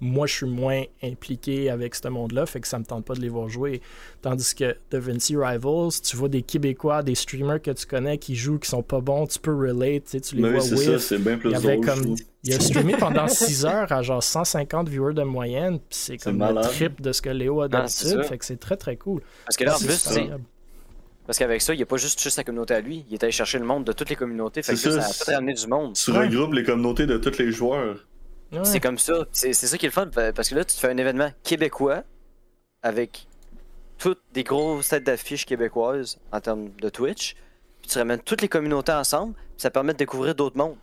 moi, 0.00 0.26
je 0.26 0.34
suis 0.34 0.46
moins 0.46 0.82
impliqué 1.02 1.70
avec 1.70 1.94
ce 1.94 2.08
monde-là, 2.08 2.46
fait 2.46 2.60
que 2.60 2.68
ça 2.68 2.78
me 2.78 2.84
tente 2.84 3.04
pas 3.04 3.14
de 3.14 3.20
les 3.20 3.28
voir 3.28 3.48
jouer. 3.48 3.80
Tandis 4.22 4.54
que 4.54 4.72
The 4.90 4.96
Vinci 4.96 5.36
Rivals, 5.36 5.92
tu 6.02 6.16
vois 6.16 6.28
des 6.28 6.42
Québécois, 6.42 7.02
des 7.02 7.14
streamers 7.14 7.60
que 7.62 7.70
tu 7.70 7.86
connais 7.86 8.18
qui 8.18 8.34
jouent, 8.36 8.58
qui 8.58 8.68
sont 8.70 8.82
pas 8.82 9.00
bons, 9.00 9.26
tu 9.26 9.38
peux 9.38 9.54
relate, 9.54 10.04
tu, 10.04 10.10
sais, 10.10 10.20
tu 10.20 10.36
les 10.36 10.42
Mais 10.42 10.50
vois 10.52 10.60
oui, 10.62 10.68
c'est 10.68 10.74
whiff. 10.74 11.00
ça, 11.00 11.08
c'est 11.08 11.18
bien 11.18 11.38
plus 11.38 11.50
Il 11.50 11.52
y 11.52 11.56
avait 11.56 11.76
drôle, 11.76 11.86
je 11.86 11.90
comme. 11.92 12.02
trouve. 12.04 12.18
Il 12.46 12.54
a 12.54 12.60
streamé 12.60 12.94
pendant 12.98 13.26
6 13.28 13.64
heures 13.64 13.90
à 13.92 14.02
genre 14.02 14.22
150 14.22 14.88
viewers 14.88 15.14
de 15.14 15.22
moyenne, 15.22 15.78
puis 15.78 15.86
c'est 15.98 16.18
comme 16.18 16.38
le 16.38 16.60
trip 16.62 17.00
de 17.00 17.12
ce 17.12 17.22
que 17.22 17.30
Léo 17.30 17.62
a 17.62 17.64
Ah, 17.64 17.68
d'habitude, 17.68 18.22
fait 18.24 18.36
que 18.38 18.44
c'est 18.44 18.60
très 18.60 18.76
très 18.76 18.96
cool. 18.96 19.22
Parce 19.46 19.56
que 19.56 19.64
là, 19.64 19.74
en 19.74 19.78
plus, 19.78 19.92
c'est- 19.94 20.28
parce 21.26 21.38
qu'avec 21.38 21.62
ça, 21.62 21.72
il 21.72 21.78
n'y 21.78 21.82
a 21.82 21.86
pas 21.86 21.96
juste, 21.96 22.22
juste 22.22 22.36
sa 22.36 22.44
communauté 22.44 22.74
à 22.74 22.80
lui. 22.82 23.06
Il 23.08 23.14
est 23.14 23.22
allé 23.22 23.32
chercher 23.32 23.58
le 23.58 23.64
monde 23.64 23.84
de 23.84 23.92
toutes 23.92 24.10
les 24.10 24.16
communautés. 24.16 24.62
Fait 24.62 24.74
que 24.74 24.78
ça, 24.78 25.00
ça, 25.00 25.32
a 25.32 25.38
amené 25.38 25.54
du 25.54 25.66
monde. 25.66 25.94
Tu 25.94 26.10
Ouais. 26.10 26.26
regroupes 26.26 26.52
les 26.52 26.64
communautés 26.64 27.06
de 27.06 27.16
tous 27.16 27.38
les 27.38 27.50
joueurs. 27.50 27.96
Ouais. 28.58 28.64
C'est 28.64 28.80
comme 28.80 28.98
ça. 28.98 29.24
C'est 29.32 29.52
c'est 29.52 29.66
ça 29.66 29.78
qui 29.78 29.86
est 29.86 29.88
le 29.88 29.92
fun. 29.92 30.08
pa- 30.08 30.32
Parce 30.32 30.48
que 30.48 30.54
là, 30.54 30.64
tu 30.64 30.74
te 30.74 30.80
fais 30.80 30.88
un 30.90 30.96
événement 30.96 31.30
québécois 31.42 32.02
avec 32.82 33.26
toutes 33.98 34.20
des 34.32 34.44
grosses 34.44 34.88
têtes 34.88 35.04
d'affiches 35.04 35.46
québécoises 35.46 36.18
en 36.32 36.40
termes 36.40 36.70
de 36.80 36.88
Twitch. 36.88 37.34
Puis 37.82 37.90
tu 37.90 37.98
ramènes 37.98 38.20
toutes 38.20 38.42
les 38.42 38.48
communautés 38.48 38.92
ensemble. 38.92 39.34
Puis 39.34 39.42
ça 39.58 39.70
permet 39.70 39.92
de 39.92 39.98
découvrir 39.98 40.34
d'autres 40.34 40.56
mondes. 40.56 40.76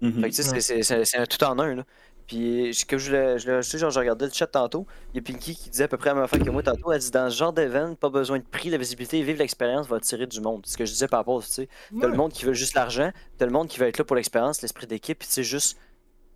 Fait 0.00 0.08
que 0.10 0.26
tu 0.28 0.42
sais, 0.42 0.52
Ouais. 0.52 0.82
c'est- 1.04 1.18
un 1.18 1.26
tout 1.26 1.42
en 1.42 1.58
un. 1.58 1.74
Là. 1.76 1.84
Puis 2.28 2.72
je- 2.74 2.86
comme 2.86 2.98
je 2.98 3.10
l'ai 3.10 3.18
ajouté, 3.18 3.78
genre, 3.78 3.90
je 3.90 3.98
regardais 3.98 4.26
le 4.26 4.30
chat 4.32 4.46
tantôt. 4.46 4.86
Il 5.12 5.16
y 5.16 5.18
a 5.18 5.22
Pinky 5.22 5.56
qui 5.56 5.70
disait 5.70 5.84
à 5.84 5.88
peu 5.88 5.96
près 5.96 6.10
la 6.10 6.14
même 6.14 6.24
affaire 6.24 6.38
que 6.40 6.50
moi 6.50 6.62
tantôt. 6.62 6.92
Elle 6.92 7.00
dit 7.00 7.10
dans 7.10 7.28
ce 7.30 7.36
genre 7.36 7.52
d'événement, 7.54 7.94
pas 7.96 8.10
besoin 8.10 8.38
de 8.38 8.44
prix, 8.44 8.68
la 8.70 8.76
visibilité, 8.76 9.20
vivre 9.22 9.38
l'expérience 9.38 9.88
va 9.88 9.96
attirer 9.96 10.26
du 10.26 10.40
monde. 10.40 10.60
C'est 10.66 10.72
ce 10.74 10.76
que 10.78 10.84
je 10.84 10.92
disais 10.92 11.08
par 11.08 11.20
rapport, 11.20 11.42
tu 11.42 11.50
sais. 11.50 11.68
T'as 11.90 11.96
Ouais. 12.06 12.12
le 12.12 12.16
monde 12.16 12.32
qui 12.32 12.44
veut 12.44 12.52
juste 12.52 12.74
l'argent, 12.74 13.10
t'as 13.38 13.46
le 13.46 13.50
monde 13.50 13.66
qui 13.66 13.80
veut 13.80 13.86
être 13.88 13.98
là 13.98 14.04
pour 14.04 14.14
l'expérience, 14.14 14.60
l'esprit 14.62 14.86
d'équipe, 14.86 15.18
puis 15.18 15.26
tu 15.26 15.34
sais, 15.34 15.42
juste. 15.42 15.78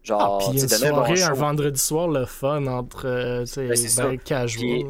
Ah, 0.05 0.07
Genre, 0.09 0.38
puis 0.38 0.61
tu 0.61 0.69
sais, 0.69 0.77
une 0.88 0.95
un 0.95 1.05
soirée, 1.17 1.35
vendredi 1.38 1.81
soir, 1.81 2.09
le 2.09 2.27
fun 2.27 2.67
entre, 2.67 3.07
euh, 3.07 3.45
Ben, 3.57 3.69
ben, 3.69 4.19
casual. 4.19 4.61
Puis-. 4.62 4.87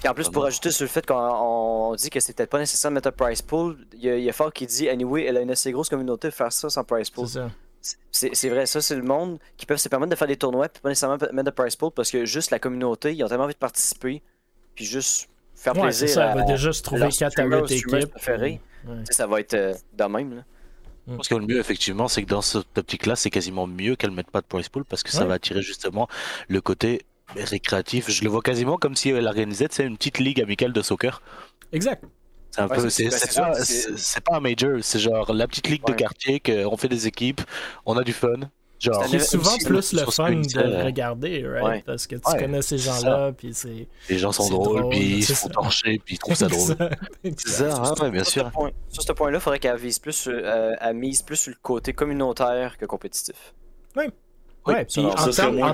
Puis 0.00 0.08
en 0.08 0.14
plus, 0.14 0.28
pour 0.28 0.44
ajouter 0.44 0.70
sur 0.72 0.82
le 0.84 0.88
fait 0.88 1.06
qu'on 1.06 1.14
on 1.14 1.94
dit 1.94 2.10
que 2.10 2.18
c'est 2.20 2.36
peut-être 2.36 2.50
pas 2.50 2.58
nécessaire 2.58 2.90
de 2.90 2.94
mettre 2.96 3.08
un 3.08 3.12
price 3.12 3.40
pool, 3.40 3.78
il 3.94 4.04
y, 4.04 4.10
a- 4.10 4.16
il 4.16 4.24
y 4.24 4.28
a 4.28 4.32
Fort 4.32 4.52
qui 4.52 4.66
dit 4.66 4.88
Anyway, 4.88 5.24
elle 5.24 5.36
a 5.36 5.40
une 5.40 5.50
assez 5.52 5.70
grosse 5.72 5.88
communauté, 5.88 6.30
faire 6.30 6.52
ça 6.52 6.68
sans 6.68 6.82
price 6.84 7.08
pool. 7.08 7.28
C'est 7.28 7.38
ça. 7.38 7.50
C'est 8.12 8.34
c'est 8.34 8.48
vrai, 8.48 8.66
ça, 8.66 8.80
c'est 8.80 8.94
le 8.96 9.02
monde 9.02 9.38
qui 9.56 9.64
peuvent 9.66 9.78
se 9.78 9.88
permettre 9.88 10.10
de 10.10 10.16
faire 10.16 10.28
des 10.28 10.36
tournois, 10.36 10.68
puis 10.68 10.80
pas 10.82 10.88
nécessairement 10.88 11.18
mettre 11.32 11.44
de 11.44 11.50
price 11.50 11.74
pool 11.76 11.90
parce 11.92 12.10
que 12.10 12.24
juste 12.26 12.50
la 12.50 12.58
communauté, 12.58 13.12
ils 13.14 13.24
ont 13.24 13.28
tellement 13.28 13.44
envie 13.44 13.54
de 13.54 13.58
participer, 13.58 14.22
puis 14.74 14.84
juste 14.84 15.28
faire 15.54 15.74
Ouais, 15.76 15.82
plaisir 15.82 16.08
ça. 16.08 16.28
à, 16.28 16.32
Elle 16.32 16.38
va 16.38 16.44
déjà 16.44 16.72
se 16.72 16.82
trouver 16.82 17.00
leur 17.00 17.10
4 17.10 17.22
à 17.22 17.30
streamer 17.30 17.56
8 17.56 17.62
ou 17.62 17.66
streamer 17.78 17.98
équipes. 18.02 18.14
Ouais. 18.88 19.04
Ça 19.10 19.26
va 19.26 19.40
être 19.40 19.54
euh, 19.54 19.74
de 19.94 20.04
même. 20.04 20.34
Là. 20.36 20.42
Je 21.08 21.14
pense 21.16 21.28
que 21.28 21.34
le 21.34 21.46
mieux, 21.46 21.58
effectivement, 21.58 22.06
c'est 22.08 22.22
que 22.22 22.28
dans 22.28 22.42
cette 22.42 22.78
optique-là, 22.78 23.16
c'est 23.16 23.30
quasiment 23.30 23.66
mieux 23.66 23.96
qu'elle 23.96 24.12
mette 24.12 24.30
pas 24.30 24.40
de 24.40 24.46
price 24.46 24.68
pool 24.68 24.84
parce 24.84 25.02
que 25.02 25.10
ça 25.10 25.22
Ouais. 25.22 25.26
va 25.28 25.34
attirer 25.34 25.60
justement 25.62 26.08
le 26.48 26.60
côté 26.60 27.02
récréatif. 27.34 28.10
Je 28.10 28.22
le 28.22 28.30
vois 28.30 28.42
quasiment 28.42 28.76
comme 28.76 28.94
si 28.94 29.10
elle 29.10 29.26
organisait 29.26 29.66
c'est 29.70 29.84
une 29.84 29.96
petite 29.96 30.18
ligue 30.18 30.40
amicale 30.40 30.72
de 30.72 30.82
soccer. 30.82 31.20
Exact. 31.72 32.04
C'est 32.50 32.60
un 32.60 32.68
Ouais, 32.68 32.76
peu, 32.76 32.90
c'est- 32.90 33.08
pas, 33.08 33.16
sûr, 33.18 33.46
c'est- 33.54 33.64
c'est- 33.64 33.96
c'est 33.96 34.20
pas 34.22 34.36
un 34.36 34.40
major, 34.40 34.78
c'est 34.82 34.98
genre 34.98 35.32
la 35.32 35.48
petite 35.48 35.68
ligue 35.68 35.82
Ouais. 35.88 35.94
de 35.94 35.98
quartier 35.98 36.38
qu'on 36.38 36.76
fait 36.76 36.88
des 36.88 37.06
équipes, 37.06 37.40
on 37.86 37.96
a 37.96 38.04
du 38.04 38.12
fun. 38.12 38.34
Genre, 38.82 39.04
C'est 39.08 39.18
souvent 39.20 39.56
plus 39.64 39.92
le 39.92 40.04
fun 40.10 40.32
de 40.32 40.58
euh, 40.58 40.84
regarder, 40.84 41.46
right? 41.46 41.64
Ouais. 41.64 41.82
Parce 41.86 42.06
que 42.08 42.16
tu 42.16 42.22
Ouais, 42.30 42.38
connais 42.38 42.62
ces 42.62 42.78
gens-là, 42.78 43.30
puis 43.32 43.54
c'est. 43.54 43.86
les 44.10 44.18
gens 44.18 44.32
sont 44.32 44.42
c'est 44.42 44.50
drôles, 44.50 44.80
drôle, 44.80 44.90
puis 44.90 45.18
ils 45.18 45.24
c'est 45.24 45.34
se 45.34 45.40
font 45.42 45.48
torcher, 45.50 46.00
puis 46.04 46.16
ils 46.16 46.18
trouvent 46.18 46.34
ça 46.34 46.48
drôle. 46.48 46.76
C'est 47.22 47.48
ça, 47.48 47.76
hein, 47.76 47.94
ouais, 48.02 48.10
bien 48.10 48.24
Sur 48.24 48.32
sûr. 48.42 48.50
point- 48.50 48.70
Sur 48.88 49.02
ce 49.04 49.12
point-là, 49.12 49.38
il 49.38 49.40
faudrait 49.40 49.58
qu'elle 49.60 49.76
vise 49.76 49.98
plus, 50.00 50.12
sur- 50.12 50.32
euh, 50.34 50.72
elle 50.80 50.96
mise 50.96 51.22
plus 51.22 51.36
sur 51.36 51.50
le 51.52 51.58
côté 51.62 51.92
communautaire 51.92 52.76
que 52.76 52.84
compétitif. 52.86 53.54
Ouais, 54.64 54.84
puis 54.84 55.00
en, 55.04 55.08
en 55.10 55.72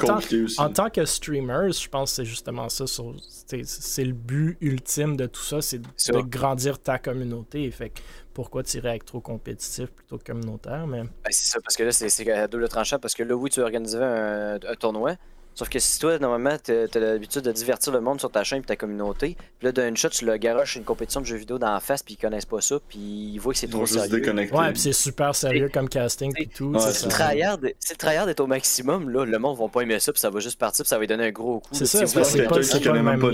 tant- 0.68 0.84
en 0.86 0.90
que 0.90 1.04
streamer, 1.04 1.70
je 1.72 1.88
pense 1.90 2.10
que 2.10 2.16
c'est 2.16 2.24
justement 2.24 2.70
ça. 2.70 2.84
C'est 2.86 4.04
le 4.04 4.12
but 4.14 4.56
ultime 4.62 5.14
de 5.16 5.26
tout 5.26 5.42
ça, 5.42 5.60
c'est 5.60 5.78
de 5.78 6.20
grandir 6.22 6.78
ta 6.78 6.98
communauté. 6.98 7.70
Fait 7.70 7.90
que 7.90 8.00
pourquoi 8.38 8.62
tirer 8.62 8.90
avec 8.90 9.04
trop 9.04 9.20
compétitif 9.20 9.90
plutôt 9.90 10.16
que 10.16 10.22
communautaire, 10.22 10.86
mais. 10.86 11.02
Ben, 11.02 11.30
c'est 11.30 11.48
ça, 11.50 11.58
parce 11.60 11.74
que 11.74 11.82
là, 11.82 11.90
c'est- 11.90 12.30
à 12.30 12.46
double 12.46 12.68
tranchant, 12.68 13.00
parce 13.00 13.14
que 13.16 13.24
là, 13.24 13.34
oui, 13.34 13.50
tu 13.50 13.58
organisais 13.60 13.98
un 14.00 14.74
tournoi, 14.78 15.16
sauf 15.58 15.68
que 15.68 15.80
si 15.80 15.98
toi, 15.98 16.18
normalement, 16.20 16.56
t'as 16.62 16.86
l'habitude 17.00 17.42
de 17.42 17.50
divertir 17.50 17.92
le 17.92 18.00
monde 18.00 18.20
sur 18.20 18.30
ta 18.30 18.44
chaîne 18.44 18.60
et 18.60 18.64
ta 18.64 18.76
communauté, 18.76 19.36
puis 19.58 19.66
là, 19.66 19.72
d'un 19.72 19.92
shot, 19.96 20.10
tu 20.10 20.24
le 20.24 20.36
garoches 20.36 20.76
une 20.76 20.84
compétition 20.84 21.20
de 21.20 21.26
jeux 21.26 21.36
vidéo 21.36 21.58
dans 21.58 21.72
la 21.72 21.80
face, 21.80 22.02
puis 22.04 22.14
ils 22.14 22.16
connaissent 22.16 22.44
pas 22.46 22.60
ça, 22.60 22.76
puis 22.88 22.98
ils 22.98 23.38
voient 23.38 23.52
que 23.52 23.58
c'est 23.58 23.66
trop 23.66 23.80
juste 23.86 23.98
sérieux. 24.20 24.24
Ouais, 24.56 24.72
puis 24.72 24.80
c'est 24.80 24.92
super 24.92 25.34
sérieux 25.34 25.68
comme 25.72 25.88
casting 25.88 26.32
et 26.38 26.46
tout. 26.46 26.66
Ouais, 26.86 26.92
Si 26.92 27.00
c'est 27.00 27.06
le 27.06 27.10
tryhard 27.10 27.58
si 27.80 27.92
le 27.92 27.96
tryhard 27.98 28.28
est 28.28 28.38
au 28.40 28.46
maximum, 28.46 29.10
là, 29.10 29.24
le 29.24 29.38
monde 29.38 29.58
va 29.58 29.68
pas 29.68 29.80
aimer 29.82 29.98
ça, 29.98 30.12
puis 30.12 30.20
ça 30.20 30.30
va 30.30 30.38
juste 30.38 30.58
partir, 30.60 30.84
puis 30.84 30.88
ça 30.90 30.96
va 30.96 31.00
lui 31.00 31.06
donner 31.08 31.26
un 31.26 31.32
gros 31.32 31.58
coup. 31.60 31.74
C'est 31.98 32.12
ça, 32.14 32.24
c'est 32.24 32.38
quelqu'un 32.38 32.54
qui 32.62 32.68
pas 32.78 32.84
connaît 32.90 32.98
le 32.98 33.04
même 33.04 33.20
pas. 33.20 33.26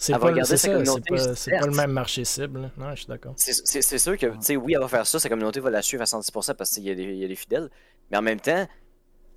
C'est 0.00 0.12
pas, 1.08 1.34
c'est 1.36 1.50
le 1.66 1.76
même 1.76 1.92
marché 1.92 2.24
cible. 2.24 2.62
là. 2.62 2.70
Non, 2.76 2.90
je 2.90 2.96
suis 2.96 3.06
d'accord. 3.06 3.32
C'est- 3.36 3.64
C'est 3.64 3.80
c'est 3.80 3.98
sûr 3.98 4.18
que, 4.18 4.26
tu 4.26 4.32
sais, 4.40 4.56
oui, 4.56 4.72
elle 4.74 4.80
va 4.80 4.88
faire 4.88 5.06
ça, 5.06 5.18
sa 5.20 5.28
communauté 5.28 5.60
va 5.60 5.70
la 5.70 5.82
suivre 5.82 6.02
à 6.02 6.06
110% 6.06 6.54
parce 6.54 6.70
qu'il 6.70 6.82
y, 6.84 6.90
a 6.90 6.94
des- 6.96 7.04
il 7.04 7.16
y 7.18 7.24
a 7.24 7.28
des 7.28 7.36
fidèles, 7.36 7.70
mais 8.10 8.16
en 8.18 8.22
même 8.22 8.40
temps, 8.40 8.66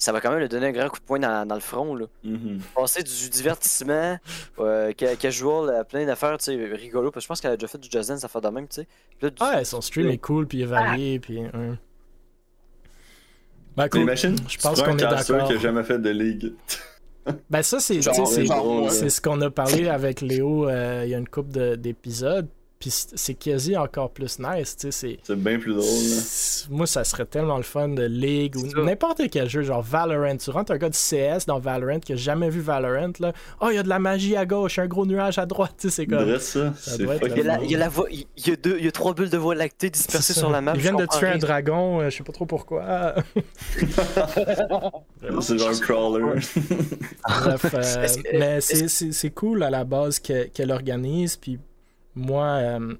ça 0.03 0.11
va 0.11 0.19
quand 0.19 0.31
même 0.31 0.39
lui 0.39 0.49
donner 0.49 0.67
un 0.67 0.71
grand 0.71 0.89
coup 0.89 0.99
de 0.99 1.03
poing 1.05 1.19
dans, 1.19 1.47
dans 1.47 1.55
le 1.55 1.61
front, 1.61 1.93
là. 1.95 2.05
Mhm. 2.23 2.59
Passer 2.75 3.03
du 3.03 3.29
divertissement, 3.29 4.17
euh, 4.59 4.91
ca- 4.99 5.15
casual, 5.15 5.69
à 5.75 5.83
plein 5.83 6.05
d'affaires, 6.05 6.37
tu 6.39 6.45
sais, 6.45 6.55
rigolo, 6.73 7.11
parce 7.11 7.23
que 7.23 7.25
je 7.25 7.27
pense 7.27 7.41
qu'elle 7.41 7.51
a 7.51 7.57
déjà 7.57 7.67
fait 7.67 7.77
du 7.77 7.87
Just 7.91 8.09
Dance, 8.09 8.23
affaire 8.23 8.41
de 8.41 8.49
même, 8.49 8.67
tu 8.67 8.75
sais. 8.81 8.87
Puis 9.19 9.27
là, 9.27 9.29
du- 9.29 9.43
Ouais, 9.57 9.63
son 9.63 9.79
stream 9.81 10.09
est 10.09 10.17
cool, 10.17 10.47
puis 10.47 10.59
il 10.59 10.61
est 10.63 10.65
varié, 10.65 11.19
puis. 11.19 11.39
ouais. 11.39 11.49
Ben, 13.77 13.87
cool. 13.89 14.01
Je 14.17 14.57
pense 14.57 14.81
qu'on 14.81 14.97
est 14.97 15.01
d'accord. 15.01 15.47
qui 15.47 15.53
a 15.53 15.57
jamais 15.59 15.83
fait 15.83 15.99
de 15.99 16.09
Ligue. 16.09 16.53
Ben 17.51 17.61
ça, 17.61 17.79
c'est 17.79 18.01
ce 18.01 19.21
qu'on 19.21 19.39
a 19.41 19.49
parlé 19.51 19.87
avec 19.87 20.21
Léo 20.21 20.67
euh, 20.67 21.03
il 21.05 21.11
y 21.11 21.15
a 21.15 21.19
une 21.19 21.27
couple 21.29 21.51
de- 21.51 21.75
d'épisodes. 21.75 22.47
Puis 22.81 22.89
c'est 23.15 23.35
quasi 23.35 23.77
encore 23.77 24.09
plus 24.11 24.39
nice, 24.39 24.75
tu 24.75 24.87
sais. 24.87 24.91
c'est- 24.91 25.19
C'est 25.23 25.35
bien 25.37 25.57
plus 25.59 25.73
drôle. 25.75 25.85
Moi, 26.69 26.87
ça 26.87 27.03
serait 27.03 27.25
tellement 27.25 27.57
le 27.57 27.63
fun 27.63 27.87
de 27.89 28.03
League 28.03 28.55
ou 28.57 28.65
n'importe 28.83 29.21
quel 29.31 29.47
jeu, 29.49 29.61
genre 29.61 29.81
Valorant. 29.83 30.35
Tu 30.35 30.49
rentres 30.49 30.71
un 30.73 30.77
gars 30.77 30.89
de 30.89 30.95
CS 30.95 31.45
dans 31.45 31.59
Valorant 31.59 31.99
qui 31.99 32.13
a 32.13 32.15
jamais 32.15 32.49
vu 32.49 32.59
Valorant, 32.59 33.13
là. 33.19 33.33
Oh, 33.61 33.67
il 33.69 33.75
y 33.75 33.77
a 33.77 33.83
de 33.83 33.89
la 33.89 33.99
magie 33.99 34.35
à 34.35 34.45
gauche, 34.45 34.79
un 34.79 34.87
gros 34.87 35.05
nuage 35.05 35.37
à 35.37 35.45
droite, 35.45 35.75
tu 35.77 35.89
sais, 35.89 35.95
c'est 35.95 36.05
comme. 36.07 36.25
Dresse 36.25 36.49
ça. 36.49 36.73
Ça 36.77 36.91
C'est 36.97 37.03
doit 37.03 37.15
être 37.15 37.27
Il 37.27 37.29
y, 37.29 37.31
a 37.31 37.35
fucking 37.35 37.45
la, 37.47 37.55
drôle. 37.55 37.67
il 37.67 37.71
y 37.71 37.75
a 37.75 37.77
la 37.77 37.89
voie- 37.89 38.07
il 38.09 38.25
y 38.47 38.51
a 38.51 38.55
deux, 38.55 38.75
il 38.79 38.85
y 38.85 38.87
a 38.87 38.91
trois 38.91 39.13
bulles 39.13 39.29
de 39.29 39.37
voie 39.37 39.53
lactée 39.55 39.89
dispersées 39.91 40.33
sur 40.33 40.49
la 40.49 40.59
map. 40.61 40.71
Ils 40.73 40.77
je 40.77 40.81
viennent 40.81 40.97
de 40.97 41.05
tuer 41.05 41.27
un 41.27 41.37
dragon, 41.37 42.01
euh, 42.01 42.09
je 42.09 42.17
sais 42.17 42.23
pas 42.23 42.33
trop 42.33 42.45
pourquoi. 42.47 43.13
C'est 45.41 45.57
genre 45.57 45.69
un 45.69 45.79
crawler. 45.79 46.23
Bref, 47.27 47.65
euh, 47.73 48.07
mais 48.33 48.61
c'est- 48.61 48.87
c'est 48.87 49.11
c'est 49.11 49.29
cool 49.29 49.63
à 49.63 49.69
la 49.69 49.83
base 49.83 50.19
que- 50.19 50.45
qu'elle 50.47 50.71
organise. 50.71 51.35
Puis 51.37 51.59
moi, 52.15 52.45
euh, 52.45 52.95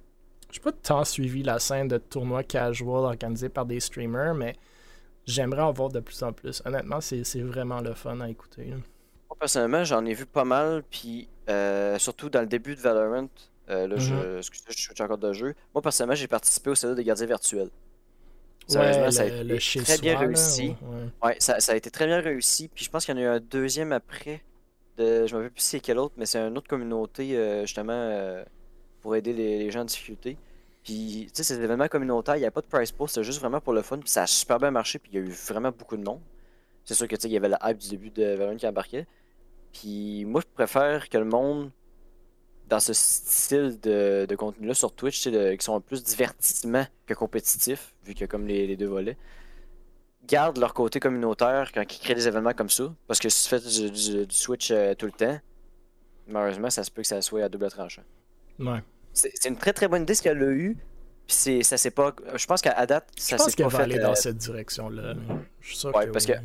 j'ai 0.52 0.60
pas 0.62 0.72
tant 0.72 1.04
suivi 1.06 1.44
la 1.44 1.60
scène 1.60 1.88
de 1.88 1.98
tournois 1.98 2.44
casual 2.44 3.04
organisés 3.06 3.50
par 3.50 3.66
des 3.66 3.80
streamers, 3.80 4.34
mais 4.36 4.56
j'aimerais 5.26 5.62
en 5.62 5.72
voir 5.72 5.90
de 5.90 6.00
plus 6.00 6.22
en 6.24 6.34
plus. 6.34 6.62
Honnêtement, 6.66 7.02
c'est 7.02 7.24
vraiment 7.42 7.82
le 7.82 7.94
fun 7.94 8.20
à 8.22 8.30
écouter. 8.30 8.66
là. 8.66 8.76
Moi, 9.30 9.38
personnellement, 9.40 9.84
j'en 9.84 10.06
ai 10.06 10.14
vu 10.14 10.26
pas 10.26 10.44
mal, 10.46 10.84
puis 10.90 11.30
euh, 11.50 11.98
surtout 12.00 12.30
dans 12.30 12.42
le 12.42 12.48
début 12.48 12.76
de 12.76 12.82
Valorant, 12.82 13.30
euh, 13.70 13.88
là, 13.88 13.96
je, 13.98 14.38
excusez, 14.38 14.66
je 14.70 14.78
suis 14.94 15.04
encore 15.04 15.18
de 15.18 15.32
jeu. 15.34 15.56
Moi, 15.74 15.82
personnellement, 15.82 16.16
j'ai 16.16 16.28
participé 16.28 16.70
au 16.70 16.76
CEDA 16.76 16.96
des 16.96 17.04
gardiens 17.06 17.28
virtuels. 17.28 17.70
Sérieusement, 18.68 19.06
Ouais, 19.06 19.12
ça 19.12 19.24
a 19.24 19.26
le, 19.28 19.56
été 19.56 19.80
le 19.80 19.86
très 19.86 19.98
bien 19.98 20.14
là, 20.14 20.20
réussi. 20.20 20.76
ouais. 20.82 21.10
Ouais, 21.24 21.36
ça, 21.40 21.60
ça 21.60 21.74
a 21.74 21.76
été 21.76 21.92
très 21.92 22.06
bien 22.06 22.22
réussi. 22.22 22.68
Puis 22.70 22.86
je 22.86 22.90
pense 22.90 23.06
qu'il 23.06 23.16
y 23.16 23.18
en 23.18 23.22
a 23.22 23.24
eu 23.26 23.28
un 23.28 23.40
deuxième 23.40 23.92
après. 23.92 24.44
De, 24.98 25.26
je 25.28 25.34
me 25.34 25.40
rappelle 25.40 25.52
plus 25.52 25.62
c'est 25.64 25.80
quel 25.80 25.98
autre, 25.98 26.14
mais 26.18 26.26
c'est 26.26 26.40
une 26.40 26.58
autre 26.58 26.68
communauté 26.68 27.38
euh, 27.38 27.62
justement 27.62 27.94
euh, 27.94 28.44
pour 29.02 29.16
aider 29.16 29.34
les, 29.34 29.72
gens 29.72 29.82
en 29.82 29.86
difficulté. 29.86 30.38
Puis 30.84 31.28
tu 31.28 31.32
sais, 31.36 31.44
ces 31.44 31.62
événements 31.62 31.88
communautaires, 31.88 32.38
il 32.38 32.40
n'y 32.40 32.46
a 32.46 32.52
pas 32.52 32.62
de 32.62 32.68
price 32.68 32.92
pool, 32.92 33.08
c'était 33.08 33.24
juste 33.24 33.40
vraiment 33.40 33.62
pour 33.62 33.74
le 33.74 33.82
fun. 33.82 34.00
Puis 34.00 34.10
ça 34.10 34.24
a 34.24 34.28
super 34.28 34.58
bien 34.60 34.72
marché, 34.72 35.00
puis 35.00 35.12
il 35.14 35.20
y 35.20 35.24
a 35.24 35.26
eu 35.26 35.32
vraiment 35.32 35.72
beaucoup 35.72 35.98
de 35.98 36.04
monde. 36.04 36.22
C'est 36.86 36.94
sûr 36.94 37.08
que 37.08 37.16
tu 37.16 37.22
sais, 37.22 37.28
il 37.30 37.34
y 37.34 37.38
avait 37.38 37.50
la 37.50 37.60
hype 37.64 37.78
du 37.78 37.90
début 37.90 38.10
de 38.10 38.34
Valorant 38.34 38.58
qui 38.58 38.68
embarquait. 38.68 39.08
Puis 39.74 40.26
moi, 40.26 40.42
je 40.42 40.48
préfère 40.54 41.10
que 41.10 41.18
le 41.18 41.26
monde, 41.26 41.72
dans 42.68 42.80
ce 42.80 42.94
style 42.94 43.80
de, 43.80 44.36
contenu-là 44.36 44.74
sur 44.74 44.94
Twitch, 44.94 45.30
qui 45.30 45.58
sont 45.66 45.80
plus 45.82 46.04
divertissement 46.04 46.86
que 47.06 47.14
compétitif, 47.14 47.94
vu 48.04 48.14
qu'il 48.14 48.22
y 48.22 48.24
a 48.24 48.28
comme 48.28 48.48
les, 48.48 48.76
deux 48.76 48.88
volets, 48.88 49.18
gardent 50.26 50.58
leur 50.58 50.74
côté 50.74 51.00
communautaire 51.00 51.72
quand 51.74 51.82
ils 51.82 52.00
créent 52.00 52.16
des 52.16 52.28
événements 52.28 52.54
comme 52.54 52.70
ça. 52.70 52.94
Parce 53.08 53.20
que 53.20 53.30
si 53.30 53.44
tu 53.44 53.50
fais 53.50 53.60
du 53.60 54.34
Switch 54.34 54.72
euh, 54.72 54.94
tout 54.96 55.06
le 55.06 55.12
temps, 55.12 55.40
malheureusement, 56.28 56.70
ça 56.70 56.84
se 56.84 56.92
peut 56.92 57.02
que 57.02 57.08
ça 57.08 57.22
soit 57.22 57.44
à 57.44 57.50
double 57.50 57.70
tranchant. 57.70 58.04
Ouais. 58.60 58.80
C'est 59.14 59.46
une 59.46 59.58
très 59.58 59.74
très 59.74 59.88
bonne 59.88 60.04
idée 60.04 60.16
ce 60.16 60.22
qu'elle 60.22 60.42
a 60.42 60.52
eu. 60.52 60.78
Puis 61.28 61.36
c'est- 61.36 61.64
ça 61.64 61.78
s'est 61.78 61.92
pas. 61.92 62.14
Je 62.36 62.46
pense 62.46 62.62
qu'à 62.62 62.86
date, 62.86 63.08
ça 63.18 63.36
Je 63.36 63.42
pense 63.42 63.50
s'est 63.52 63.56
qu'elle 63.56 63.66
pas 63.68 63.72
va 63.72 63.78
fait. 63.80 63.84
aller 63.84 64.00
euh, 64.00 64.04
dans 64.04 64.16
cette 64.16 64.38
direction-là. 64.38 65.14
là. 65.14 65.20
Je 65.60 65.68
suis 65.68 65.78
sûr 65.78 65.94
ouais, 65.96 66.06
que 66.08 66.12
parce 66.12 66.26
oui. 66.26 66.34
que- 66.34 66.40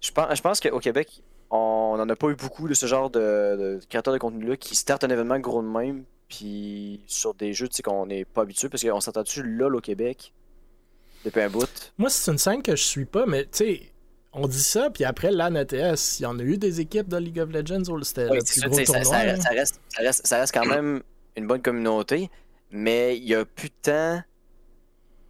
Je 0.00 0.10
pense, 0.12 0.36
je 0.36 0.42
pense 0.42 0.60
qu'au 0.60 0.78
Québec, 0.80 1.22
on 1.50 1.94
n'en 1.96 2.08
a 2.08 2.16
pas 2.16 2.28
eu 2.28 2.34
beaucoup 2.36 2.68
de 2.68 2.74
ce 2.74 2.86
genre 2.86 3.08
de, 3.10 3.18
de 3.20 3.80
créateurs 3.88 4.12
de 4.12 4.18
contenu-là 4.18 4.56
qui 4.56 4.74
startent 4.74 5.04
un 5.04 5.08
événement 5.10 5.38
gros 5.38 5.62
de 5.62 5.68
même, 5.68 6.04
puis 6.28 7.02
sur 7.06 7.32
des 7.34 7.52
jeux 7.54 7.68
qu'on 7.82 8.06
n'est 8.06 8.24
pas 8.24 8.42
habitué, 8.42 8.68
parce 8.68 8.82
qu'on 8.82 9.00
s'entend 9.00 9.22
dessus 9.22 9.42
LOL 9.42 9.76
au 9.76 9.80
Québec 9.80 10.32
depuis 11.24 11.40
un 11.40 11.48
bout? 11.48 11.92
Moi, 11.96 12.10
c'est 12.10 12.30
une 12.30 12.38
scène 12.38 12.62
que 12.62 12.76
je 12.76 12.82
suis 12.82 13.06
pas, 13.06 13.24
mais 13.26 13.44
tu 13.44 13.50
sais, 13.52 13.80
on 14.32 14.46
dit 14.46 14.62
ça, 14.62 14.90
puis 14.90 15.04
après, 15.04 15.30
l'AN 15.30 15.54
ETS, 15.54 16.18
il 16.20 16.22
y 16.24 16.26
en 16.26 16.38
a 16.38 16.42
eu 16.42 16.58
des 16.58 16.80
équipes 16.80 17.08
de 17.08 17.16
League 17.16 17.38
of 17.40 17.50
Legends 17.50 17.82
où 17.90 18.02
c'était 18.02 18.28
Oui, 18.28 18.38
le 18.38 18.44
plus 18.44 18.60
gros 18.60 18.76
reste- 18.76 19.42
ça 19.92 20.00
reste- 20.00 20.26
ça 20.26 20.38
reste 20.40 20.52
quand 20.54 20.64
même 20.66 21.02
une 21.36 21.46
bonne 21.46 21.62
communauté, 21.62 22.30
mais 22.70 23.16
il 23.16 23.24
y 23.24 23.34
a 23.34 23.44
plus 23.44 23.68
de 23.68 23.74
temps. 23.82 24.22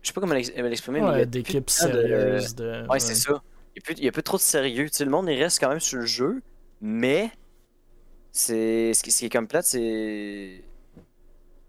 Je 0.02 0.09
sais 0.09 0.12
pas 0.12 0.20
comment 0.20 0.34
l'ex- 0.34 0.52
l'exprimer, 0.55 1.00
mais 1.00 1.07
il 1.07 1.11
y 1.11 1.14
Ouais, 1.14 1.22
a 1.22 1.24
d'équipes 1.26 1.64
plus 1.66 1.80
de 1.86 1.88
temps 1.88 1.94
de- 1.96 2.02
sérieuses. 2.02 2.55
De... 2.55 2.86
Ouais, 2.88 3.00
c'est 3.00 3.14
ça. 3.14 3.42
Il 3.76 3.80
n'y 3.80 3.80
a, 3.80 3.94
plus- 3.94 4.09
a 4.09 4.12
plus 4.12 4.22
trop 4.22 4.36
de 4.36 4.42
sérieux. 4.42 4.88
Tu 4.90 4.96
sais, 4.96 5.05
le 5.05 5.11
monde, 5.11 5.28
il 5.28 5.42
reste 5.42 5.59
quand 5.61 5.68
même 5.70 5.80
sur 5.80 5.98
le 6.00 6.07
jeu, 6.07 6.42
mais 6.80 7.30
c'est 8.32 8.92
ce 8.94 9.02
qui, 9.02 9.24
est 9.24 9.28
comme 9.30 9.46
plate, 9.48 9.64
c'est. 9.66 10.62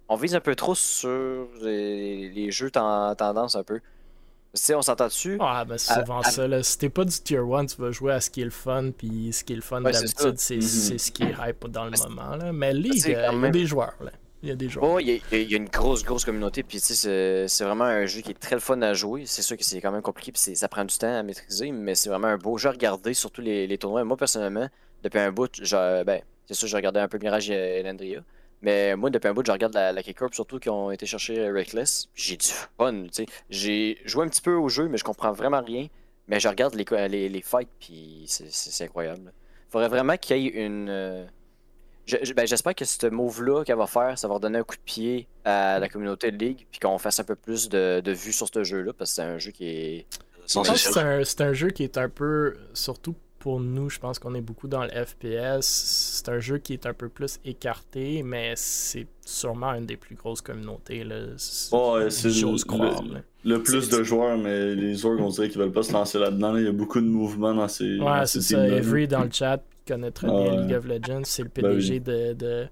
On 0.08 0.16
vise 0.16 0.36
un 0.36 0.40
peu 0.40 0.54
trop 0.56 0.76
sur 0.76 1.48
les, 1.62 2.30
les 2.30 2.52
jeux 2.52 2.70
ten- 2.70 3.16
tendance 3.18 3.56
un 3.56 3.64
peu. 3.64 3.80
Tu 3.80 4.62
sais, 4.62 4.76
on 4.76 4.82
s'entend 4.82 5.08
dessus? 5.08 5.38
Ah, 5.42 5.66
ben 5.66 5.78
c'est 5.78 5.94
souvent 5.96 6.20
à- 6.20 6.30
ça. 6.30 6.48
Là. 6.48 6.62
Si 6.64 6.78
t'es 6.78 6.90
pas 6.90 7.04
du 7.06 7.12
tier 7.20 7.40
1, 7.40 7.66
tu 7.66 7.76
vas 7.82 7.92
jouer 7.92 8.14
à 8.14 8.22
ce 8.22 8.30
qui 8.30 8.42
est 8.42 8.46
le 8.46 8.52
fun, 8.52 8.92
puis 8.96 9.32
ce 9.34 9.44
qui 9.44 9.54
est 9.54 9.58
le 9.58 9.62
fun 9.62 9.84
Ouais, 9.84 9.92
d'habitude, 9.92 10.36
c'est 10.38 10.56
Mhm. 10.58 10.62
ce 10.98 11.12
qui 11.12 11.24
est 11.24 11.34
hype 11.40 11.68
dans 11.68 11.86
le 11.86 11.92
moment. 12.08 12.36
Là. 12.36 12.54
Mais 12.54 12.74
League, 12.74 13.04
euh, 13.08 13.30
il 13.34 13.42
y 13.42 13.46
a 13.46 13.50
des 13.50 13.66
joueurs. 13.66 13.96
Là. 14.00 14.12
Il 14.46 14.50
y 14.50 14.52
a 14.52 14.56
des 14.56 14.70
joueurs. 14.70 14.86
Oh, 14.94 15.00
il 15.00 15.10
y, 15.10 15.56
a- 15.56 15.58
une 15.58 15.66
grosse, 15.70 16.04
grosse 16.04 16.24
communauté. 16.24 16.62
Puis, 16.62 16.80
tu 16.80 16.94
sais, 16.94 17.48
c'est- 17.48 17.64
vraiment 17.64 17.86
un 17.86 18.06
jeu 18.06 18.22
qui 18.22 18.30
est 18.30 18.40
très 18.40 18.60
fun 18.60 18.80
à 18.84 18.94
jouer. 18.94 19.24
C'est 19.26 19.42
sûr 19.42 19.58
que 19.58 19.64
c'est 19.64 19.82
quand 19.82 19.92
même 19.92 20.04
compliqué. 20.04 20.32
Puis, 20.32 20.56
ça 20.56 20.68
prend 20.68 20.86
du 20.86 20.96
temps 20.96 21.12
à 21.18 21.24
maîtriser. 21.24 21.72
Mais 21.72 21.96
c'est 21.96 22.10
vraiment 22.10 22.28
un 22.28 22.38
beau 22.38 22.56
jeu 22.60 22.70
à 22.70 22.72
regarder, 22.74 23.16
surtout 23.16 23.42
les, 23.42 23.78
tournois. 23.80 24.04
Moi, 24.04 24.16
personnellement, 24.18 24.70
depuis 25.04 25.18
un 25.18 25.32
bout, 25.32 25.50
je- 25.60 26.04
ben, 26.04 26.22
c'est 26.46 26.54
sûr, 26.54 26.68
j'ai 26.68 26.76
regardé 26.78 27.00
un 27.00 27.08
peu 27.08 27.18
Mirage 27.18 27.50
et 27.50 27.82
Landria. 27.82 28.22
Mais 28.62 28.96
moi, 28.96 29.10
depuis 29.10 29.28
un 29.28 29.34
bout, 29.34 29.44
je 29.46 29.52
regarde 29.52 29.74
la, 29.74 29.92
la 29.92 30.04
K-Corp, 30.04 30.36
surtout 30.36 30.60
qui 30.60 30.70
ont 30.70 30.92
été 30.92 31.08
chercher 31.08 31.50
Reckless. 31.50 32.08
Puis 32.14 32.24
J'ai 32.24 32.38
du 32.38 32.48
fun, 32.78 33.04
tu 33.06 33.10
sais. 33.12 33.26
J'ai 33.50 33.98
joué 34.06 34.26
un 34.26 34.30
petit 34.30 34.42
peu 34.42 34.54
au 34.54 34.70
jeu, 34.70 34.88
mais 34.88 34.98
je 35.00 35.04
comprends 35.04 35.32
vraiment 35.32 35.62
rien. 35.64 35.88
Mais 36.28 36.40
je 36.40 36.48
regarde 36.48 36.76
les, 36.76 37.30
les, 37.30 37.42
fights, 37.42 37.70
puis 37.80 38.26
c'est- 38.28 38.84
incroyable. 38.84 39.34
Faudrait 39.70 39.90
vraiment 39.90 40.18
qu'il 40.18 40.38
y 40.38 40.48
ait 40.48 40.66
une. 40.66 41.28
Je- 42.06 42.34
ben, 42.34 42.46
J'espère 42.48 42.76
que 42.76 42.86
ce 42.86 43.08
move-là 43.08 43.64
qu'elle 43.64 43.78
va 43.78 43.88
faire, 43.88 44.18
ça 44.18 44.28
va 44.28 44.36
redonner 44.36 44.60
un 44.60 44.64
coup 44.64 44.76
de 44.76 44.82
pied 44.86 45.28
à 45.44 45.80
la 45.80 45.90
communauté 45.90 46.32
de 46.32 46.38
League, 46.38 46.66
puis 46.72 46.80
qu'on 46.80 46.98
fasse 46.98 47.20
un 47.20 47.24
peu 47.24 47.36
plus 47.36 47.70
de, 47.70 48.02
de 48.02 48.12
vues 48.12 48.34
sur 48.34 48.48
ce 48.54 48.64
jeu-là, 48.64 48.94
parce 48.94 49.12
que 49.12 49.16
c'est 49.16 49.22
un 49.24 49.38
jeu 49.38 49.52
qui 49.52 49.66
est. 49.68 50.06
Je 50.48 50.58
Non, 50.60 50.64
pense 50.64 50.68
c'est 50.68 50.74
que 50.74 50.80
sûr. 50.80 50.94
c'est 50.94 51.00
un, 51.00 51.24
c'est 51.24 51.42
un 51.42 51.54
jeu 51.54 51.70
qui 51.70 51.84
est 51.84 51.98
un 51.98 52.10
peu, 52.10 52.56
surtout 52.74 53.16
pour 53.40 53.60
nous, 53.60 53.90
je 53.92 54.00
pense 54.00 54.18
qu'on 54.18 54.34
est 54.34 54.42
beaucoup 54.42 54.68
dans 54.68 54.84
le 54.84 54.90
FPS. 54.90 55.62
C'est 55.62 56.30
un 56.30 56.40
jeu 56.40 56.58
qui 56.58 56.74
est 56.74 56.86
un 56.88 56.94
peu 56.94 57.10
plus 57.10 57.40
écarté, 57.46 58.24
mais 58.24 58.54
c'est 58.56 59.06
sûrement 59.24 59.74
une 59.74 59.86
des 59.86 59.98
plus 59.98 60.16
grosses 60.16 60.42
communautés. 60.42 61.04
Là. 61.04 61.16
C'est 61.38 61.76
Ouais, 61.76 62.10
c'est 62.10 62.30
le- 62.30 62.66
croire. 62.66 63.04
le- 63.04 63.14
là. 63.16 63.20
Le 63.44 63.62
plus 63.62 63.90
de 63.90 64.02
joueurs, 64.04 64.38
mais 64.40 64.74
les 64.74 65.06
orgs, 65.06 65.20
on 65.22 65.30
dirait 65.30 65.50
qu'ils 65.50 65.60
veulent 65.60 65.72
pas 65.72 65.84
se 65.84 65.94
lancer 65.94 66.18
là-dedans. 66.18 66.54
là. 66.54 66.60
Il 66.60 66.66
y 66.66 66.70
a 66.70 66.72
beaucoup 66.72 67.00
de 67.00 67.06
mouvements 67.06 67.54
dans 67.54 67.68
ces. 67.68 67.84
Ouais, 68.00 68.00
dans 68.00 68.26
c'est 68.26 68.42
ces 68.42 68.56
ça. 68.56 68.62
teams-là. 68.64 68.78
Avery 68.78 69.08
dans 69.08 69.24
le 69.24 69.30
chat 69.32 69.62
connaît 69.86 70.12
très 70.12 70.28
Ah 70.28 70.32
bien 70.32 70.54
ouais. 70.56 70.62
League 70.62 70.74
of 70.74 70.86
Legends. 70.86 71.22
C'est 71.24 71.44
le 71.44 71.50
Ben 71.50 71.64
PDG 71.64 71.94
oui. 71.94 72.00
de, 72.02 72.34
de- 72.34 72.68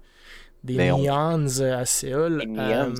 des 0.62 0.76
Néons. 0.76 0.98
Neons 0.98 1.60
à 1.60 1.84
Séoul. 1.84 2.42
Euh, 2.58 2.90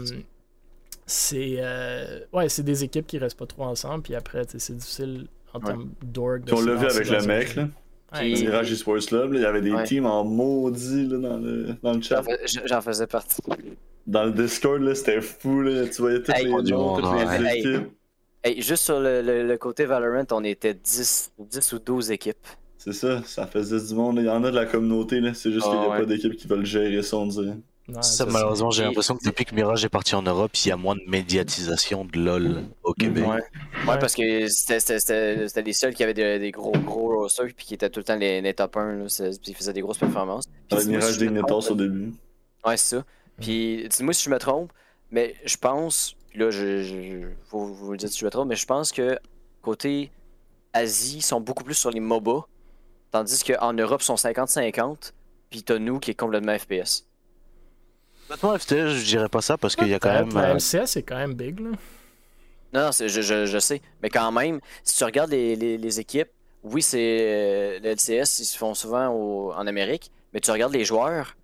c'est 1.06 1.56
euh, 1.58 2.20
ouais, 2.32 2.48
c'est 2.48 2.62
des 2.62 2.84
équipes 2.84 3.06
qui 3.06 3.18
restent 3.18 3.38
pas 3.38 3.46
trop 3.46 3.64
ensemble. 3.64 4.02
Puis 4.02 4.14
après, 4.14 4.42
c'est 4.56 4.76
difficile 4.76 5.26
en 5.52 5.58
Ouais. 5.58 5.66
termes 5.66 5.90
d'org. 6.02 6.42
on 6.50 6.56
se 6.56 6.66
l'a 6.66 6.74
vu 6.74 6.86
avec 6.86 7.08
le 7.10 7.26
mec, 7.26 7.54
là. 7.56 7.62
Ouais, 7.62 8.20
Puis- 8.20 8.34
Le 8.36 8.40
Mirage 8.50 8.72
Esports 8.72 8.98
Club, 9.06 9.32
il 9.34 9.40
y 9.40 9.44
avait 9.44 9.60
des 9.60 9.72
Ouais. 9.72 9.84
teams 9.84 10.06
en 10.06 10.24
maudit 10.24 11.06
là, 11.08 11.18
dans, 11.18 11.36
le, 11.38 11.74
dans 11.82 11.92
le 11.94 12.00
chat. 12.00 12.16
J'en 12.16 12.22
fais- 12.22 12.66
J'en 12.66 12.80
faisais 12.80 13.06
partie. 13.06 13.42
Dans 14.06 14.24
le 14.24 14.30
Discord, 14.32 14.80
là, 14.82 14.94
c'était 14.94 15.20
fou. 15.20 15.62
Là. 15.62 15.86
Tu 15.88 16.00
voyais 16.02 16.18
toutes 16.22 16.34
Hey, 16.36 16.44
les 16.44 16.50
noms, 16.50 16.96
toutes 16.96 17.06
ouais. 17.12 17.38
les 17.38 17.46
Hey. 17.46 17.58
équipes. 17.60 17.88
Hey, 18.44 18.60
juste 18.62 18.84
sur 18.84 19.00
le, 19.00 19.22
le- 19.22 19.46
le 19.46 19.56
côté 19.56 19.84
Valorant, 19.86 20.26
on 20.32 20.44
était 20.44 20.74
10, 20.74 21.32
10 21.38 21.72
ou 21.72 21.78
12 21.78 22.10
équipes. 22.10 22.46
C'est 22.84 22.92
ça, 22.92 23.22
ça 23.24 23.46
faisait 23.46 23.80
du 23.80 23.94
monde. 23.94 24.18
Il 24.18 24.26
y 24.26 24.28
en 24.28 24.44
a 24.44 24.50
de 24.50 24.56
la 24.56 24.66
communauté, 24.66 25.18
là. 25.20 25.32
c'est 25.32 25.50
juste 25.50 25.64
Ah, 25.66 25.70
qu'il 25.70 25.78
n'y 25.80 25.86
a 25.86 25.88
ouais. 25.90 25.98
pas 26.00 26.04
d'équipe 26.04 26.36
qui 26.36 26.46
veulent 26.46 26.66
gérer 26.66 27.02
ça, 27.02 27.16
on 27.16 27.26
dirait. 27.26 27.56
ouais, 27.88 28.02
Ça, 28.02 28.26
malheureusement, 28.26 28.70
j'ai 28.70 28.84
l'impression 28.84 29.16
que 29.16 29.24
depuis 29.24 29.46
que 29.46 29.54
Mirage 29.54 29.82
est 29.86 29.88
parti 29.88 30.14
en 30.14 30.20
Europe, 30.22 30.50
il 30.64 30.68
y 30.68 30.70
a 30.70 30.76
moins 30.76 30.94
de 30.94 31.00
médiatisation 31.08 32.04
de 32.04 32.18
LoL 32.18 32.64
au 32.82 32.92
Québec. 32.92 33.24
Ouais. 33.26 33.40
Ouais, 33.88 33.98
parce 33.98 34.14
que 34.14 34.46
c'était- 34.48 34.80
c'était 34.80 34.98
c'était- 35.00 35.48
c'était 35.48 35.62
les 35.62 35.72
seuls 35.72 35.94
qui 35.94 36.02
avaient 36.02 36.12
des, 36.12 36.38
des 36.38 36.50
gros 36.50 36.72
gros 36.72 37.08
rosters 37.20 37.46
puis 37.56 37.64
qui 37.64 37.72
étaient 37.74 37.88
tout 37.88 38.00
le 38.00 38.04
temps 38.04 38.16
les, 38.16 38.42
les 38.42 38.52
top 38.52 38.76
1, 38.76 38.96
là, 38.96 39.04
puis 39.08 39.38
ils 39.52 39.54
faisaient 39.54 39.72
des 39.72 39.80
grosses 39.80 39.98
performances. 39.98 40.44
Puis 40.68 40.76
moi, 40.76 40.84
Mirage 40.84 41.16
Dignitas 41.16 41.46
trompe, 41.46 41.70
au 41.70 41.74
début. 41.74 42.12
Ouais, 42.66 42.76
c'est 42.76 42.96
ça. 42.96 43.04
Puis 43.40 43.88
dis-moi 43.88 44.12
si 44.12 44.24
je 44.24 44.30
me 44.30 44.38
trompe, 44.38 44.70
mais 45.10 45.34
je 45.46 45.56
pense, 45.56 46.16
puis 46.28 46.38
là, 46.38 46.50
je, 46.50 46.82
je, 46.82 47.02
je- 47.02 47.26
vous, 47.50 47.74
vous 47.74 47.92
me 47.92 47.96
dites 47.96 48.10
si 48.10 48.18
je 48.20 48.24
me 48.26 48.30
trompe, 48.30 48.48
mais 48.48 48.56
je 48.56 48.66
pense 48.66 48.92
que 48.92 49.18
côté 49.62 50.10
Asie, 50.74 51.16
ils 51.18 51.22
sont 51.22 51.40
beaucoup 51.40 51.64
plus 51.64 51.74
sur 51.74 51.90
les 51.90 52.00
MOBA, 52.00 52.46
tandis 53.14 53.44
qu'en 53.44 53.72
Europe, 53.72 54.02
ils 54.02 54.06
sont 54.06 54.16
50-50, 54.16 55.12
puis 55.48 55.62
t'as 55.62 55.78
nous 55.78 56.00
qui 56.00 56.10
est 56.10 56.14
complètement 56.14 56.58
FPS. 56.58 57.06
Honnêtement, 58.28 58.58
FTL, 58.58 58.88
je 58.90 59.04
dirais 59.04 59.28
pas 59.28 59.40
ça 59.40 59.56
parce 59.56 59.76
qu'il 59.76 59.86
y 59.86 59.94
a 59.94 60.00
quand 60.00 60.12
même. 60.12 60.34
la 60.34 60.50
euh, 60.50 60.54
LCS 60.54 60.96
est 60.96 61.02
quand 61.04 61.16
même 61.16 61.34
big. 61.34 61.60
Là. 61.60 61.70
Non, 62.72 62.80
non, 62.86 62.90
je, 62.90 63.06
je, 63.06 63.46
je 63.46 63.58
sais. 63.60 63.80
Mais 64.02 64.10
quand 64.10 64.32
même, 64.32 64.58
si 64.82 64.96
tu 64.96 65.04
regardes 65.04 65.30
les, 65.30 65.54
les, 65.54 65.78
les 65.78 66.00
équipes, 66.00 66.30
oui, 66.64 66.82
c'est 66.82 66.98
euh, 67.20 67.78
le 67.84 67.90
LCS, 67.92 68.40
ils 68.40 68.46
se 68.46 68.58
font 68.58 68.74
souvent 68.74 69.10
au- 69.10 69.52
en 69.52 69.64
Amérique, 69.68 70.10
mais 70.32 70.40
tu 70.40 70.50
regardes 70.50 70.72
les 70.72 70.84
joueurs, 70.84 71.36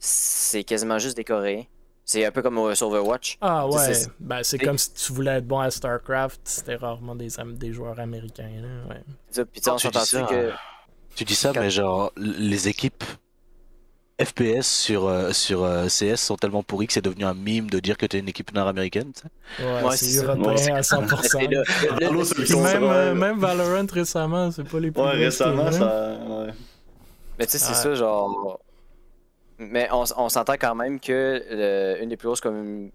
c'est 0.00 0.64
quasiment 0.64 0.98
juste 0.98 1.16
des 1.16 1.22
Coréens. 1.24 1.62
C'est 2.04 2.24
un 2.26 2.30
peu 2.32 2.42
comme 2.42 2.58
au- 2.58 2.74
sur 2.74 2.88
Overwatch. 2.88 3.38
Ah 3.40 3.66
ouais, 3.68 3.94
c'est- 3.94 4.10
ben, 4.18 4.40
comme 4.64 4.76
si 4.78 4.92
tu 4.92 5.12
voulais 5.12 5.36
être 5.38 5.46
bon 5.46 5.60
à 5.60 5.70
StarCraft, 5.70 6.40
c'était 6.44 6.74
rarement 6.74 7.14
des, 7.14 7.38
am- 7.38 7.56
des 7.56 7.72
joueurs 7.72 7.98
américains. 8.00 8.50
Là, 8.60 8.94
ouais. 8.94 9.44
Puis 9.52 9.60
tu 9.60 9.62
sais, 9.62 9.70
on 9.70 9.76
tu 9.76 9.88
dis 9.88 9.98
ça, 10.00 10.22
que. 10.22 10.50
Tu 11.14 11.24
dis 11.24 11.34
ça, 11.34 11.52
Quand- 11.54 11.60
mais 11.60 11.70
genre, 11.70 12.12
les 12.16 12.68
équipes 12.68 13.04
FPS 14.20 14.62
sur, 14.66 15.06
euh, 15.06 15.32
sur 15.32 15.64
euh, 15.64 15.88
CS 15.88 16.16
sont 16.20 16.36
tellement 16.36 16.62
pourries 16.62 16.86
que 16.86 16.92
c'est 16.92 17.04
devenu 17.04 17.24
un 17.24 17.34
mime 17.34 17.68
de 17.70 17.80
dire 17.80 17.96
que 17.96 18.06
t'es 18.06 18.18
une 18.18 18.28
équipe 18.28 18.52
nord-américaine. 18.54 19.12
tu 19.14 19.22
sais. 19.22 19.64
Ouais, 19.64 19.82
Ouais, 19.82 19.96
c'est 19.96 20.22
européen 20.24 20.52
Ouais. 20.54 20.70
à 20.72 20.82
100%. 20.82 21.38
Mais 21.40 21.46
là, 21.54 21.62
là, 22.00 22.06
Halo, 22.08 22.24
c'est 22.24 22.38
le 22.38 22.44
Puis 22.44 22.56
même, 22.56 22.82
euh, 22.84 23.14
même 23.14 23.38
Valorant 23.38 23.86
récemment, 23.92 24.50
c'est 24.50 24.64
pas 24.68 24.80
les 24.80 24.90
plus 24.90 25.00
Ouais, 25.02 25.10
récemment, 25.12 25.72
ça. 25.72 26.18
Ouais. 26.28 26.52
Mais 27.38 27.46
tu 27.46 27.52
sais, 27.52 27.58
c'est 27.58 27.68
Ouais. 27.70 27.74
ça, 27.74 27.94
genre. 27.94 28.60
Mais 29.58 29.88
on, 29.92 30.04
on 30.16 30.28
s'entend 30.28 30.54
quand 30.54 30.74
même 30.74 30.98
que 31.00 31.12
euh, 31.50 32.02
une 32.02 32.08
des 32.08 32.16
plus 32.16 32.26
grosses 32.26 32.40
comme. 32.40 32.90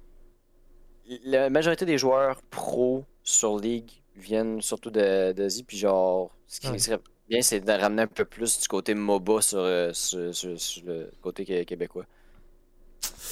La 1.23 1.49
majorité 1.49 1.85
des 1.85 1.97
joueurs 1.97 2.41
pro 2.49 3.05
sur 3.23 3.57
League 3.57 3.91
viennent 4.15 4.61
surtout 4.61 4.89
d'Asie, 4.91 5.63
puis 5.63 5.77
genre, 5.77 6.35
ce 6.47 6.59
qui 6.59 6.67
Ouais. 6.69 6.79
serait 6.79 6.99
bien, 7.29 7.41
c'est 7.41 7.61
de 7.61 7.71
ramener 7.71 8.01
un 8.03 8.07
peu 8.07 8.25
plus 8.25 8.59
du 8.59 8.67
côté 8.67 8.93
MOBA 8.93 9.41
sur, 9.41 9.59
euh, 9.59 9.93
sur, 9.93 10.35
sur- 10.35 10.59
sur 10.59 10.85
le 10.85 11.11
côté 11.21 11.45
qué- 11.45 11.63
québécois. 11.65 12.05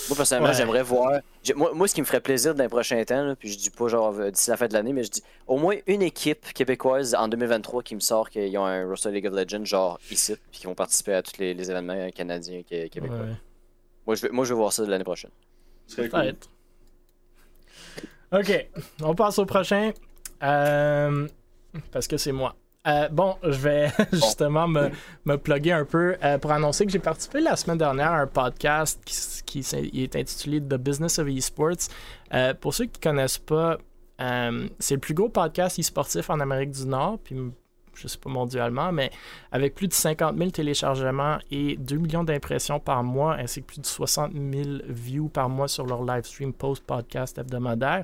Moi, 0.09 0.15
personnellement, 0.17 0.49
Ouais. 0.49 0.55
j'aimerais 0.55 0.83
voir. 0.83 1.19
Moi, 1.55 1.71
moi, 1.73 1.87
ce 1.87 1.95
qui 1.95 2.01
me 2.01 2.05
ferait 2.05 2.19
plaisir 2.21 2.53
dans 2.55 2.63
les 2.63 2.69
prochains 2.69 3.03
temps, 3.05 3.23
là, 3.23 3.35
puis 3.35 3.49
je 3.51 3.57
dis 3.57 3.69
pas 3.69 3.87
genre 3.87 4.13
euh, 4.19 4.29
d'ici 4.31 4.49
la 4.49 4.57
fin 4.57 4.67
de 4.67 4.73
l'année, 4.73 4.93
mais 4.93 5.03
je 5.03 5.09
dis 5.11 5.23
au 5.47 5.57
moins 5.57 5.75
une 5.87 6.01
équipe 6.01 6.53
québécoise 6.53 7.15
en 7.15 7.27
2023 7.27 7.81
qui 7.83 7.95
me 7.95 7.99
sort 7.99 8.29
qu'ils 8.29 8.55
ont 8.57 8.65
un 8.65 8.87
roster 8.87 9.11
League 9.11 9.25
of 9.27 9.33
Legends, 9.33 9.65
genre 9.65 9.99
ici, 10.11 10.35
puis 10.51 10.59
qui 10.61 10.67
vont 10.67 10.75
participer 10.75 11.13
à 11.13 11.21
tous 11.23 11.37
les, 11.39 11.53
les 11.53 11.71
événements 11.71 12.09
canadiens 12.11 12.61
et 12.71 12.89
québécois. 12.89 13.17
Ouais. 13.17 13.35
Moi, 14.05 14.15
je 14.15 14.21
veux, 14.27 14.31
moi, 14.31 14.45
je 14.45 14.53
veux 14.53 14.59
voir 14.59 14.71
ça 14.73 14.83
l'année 14.85 15.03
prochaine. 15.03 15.31
C'est 15.87 16.09
cool. 16.09 16.35
Ok, 18.31 18.67
on 19.01 19.15
passe 19.15 19.39
au 19.39 19.45
prochain. 19.45 19.91
Euh, 20.43 21.27
parce 21.91 22.07
que 22.07 22.17
c'est 22.17 22.31
moi. 22.31 22.55
Euh, 22.87 23.09
bon, 23.09 23.35
je 23.43 23.49
vais 23.57 23.91
justement 24.13 24.67
me, 24.67 24.89
me 25.25 25.37
plugger 25.37 25.71
un 25.71 25.85
peu 25.85 26.15
euh, 26.23 26.37
pour 26.37 26.51
annoncer 26.51 26.85
que 26.85 26.91
j'ai 26.91 26.99
participé 26.99 27.41
la 27.41 27.55
semaine 27.55 27.77
dernière 27.79 28.11
à 28.11 28.19
un 28.21 28.27
podcast 28.27 29.01
qui, 29.45 29.59
est 29.59 30.15
intitulé 30.15 30.61
The 30.61 30.75
Business 30.75 31.17
of 31.19 31.27
Esports. 31.27 31.89
Euh, 32.33 32.53
pour 32.53 32.73
ceux 32.73 32.85
qui 32.85 32.99
ne 32.99 33.11
connaissent 33.11 33.39
pas, 33.39 33.77
c'est 34.79 34.95
le 34.95 34.99
plus 34.99 35.13
gros 35.13 35.29
podcast 35.29 35.79
e-sportif 35.79 36.29
en 36.29 36.39
Amérique 36.39 36.71
du 36.71 36.85
Nord, 36.85 37.19
puis 37.23 37.35
je 37.95 38.07
sais 38.07 38.17
pas 38.17 38.29
mondialement, 38.29 38.91
mais 38.91 39.09
avec 39.51 39.73
plus 39.73 39.87
de 39.87 39.93
50 39.93 40.37
000 40.37 40.49
téléchargements 40.51 41.37
et 41.49 41.77
2 41.77 41.95
millions 41.97 42.23
d'impressions 42.23 42.79
par 42.79 43.03
mois, 43.03 43.35
ainsi 43.35 43.61
que 43.61 43.67
plus 43.67 43.79
de 43.81 43.85
60 43.85 44.33
000 44.33 44.69
views 44.87 45.29
par 45.29 45.49
mois 45.49 45.67
sur 45.69 45.85
leur 45.85 46.03
live 46.03 46.25
stream 46.25 46.53
post-podcast 46.53 47.37
hebdomadaire. 47.37 48.03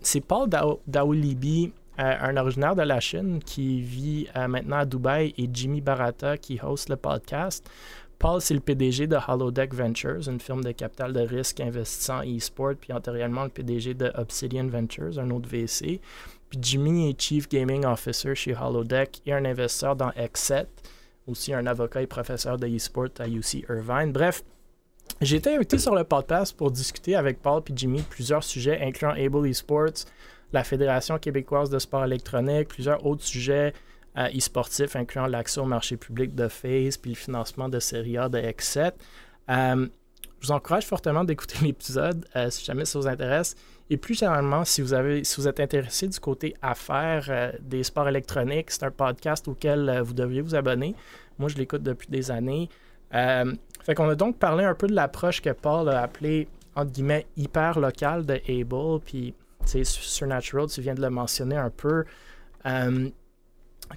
C'est 0.00 0.20
Paul 0.22 0.48
Dao- 0.48 0.80
Daoulibi, 0.86 1.72
euh, 1.98 2.14
un 2.20 2.36
originaire 2.36 2.74
de 2.74 2.82
la 2.82 3.00
Chine 3.00 3.40
qui 3.44 3.80
vit 3.80 4.26
euh, 4.36 4.48
maintenant 4.48 4.78
à 4.78 4.84
Dubaï, 4.84 5.34
et 5.38 5.48
Jimmy 5.52 5.80
Barata 5.80 6.36
qui 6.36 6.58
host 6.62 6.88
le 6.88 6.96
podcast. 6.96 7.68
Paul, 8.18 8.40
c'est 8.40 8.54
le 8.54 8.60
PDG 8.60 9.06
de 9.06 9.16
Holodeck 9.28 9.74
Ventures, 9.74 10.28
une 10.28 10.40
firme 10.40 10.64
de 10.64 10.72
capital 10.72 11.12
de 11.12 11.20
risque 11.20 11.60
investissant 11.60 12.22
e-sport, 12.22 12.74
puis 12.80 12.92
antérieurement 12.92 13.44
le 13.44 13.50
PDG 13.50 13.94
de 13.94 14.10
Obsidian 14.14 14.66
Ventures, 14.66 15.18
un 15.18 15.30
autre 15.30 15.48
VC. 15.48 16.00
Puis 16.48 16.58
Jimmy 16.60 17.10
est 17.10 17.20
Chief 17.20 17.48
Gaming 17.48 17.84
Officer 17.84 18.34
chez 18.34 18.54
Holodeck 18.56 19.20
et 19.26 19.32
un 19.32 19.44
investisseur 19.44 19.96
dans 19.96 20.10
X7, 20.10 20.66
aussi 21.26 21.52
un 21.52 21.66
avocat 21.66 22.02
et 22.02 22.06
professeur 22.06 22.56
de 22.56 22.66
e-sport 22.66 23.08
à 23.18 23.28
UC 23.28 23.66
Irvine. 23.68 24.12
Bref, 24.12 24.42
j'ai 25.20 25.36
été 25.36 25.54
invité 25.54 25.78
sur 25.78 25.94
le 25.94 26.04
podcast 26.04 26.56
pour 26.56 26.70
discuter 26.70 27.14
avec 27.14 27.40
Paul 27.40 27.62
et 27.68 27.72
Jimmy 27.74 27.98
de 27.98 28.06
plusieurs 28.06 28.42
sujets, 28.42 28.80
incluant 28.82 29.12
Able 29.12 29.46
Esports, 29.46 30.06
la 30.52 30.64
Fédération 30.64 31.18
québécoise 31.18 31.70
de 31.70 31.78
sport 31.78 32.04
électronique, 32.04 32.68
plusieurs 32.68 33.04
autres 33.04 33.24
sujets 33.24 33.72
euh, 34.16 34.28
e-sportifs, 34.28 34.94
incluant 34.94 35.26
l'accès 35.26 35.58
au 35.58 35.64
marché 35.64 35.96
public 35.96 36.36
de 36.36 36.46
FaZe 36.46 36.98
puis 36.98 37.10
le 37.10 37.16
financement 37.16 37.68
de 37.68 37.80
Serie 37.80 38.16
A 38.16 38.28
de 38.28 38.38
X7. 38.38 38.92
Euh, 39.50 39.88
je 40.40 40.46
vous 40.46 40.52
encourage 40.52 40.86
fortement 40.86 41.24
d'écouter 41.24 41.56
l'épisode 41.62 42.24
euh, 42.36 42.48
si 42.48 42.64
jamais 42.64 42.84
ça 42.84 43.00
vous 43.00 43.08
intéresse. 43.08 43.56
Et 43.90 43.96
plus 43.96 44.16
généralement, 44.16 44.64
si 44.64 44.82
vous, 44.82 44.94
avez, 44.94 45.22
vous 45.36 45.48
êtes 45.48 45.58
intéressé 45.58 46.06
du 46.06 46.20
côté 46.20 46.54
affaires 46.62 47.54
des 47.60 47.82
sports 47.82 48.08
électroniques, 48.08 48.70
c'est 48.70 48.84
un 48.84 48.90
podcast 48.92 49.48
auquel 49.48 50.00
vous 50.02 50.14
devriez 50.14 50.40
vous 50.40 50.54
abonner. 50.54 50.94
Moi, 51.38 51.48
je 51.48 51.56
l'écoute 51.56 51.82
depuis 51.82 52.08
des 52.08 52.30
années. 52.30 52.70
fait 53.10 53.94
qu'on 53.94 54.08
a 54.08 54.14
donc 54.14 54.38
parlé 54.38 54.64
un 54.64 54.74
peu 54.74 54.86
de 54.86 54.94
l'approche 54.94 55.42
que 55.42 55.50
Paul 55.50 55.88
a 55.90 56.02
appelée, 56.02 56.48
entre 56.76 56.92
guillemets, 56.92 57.26
hyper 57.36 57.78
locale 57.78 58.24
de 58.24 58.40
Able. 58.48 59.00
Puis, 59.04 59.34
Supernatural, 59.66 60.68
tu 60.68 60.80
viens 60.80 60.94
de 60.94 61.02
le 61.02 61.10
mentionner 61.10 61.56
un 61.56 61.70
peu 61.70 62.04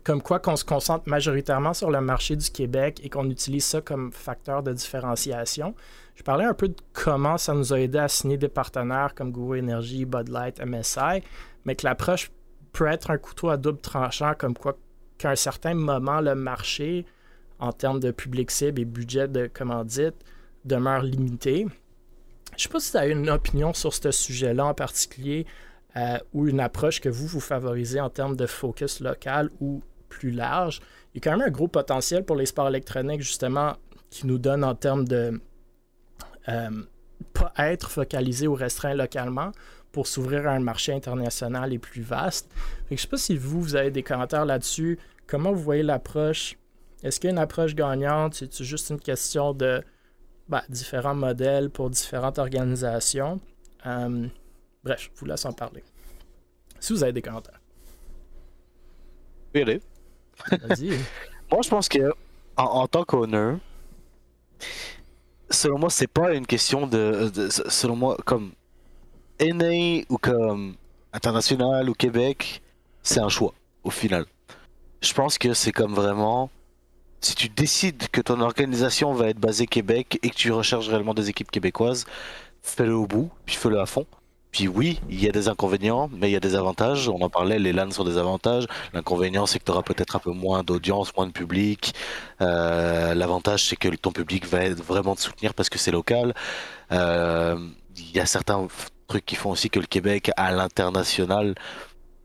comme 0.03 0.22
quoi 0.22 0.39
qu'on 0.39 0.57
se 0.57 0.65
concentre 0.65 1.07
majoritairement 1.07 1.74
sur 1.74 1.89
le 1.89 2.01
marché 2.01 2.36
du 2.36 2.49
Québec 2.49 2.99
et 3.03 3.09
qu'on 3.09 3.30
utilise 3.30 3.65
ça 3.65 3.82
comme 3.82 4.11
facteur 4.11 4.61
de 4.61 4.74
différenciation. 4.74 5.76
Je 6.15 6.24
parlais 6.24 6.45
un 6.45 6.53
peu 6.53 6.68
de 6.68 6.76
comment 6.93 7.38
ça 7.38 7.53
nous 7.53 7.74
a 7.74 7.80
aidé 7.80 7.97
à 7.97 8.07
signer 8.07 8.38
des 8.38 8.49
partenaires 8.49 9.13
comme 9.15 9.32
Google 9.32 9.59
Energy, 9.59 10.03
Bud 10.05 10.30
Light, 10.30 10.59
MSI, 10.63 11.24
mais 11.63 11.76
que 11.76 11.86
l'approche 11.86 12.32
peut 12.74 12.88
être 12.88 13.11
un 13.11 13.18
couteau 13.18 13.49
à 13.49 13.57
double 13.57 13.80
tranchant, 13.80 14.34
comme 14.38 14.55
quoi 14.55 14.78
qu'à 15.18 15.32
un 15.32 15.36
certain 15.36 15.74
moment, 15.74 16.20
le 16.22 16.36
marché, 16.36 17.05
en 17.59 17.72
termes 17.72 17.99
de 17.99 18.11
public 18.11 18.51
cible 18.51 18.82
et 18.82 18.86
budget 18.86 19.28
de 19.28 19.47
commandite, 19.47 20.15
demeure 20.65 21.03
limité. 21.03 21.65
Je 22.58 22.64
ne 22.64 22.68
sais 22.68 22.70
pas 22.70 22.80
si 22.80 22.91
tu 22.91 22.97
as 22.97 23.08
une 23.08 23.30
opinion 23.30 23.74
sur 23.74 23.93
ce 23.93 24.12
sujet-là 24.12 24.66
en 24.66 24.74
particulier. 24.74 25.45
Euh, 25.95 26.18
ou 26.34 26.47
une 26.47 26.60
approche 26.60 26.99
que 26.99 27.10
vous, 27.10 27.26
vous 27.26 27.39
favorisez 27.39 27.99
en 27.99 28.10
termes 28.10 28.36
de 28.36 28.45
focus 28.45 28.99
local 28.99 29.49
ou 29.62 29.82
plus 30.10 30.30
large. 30.30 30.80
Il 31.14 31.18
y 31.18 31.20
a 31.20 31.22
quand 31.24 31.38
même 31.38 31.47
un 31.47 31.51
gros 31.51 31.68
potentiel 31.68 32.24
pour 32.24 32.36
les 32.36 32.45
sports 32.45 32.68
électroniques, 32.68 33.22
justement, 33.22 33.74
qui 34.12 34.28
nous 34.28 34.38
donne 34.38 34.64
en 34.64 34.76
termes 34.76 35.08
de 35.08 35.41
euh, 36.49 36.70
pas 37.34 37.51
être 37.58 37.89
focalisé 37.89 38.47
ou 38.47 38.53
restreint 38.53 38.93
localement 38.93 39.51
pour 39.91 40.05
s'ouvrir 40.05 40.47
à 40.47 40.51
un 40.51 40.60
marché 40.60 40.93
international 40.93 41.74
et 41.74 41.80
plus 41.80 42.01
vaste. 42.01 42.51
je 42.89 42.93
ne 42.93 42.97
sais 42.99 43.08
pas 43.08 43.18
si 43.18 43.36
vous, 43.36 43.62
vous 43.62 43.76
avez 43.76 43.89
des 43.89 44.03
commentaires 44.03 44.45
là-dessus. 44.45 44.99
Comment 45.26 45.51
vous 45.51 45.64
voyez 45.64 45.84
l'approche? 45.84 46.58
Est-ce 47.01 47.20
qu'il 47.20 47.30
y 47.30 47.32
a 47.32 47.34
une 47.34 47.39
approche 47.39 47.74
gagnante? 47.74 48.36
C'est 48.36 48.64
juste 48.64 48.91
une 48.91 48.99
question 48.99 49.53
de 49.53 49.82
bah, 50.50 50.64
différents 50.70 51.16
modèles 51.16 51.70
pour 51.70 51.89
différentes 51.89 52.39
organisations? 52.39 53.39
Euh, 53.86 54.28
Bref, 54.88 55.10
je 55.14 55.20
vous 55.20 55.26
laisse 55.26 55.43
en 55.43 55.52
parler. 55.52 55.84
Si 56.80 56.93
vous 56.93 57.04
avez 57.04 57.12
des 57.12 57.22
commentaires. 57.22 57.60
Oui, 59.54 59.62
allez. 59.64 59.82
Vas-y. 60.50 60.89
moi, 61.52 61.62
je 61.62 61.70
pense 61.70 61.89
que 61.89 62.14
en, 62.56 62.88
tant 62.88 63.04
qu'owner, 63.04 63.56
selon 65.50 65.80
moi, 65.80 65.89
c'est 65.89 66.08
pas 66.08 66.34
une 66.34 66.48
question 66.48 66.88
de, 66.88 67.32
selon 67.68 67.98
moi, 67.98 68.18
comme 68.26 68.54
NA 69.41 70.04
ou 70.10 70.18
comme 70.18 70.76
international 71.12 71.89
ou 71.89 71.93
Québec, 71.93 72.62
c'est 73.04 73.20
un 73.20 73.30
choix 73.30 73.54
au 73.84 73.89
final. 73.89 74.26
Je 75.02 75.14
pense 75.14 75.38
que 75.38 75.54
c'est 75.54 75.74
comme 75.74 75.93
vraiment 75.93 76.50
si 77.22 77.36
tu 77.36 77.49
décides 77.49 78.07
que 78.11 78.22
ton 78.22 78.41
organisation 78.41 79.13
va 79.13 79.30
être 79.30 79.39
basée 79.39 79.68
Québec 79.68 80.20
et 80.24 80.30
que 80.30 80.36
tu 80.36 80.51
recherches 80.51 80.88
réellement 80.88 81.13
des 81.13 81.30
équipes 81.30 81.51
québécoises, 81.51 82.05
fais-le 82.61 82.95
au 82.95 83.07
bout, 83.07 83.30
puis 83.45 83.55
fais-le 83.55 83.80
à 83.80 83.86
fond. 83.86 84.05
Puis 84.51 84.68
oui, 84.68 84.99
il 85.09 85.24
y 85.24 85.28
a 85.28 85.32
des 85.32 85.49
inconvénients, 85.49 86.09
mais 86.11 86.30
il 86.30 86.34
y 86.34 86.36
a 86.36 86.39
des 86.39 86.55
avantages. 86.55 87.09
On 87.09 87.22
en 87.22 87.30
parlait, 87.30 87.59
les 87.59 87.74
LAN 87.74 87.91
sont 87.91 88.03
des 88.03 88.18
avantages. 88.18 88.65
L'inconvénient, 88.93 89.45
c'est 89.45 89.59
que 89.59 89.65
tu 89.65 89.72
auras 89.72 89.84
peut-être 89.84 90.15
un 90.15 90.20
peu 90.20 90.32
moins 90.32 90.63
d'audience, 90.63 91.15
moins 91.15 91.28
de 91.28 91.32
public. 91.32 91.93
Euh, 92.41 93.13
l'avantage, 93.13 93.65
c'est 93.65 93.76
que 93.76 93.89
ton 93.89 94.11
public 94.11 94.47
va 94.47 94.70
vraiment 94.74 95.15
te 95.15 95.22
soutenir 95.22 95.53
parce 95.53 95.70
que 95.70 95.78
c'est 95.78 95.91
local. 95.91 96.34
Euh, 96.91 97.57
il 97.97 98.11
y 98.11 98.20
a 98.20 98.26
certains 98.26 98.68
trucs 99.07 99.26
qui 99.26 99.36
font 99.36 99.51
aussi 99.51 99.70
que 99.70 99.80
le 99.80 99.86
Québec, 99.86 100.32
à 100.38 100.51
l'international, 100.51 101.55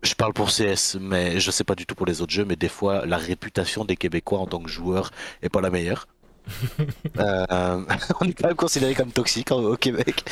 je 0.02 0.14
parle 0.14 0.32
pour 0.32 0.48
CS, 0.50 0.96
mais 1.00 1.38
je 1.40 1.50
sais 1.50 1.64
pas 1.64 1.74
du 1.74 1.86
tout 1.86 1.94
pour 1.94 2.06
les 2.06 2.20
autres 2.22 2.32
jeux, 2.32 2.44
mais 2.44 2.56
des 2.56 2.68
fois, 2.68 3.06
la 3.06 3.16
réputation 3.18 3.84
des 3.84 3.96
Québécois 3.96 4.38
en 4.40 4.46
tant 4.46 4.60
que 4.60 4.68
joueurs 4.68 5.10
est 5.42 5.48
pas 5.48 5.60
la 5.60 5.70
meilleure. 5.70 6.06
Euh, 7.18 7.82
on 8.20 8.28
est 8.28 8.32
quand 8.32 8.48
même 8.48 8.56
considéré 8.56 8.94
comme 8.94 9.12
toxique 9.12 9.50
au 9.50 9.76
Québec. 9.76 10.24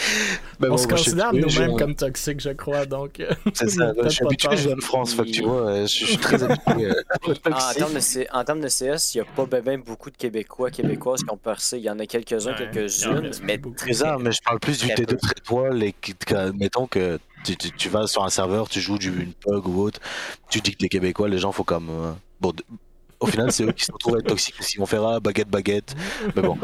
on 0.60 0.76
se 0.76 0.86
considère 0.86 1.32
nous-mêmes 1.32 1.76
comme 1.76 1.94
toxiques, 1.94 2.40
je 2.40 2.50
crois. 2.50 2.86
Donc, 2.86 3.20
euh, 3.20 3.32
c'est 3.54 3.68
ça. 3.70 3.92
je 4.02 4.08
suis 4.08 4.24
habitué, 4.24 4.56
je 4.56 4.68
viens 4.68 4.76
de 4.76 4.82
France, 4.82 5.16
tu 5.32 5.42
vois, 5.42 5.82
je, 5.82 5.86
suis 5.86 6.16
très 6.16 6.42
habitué. 6.42 6.86
Euh, 6.86 7.34
en, 7.46 7.72
termes 7.74 7.94
de, 7.94 8.36
en 8.36 8.44
termes 8.44 8.60
de 8.60 8.68
CS, 8.68 9.14
il 9.14 9.18
n'y 9.18 9.20
a 9.20 9.46
pas 9.46 9.60
même 9.60 9.82
beaucoup 9.82 10.10
de 10.10 10.16
Québécois, 10.16 10.70
Québécoises 10.70 11.22
qui 11.22 11.30
ont 11.30 11.36
percé. 11.36 11.78
Il 11.78 11.84
y 11.84 11.90
en 11.90 11.98
a 11.98 12.06
quelques-uns, 12.06 12.54
quelques-unes. 12.54 13.30
Mais, 13.42 13.58
très 13.76 14.18
mais 14.18 14.32
je 14.32 14.40
parle 14.44 14.60
plus 14.60 14.78
du 14.78 14.88
T2 14.88 15.18
étoiles 15.36 15.82
et 15.82 15.94
mettons 16.54 16.86
que 16.86 17.18
tu, 17.44 17.56
tu, 17.56 17.88
vas 17.88 18.06
sur 18.06 18.22
un 18.22 18.30
serveur, 18.30 18.68
tu 18.68 18.80
joues 18.80 18.98
du, 18.98 19.08
une 19.08 19.32
PUG 19.32 19.66
ou 19.66 19.82
autre, 19.82 20.00
tu 20.50 20.60
dis 20.60 20.72
que 20.72 20.82
les 20.82 20.88
Québécois, 20.88 21.28
les 21.28 21.38
gens, 21.38 21.52
faut 21.52 21.64
comme. 21.64 22.16
bon, 22.40 22.52
au 23.20 23.26
final, 23.26 23.52
c'est 23.52 23.64
eux 23.64 23.72
qui 23.72 23.84
se 23.84 23.92
retrouvent 23.92 24.16
à 24.16 24.18
être 24.18 24.26
toxiques 24.26 24.56
aussi. 24.58 24.76
Ils 24.76 24.80
vont 24.80 24.86
faire 24.86 25.04
ah, 25.04 25.20
baguette, 25.20 25.48
baguette. 25.48 25.94
Mais 26.34 26.42
bon. 26.42 26.58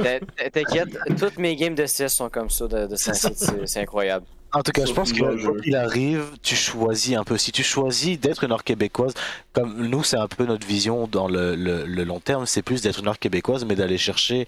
T'inquiète, 0.52 0.98
toutes 1.18 1.38
mes 1.38 1.54
games 1.54 1.74
de 1.74 1.84
CS 1.84 2.08
sont 2.08 2.30
comme 2.30 2.50
ça 2.50 2.66
de, 2.66 2.86
de 2.86 2.96
c'est 2.96 3.80
incroyable. 3.80 4.26
En 4.52 4.62
tout 4.62 4.72
cas, 4.72 4.86
je 4.86 4.92
pense 4.92 5.12
que 5.12 5.18
quand 5.18 5.60
il 5.64 5.76
arrive, 5.76 6.24
tu 6.42 6.54
choisis 6.54 7.14
un 7.16 7.24
peu. 7.24 7.36
Si 7.36 7.52
tu 7.52 7.62
choisis 7.62 8.18
d'être 8.18 8.44
une 8.44 8.52
orque 8.52 8.66
québécoise, 8.66 9.12
comme 9.52 9.86
nous, 9.86 10.02
c'est 10.02 10.16
un 10.16 10.28
peu 10.28 10.46
notre 10.46 10.66
vision 10.66 11.06
dans 11.06 11.28
le, 11.28 11.54
le, 11.56 12.04
long 12.04 12.20
terme, 12.20 12.46
c'est 12.46 12.62
plus 12.62 12.80
d'être 12.80 13.00
une 13.00 13.08
orque 13.08 13.20
québécoise, 13.20 13.64
mais 13.64 13.74
d'aller 13.74 13.98
chercher 13.98 14.46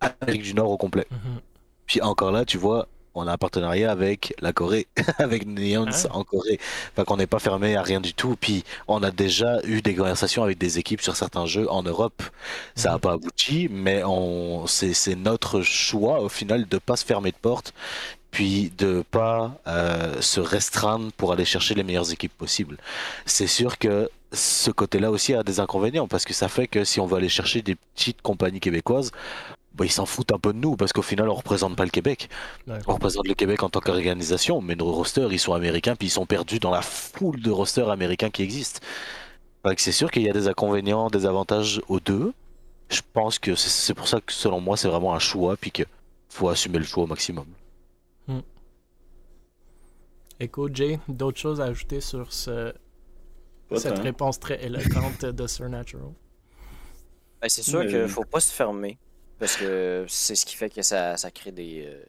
Amérique 0.00 0.42
du 0.42 0.54
Nord 0.54 0.70
au 0.70 0.76
complet. 0.76 1.06
Mhm. 1.10 1.40
Puis 1.86 2.00
encore 2.02 2.30
là, 2.30 2.44
tu 2.44 2.58
vois, 2.58 2.88
on 3.14 3.26
a 3.26 3.32
un 3.32 3.36
partenariat 3.36 3.90
avec 3.90 4.34
la 4.40 4.52
Corée, 4.52 4.86
avec 5.18 5.46
Neons 5.46 5.86
ah. 6.04 6.16
en 6.16 6.24
Corée. 6.24 6.58
Enfin, 6.92 7.04
qu'on 7.04 7.16
n'est 7.16 7.26
pas 7.26 7.38
fermé 7.38 7.76
à 7.76 7.82
rien 7.82 8.00
du 8.00 8.14
tout. 8.14 8.36
Puis, 8.40 8.64
on 8.88 9.02
a 9.02 9.10
déjà 9.10 9.60
eu 9.64 9.82
des 9.82 9.94
conversations 9.94 10.42
avec 10.42 10.58
des 10.58 10.78
équipes 10.78 11.00
sur 11.00 11.16
certains 11.16 11.46
jeux 11.46 11.70
en 11.70 11.82
Europe. 11.82 12.22
Ça 12.74 12.90
n'a 12.90 12.94
mhm. 12.96 13.00
pas 13.00 13.12
abouti, 13.12 13.68
mais 13.70 14.02
on, 14.04 14.66
c'est, 14.66 14.94
notre 15.16 15.62
choix 15.62 16.20
au 16.20 16.28
final 16.28 16.66
de 16.66 16.78
pas 16.78 16.96
se 16.96 17.04
fermer 17.04 17.30
de 17.30 17.36
porte, 17.36 17.72
puis 18.30 18.72
de 18.76 19.04
pas 19.10 19.56
euh, 19.68 20.20
se 20.20 20.40
restreindre 20.40 21.12
pour 21.12 21.32
aller 21.32 21.44
chercher 21.44 21.74
les 21.74 21.84
meilleures 21.84 22.12
équipes 22.12 22.36
possibles. 22.36 22.78
C'est 23.26 23.46
sûr 23.46 23.78
que 23.78 24.10
ce 24.32 24.70
côté-là 24.70 25.10
aussi 25.10 25.34
a 25.34 25.42
des 25.42 25.60
inconvénients 25.60 26.08
parce 26.08 26.24
que 26.24 26.34
ça 26.34 26.48
fait 26.48 26.66
que 26.66 26.84
si 26.84 27.00
on 27.00 27.06
veut 27.06 27.16
aller 27.16 27.28
chercher 27.28 27.62
des 27.62 27.76
petites 27.76 28.20
compagnies 28.22 28.60
québécoises, 28.60 29.12
bah, 29.74 29.84
ils 29.84 29.90
s'en 29.90 30.06
foutent 30.06 30.32
un 30.32 30.38
peu 30.38 30.52
de 30.52 30.58
nous 30.58 30.76
parce 30.76 30.92
qu'au 30.92 31.02
final 31.02 31.28
on 31.28 31.34
représente 31.34 31.76
pas 31.76 31.84
le 31.84 31.90
Québec. 31.90 32.28
On 32.86 32.94
représente 32.94 33.26
le 33.26 33.34
Québec 33.34 33.62
en 33.62 33.68
tant 33.68 33.80
qu'organisation, 33.80 34.60
mais 34.60 34.76
nos 34.76 34.92
rosters 34.92 35.32
ils 35.32 35.38
sont 35.38 35.52
américains 35.52 35.96
puis 35.96 36.08
ils 36.08 36.12
sont 36.12 36.26
perdus 36.26 36.60
dans 36.60 36.70
la 36.70 36.82
foule 36.82 37.40
de 37.40 37.50
rosters 37.50 37.90
américains 37.90 38.30
qui 38.30 38.42
existent. 38.42 38.80
c'est 39.76 39.92
sûr 39.92 40.10
qu'il 40.10 40.22
y 40.22 40.30
a 40.30 40.32
des 40.32 40.46
inconvénients, 40.48 41.08
des 41.08 41.26
avantages 41.26 41.82
aux 41.88 42.00
deux. 42.00 42.32
Je 42.88 43.00
pense 43.12 43.38
que 43.38 43.54
c'est 43.56 43.94
pour 43.94 44.06
ça 44.06 44.20
que 44.20 44.32
selon 44.32 44.60
moi 44.60 44.76
c'est 44.76 44.88
vraiment 44.88 45.14
un 45.14 45.18
choix 45.18 45.56
puis 45.56 45.72
qu'il 45.72 45.86
faut 46.28 46.48
assumer 46.48 46.78
le 46.78 46.84
choix 46.84 47.04
au 47.04 47.08
maximum. 47.08 47.46
Hmm. 48.28 48.40
Écoute 50.38 50.76
Jay, 50.76 51.00
d'autres 51.08 51.38
choses 51.38 51.60
à 51.60 51.64
ajouter 51.64 52.00
sur 52.00 52.32
ce... 52.32 52.72
cette 53.74 53.98
réponse 53.98 54.38
très 54.38 54.62
éloquente 54.64 55.24
de 55.24 55.46
Supernatural? 55.48 56.12
Ben, 57.42 57.48
c'est 57.48 57.62
sûr 57.62 57.84
qu'il 57.88 58.08
faut 58.08 58.24
pas 58.24 58.40
se 58.40 58.52
fermer. 58.52 58.98
Parce 59.44 59.58
que 59.58 60.06
c'est 60.08 60.36
ce 60.36 60.46
qui 60.46 60.56
fait 60.56 60.70
que 60.70 60.80
ça, 60.80 61.18
ça 61.18 61.30
crée 61.30 61.52
des, 61.52 61.84
euh, 61.86 62.02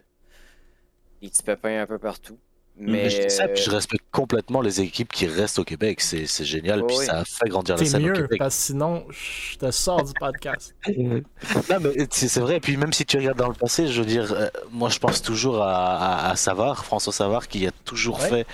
des 1.22 1.28
petits 1.28 1.44
pépins 1.44 1.82
un 1.82 1.86
peu 1.86 2.00
partout. 2.00 2.38
Mm. 2.78 2.92
Mais 2.92 3.10
je, 3.10 3.28
ça, 3.28 3.50
puis 3.50 3.62
je 3.62 3.70
respecte 3.70 4.06
complètement 4.10 4.62
les 4.62 4.80
équipes 4.80 5.12
qui 5.12 5.28
restent 5.28 5.60
au 5.60 5.66
Québec. 5.66 6.00
C'est, 6.00 6.26
génial. 6.46 6.86
puis 6.86 6.96
ça 6.96 7.26
fait 7.26 7.50
grandir 7.50 7.76
la 7.76 7.84
scène 7.84 8.04
mieux, 8.04 8.12
au 8.14 8.16
Québec. 8.16 8.40
Parce 8.40 8.56
que 8.56 8.62
sinon, 8.62 9.06
je 9.10 9.58
te 9.58 9.70
sors 9.70 10.02
du 10.02 10.14
podcast. 10.18 10.74
non, 10.88 11.80
mais 11.82 12.08
c'est, 12.10 12.40
vrai. 12.40 12.62
Puis 12.62 12.78
même 12.78 12.94
si 12.94 13.06
tu 13.06 13.18
regardes 13.18 13.38
dans 13.38 13.50
le 13.50 13.54
passé, 13.54 13.88
je 13.88 14.00
veux 14.00 14.08
dire, 14.08 14.32
euh, 14.32 14.48
moi 14.72 14.88
je 14.88 15.00
pense 15.00 15.22
toujours 15.22 15.62
à, 15.62 16.30
à, 16.30 16.38
Savard, 16.38 16.86
François 16.86 17.12
Savard, 17.12 17.50
qui 17.50 17.68
a 17.68 17.72
toujours 17.84 18.22
fait 18.22 18.48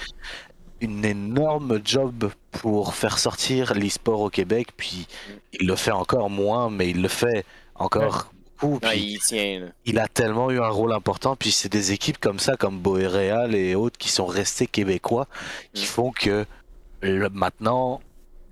une 0.80 1.06
énorme 1.06 1.82
job 1.86 2.32
pour 2.50 2.96
faire 2.96 3.20
sortir 3.20 3.76
l'e-sport 3.76 4.22
au 4.22 4.32
Québec. 4.32 4.70
Puis 4.76 5.06
il 5.54 5.68
le 5.68 5.76
fait 5.76 5.92
encore 5.92 6.32
moins, 6.32 6.72
mais 6.72 6.90
il 6.90 7.04
le 7.04 7.10
fait 7.10 7.46
encore 7.76 8.32
il, 9.86 10.00
a 10.00 10.08
tellement 10.08 10.52
eu 10.52 10.60
un 10.60 10.70
rôle 10.70 10.94
important. 10.94 11.36
Puis 11.36 11.52
c'est 11.52 11.70
des 11.70 11.92
équipes 11.92 12.20
comme 12.20 12.40
ça, 12.40 12.56
comme 12.58 12.80
Boéréal 12.80 13.56
et 13.56 13.76
autres, 13.76 13.98
qui 13.98 14.10
sont 14.10 14.26
restés 14.26 14.68
québécois, 14.68 15.28
qui 15.74 15.84
mm. 15.84 15.88
font 15.88 16.12
que 16.12 16.46
maintenant, 17.32 18.02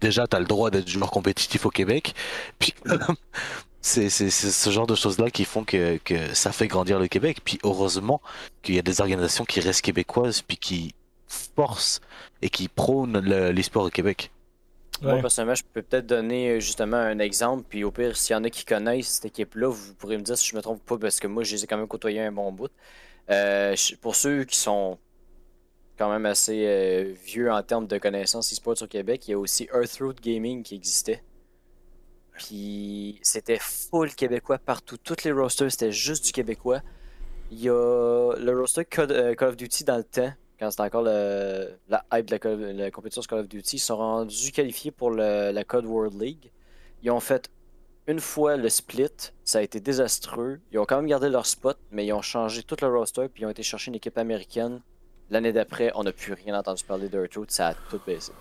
déjà, 0.01 0.27
tu 0.27 0.35
as 0.35 0.39
le 0.39 0.45
droit 0.45 0.71
d'être 0.71 0.87
joueur 0.87 1.11
compétitif 1.11 1.65
au 1.65 1.69
Québec. 1.69 2.13
Puis, 2.57 2.73
c'est 3.81 4.09
ce 4.09 4.69
genre 4.69 4.87
de 4.87 4.95
choses-là 4.95 5.29
qui 5.29 5.45
font 5.45 5.63
que, 5.63 5.97
que, 6.03 6.33
ça 6.33 6.51
fait 6.51 6.67
grandir 6.67 6.99
le 6.99 7.07
Québec. 7.07 7.39
Puis, 7.43 7.59
heureusement 7.63 8.21
qu'il 8.61 8.75
y 8.75 8.79
a 8.79 8.81
des 8.81 9.01
organisations 9.01 9.45
qui 9.45 9.59
restent 9.59 9.81
québécoises, 9.81 10.41
puis 10.41 10.57
qui 10.57 10.95
forcent 11.55 12.01
et 12.41 12.49
qui 12.49 12.67
prônent 12.67 13.19
l'e-sport 13.19 13.85
au 13.85 13.89
Québec. 13.89 14.31
Moi, 15.01 15.19
personnellement, 15.21 15.55
je 15.55 15.63
peux 15.63 15.81
peut-être 15.81 16.07
donner 16.07 16.49
euh, 16.49 16.59
justement 16.59 16.97
un 16.97 17.19
exemple, 17.19 17.63
puis 17.69 17.83
au 17.83 17.91
pire, 17.91 18.17
s'il 18.17 18.33
y 18.33 18.37
en 18.37 18.43
a 18.43 18.49
qui 18.49 18.65
connaissent 18.65 19.07
cette 19.07 19.25
équipe-là, 19.25 19.69
vous 19.69 19.93
pourrez 19.93 20.17
me 20.17 20.23
dire 20.23 20.37
si 20.37 20.49
je 20.49 20.55
me 20.55 20.61
trompe 20.61 20.83
pas, 20.85 20.97
parce 20.97 21.19
que 21.19 21.27
moi, 21.27 21.43
je 21.43 21.55
les 21.55 21.63
ai 21.63 21.67
quand 21.67 21.77
même 21.77 21.87
côtoyés 21.87 22.21
un 22.21 22.31
bon 22.31 22.51
bout. 22.51 22.71
Euh, 23.29 23.75
pour 24.01 24.15
ceux 24.15 24.43
qui 24.43 24.57
sont 24.57 24.97
quand 25.97 26.09
même 26.09 26.25
assez 26.25 26.65
euh, 26.65 27.13
vieux 27.25 27.51
en 27.51 27.61
termes 27.61 27.87
de 27.87 27.97
connaissances 27.97 28.51
e-sports 28.51 28.81
au 28.81 28.87
Québec, 28.87 29.27
il 29.27 29.31
y 29.31 29.33
a 29.33 29.39
aussi 29.39 29.69
Earthroot 29.73 30.19
Gaming 30.21 30.63
qui 30.63 30.75
existait. 30.75 31.23
Puis 32.33 33.19
c'était 33.21 33.59
full 33.59 34.15
québécois 34.15 34.57
partout. 34.57 34.97
Toutes 34.97 35.23
les 35.25 35.31
rosters, 35.31 35.71
c'était 35.71 35.91
juste 35.91 36.25
du 36.25 36.31
québécois. 36.31 36.81
Il 37.51 37.59
y 37.59 37.69
a 37.69 38.33
le 38.37 38.57
roster 38.57 38.85
Call, 38.85 39.35
of 39.41 39.57
Duty 39.57 39.83
dans 39.83 39.97
le 39.97 40.03
temps, 40.03 40.31
quand 40.59 40.69
c'était 40.71 40.83
encore 40.83 41.03
le, 41.03 41.69
la 41.87 42.03
hype 42.13 42.27
de 42.27 42.77
la, 42.77 42.91
compétition 42.91 43.21
Call 43.27 43.39
of 43.39 43.47
Duty. 43.47 43.77
Ils 43.77 43.79
sont 43.79 43.97
rendus 43.97 44.51
qualifiés 44.51 44.91
pour 44.91 45.11
la 45.11 45.63
Code 45.63 45.85
World 45.85 46.21
League. 46.21 46.51
Ils 47.01 47.11
ont 47.11 47.19
fait 47.19 47.49
une 48.09 48.19
fois 48.19 48.57
le 48.57 48.69
split, 48.69 49.31
ça 49.43 49.59
a 49.59 49.61
été 49.61 49.79
désastreux. 49.79 50.59
Ils 50.71 50.79
ont 50.79 50.85
quand 50.85 50.95
même 50.97 51.05
gardé 51.05 51.29
leur 51.29 51.45
spot, 51.45 51.77
mais 51.91 52.07
ils 52.07 52.13
ont 52.13 52.23
changé 52.23 52.63
tout 52.63 52.75
le 52.81 52.87
roster, 52.87 53.27
puis 53.31 53.43
ils 53.43 53.45
ont 53.45 53.51
été 53.51 53.61
chercher 53.61 53.89
une 53.89 53.95
équipe 53.95 54.17
américaine. 54.17 54.81
L'année 55.29 55.53
d'après, 55.53 55.91
on 55.93 56.03
n'a 56.03 56.11
plus 56.11 56.33
rien 56.33 56.57
entendu 56.57 56.83
parler 56.83 57.07
de 57.07 57.25
Truth, 57.27 57.51
ça 57.51 57.67
a 57.67 57.73
tout 57.75 58.01
baissé. 58.05 58.31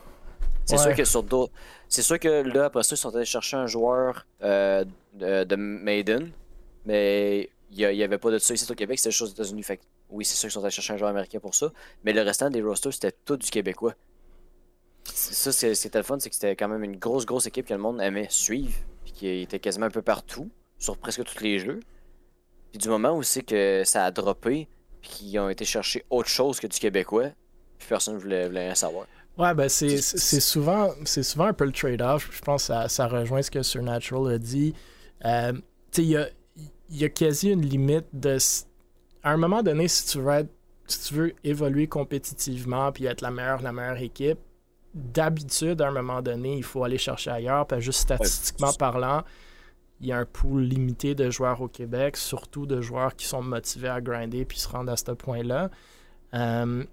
C'est 0.65 0.79
sûr 0.79 0.95
que 0.95 1.05
sur 1.05 1.23
d'autres. 1.23 1.53
C'est 1.87 2.03
sûr 2.03 2.19
que 2.19 2.43
là, 2.43 2.67
après 2.67 2.83
ça, 2.83 2.95
ils 2.95 2.99
sont 2.99 3.15
allés 3.15 3.27
chercher 3.27 3.59
un 3.59 3.67
joueur 3.67 4.27
euh, 4.43 4.85
de, 5.13 5.57
Maiden, 5.57 6.31
mais 6.87 7.51
il 7.71 7.89
n'y 7.89 8.03
avait 8.03 8.19
pas 8.19 8.31
de 8.31 8.39
ça 8.39 8.55
ici 8.55 8.71
au 8.71 8.75
Québec, 8.75 8.99
c'était 8.99 9.11
chose 9.11 9.31
aux 9.31 9.35
États-Unis. 9.35 9.63
Fait 9.65 9.81
oui, 10.11 10.25
c'est 10.25 10.37
sûr 10.37 10.49
qu'ils 10.49 10.53
sont 10.53 10.63
allés 10.63 10.71
chercher 10.71 10.95
un 10.95 10.97
joueur 10.97 11.11
américain 11.11 11.41
pour 11.41 11.55
ça, 11.55 11.73
mais 12.05 12.13
le 12.13 12.23
restant 12.23 12.51
des 12.51 12.63
rosters, 12.63 12.93
c'était 12.93 13.13
tout 13.25 13.37
du 13.37 13.51
Québécois. 13.51 13.95
Ça, 15.05 15.53
c'était 15.53 15.99
le 15.99 16.05
fun, 16.05 16.19
c'est 16.19 16.29
que 16.29 16.35
c'était 16.35 16.55
quand 16.55 16.69
même 16.69 16.85
une 16.85 16.97
grosse, 16.97 17.25
grosse 17.25 17.47
équipe 17.47 17.67
que 17.67 17.75
le 17.75 17.81
monde 17.81 18.01
aimait 18.01 18.27
suivre 18.29 18.75
qui 19.19 19.29
était 19.43 19.59
quasiment 19.59 19.87
un 19.87 19.91
peu 19.91 20.03
partout, 20.03 20.49
sur 20.79 20.97
presque 20.97 21.25
tous 21.25 21.43
les 21.43 21.59
jeux. 21.59 21.81
Puis 22.71 22.79
du 22.79 22.89
moment 22.89 23.17
où 23.17 23.23
c'est 23.23 23.43
que 23.43 23.83
ça 23.85 24.05
a 24.05 24.11
droppé, 24.11 24.69
puis 25.01 25.11
qu'ils 25.11 25.39
ont 25.39 25.49
été 25.49 25.65
chercher 25.65 26.05
autre 26.11 26.29
chose 26.29 26.61
que 26.61 26.67
du 26.67 26.79
québécois, 26.79 27.31
puis 27.79 27.89
personne 27.89 28.15
ne 28.15 28.21
voulait, 28.21 28.47
rien 28.47 28.75
savoir. 28.75 29.07
Ouais, 29.37 29.55
ben 29.55 29.69
c'est 29.69 30.01
souvent, 30.01 30.91
souvent 31.05 31.47
un 31.47 31.53
peu 31.53 31.65
le 31.65 31.73
trade-off. 31.73 32.29
Je 32.33 32.41
pense 32.41 32.63
que 32.63 32.67
ça, 32.69 32.89
ça, 32.89 33.07
rejoint 33.07 33.43
ce 33.43 33.51
que 33.51 33.63
Surnatural 33.63 34.35
a 34.35 34.39
dit. 34.39 34.75
Euh, 35.25 35.53
tu 35.53 35.61
sais, 35.93 36.03
il 36.03 36.09
y 36.11 36.17
a, 36.17 36.29
y 36.91 37.05
a, 37.05 37.09
quasi 37.09 37.51
une 37.51 37.63
limite 37.63 38.07
de. 38.13 38.39
À 39.23 39.33
un 39.33 39.37
moment 39.37 39.63
donné, 39.63 39.89
si 39.89 40.07
tu 40.07 40.21
veux, 40.21 40.49
si 40.87 41.09
tu 41.09 41.15
veux 41.15 41.35
évoluer 41.45 41.87
compétitivement 41.87 42.93
puis 42.93 43.07
être 43.07 43.21
la 43.21 43.31
meilleure, 43.31 43.63
la 43.63 43.73
meilleure 43.73 44.01
équipe, 44.01 44.39
d'habitude, 44.95 45.81
à 45.81 45.89
un 45.89 45.93
moment 45.93 46.23
donné, 46.23 46.57
il 46.57 46.65
faut 46.65 46.85
aller 46.85 46.99
chercher 46.99 47.31
ailleurs. 47.31 47.67
Parce 47.67 47.83
juste 47.83 48.01
statistiquement 48.01 48.73
parlant, 48.73 49.23
il 50.01 50.07
y 50.07 50.13
a 50.13 50.19
un 50.19 50.25
pool 50.25 50.63
limité 50.63 51.15
de 51.15 51.31
joueurs 51.31 51.61
au 51.61 51.69
Québec, 51.69 52.17
surtout 52.17 52.67
de 52.67 52.81
joueurs 52.81 53.17
qui 53.17 53.27
sont 53.27 53.43
motivés 53.43 53.89
à 53.89 54.01
grinder 54.01 54.45
puis 54.45 54.59
se 54.59 54.69
rendre 54.69 54.93
à 54.93 54.97
ce 54.97 55.11
point-là. 55.13 55.71
Euh, 56.35 56.85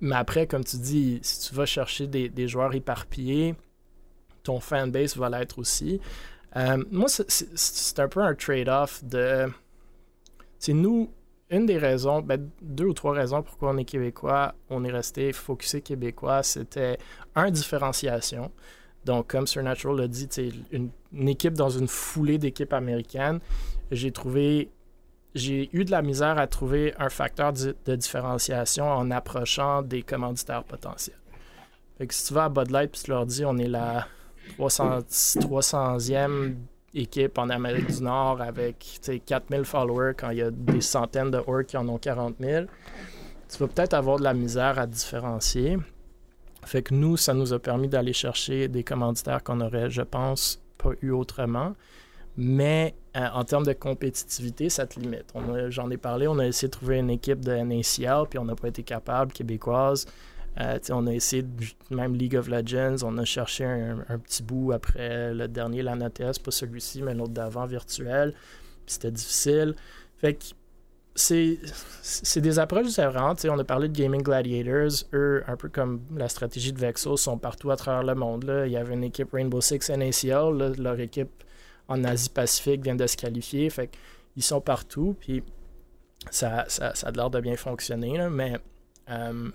mais 0.00 0.16
après, 0.16 0.46
comme 0.46 0.64
tu 0.64 0.76
dis, 0.76 1.20
si 1.22 1.48
tu 1.48 1.54
vas 1.54 1.66
chercher 1.66 2.06
des, 2.06 2.48
joueurs 2.48 2.74
éparpillés, 2.74 3.54
ton 4.42 4.60
fanbase 4.60 5.16
va 5.16 5.30
l'être 5.30 5.58
aussi. 5.58 6.00
Euh, 6.56 6.82
moi, 6.90 7.08
c'est 7.08 7.98
un 7.98 8.08
peu 8.08 8.20
un 8.20 8.34
trade-off 8.34 9.02
de. 9.04 9.46
C'est 10.58 10.72
nous, 10.72 11.10
une 11.54 11.66
des 11.66 11.78
raisons, 11.78 12.20
ben, 12.20 12.50
deux 12.60 12.86
ou 12.86 12.92
trois 12.92 13.12
raisons 13.12 13.42
pourquoi 13.42 13.70
on 13.70 13.76
est 13.76 13.84
québécois, 13.84 14.54
on 14.70 14.84
est 14.84 14.90
resté 14.90 15.32
focusé 15.32 15.80
québécois, 15.80 16.42
c'était 16.42 16.98
un, 17.34 17.50
différenciation. 17.50 18.50
Donc, 19.04 19.28
comme 19.28 19.46
Surnatural 19.46 19.96
l'a 19.96 20.08
dit, 20.08 20.28
une, 20.72 20.90
une 21.12 21.28
équipe 21.28 21.54
dans 21.54 21.68
une 21.68 21.88
foulée 21.88 22.38
d'équipes 22.38 22.72
américaines, 22.72 23.40
j'ai 23.90 24.10
trouvé, 24.10 24.70
j'ai 25.34 25.70
eu 25.72 25.84
de 25.84 25.90
la 25.90 26.02
misère 26.02 26.38
à 26.38 26.46
trouver 26.46 26.94
un 26.98 27.10
facteur 27.10 27.52
de, 27.52 27.96
différenciation 27.96 28.86
en 28.86 29.10
approchant 29.10 29.82
des 29.82 30.02
commanditaires 30.02 30.64
potentiels. 30.64 31.18
Fait 31.98 32.06
que 32.06 32.14
si 32.14 32.26
tu 32.26 32.34
vas 32.34 32.44
à 32.44 32.48
Bud 32.48 32.70
Light 32.70 32.90
puis 32.90 33.02
tu 33.04 33.10
leur 33.10 33.26
dis 33.26 33.44
on 33.44 33.56
est 33.58 33.68
la 33.68 34.08
300, 34.56 35.00
300e 35.00 36.54
équipe 36.94 37.38
en 37.38 37.50
Amérique 37.50 37.86
du 37.86 38.02
Nord 38.02 38.40
avec 38.40 39.00
4000 39.26 39.64
followers 39.64 40.12
quand 40.16 40.30
il 40.30 40.38
y 40.38 40.42
a 40.42 40.50
des 40.50 40.80
centaines 40.80 41.30
de 41.30 41.38
orcs 41.38 41.66
qui 41.66 41.76
en 41.76 41.88
ont 41.88 41.98
40 41.98 42.36
000, 42.40 42.66
tu 43.48 43.58
vas 43.58 43.68
peut-être 43.68 43.94
avoir 43.94 44.18
de 44.18 44.24
la 44.24 44.34
misère 44.34 44.78
à 44.78 44.86
différencier. 44.86 45.78
Fait 46.64 46.82
que 46.82 46.94
nous, 46.94 47.16
ça 47.16 47.34
nous 47.34 47.52
a 47.52 47.58
permis 47.58 47.88
d'aller 47.88 48.12
chercher 48.12 48.68
des 48.68 48.82
commanditaires 48.82 49.42
qu'on 49.42 49.60
aurait, 49.60 49.90
je 49.90 50.02
pense, 50.02 50.60
pas 50.78 50.90
eu 51.02 51.10
autrement. 51.10 51.74
Mais 52.36 52.94
euh, 53.16 53.28
en 53.32 53.44
termes 53.44 53.64
de 53.64 53.72
compétitivité, 53.72 54.68
ça 54.68 54.86
te 54.86 54.98
limite. 54.98 55.32
J'en 55.68 55.90
ai 55.90 55.96
parlé, 55.96 56.26
on 56.26 56.38
a 56.38 56.46
essayé 56.46 56.68
de 56.68 56.72
trouver 56.72 56.98
une 56.98 57.10
équipe 57.10 57.44
de 57.44 57.52
NACL, 57.52 58.26
puis 58.28 58.38
on 58.38 58.44
n'a 58.44 58.56
pas 58.56 58.68
été 58.68 58.82
capable, 58.82 59.32
québécoise. 59.32 60.06
Euh, 60.60 60.78
on 60.90 61.06
a 61.06 61.12
essayé, 61.12 61.44
même 61.90 62.14
League 62.14 62.36
of 62.36 62.48
Legends, 62.48 62.96
on 63.02 63.18
a 63.18 63.24
cherché 63.24 63.64
un, 63.64 64.18
petit 64.18 64.42
bout 64.42 64.72
après 64.72 65.34
le 65.34 65.48
dernier 65.48 65.82
LANATS, 65.82 66.38
pas 66.38 66.50
celui-ci, 66.50 67.02
mais 67.02 67.14
l'autre 67.14 67.32
d'avant 67.32 67.66
virtuel. 67.66 68.34
C'était 68.86 69.10
difficile. 69.10 69.74
Fait 70.18 70.34
que 70.34 70.44
c'est, 71.14 72.40
des 72.40 72.58
approches 72.58 72.86
différentes. 72.86 73.44
on 73.48 73.58
a 73.58 73.64
parlé 73.64 73.88
de 73.88 73.96
Gaming 73.96 74.22
Gladiators. 74.22 75.06
Eux, 75.12 75.44
un 75.46 75.56
peu 75.56 75.68
comme 75.68 76.00
la 76.16 76.28
stratégie 76.28 76.72
de 76.72 76.78
Vexo, 76.78 77.16
sont 77.16 77.38
partout 77.38 77.70
à 77.70 77.76
travers 77.76 78.02
le 78.02 78.14
monde. 78.14 78.44
Là. 78.44 78.66
Il 78.66 78.72
y 78.72 78.76
avait 78.76 78.94
une 78.94 79.04
équipe 79.04 79.32
Rainbow 79.32 79.60
Six 79.60 79.90
NACL. 79.90 80.74
leur 80.78 80.98
équipe 80.98 81.44
en 81.88 82.02
Asie-Pacifique 82.04 82.82
vient 82.82 82.96
de 82.96 83.06
se 83.06 83.16
qualifier. 83.16 83.70
Fait 83.70 83.90
ils 84.36 84.42
sont 84.42 84.60
partout. 84.60 85.16
Puis 85.20 85.42
ça, 86.30 86.64
ça, 86.68 86.92
a 87.02 87.10
l'air 87.12 87.30
de 87.30 87.40
bien 87.40 87.56
fonctionner. 87.56 88.18
mais 88.30 88.58
euh, 89.10 89.50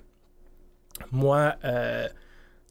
moi, 1.11 1.55
euh, 1.63 2.07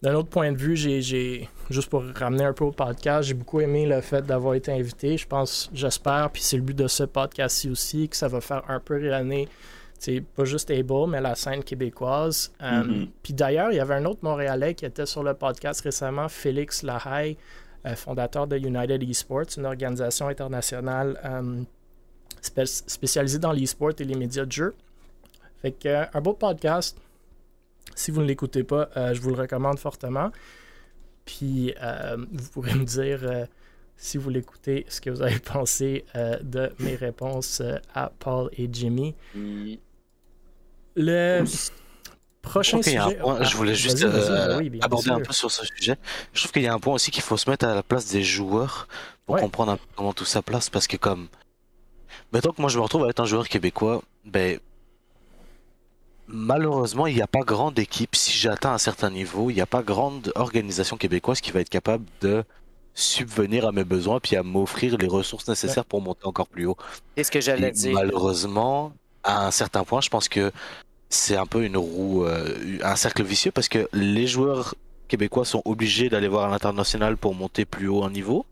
d'un 0.02 0.14
autre 0.14 0.28
point 0.28 0.52
de 0.52 0.56
vue, 0.56 0.76
j'ai, 0.76 1.48
juste 1.70 1.88
pour 1.88 2.04
ramener 2.14 2.44
un 2.44 2.52
peu 2.52 2.64
au 2.64 2.70
podcast, 2.70 3.28
j'ai 3.28 3.34
beaucoup 3.34 3.60
aimé 3.60 3.86
le 3.86 4.00
fait 4.00 4.22
d'avoir 4.22 4.54
été 4.54 4.72
invité. 4.72 5.16
Je 5.16 5.26
pense, 5.26 5.70
j'espère, 5.72 6.30
puis 6.30 6.42
c'est 6.42 6.56
le 6.56 6.62
but 6.62 6.76
de 6.76 6.86
ce 6.86 7.04
podcast-ci 7.04 7.68
aussi, 7.68 8.08
que 8.08 8.16
ça 8.16 8.28
va 8.28 8.40
faire 8.40 8.62
un 8.68 8.80
peu 8.80 8.94
rayonner, 8.94 9.48
c'est 9.98 10.20
pas 10.20 10.44
juste 10.44 10.70
Able, 10.70 11.08
mais 11.08 11.20
la 11.20 11.34
scène 11.34 11.64
québécoise. 11.64 12.52
Euh, 12.62 12.82
mm-hmm. 12.82 13.08
Puis 13.22 13.34
d'ailleurs, 13.34 13.72
il 13.72 13.76
y 13.76 13.80
avait 13.80 13.94
un 13.94 14.04
autre 14.04 14.20
Montréalais 14.22 14.74
qui 14.74 14.84
était 14.84 15.06
sur 15.06 15.24
le 15.24 15.34
podcast 15.34 15.80
récemment, 15.80 16.28
Félix 16.28 16.84
Lahaye, 16.84 17.36
euh, 17.84 17.96
fondateur 17.96 18.46
de 18.46 18.56
United 18.56 19.02
Esports, 19.02 19.56
une 19.56 19.66
organisation 19.66 20.28
internationale 20.28 21.18
spécialisée 22.40 23.40
dans 23.40 23.52
l'e-sport 23.52 23.92
et 23.98 24.04
les 24.04 24.14
médias 24.14 24.44
de 24.44 24.52
jeu. 24.52 24.74
Fait 25.60 25.72
que 25.72 26.16
un 26.16 26.20
beau 26.20 26.34
podcast 26.34 26.96
si 27.98 28.12
vous 28.12 28.20
ne 28.20 28.26
l'écoutez 28.26 28.62
pas, 28.62 28.88
euh, 28.96 29.12
je 29.12 29.20
vous 29.20 29.30
le 29.30 29.40
recommande 29.40 29.78
fortement. 29.78 30.30
Puis 31.24 31.74
euh, 31.82 32.16
vous 32.32 32.48
pourrez 32.50 32.74
me 32.74 32.84
dire, 32.84 33.20
euh, 33.24 33.44
si 33.96 34.18
vous 34.18 34.30
l'écoutez, 34.30 34.86
ce 34.88 35.00
que 35.00 35.10
vous 35.10 35.20
avez 35.20 35.38
pensé 35.54 36.04
de 36.14 36.72
mes 36.78 36.94
réponses 36.94 37.60
à 37.94 38.12
Paul 38.20 38.50
et 38.56 38.68
Jimmy. 38.72 39.16
Le 40.94 41.44
prochain 42.40 42.80
sujet. 42.82 43.18
je 43.40 43.56
voulais 43.56 43.74
juste 43.74 44.06
aborder 44.80 45.10
un 45.10 45.20
peu 45.20 45.32
sur 45.32 45.50
ce 45.50 45.66
sujet. 45.66 45.96
Je 46.32 46.40
trouve 46.40 46.52
qu'il 46.52 46.62
y 46.62 46.68
a 46.68 46.74
un 46.74 46.78
point 46.78 46.94
aussi 46.94 47.10
qu'il 47.10 47.22
faut 47.22 47.36
se 47.36 47.50
mettre 47.50 47.66
à 47.66 47.74
la 47.74 47.82
place 47.82 48.06
des 48.06 48.22
joueurs 48.22 48.86
pour 49.26 49.38
comprendre 49.38 49.76
comment 49.96 50.12
tout 50.12 50.24
ça 50.24 50.40
place. 50.40 50.70
Parce 50.70 50.86
que, 50.86 50.96
comme. 50.96 51.28
Mettons 52.32 52.52
que 52.52 52.60
moi 52.60 52.70
je 52.70 52.78
me 52.78 52.82
retrouve 52.82 53.04
à 53.04 53.08
être 53.08 53.20
un 53.20 53.26
joueur 53.26 53.48
québécois, 53.48 54.02
ben 54.24 54.60
Malheureusement, 56.28 57.06
il 57.06 57.14
n'y 57.14 57.22
a 57.22 57.26
pas 57.26 57.40
grande 57.40 57.78
équipe. 57.78 58.14
Si 58.14 58.32
j'atteins 58.32 58.72
un 58.72 58.78
certain 58.78 59.10
niveau, 59.10 59.50
il 59.50 59.54
n'y 59.54 59.60
a 59.62 59.66
pas 59.66 59.82
grande 59.82 60.30
organisation 60.34 60.96
québécoise 60.96 61.40
qui 61.40 61.52
va 61.52 61.60
être 61.60 61.70
capable 61.70 62.04
de 62.20 62.44
subvenir 62.92 63.66
à 63.66 63.72
mes 63.72 63.84
besoins 63.84 64.20
puis 64.20 64.36
à 64.36 64.42
m'offrir 64.42 64.98
les 64.98 65.06
ressources 65.06 65.48
nécessaires 65.48 65.84
pour 65.84 66.02
monter 66.02 66.26
encore 66.26 66.48
plus 66.48 66.66
haut. 66.66 66.76
Qu'est-ce 67.14 67.30
que 67.30 67.40
j'allais 67.40 67.70
dire 67.70 67.94
Malheureusement, 67.94 68.92
à 69.22 69.46
un 69.46 69.50
certain 69.50 69.84
point, 69.84 70.00
je 70.00 70.10
pense 70.10 70.28
que 70.28 70.52
c'est 71.08 71.36
un 71.36 71.46
peu 71.46 71.64
une 71.64 71.76
roue, 71.76 72.24
euh, 72.24 72.78
un 72.82 72.96
cercle 72.96 73.22
vicieux 73.22 73.50
parce 73.50 73.68
que 73.68 73.88
les 73.92 74.26
joueurs 74.26 74.74
québécois 75.06 75.44
sont 75.44 75.62
obligés 75.64 76.10
d'aller 76.10 76.28
voir 76.28 76.44
à 76.44 76.50
l'international 76.50 77.16
pour 77.16 77.34
monter 77.34 77.64
plus 77.64 77.88
haut 77.88 78.02
en 78.02 78.10
niveau. 78.10 78.44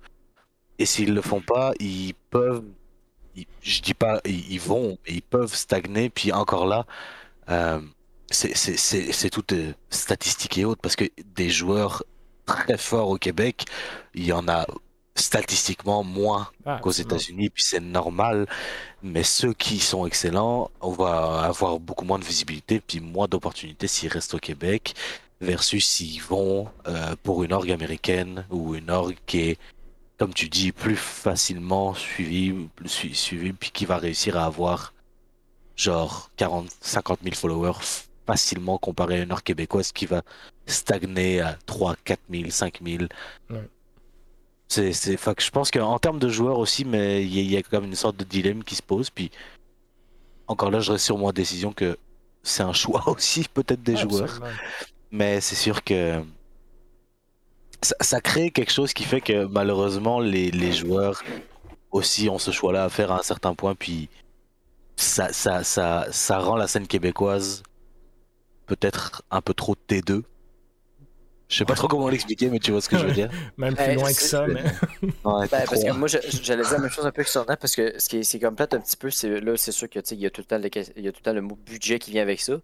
Et 0.78 0.86
s'ils 0.86 1.12
le 1.12 1.20
font 1.20 1.40
pas, 1.40 1.72
ils 1.80 2.14
peuvent, 2.30 2.62
je 3.62 3.80
dis 3.82 3.94
pas, 3.94 4.20
ils 4.24 4.60
vont, 4.60 4.96
ils 5.06 5.22
peuvent 5.22 5.54
stagner. 5.54 6.08
Puis 6.08 6.32
encore 6.32 6.66
là, 6.66 6.86
euh, 7.50 7.80
c'est 8.30 9.30
tout 9.30 9.44
euh, 9.52 9.72
statistique 9.90 10.58
et 10.58 10.64
autres 10.64 10.80
parce 10.80 10.96
que 10.96 11.04
des 11.34 11.50
joueurs 11.50 12.02
très 12.44 12.78
forts 12.78 13.10
au 13.10 13.18
Québec, 13.18 13.64
il 14.14 14.24
y 14.26 14.32
en 14.32 14.48
a 14.48 14.66
statistiquement 15.14 16.04
moins 16.04 16.48
Ah, 16.66 16.78
qu'aux. 16.82 16.90
États-Unis, 16.90 17.48
puis 17.50 17.62
c'est 17.62 17.80
normal. 17.80 18.46
Mais 19.02 19.22
ceux 19.22 19.52
qui 19.54 19.78
sont 19.78 20.06
excellents, 20.06 20.70
on 20.80 20.90
va 20.90 21.42
avoir 21.44 21.80
beaucoup 21.80 22.04
moins 22.04 22.18
de 22.18 22.24
visibilité, 22.24 22.80
puis 22.80 23.00
moins 23.00 23.26
d'opportunités 23.26 23.86
s'ils 23.88 24.10
restent 24.10 24.34
au 24.34 24.38
Québec, 24.38 24.94
versus 25.40 25.86
s'ils 25.86 26.22
vont 26.22 26.68
euh, 26.86 27.16
pour 27.22 27.44
une 27.44 27.52
orgue 27.52 27.70
américaine 27.72 28.46
ou 28.50 28.74
une 28.74 28.90
orgue 28.90 29.16
qui 29.26 29.38
est, 29.40 29.58
comme 30.18 30.34
tu 30.34 30.48
dis, 30.48 30.72
plus 30.72 30.96
facilement 30.96 31.94
suivie, 31.94 32.52
plus 32.76 32.88
sui- 32.88 33.14
suivie, 33.14 33.52
puis 33.52 33.70
qui 33.70 33.86
va 33.86 33.96
réussir 33.98 34.36
à 34.38 34.44
avoir 34.46 34.92
genre 35.76 36.30
40, 36.36 36.68
50 36.80 37.20
000 37.22 37.34
followers 37.34 37.78
facilement 38.26 38.78
comparé 38.78 39.20
à 39.20 39.22
une 39.22 39.32
orgue 39.32 39.42
québécoise 39.42 39.92
qui 39.92 40.06
va 40.06 40.22
stagner 40.66 41.40
à 41.40 41.56
3, 41.66 41.94
4 42.04 42.20
000, 42.30 42.50
5 42.50 42.80
000. 42.84 43.04
Ouais. 43.50 43.68
C'est, 44.68 44.90
que 45.16 45.42
je 45.42 45.50
pense 45.50 45.70
qu'en 45.70 45.96
termes 46.00 46.18
de 46.18 46.28
joueurs 46.28 46.58
aussi, 46.58 46.84
mais 46.84 47.22
il 47.22 47.32
y, 47.34 47.38
a- 47.38 47.42
il 47.42 47.50
y 47.52 47.56
a 47.56 47.62
quand 47.62 47.80
même 47.80 47.90
une 47.90 47.94
sorte 47.94 48.16
de 48.16 48.24
dilemme 48.24 48.64
qui 48.64 48.74
se 48.74 48.82
pose. 48.82 49.10
Puis 49.10 49.30
encore 50.48 50.70
là, 50.72 50.80
je 50.80 50.90
reste 50.92 51.04
sur 51.04 51.18
mon 51.18 51.30
décision 51.30 51.72
que 51.72 51.96
c'est 52.42 52.62
un 52.64 52.72
choix 52.72 53.04
aussi, 53.08 53.44
peut-être 53.52 53.82
des 53.82 53.96
joueurs. 53.96 54.40
Mais 55.12 55.40
c'est 55.40 55.54
sûr 55.54 55.84
que 55.84 56.20
ça, 57.80 57.94
ça 58.00 58.20
crée 58.20 58.50
quelque 58.50 58.72
chose 58.72 58.92
qui 58.92 59.04
fait 59.04 59.20
que 59.20 59.44
malheureusement, 59.44 60.18
les, 60.18 60.50
les 60.50 60.72
joueurs 60.72 61.22
aussi 61.92 62.28
ont 62.28 62.38
ce 62.38 62.50
choix-là 62.50 62.84
à 62.84 62.88
faire 62.88 63.12
à 63.12 63.20
un 63.20 63.22
certain 63.22 63.54
point. 63.54 63.74
Puis 63.76 64.08
ça, 64.96 65.32
ça, 65.32 65.62
ça, 65.62 66.06
ça 66.10 66.38
rend 66.38 66.56
la 66.56 66.66
scène 66.66 66.86
québécoise 66.86 67.62
peut-être 68.66 69.22
un 69.30 69.40
peu 69.40 69.54
trop 69.54 69.76
T2. 69.88 70.22
Je 71.48 71.56
sais 71.58 71.64
pas 71.64 71.74
trop 71.74 71.86
comment 71.86 72.08
l'expliquer, 72.08 72.50
mais 72.50 72.58
tu 72.58 72.72
vois 72.72 72.80
ce 72.80 72.88
que 72.88 72.98
je 72.98 73.06
veux 73.06 73.12
dire. 73.12 73.30
Même 73.56 73.76
plus 73.76 73.94
loin 73.94 74.12
que 74.12 74.20
ça, 74.20 74.46
mais. 74.48 74.64
Ouais, 75.24 75.46
Ben, 75.48 75.64
parce 75.68 75.84
que 75.84 75.92
moi, 75.92 76.08
j'allais 76.08 76.62
dire 76.64 76.72
la 76.72 76.78
même 76.80 76.90
chose 76.90 77.06
un 77.06 77.12
peu 77.12 77.22
que 77.22 77.30
Sorna, 77.30 77.56
parce 77.56 77.76
que 77.76 77.96
ce 78.00 78.08
qui 78.08 78.18
est, 78.18 78.22
c'est 78.24 78.40
comme 78.40 78.56
plate 78.56 78.74
un 78.74 78.80
petit 78.80 78.96
peu, 78.96 79.10
c'est 79.10 79.40
là, 79.40 79.56
c'est 79.56 79.70
sûr 79.70 79.88
que 79.88 80.00
tu 80.00 80.08
sais, 80.08 80.14
il 80.16 80.22
y 80.22 80.26
a 80.26 80.30
tout 80.30 80.40
le 80.40 80.46
temps 80.46 80.58
le, 80.58 80.68
il 80.96 81.04
y 81.04 81.08
a 81.08 81.12
tout 81.12 81.20
le 81.20 81.24
temps 81.24 81.32
le 81.32 81.42
mot 81.42 81.54
budget 81.54 82.00
qui 82.00 82.10
vient 82.10 82.22
avec 82.22 82.40
ça. 82.40 82.58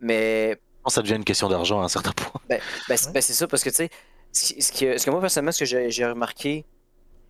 Mais 0.00 0.50
Je 0.52 0.82
pense 0.84 0.92
que 0.92 0.94
ça 0.94 1.02
devient 1.02 1.16
une 1.16 1.24
question 1.24 1.48
d'argent 1.48 1.80
à 1.80 1.84
un 1.84 1.88
certain 1.88 2.12
point. 2.12 2.40
ben, 2.48 2.60
ben, 2.88 2.96
c'est 2.96 3.12
ben, 3.12 3.20
c'est 3.20 3.32
ça, 3.32 3.48
parce 3.48 3.64
que 3.64 3.70
tu 3.70 3.76
sais, 3.76 3.90
ce, 4.30 4.54
ce 4.60 4.72
que, 4.72 4.98
ce 4.98 5.04
que 5.04 5.10
moi 5.10 5.20
personnellement, 5.20 5.50
ce 5.52 5.58
que 5.60 5.64
j'ai 5.64 5.90
j'ai 5.90 6.06
remarqué 6.06 6.64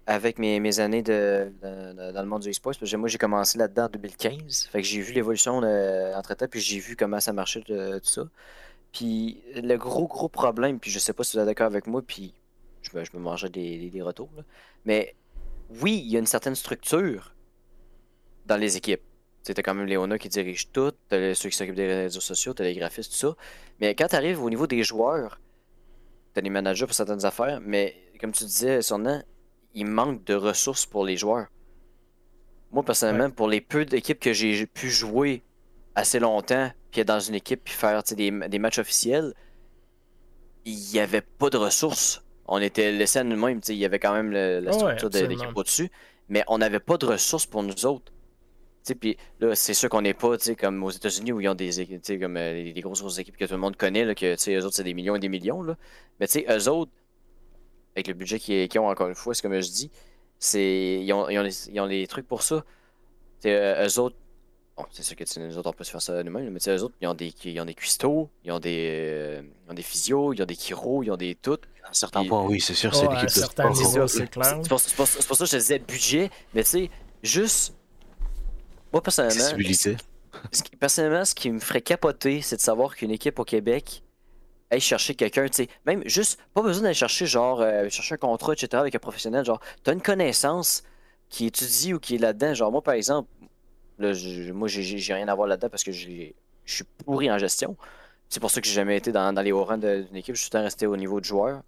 avec 0.07 0.39
mes, 0.39 0.81
années 0.81 1.03
de, 1.03 1.53
dans 1.63 2.23
le 2.23 2.27
monde 2.27 2.43
du 2.43 2.51
e-sport, 2.51 2.73
parce 2.79 2.91
que 2.91 2.97
moi 2.97 3.09
j'ai 3.09 3.19
commencé 3.19 3.59
là-dedans 3.59 3.85
en 3.85 3.89
2015, 3.89 4.69
fait 4.71 4.83
que 4.83 4.87
j'ai 4.87 5.01
vu 5.01 5.13
l'évolution 5.13 5.59
entre 5.59 6.35
temps, 6.35 6.47
puis 6.51 6.61
j'ai 6.61 6.79
vu 6.79 6.97
comment 6.97 7.21
ça 7.21 7.33
marchait 7.33 7.63
de, 7.69 7.99
tout 7.99 8.11
ça. 8.11 8.23
Puis 8.93 9.43
le 9.55 9.77
gros 9.77 10.07
gros 10.07 10.29
problème, 10.29 10.81
puis 10.81 10.91
je 10.91 10.99
sais 10.99 11.13
pas 11.13 11.25
si 11.25 11.37
vous 11.37 11.41
êtes 11.41 11.47
d'accord 11.47 11.67
avec 11.67 11.87
moi, 11.87 12.03
puis 12.03 12.35
je 12.83 12.97
me, 12.97 13.05
je 13.05 13.17
mangeais 13.17 13.49
des, 13.49 14.03
retours, 14.03 14.31
là. 14.37 14.43
mais 14.85 15.15
oui, 15.81 16.03
il 16.05 16.11
y 16.11 16.17
a 16.17 16.19
une 16.19 16.27
certaine 16.27 16.57
structure 16.57 17.35
dans 18.47 18.57
les 18.57 18.77
équipes. 18.77 19.03
T'as 19.45 19.55
quand 19.63 19.75
même 19.75 19.87
Léona 19.87 20.19
qui 20.19 20.29
dirige 20.29 20.71
tout, 20.71 20.93
t'as 21.09 21.35
ceux 21.35 21.49
qui 21.49 21.57
s'occupent 21.57 21.75
des 21.75 21.87
réseaux 21.87 22.21
sociaux, 22.21 22.55
t'as 22.55 22.65
les 22.65 22.75
graphistes, 22.75 23.13
tout 23.13 23.19
ça. 23.19 23.37
Mais 23.81 23.95
quand 23.95 24.09
tu 24.09 24.17
arrives 24.17 24.43
au 24.43 24.51
niveau 24.51 24.67
des 24.67 24.83
joueurs, 24.85 25.41
t'as 26.35 26.41
les 26.41 26.51
managers 26.51 26.87
pour 26.87 26.95
certaines 26.95 27.25
affaires, 27.25 27.61
mais 27.61 27.97
comme 28.21 28.33
tu 28.33 28.45
disais, 28.45 28.83
Sornan, 28.83 29.25
il 29.75 29.87
manque 29.87 30.25
de 30.25 30.35
ressources 30.35 30.87
pour 30.87 31.05
les 31.05 31.17
joueurs. 31.17 31.47
Moi, 32.71 32.83
personnellement, 32.83 33.31
pour 33.31 33.49
les 33.49 33.61
peu 33.61 33.85
d'équipes 33.85 34.19
que 34.21 34.33
j'ai 34.33 34.67
pu 34.67 34.89
jouer 34.91 35.43
assez 35.95 36.19
longtemps, 36.19 36.71
puis 36.91 37.03
être 37.03 37.09
dans 37.09 37.21
une 37.21 37.35
équipe, 37.35 37.63
puis 37.65 37.75
faire 37.75 38.03
des, 38.03 38.31
des 38.31 38.59
matchs 38.59 38.79
officiels, 38.79 39.35
il 40.65 40.79
n'y 40.93 40.99
avait 41.01 41.21
pas 41.21 41.51
de 41.51 41.57
ressources. 41.59 42.23
On 42.47 42.59
était 42.61 42.93
laissés 42.93 43.19
à 43.19 43.25
nous-mêmes. 43.25 43.61
Il 43.69 43.75
y 43.77 43.85
avait 43.85 43.99
quand 43.99 44.13
même 44.15 44.31
le- 44.31 44.61
la 44.61 44.71
Ouais, 44.71 44.77
structure 44.79 45.11
de 45.11 45.19
absolument. 45.19 45.43
l'équipe 45.43 45.57
au-dessus, 45.57 45.91
mais 46.29 46.45
on 46.49 46.59
n'avait 46.59 46.81
pas 46.81 46.97
de 46.97 47.07
ressources 47.07 47.47
pour 47.47 47.63
nous 47.63 47.87
autres. 47.87 48.13
Puis 49.01 49.17
là, 49.39 49.55
c'est 49.55 49.75
sûr 49.75 49.89
qu'on 49.89 50.03
n'est 50.03 50.15
pas 50.15 50.37
comme 50.59 50.83
aux 50.83 50.91
États-Unis 50.91 51.31
où 51.33 51.41
ils 51.41 51.49
ont 51.49 51.55
des 51.55 51.87
comme 52.19 52.37
euh, 52.37 52.53
les, 52.55 52.73
les 52.73 52.81
grosses, 52.81 53.01
grosses 53.01 53.19
équipes 53.19 53.37
que 53.37 53.45
tout 53.45 53.53
le 53.53 53.61
monde 53.61 53.77
connaît, 53.77 54.05
là, 54.05 54.15
que 54.15 54.35
eux 54.35 54.65
autres, 54.65 54.75
c'est 54.75 54.83
des 54.83 54.95
millions 54.95 55.15
et 55.15 55.21
des 55.21 55.29
millions. 55.29 55.63
Là. 55.63 55.77
Mais 56.19 56.27
eux 56.49 56.69
autres, 56.69 56.91
avec 57.95 58.09
le 58.09 58.15
budget 58.15 58.39
qu'ils 58.39 58.79
ont, 58.79 58.89
encore 58.89 59.09
une 59.09 59.15
fois, 59.15 59.35
c'est 59.35 59.43
comme 59.43 59.55
je 59.55 59.71
dis, 59.71 59.91
c'est 60.39 61.01
ils 61.03 61.13
ont, 61.13 61.29
ils 61.29 61.39
ont 61.39 61.43
les, 61.43 61.71
ils 61.71 61.81
ont 61.81 61.87
les 61.87 62.07
trucs 62.07 62.27
pour 62.27 62.43
ça. 62.43 62.65
Euh, 63.45 63.87
eux 63.87 63.99
autres, 63.99 64.17
bon, 64.77 64.85
c'est 64.91 65.03
sûr 65.03 65.17
que 65.17 65.25
nous 65.41 65.59
autres, 65.59 65.69
on 65.69 65.73
peut 65.73 65.85
se 65.85 65.91
faire 65.91 66.03
ça 66.03 66.23
nous-mêmes, 66.23 66.51
mais 66.51 66.61
eux 66.69 66.83
autres, 66.83 66.95
ils 67.01 67.09
ont 67.09 67.15
des, 67.15 67.35
ils 67.45 67.61
ont 67.61 67.65
des 67.65 67.75
cuistots, 67.75 68.31
ils 68.45 68.53
ont 68.53 68.61
des, 68.61 68.89
euh, 68.91 69.43
ils 69.67 69.71
ont 69.71 69.75
des 69.75 69.83
physios, 69.83 70.33
ils 70.33 70.43
ont 70.43 70.47
des 70.47 70.55
chiros, 70.55 71.03
ils 71.03 71.11
ont 71.11 71.17
des 71.17 71.35
tout. 71.35 71.59
À 71.85 71.91
un 71.91 71.93
certain 71.93 72.21
Puis- 72.21 72.29
point, 72.29 72.45
oui, 72.47 72.61
c'est 72.61 72.75
sûr, 72.75 72.95
c'est 72.95 73.09
l'équipe 73.09 73.25
de 73.25 73.29
sport. 73.29 73.77
C'est 73.77 74.09
c'est 74.09 74.31
clair. 74.31 74.61
C'est 74.63 74.69
pour, 74.69 74.79
ça 74.79 75.45
que 75.45 75.45
je 75.47 75.51
te 75.51 75.57
disais 75.57 75.79
budget, 75.79 76.31
mais 76.55 76.65
tu 76.65 76.71
sais, 76.71 76.91
juste. 77.23 77.75
Moi, 78.93 79.03
personnellement, 79.03 79.57
personnellement, 80.79 81.25
ce 81.25 81.35
qui 81.35 81.51
me 81.51 81.61
ferait 81.61 81.81
capoter, 81.81 82.43
c'est 82.43 82.57
de 82.57 82.61
savoir 82.61 82.95
qu'une 82.95 83.11
équipe 83.11 83.39
au 83.39 83.45
Québec 83.45 84.03
aille 84.73 84.81
chercher 84.81 85.15
quelqu'un, 85.15 85.47
tu 85.49 85.65
sais, 85.65 85.69
même 85.87 86.03
juste, 86.07 86.41
pas 86.55 86.63
besoin 86.63 86.85
d'aller 86.85 86.95
chercher, 86.95 87.27
genre, 87.27 87.61
euh, 87.61 87.89
chercher 87.89 88.15
un 88.15 88.19
contrat, 88.19 88.53
etc., 88.55 88.81
avec 88.81 88.95
un 88.95 88.99
professionnel, 88.99 89.45
genre, 89.45 89.61
t'as 89.83 89.93
une 89.93 90.03
connaissance 90.03 90.83
qui 91.29 91.47
étudie 91.47 91.95
ou 91.95 92.01
qui 92.01 92.17
est 92.17 92.19
là-dedans, 92.19 92.55
genre, 92.55 92.73
moi, 92.73 92.83
par 92.83 92.95
exemple, 92.95 93.29
là, 93.99 94.13
moi, 94.53 94.69
j'ai- 94.69 95.15
rien 95.15 95.29
à 95.29 95.35
voir 95.35 95.49
là-dedans 95.49 95.69
parce 95.69 95.85
que 95.85 95.93
je 95.93 96.33
suis 96.65 96.85
pourri 97.05 97.31
en 97.31 97.39
gestion. 97.39 97.77
C'est 98.29 98.41
pour 98.41 98.51
ça 98.51 98.61
que 98.63 98.67
j'ai 98.67 98.75
jamais 98.75 98.97
été 98.97 99.13
dans, 99.13 99.33
les 99.43 99.53
hauts 99.53 99.65
rangs 99.65 99.77
d'une 99.79 100.17
équipe, 100.17 100.35
je 100.35 100.41
suis 100.41 100.51
tout 100.51 100.57
le 100.57 100.61
temps 100.61 100.65
resté 100.65 100.87
au 100.87 100.97
niveau 100.97 101.21
de 101.21 101.25
joueur. 101.25 101.63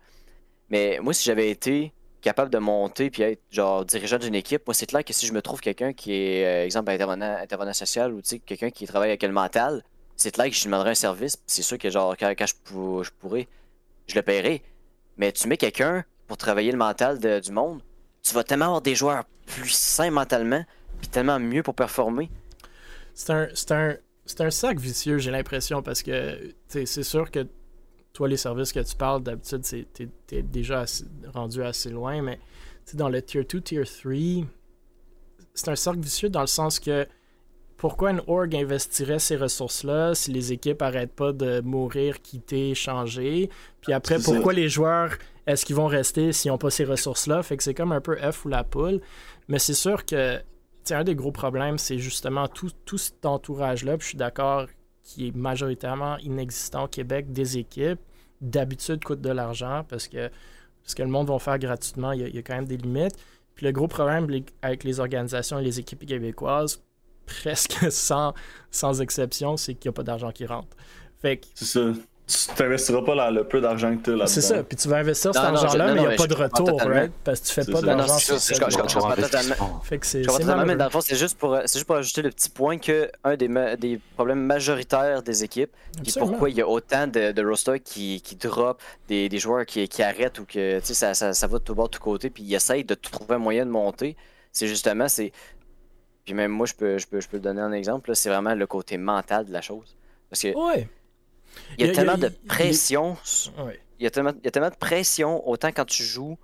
Mais 0.70 0.98
moi, 1.02 1.12
si 1.12 1.24
j'avais 1.24 1.50
été 1.50 1.92
capable 2.22 2.50
de 2.50 2.59
monter 2.59 3.11
puis 3.11 3.22
être 3.22 3.42
genre 3.50 3.84
dirigeant 3.84 4.18
d'une 4.18 4.34
équipe, 4.34 4.66
moi 4.66 4.72
c'est 4.72 4.86
clair 4.86 5.05
que 5.05 5.12
si 5.12 5.26
je 5.26 5.34
me 5.34 5.42
trouve 5.42 5.61
quelqu'un 5.61 5.92
qui 5.92 6.14
est 6.14 6.46
euh, 6.46 6.64
exemple 6.64 6.90
intervenant, 6.90 7.36
intervenant 7.36 7.74
social 7.74 8.14
ou 8.14 8.22
quelqu'un 8.46 8.70
qui 8.70 8.86
travaille 8.86 9.11
avec 9.11 9.22
le 9.22 9.32
mental, 9.32 9.84
c'est 10.16 10.30
clair 10.32 10.46
que 10.48 10.52
je 10.54 10.60
lui 10.60 10.66
demanderais 10.66 10.90
un 10.90 10.94
service, 10.94 11.36
c'est 11.46 11.62
sûr 11.62 11.78
que 11.78 11.90
genre 11.90 12.16
quand, 12.16 12.34
je, 12.46 12.54
pour- 12.64 13.04
je 13.04 13.10
pourrais, 13.18 13.48
je 14.06 14.14
le 14.14 14.22
paierai. 14.22 14.62
Mais 15.16 15.32
tu 15.32 15.46
mets 15.48 15.56
quelqu'un 15.56 16.04
pour 16.26 16.36
travailler 16.36 16.72
le 16.72 16.78
mental 16.78 17.18
de- 17.18 17.40
du 17.40 17.52
monde, 17.52 17.82
tu 18.22 18.34
vas 18.34 18.42
tellement 18.44 18.66
avoir 18.66 18.80
des 18.82 18.94
joueurs 18.94 19.24
plus 19.46 19.70
sains 19.70 20.10
mentalement, 20.10 20.64
puis 21.00 21.08
tellement 21.08 21.38
mieux 21.38 21.62
pour 21.62 21.74
performer. 21.74 22.30
C'est 23.14 23.32
un, 23.32 23.48
un, 23.70 23.96
un 24.40 24.50
sac 24.50 24.78
vicieux, 24.78 25.18
j'ai 25.18 25.30
l'impression, 25.30 25.82
parce 25.82 26.02
que 26.02 26.54
c'est 26.68 26.86
sûr 27.02 27.30
que 27.30 27.46
toi, 28.12 28.28
les 28.28 28.36
services 28.36 28.72
que 28.72 28.80
tu 28.80 28.94
parles, 28.96 29.22
d'habitude, 29.22 29.62
t'es 29.92 30.08
t'es 30.26 30.42
déjà 30.42 30.84
rendu 31.32 31.62
assez 31.62 31.90
loin, 31.90 32.22
mais 32.22 32.38
dans 32.94 33.08
le 33.08 33.20
Tier 33.22 33.44
2, 33.44 33.60
Tier 33.60 33.84
3, 33.84 34.46
c'est 35.54 35.68
un 35.68 35.76
cercle 35.76 36.00
vicieux 36.00 36.28
dans 36.30 36.40
le 36.40 36.46
sens 36.46 36.80
que 36.80 37.06
pourquoi 37.77 38.11
une 38.12 38.22
org 38.27 38.55
investirait 38.55 39.18
ces 39.18 39.37
ressources-là 39.37 40.14
si 40.14 40.33
les 40.33 40.53
équipes 40.53 40.83
arrêtent 40.83 41.14
pas 41.14 41.33
de 41.33 41.61
mourir, 41.61 42.22
quitter, 42.22 42.75
changer? 42.75 43.51
Puis 43.81 43.93
après, 43.93 44.18
ça. 44.18 44.33
pourquoi 44.33 44.53
les 44.53 44.68
joueurs, 44.68 45.16
est-ce 45.47 45.66
qu'ils 45.66 45.77
vont 45.77 45.87
rester 45.87 46.33
s'ils 46.33 46.51
n'ont 46.51 46.59
pas 46.59 46.70
ces 46.70 46.85
ressources-là? 46.85 47.43
Fait 47.43 47.57
que 47.57 47.62
c'est 47.62 47.75
comme 47.75 47.93
un 47.93 48.01
peu 48.01 48.16
F 48.16 48.45
ou 48.45 48.49
la 48.49 48.64
poule. 48.64 49.01
Mais 49.49 49.59
c'est 49.59 49.75
sûr 49.75 50.05
que 50.05 50.41
un 50.91 51.05
des 51.05 51.14
gros 51.14 51.33
problèmes, 51.33 51.79
c'est 51.79 51.99
justement 51.99 52.47
tout, 52.47 52.70
tout 52.85 52.99
cet 52.99 53.25
entourage-là. 53.25 53.97
Puis 53.97 54.05
je 54.05 54.09
suis 54.11 54.18
d'accord 54.18 54.66
qui 55.03 55.29
est 55.29 55.37
majoritairement 55.37 56.18
inexistant 56.18 56.85
au 56.85 56.89
Québec, 56.89 57.33
des 57.33 57.59
équipes, 57.59 58.01
d'habitude 58.41 59.05
coûte 59.05 59.20
de 59.20 59.31
l'argent 59.31 59.85
parce 59.89 60.09
que, 60.09 60.31
parce 60.83 60.95
que 60.95 61.03
le 61.03 61.09
monde 61.09 61.29
va 61.29 61.39
faire 61.39 61.59
gratuitement, 61.59 62.12
il 62.12 62.20
y, 62.20 62.25
a, 62.25 62.29
il 62.29 62.35
y 62.35 62.39
a 62.39 62.43
quand 62.43 62.55
même 62.55 62.66
des 62.66 62.77
limites. 62.77 63.16
Puis 63.55 63.66
le 63.66 63.72
gros 63.72 63.89
problème 63.89 64.27
avec 64.62 64.85
les 64.85 65.01
organisations 65.01 65.59
et 65.59 65.62
les 65.64 65.79
équipes 65.79 66.05
québécoises, 66.07 66.83
presque 67.27 67.77
sans, 67.91 68.35
sans 68.70 69.01
exception, 69.01 69.57
c'est 69.57 69.75
qu'il 69.75 69.91
n'y 69.91 69.95
a 69.95 69.97
pas 69.97 70.03
d'argent 70.03 70.31
qui 70.33 70.47
rentre. 70.47 70.68
Fait 71.20 71.39
que 71.39 71.47
C'est 71.55 71.64
ça. 71.64 71.81
Tu 72.27 72.55
t'investiras 72.57 73.03
pas 73.03 73.14
dans 73.14 73.31
le 73.31 73.45
peu 73.47 73.61
d'argent 73.61 73.95
que 73.99 74.03
tu 74.03 74.09
as 74.09 74.12
là-dedans. 74.12 74.27
c'est 74.27 74.41
ça. 74.41 74.62
Puis 74.64 74.79
tu 74.79 74.89
vas 74.89 74.97
investir 74.97 75.35
cet 75.35 75.43
argent-là, 75.45 75.93
mais 75.93 76.01
il 76.01 76.09
n'y 76.09 76.14
a 76.14 76.16
pas 76.16 76.27
de 76.27 76.33
retour, 76.35 76.81
right? 76.81 77.12
Parce 77.22 77.41
que 77.41 77.47
tu 77.49 77.53
fais 77.53 77.64
C'est 77.64 77.72
pas 77.72 77.81
ça. 77.81 77.87
d'argent 77.87 78.12
Non, 78.14 78.18
sur 78.18 78.39
c'est 78.39 78.55
cette 78.55 78.62
ça, 78.62 78.68
je- 78.70 78.95
comprends 78.95 79.14
totalement. 79.14 79.81
Fait 79.83 79.99
que 79.99 80.07
c'est 80.07 80.22
Je 80.22 80.29
comprends 80.29 80.39
c'est 80.39 80.45
totalement, 80.47 80.64
mais 80.66 80.77
dans 80.77 80.85
le 80.87 80.91
fond, 80.91 81.03
c'est 81.03 81.16
juste 81.16 81.37
pour, 81.37 81.55
c'est 81.66 81.75
juste 81.79 81.85
pour 81.87 81.97
ajouter 81.97 82.22
le 82.22 82.31
petit 82.31 82.49
point 82.49 82.79
que 82.79 83.11
un 83.25 83.37
des, 83.37 83.49
ma- 83.49 83.77
des 83.77 84.01
problèmes 84.16 84.41
majoritaires 84.41 85.22
des 85.22 85.45
équipes, 85.45 85.70
puis 85.93 86.01
Absolument. 86.01 86.31
pourquoi 86.31 86.49
il 86.49 86.57
y 86.57 86.62
a 86.62 86.66
autant 86.66 87.07
de, 87.07 87.33
de 87.33 87.47
rosters 87.47 87.83
qui, 87.85 88.22
qui 88.22 88.37
drop, 88.37 88.81
des, 89.07 89.29
des 89.29 89.39
joueurs 89.39 89.66
qui, 89.66 89.87
qui 89.87 90.03
arrêtent 90.03 90.39
ou 90.39 90.47
que 90.47 90.79
tu 90.81 90.87
sais, 90.87 90.95
ça, 90.95 91.12
ça, 91.12 91.35
ça 91.35 91.47
va 91.47 91.59
de 91.59 91.64
tout 91.64 91.75
bord, 91.75 91.91
de 91.91 91.97
tout 91.99 92.03
côté, 92.03 92.31
puis 92.31 92.43
ils 92.43 92.55
essayent 92.55 92.85
de 92.85 92.95
trouver 92.95 93.35
un 93.35 93.39
moyen 93.39 93.66
de 93.66 93.70
monter, 93.70 94.16
c'est 94.51 94.66
justement, 94.66 95.09
c'est. 95.09 95.31
Puis 96.25 96.35
même 96.35 96.51
moi, 96.51 96.66
je 96.66 96.75
peux, 96.75 96.99
je 96.99 97.07
peux, 97.07 97.20
je 97.20 97.29
peux 97.29 97.39
donner 97.39 97.61
un 97.61 97.72
exemple, 97.72 98.11
là, 98.11 98.14
c'est 98.14 98.29
vraiment 98.31 98.55
le 98.55 98.66
côté 98.66 98.97
mental 98.97 99.47
de 99.47 99.53
la 99.53 99.61
chose. 99.61 99.97
Parce 100.31 100.43
que 100.43 100.49
Ouais. 100.57 100.89
il 101.79 101.85
y 101.85 101.89
a, 101.89 101.91
Il 101.91 101.95
tellement 101.95 102.14
il 102.14 102.20
de 102.20 102.29
pression 102.49 103.16
ouais. 103.59 103.81
il 103.99 104.05
y, 104.05 104.07
a 104.07 104.11
tellement, 104.11 104.33
il 104.39 104.45
y 104.45 104.49
a 104.49 104.51
tellement 104.51 104.70
de 104.70 104.75
pression, 104.77 105.47
autant 105.49 105.68
quand 105.68 105.85
tu 105.85 106.03
joues 106.03 106.37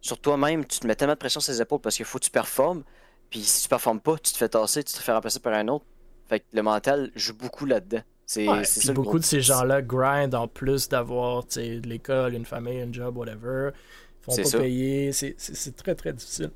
sur 0.00 0.18
toi-même, 0.20 0.64
tu 0.66 0.80
te 0.80 0.86
mets 0.86 0.96
tellement 0.96 1.14
de 1.14 1.18
pression 1.18 1.40
sur 1.40 1.52
les 1.52 1.62
épaules 1.62 1.80
parce 1.80 1.96
qu'il 1.96 2.04
faut 2.04 2.18
que 2.18 2.24
tu 2.24 2.30
performes. 2.30 2.82
Puis 3.30 3.40
si 3.42 3.62
tu 3.62 3.68
performes 3.68 4.00
pas, 4.00 4.16
tu 4.18 4.32
te 4.32 4.36
fais 4.36 4.48
tasser, 4.48 4.84
tu 4.84 4.92
te 4.92 4.98
fais 4.98 5.12
remplacer 5.12 5.40
par 5.40 5.54
un 5.54 5.66
autre. 5.68 5.86
Fait 6.28 6.40
que 6.40 6.44
le 6.52 6.62
mental 6.62 7.10
joue 7.14 7.34
beaucoup 7.34 7.64
là-dedans. 7.66 8.02
C'est 8.26 8.48
Ouais, 8.48 8.64
ça 8.64 8.88
le 8.88 8.94
beaucoup 8.94 9.10
gros 9.10 9.18
de 9.18 9.24
ces 9.24 9.40
gens-là 9.40 9.82
grind 9.82 10.34
en 10.34 10.48
plus 10.48 10.88
d'avoir 10.88 11.44
de 11.44 11.86
l'école, 11.86 12.34
une 12.34 12.44
famille, 12.46 12.80
un 12.80 12.92
job, 12.92 13.16
whatever. 13.16 13.70
Ils 13.72 14.24
font 14.24 14.36
pas 14.36 14.44
ça. 14.44 14.58
payer. 14.58 15.12
C'est- 15.12 15.34
C'est 15.38 15.54
c'est 15.54 15.76
très 15.76 15.94
très 15.94 16.12
difficile. 16.12 16.50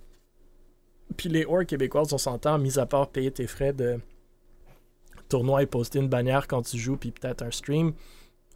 Puis 1.17 1.29
les 1.29 1.45
orgs 1.47 1.67
québécoises, 1.67 2.13
on 2.13 2.19
s'entend, 2.19 2.59
mis 2.59 2.79
à 2.79 2.87
part 2.87 3.09
payer 3.09 3.31
tes 3.31 3.47
frais 3.47 3.73
de 3.73 3.99
tournoi 5.29 5.63
et 5.63 5.67
poster 5.67 5.99
une 5.99 6.09
bannière 6.09 6.47
quand 6.49 6.63
tu 6.63 6.79
joues, 6.79 6.97
puis 6.97 7.11
peut-être 7.11 7.43
un 7.43 7.51
stream, 7.51 7.93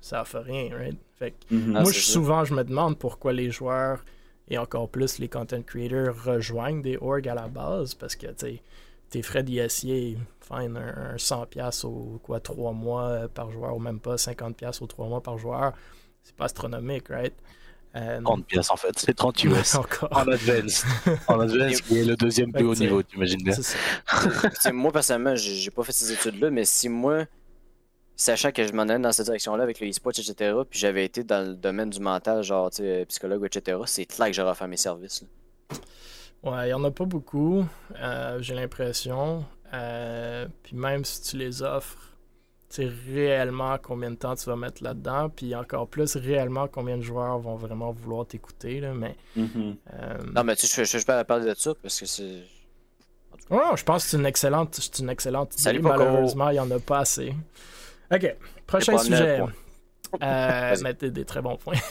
ça 0.00 0.24
fait 0.24 0.38
rien, 0.38 0.74
right? 0.76 0.98
Fait 1.18 1.32
que 1.32 1.54
Mhm. 1.54 1.76
Ah, 1.76 1.82
moi, 1.82 1.92
je- 1.92 2.00
souvent, 2.12 2.44
je 2.44 2.54
me 2.54 2.64
demande 2.64 2.98
pourquoi 2.98 3.32
les 3.32 3.50
joueurs 3.50 4.04
et 4.48 4.58
encore 4.58 4.88
plus 4.88 5.18
les 5.18 5.28
content 5.28 5.62
creators 5.62 6.14
rejoignent 6.24 6.82
des 6.82 6.96
orgs 7.00 7.28
à 7.28 7.34
la 7.34 7.48
base 7.48 7.94
parce 7.94 8.16
que 8.16 8.26
tu 8.28 8.34
sais, 8.38 8.62
tes 9.10 9.22
frais 9.22 9.42
d'ISIA, 9.42 10.16
fine, 10.40 10.76
un, 10.76 11.12
un 11.14 11.16
100$ 11.18 11.84
au 11.84 12.18
quoi, 12.22 12.40
3 12.40 12.72
mois 12.72 13.28
par 13.28 13.50
joueur 13.50 13.76
ou 13.76 13.78
même 13.78 14.00
pas 14.00 14.16
50$ 14.16 14.80
aux 14.82 14.86
3 14.86 15.06
mois 15.06 15.22
par 15.22 15.36
joueur, 15.38 15.72
c'est 16.22 16.34
pas 16.34 16.46
astronomique, 16.46 17.08
right? 17.08 17.34
Euh, 17.94 18.22
30 18.22 18.46
pièces 18.46 18.70
en 18.70 18.76
fait, 18.76 18.98
c'est 18.98 19.14
30 19.14 19.44
US. 19.44 19.74
encore. 19.74 20.08
en 20.12 20.26
advance. 20.26 20.84
En 21.28 21.40
advance, 21.40 21.82
qui 21.82 21.98
est 21.98 22.04
le 22.04 22.16
deuxième 22.16 22.52
plus 22.52 22.64
haut 22.64 22.74
niveau, 22.74 23.02
t'imagines 23.02 23.42
bien. 23.42 23.54
Moi, 24.72 24.92
personnellement, 24.92 25.36
j'ai 25.36 25.70
pas 25.70 25.82
fait 25.84 25.92
ces 25.92 26.12
études-là, 26.12 26.50
mais 26.50 26.64
si 26.64 26.88
moi, 26.88 27.26
sachant 28.16 28.50
que 28.50 28.66
je 28.66 28.72
m'en 28.72 28.82
allais 28.82 28.98
dans 28.98 29.12
cette 29.12 29.26
direction-là 29.26 29.62
avec 29.62 29.80
le 29.80 29.88
e-sport, 29.88 30.12
etc., 30.16 30.54
puis 30.68 30.78
j'avais 30.80 31.04
été 31.04 31.22
dans 31.22 31.46
le 31.46 31.54
domaine 31.54 31.90
du 31.90 32.00
mental, 32.00 32.42
genre, 32.42 32.70
tu 32.70 32.78
sais, 32.78 33.04
psychologue, 33.06 33.44
etc., 33.44 33.78
c'est 33.86 34.06
clair 34.06 34.28
que 34.28 34.32
j'aurais 34.32 34.54
fait 34.54 34.66
mes 34.66 34.76
services. 34.78 35.22
là. 35.22 35.28
Ouais, 36.42 36.68
il 36.68 36.70
y 36.70 36.74
en 36.74 36.82
a 36.82 36.90
pas 36.90 37.04
beaucoup, 37.04 37.64
euh, 38.00 38.42
j'ai 38.42 38.54
l'impression. 38.54 39.44
Euh, 39.72 40.46
puis 40.62 40.74
même 40.74 41.04
si 41.04 41.22
tu 41.22 41.36
les 41.36 41.62
offres, 41.62 42.11
réellement 42.80 43.76
combien 43.82 44.10
de 44.10 44.16
temps 44.16 44.34
tu 44.34 44.46
vas 44.46 44.56
mettre 44.56 44.82
là-dedans, 44.82 45.28
puis 45.28 45.54
encore 45.54 45.88
plus 45.88 46.16
réellement 46.16 46.68
combien 46.68 46.96
de 46.96 47.02
joueurs 47.02 47.38
vont 47.38 47.56
vraiment 47.56 47.92
vouloir 47.92 48.26
t'écouter, 48.26 48.80
là, 48.80 48.92
mais... 48.94 49.16
Mhm. 49.36 49.76
euh, 49.92 50.18
Non, 50.34 50.44
mais 50.44 50.56
tu 50.56 50.66
sais, 50.66 50.84
je 50.84 50.98
je 50.98 51.04
peux 51.04 51.24
parler 51.24 51.46
de 51.46 51.54
ça 51.54 51.72
parce 51.80 52.00
que 52.00 52.06
c'est. 52.06 52.42
Non, 53.50 53.76
je 53.76 53.84
pense 53.84 54.04
que 54.04 54.10
c'est 54.10 54.16
une 54.16 54.26
excellente, 54.26 54.74
c'est 54.74 54.98
une 55.00 55.10
excellente 55.10 55.52
idée. 55.54 55.62
Salut. 55.62 55.80
Malheureusement, 55.80 56.48
il 56.50 56.54
n'y 56.54 56.60
en 56.60 56.70
a 56.70 56.78
pas 56.78 57.00
assez. 57.00 57.34
OK, 58.10 58.36
prochain 58.66 58.92
pas 58.92 58.98
sujet. 58.98 59.42
Euh, 60.22 60.76
mais 60.82 60.94
des, 60.94 61.24
très 61.24 61.40
bons 61.40 61.56
points. 61.56 61.74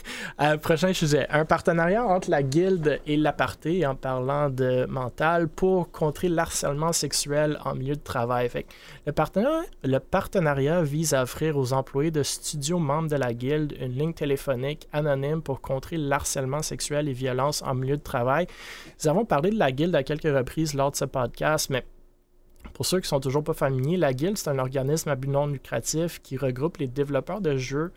Euh, 0.41 0.57
prochain 0.57 0.93
sujet. 0.93 1.27
Un 1.29 1.45
partenariat 1.45 2.05
entre 2.05 2.29
la 2.29 2.41
guilde 2.41 2.99
et 3.05 3.17
l'aparté 3.17 3.85
en 3.85 3.95
parlant 3.95 4.49
de 4.49 4.85
mental 4.85 5.47
pour 5.47 5.91
contrer 5.91 6.29
l'harcèlement 6.29 6.93
sexuel 6.93 7.59
en 7.65 7.75
milieu 7.75 7.95
de 7.95 8.01
travail. 8.01 8.47
Fait 8.49 8.63
que 8.63 8.69
le, 9.05 9.11
partenariat, 9.11 9.63
le 9.83 9.99
partenariat 9.99 10.81
vise 10.81 11.13
à 11.13 11.23
offrir 11.23 11.57
aux 11.57 11.73
employés 11.73 12.11
de 12.11 12.23
studios 12.23 12.79
membres 12.79 13.09
de 13.09 13.17
la 13.17 13.33
guilde 13.33 13.75
une 13.79 13.91
ligne 13.91 14.13
téléphonique 14.13 14.87
anonyme 14.93 15.41
pour 15.41 15.61
contrer 15.61 15.97
l'harcèlement 15.97 16.61
sexuel 16.61 17.07
et 17.09 17.13
violence 17.13 17.61
en 17.63 17.75
milieu 17.75 17.97
de 17.97 18.03
travail. 18.03 18.47
Nous 19.03 19.09
avons 19.09 19.25
parlé 19.25 19.49
de 19.51 19.59
la 19.59 19.71
guilde 19.71 19.95
à 19.95 20.03
quelques 20.03 20.23
reprises 20.23 20.73
lors 20.73 20.91
de 20.91 20.95
ce 20.95 21.05
podcast, 21.05 21.69
mais 21.69 21.85
pour 22.73 22.85
ceux 22.85 22.99
qui 22.99 23.07
sont 23.07 23.19
toujours 23.19 23.43
pas 23.43 23.53
familiers, 23.53 23.97
la 23.97 24.13
Guilde, 24.13 24.37
c'est 24.37 24.49
un 24.49 24.59
organisme 24.59 25.09
à 25.09 25.15
but 25.15 25.29
non 25.29 25.47
lucratif 25.47 26.21
qui 26.21 26.37
regroupe 26.37 26.77
les 26.77 26.87
développeurs 26.87 27.41
de 27.41 27.57
jeux 27.57 27.91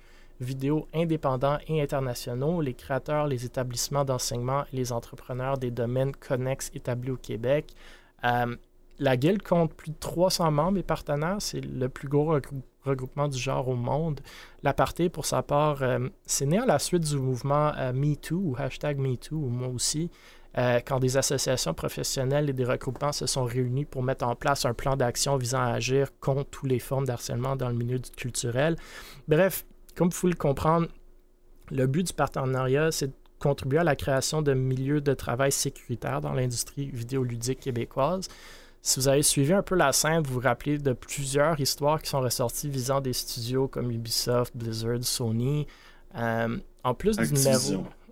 vidéo 0.45 0.87
indépendants 0.95 1.59
et 1.67 1.83
internationaux, 1.83 2.61
les 2.61 2.75
créateurs, 2.75 3.27
les 3.27 3.45
établissements 3.45 4.05
d'enseignement 4.05 4.65
et 4.73 4.77
les 4.77 4.93
entrepreneurs 4.93 5.59
des 5.59 5.71
domaines 5.71 6.15
connexes 6.15 6.71
établis 6.75 7.11
au 7.11 7.17
Québec. 7.17 7.75
Euh, 8.25 8.55
la 9.01 9.17
Guilde 9.17 9.43
compte 9.43 9.75
plus 9.75 9.91
de 9.91 9.97
300 9.99 10.51
membres 10.53 10.79
et 10.79 10.83
partenaires. 10.85 11.39
C'est 11.41 11.61
le 11.61 11.89
plus 11.89 12.07
gros 12.09 12.37
regrou- 12.39 12.63
regroupement 12.85 13.27
du 13.27 13.39
genre 13.39 13.67
au 13.67 13.75
monde. 13.75 14.21
L'aparté, 14.63 15.09
pour 15.09 15.27
sa 15.27 15.43
part, 15.43 15.83
euh, 15.83 16.09
c'est 16.27 16.47
né 16.47 16.59
à 16.59 16.67
la 16.67 16.79
suite 16.79 17.03
du 17.03 17.17
mouvement 17.17 17.73
euh, 17.77 17.93
MeToo 17.93 18.37
ou 18.37 18.55
hashtag 18.57 18.99
MeToo, 18.99 19.35
ou 19.37 19.49
moi 19.49 19.69
aussi, 19.69 20.11
euh, 20.59 20.79
quand 20.87 21.01
des 21.01 21.17
associations 21.17 21.75
professionnelles 21.75 22.49
et 22.49 22.53
des 22.53 22.65
regroupements 22.65 23.11
se 23.11 23.27
sont 23.27 23.45
réunis 23.45 23.85
pour 23.85 24.05
mettre 24.05 24.25
en 24.25 24.37
place 24.37 24.65
un 24.65 24.75
plan 24.75 24.95
d'action 24.95 25.37
visant 25.37 25.59
à 25.61 25.73
agir 25.73 26.11
contre 26.21 26.49
toutes 26.51 26.71
les 26.71 26.79
formes 26.79 27.07
d'harcèlement 27.07 27.57
dans 27.57 27.69
le 27.71 27.75
milieu 27.75 27.99
culturel. 28.17 28.77
Bref, 29.27 29.65
comme 29.95 30.11
vous 30.11 30.29
le 30.29 30.35
comprendre, 30.35 30.89
le 31.71 31.87
but 31.87 32.07
du 32.07 32.13
partenariat, 32.13 32.93
c'est 32.93 33.09
de 33.09 33.13
contribuer 33.39 33.79
à 33.79 33.85
la 33.85 33.97
création 33.97 34.43
de 34.43 34.55
milieux 34.55 35.01
de 35.01 35.15
travail 35.15 35.53
sécuritaires 35.53 36.21
dans 36.21 36.33
l'industrie 36.33 36.91
vidéoludique 36.91 37.61
québécoise. 37.61 38.29
Si 38.83 39.01
vous 39.01 39.09
avez 39.09 39.23
suivi 39.23 39.53
un 39.53 39.63
peu 39.63 39.77
la 39.77 39.93
scène, 39.93 40.23
vous 40.23 40.35
vous 40.35 40.41
rappelez 40.41 40.77
de 40.79 40.93
plusieurs 40.93 41.59
histoires 41.59 42.03
qui 42.03 42.11
sont 42.11 42.21
ressorties 42.21 42.69
visant 42.69 43.01
des 43.01 43.15
studios 43.15 43.67
comme 43.67 43.91
Ubisoft, 43.91 44.55
Blizzard, 44.55 45.03
Sony. 45.03 45.67
Euh, 46.17 46.59
en 46.85 46.95
plus 46.95 47.17
du. 47.17 47.25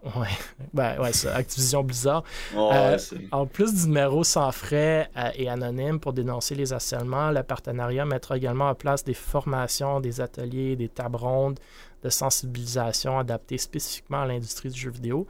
Ouais, 0.05 0.29
ben, 0.75 1.01
ouais, 1.01 1.13
ça, 1.13 1.35
Activision 1.35 1.85
Blizzard. 1.85 2.25
Euh, 2.57 2.99
En 3.31 3.47
plus 3.47 3.73
du 3.73 3.87
numéro 3.87 4.25
sans 4.25 4.51
frais 4.51 5.09
euh, 5.17 5.31
et 5.37 5.49
anonyme 5.49 6.01
pour 6.01 6.13
dénoncer 6.13 6.57
les 6.57 6.73
harcèlements, 6.73 7.31
le 7.31 7.43
partenariat 7.45 8.05
mettra 8.05 8.37
également 8.37 8.69
en 8.69 8.75
place 8.75 9.05
des 9.05 9.15
formations, 9.15 10.01
des 10.01 10.21
ateliers, 10.21 10.75
des 10.75 10.89
tables 10.89 11.17
rondes 11.17 11.61
de 12.03 12.09
sensibilisation 12.09 13.19
adaptées 13.19 13.59
spécifiquement 13.59 14.23
à 14.23 14.27
l'industrie 14.27 14.71
du 14.71 14.81
jeu 14.81 14.91
vidéo. 14.91 15.27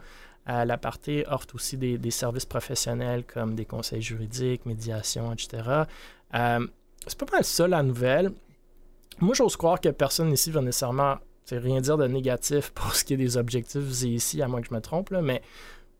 Euh, 0.49 0.65
la 0.65 0.77
partie 0.77 1.23
offre 1.27 1.47
aussi 1.53 1.77
des, 1.77 1.97
des 1.97 2.11
services 2.11 2.45
professionnels 2.45 3.23
comme 3.25 3.55
des 3.55 3.65
conseils 3.65 4.01
juridiques, 4.01 4.65
médiation, 4.65 5.31
etc. 5.31 5.83
Euh, 6.33 6.67
c'est 7.05 7.17
pas 7.17 7.27
mal 7.31 7.43
ça 7.43 7.67
la 7.67 7.83
nouvelle. 7.83 8.31
Moi, 9.19 9.35
j'ose 9.35 9.55
croire 9.55 9.79
que 9.79 9.89
personne 9.89 10.31
ici 10.33 10.49
va 10.49 10.61
nécessairement 10.61 11.17
c'est 11.45 11.57
rien 11.57 11.81
dire 11.81 11.97
de 11.97 12.07
négatif 12.07 12.71
pour 12.71 12.95
ce 12.95 13.03
qui 13.03 13.13
est 13.13 13.17
des 13.17 13.37
objectifs 13.37 13.81
visés 13.81 14.09
ici, 14.09 14.41
à 14.41 14.47
moins 14.47 14.61
que 14.61 14.67
je 14.69 14.73
me 14.73 14.81
trompe, 14.81 15.09
là, 15.09 15.21
mais 15.21 15.41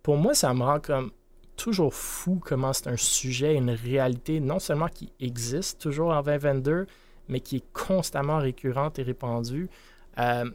pour 0.01 0.17
moi, 0.17 0.33
ça 0.33 0.53
me 0.53 0.63
rend 0.63 0.79
comme 0.79 1.11
toujours 1.55 1.93
fou 1.93 2.41
comment 2.43 2.73
c'est 2.73 2.87
un 2.87 2.97
sujet, 2.97 3.55
une 3.55 3.69
réalité, 3.69 4.39
non 4.39 4.59
seulement 4.59 4.87
qui 4.87 5.11
existe 5.19 5.79
toujours 5.81 6.09
en 6.11 6.21
2022, 6.21 6.87
mais 7.29 7.39
qui 7.39 7.57
est 7.57 7.73
constamment 7.73 8.39
récurrente 8.39 8.99
et 8.99 9.03
répandue. 9.03 9.69
Euh, 10.17 10.49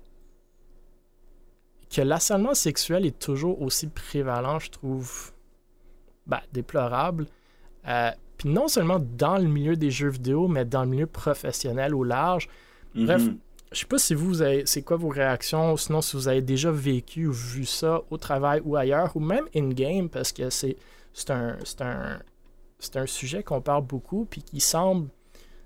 que 1.94 2.02
l'harcèlement 2.02 2.54
sexuel 2.54 3.06
est 3.06 3.18
toujours 3.18 3.62
aussi 3.62 3.86
prévalent, 3.86 4.58
je 4.58 4.70
trouve 4.70 5.32
ben, 6.26 6.40
déplorable. 6.52 7.26
Euh, 7.86 8.10
Puis 8.36 8.50
non 8.50 8.68
seulement 8.68 8.98
dans 9.00 9.38
le 9.38 9.48
milieu 9.48 9.76
des 9.76 9.90
jeux 9.90 10.10
vidéo, 10.10 10.46
mais 10.48 10.64
dans 10.64 10.82
le 10.82 10.88
milieu 10.90 11.06
professionnel 11.06 11.94
au 11.94 12.04
large. 12.04 12.48
Bref, 12.94 13.22
Mhm. 13.22 13.38
Je 13.72 13.80
sais 13.80 13.86
pas 13.86 13.98
si 13.98 14.14
vous, 14.14 14.42
avez, 14.42 14.64
c'est 14.66 14.82
quoi 14.82 14.96
vos 14.96 15.08
réactions, 15.08 15.76
sinon 15.76 16.00
si 16.00 16.16
vous 16.16 16.28
avez 16.28 16.42
déjà 16.42 16.70
vécu 16.70 17.26
ou 17.26 17.32
vu 17.32 17.66
ça 17.66 18.02
au 18.10 18.16
travail 18.16 18.62
ou 18.64 18.76
ailleurs, 18.76 19.14
ou 19.16 19.20
même 19.20 19.46
in-game, 19.54 20.08
parce 20.08 20.32
que 20.32 20.50
c'est, 20.50 20.76
c'est, 21.12 21.30
un, 21.30 21.58
c'est, 21.64 21.82
un, 21.82 22.18
c'est 22.78 22.96
un 22.96 23.06
sujet 23.06 23.42
qu'on 23.42 23.60
parle 23.60 23.84
beaucoup, 23.84 24.24
puis 24.24 24.42
qui 24.42 24.60
semble 24.60 25.08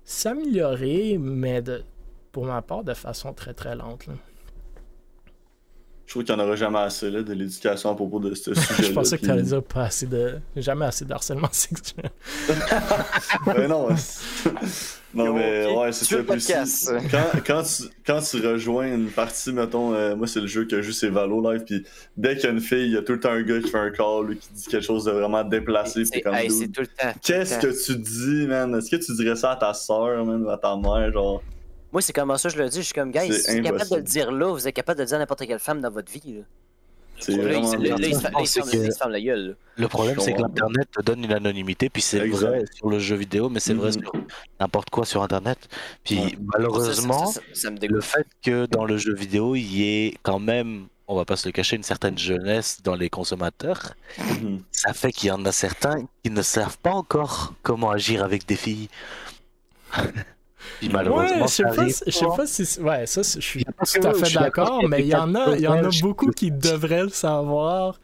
s'améliorer, 0.03 1.17
mais 1.17 1.61
de, 1.61 1.83
pour 2.31 2.45
ma 2.45 2.61
part, 2.61 2.83
de 2.83 2.93
façon 2.93 3.33
très 3.33 3.53
très 3.53 3.75
lente. 3.75 4.05
Je 6.05 6.11
trouve 6.11 6.23
qu'il 6.25 6.35
n'y 6.35 6.41
en 6.41 6.45
aura 6.45 6.55
jamais 6.55 6.79
assez 6.79 7.09
là, 7.09 7.23
de 7.23 7.33
l'éducation 7.33 7.89
à 7.91 7.95
propos 7.95 8.19
de 8.19 8.33
ce 8.35 8.53
sujet-là. 8.53 8.87
Je 8.89 8.93
pensais 8.93 9.17
que 9.17 9.25
tu 9.25 9.31
allais 9.31 9.41
dire 9.41 9.63
pas 9.63 9.83
assez 9.85 10.05
de. 10.05 10.35
Jamais 10.55 10.85
assez 10.85 11.05
de 11.05 11.13
harcèlement 11.13 11.49
sexuel. 11.51 12.09
Ouais, 13.47 13.67
non, 13.67 13.87
non, 15.13 15.25
Yo, 15.25 15.33
mais 15.33 15.65
ouais, 15.75 15.91
c'est 15.91 16.05
ça. 16.05 16.65
si- 16.65 16.87
quand, 17.11 17.39
quand, 17.45 17.63
tu, 17.63 17.83
quand 18.05 18.19
tu 18.19 18.45
rejoins 18.47 18.87
une 18.93 19.09
partie, 19.09 19.51
mettons, 19.53 19.93
euh, 19.93 20.15
moi 20.15 20.25
c'est 20.27 20.41
le 20.41 20.47
jeu 20.47 20.65
que 20.65 20.77
je 20.77 20.87
joue, 20.87 20.91
c'est 20.91 21.09
Valo 21.09 21.51
Live, 21.51 21.63
puis 21.65 21.85
dès 22.17 22.35
qu'il 22.35 22.45
y 22.45 22.47
a 22.47 22.51
une 22.51 22.59
fille, 22.61 22.85
il 22.85 22.91
y 22.93 22.97
a 22.97 23.01
tout 23.03 23.13
le 23.13 23.19
temps 23.19 23.31
un 23.31 23.41
gars 23.43 23.59
qui 23.59 23.69
fait 23.69 23.77
un 23.77 23.91
call 23.91 24.31
ou 24.31 24.35
qui 24.35 24.49
dit 24.53 24.65
quelque 24.67 24.83
chose 24.85 25.05
de 25.05 25.11
vraiment 25.11 25.43
déplacé, 25.43 26.03
C'est 26.05 26.21
comme 26.21 26.33
hey, 26.35 26.47
tout 26.49 26.81
le 26.81 26.87
temps. 26.87 27.13
Qu'est-ce 27.21 27.59
que 27.59 27.85
tu 27.85 27.95
dis, 27.97 28.47
man? 28.47 28.73
Est-ce 28.75 28.89
que 28.89 28.95
tu 29.03 29.13
dirais 29.15 29.35
ça 29.35 29.51
à 29.51 29.55
ta 29.55 29.73
soeur, 29.73 30.25
man, 30.25 30.43
ou 30.43 30.49
à 30.49 30.57
ta 30.57 30.75
mère, 30.75 31.11
genre? 31.11 31.43
Moi, 31.93 32.01
c'est 32.01 32.11
comment 32.13 32.37
ça, 32.37 32.49
je 32.49 32.57
le 32.57 32.67
dis. 32.69 32.77
Je 32.79 32.81
suis 32.81 32.93
comme, 32.93 33.11
guys, 33.11 33.31
C'est 33.31 33.39
si 33.39 33.51
vous 33.51 33.57
êtes 33.57 33.63
capable 33.63 33.89
de 33.91 33.95
le 33.97 34.01
dire 34.01 34.31
là, 34.31 34.51
vous 34.51 34.67
êtes 34.67 34.75
capable 34.75 34.97
de 34.97 35.03
le 35.03 35.07
dire 35.07 35.15
à 35.17 35.19
n'importe 35.19 35.45
quelle 35.47 35.59
femme 35.59 35.79
dans 35.79 35.91
votre 35.91 36.11
vie. 36.11 36.33
Là. 36.39 36.41
Le 39.77 39.87
problème, 39.87 40.19
c'est 40.19 40.33
que 40.33 40.41
l'Internet 40.41 40.87
te 40.91 41.01
donne 41.03 41.23
une 41.23 41.31
anonymité, 41.31 41.89
puis 41.89 42.01
c'est 42.01 42.27
vrai 42.27 42.63
sur 42.73 42.89
le 42.89 42.99
jeu 42.99 43.15
vidéo, 43.15 43.49
mais 43.49 43.59
c'est 43.59 43.73
vrai 43.75 43.91
Mhm. 43.91 44.01
sur 44.01 44.11
n'importe 44.59 44.89
quoi 44.89 45.05
sur 45.05 45.21
Internet. 45.23 45.57
Puis 46.03 46.19
Ouais. 46.19 46.37
malheureusement, 46.53 47.27
Ça, 47.27 47.39
ça, 47.41 47.47
ça, 47.53 47.61
ça 47.61 47.71
me 47.71 47.77
le 47.87 48.01
fait 48.01 48.27
que 48.41 48.65
dans 48.65 48.83
le 48.85 48.97
jeu 48.97 49.13
vidéo, 49.13 49.55
il 49.55 49.61
y 49.73 49.83
ait 50.07 50.15
quand 50.23 50.39
même, 50.39 50.87
on 51.07 51.15
va 51.15 51.23
pas 51.23 51.35
se 51.35 51.47
le 51.47 51.51
cacher, 51.51 51.75
une 51.75 51.83
certaine 51.83 52.17
jeunesse 52.17 52.81
dans 52.83 52.95
les 52.95 53.09
consommateurs, 53.09 53.93
Mhm. 54.17 54.61
ça 54.71 54.93
fait 54.93 55.11
qu'il 55.11 55.29
y 55.29 55.31
en 55.31 55.45
a 55.45 55.51
certains 55.51 56.05
qui 56.23 56.31
ne 56.31 56.41
savent 56.41 56.79
pas 56.79 56.91
encore 56.91 57.53
comment 57.61 57.91
agir 57.91 58.23
avec 58.23 58.45
des 58.47 58.55
filles. 58.57 58.89
Puis 60.79 60.89
malheureusement, 60.89 61.37
Ouais, 61.37 61.41
je 61.43 61.47
sais 61.47 61.63
pas, 61.63 61.69
arrive 61.79 61.93
si- 61.93 62.03
je 62.07 62.11
sais 62.11 62.25
pas 62.25 62.45
si. 62.47 62.79
Ouais, 62.81 63.05
ça, 63.05 63.21
je 63.21 63.39
suis 63.39 63.63
tout 63.65 63.71
à 64.07 64.13
fait 64.13 64.33
d'accord 64.33 64.81
mais 64.87 65.01
il 65.01 65.07
y 65.07 65.15
en 65.15 65.33
a, 65.35 65.55
il 65.55 65.61
y 65.61 65.67
en 65.67 65.83
a 65.83 65.89
beaucoup 66.01 66.31
qui 66.31 66.51
devraient 66.51 67.03
le 67.03 67.09
savoir, 67.09 67.99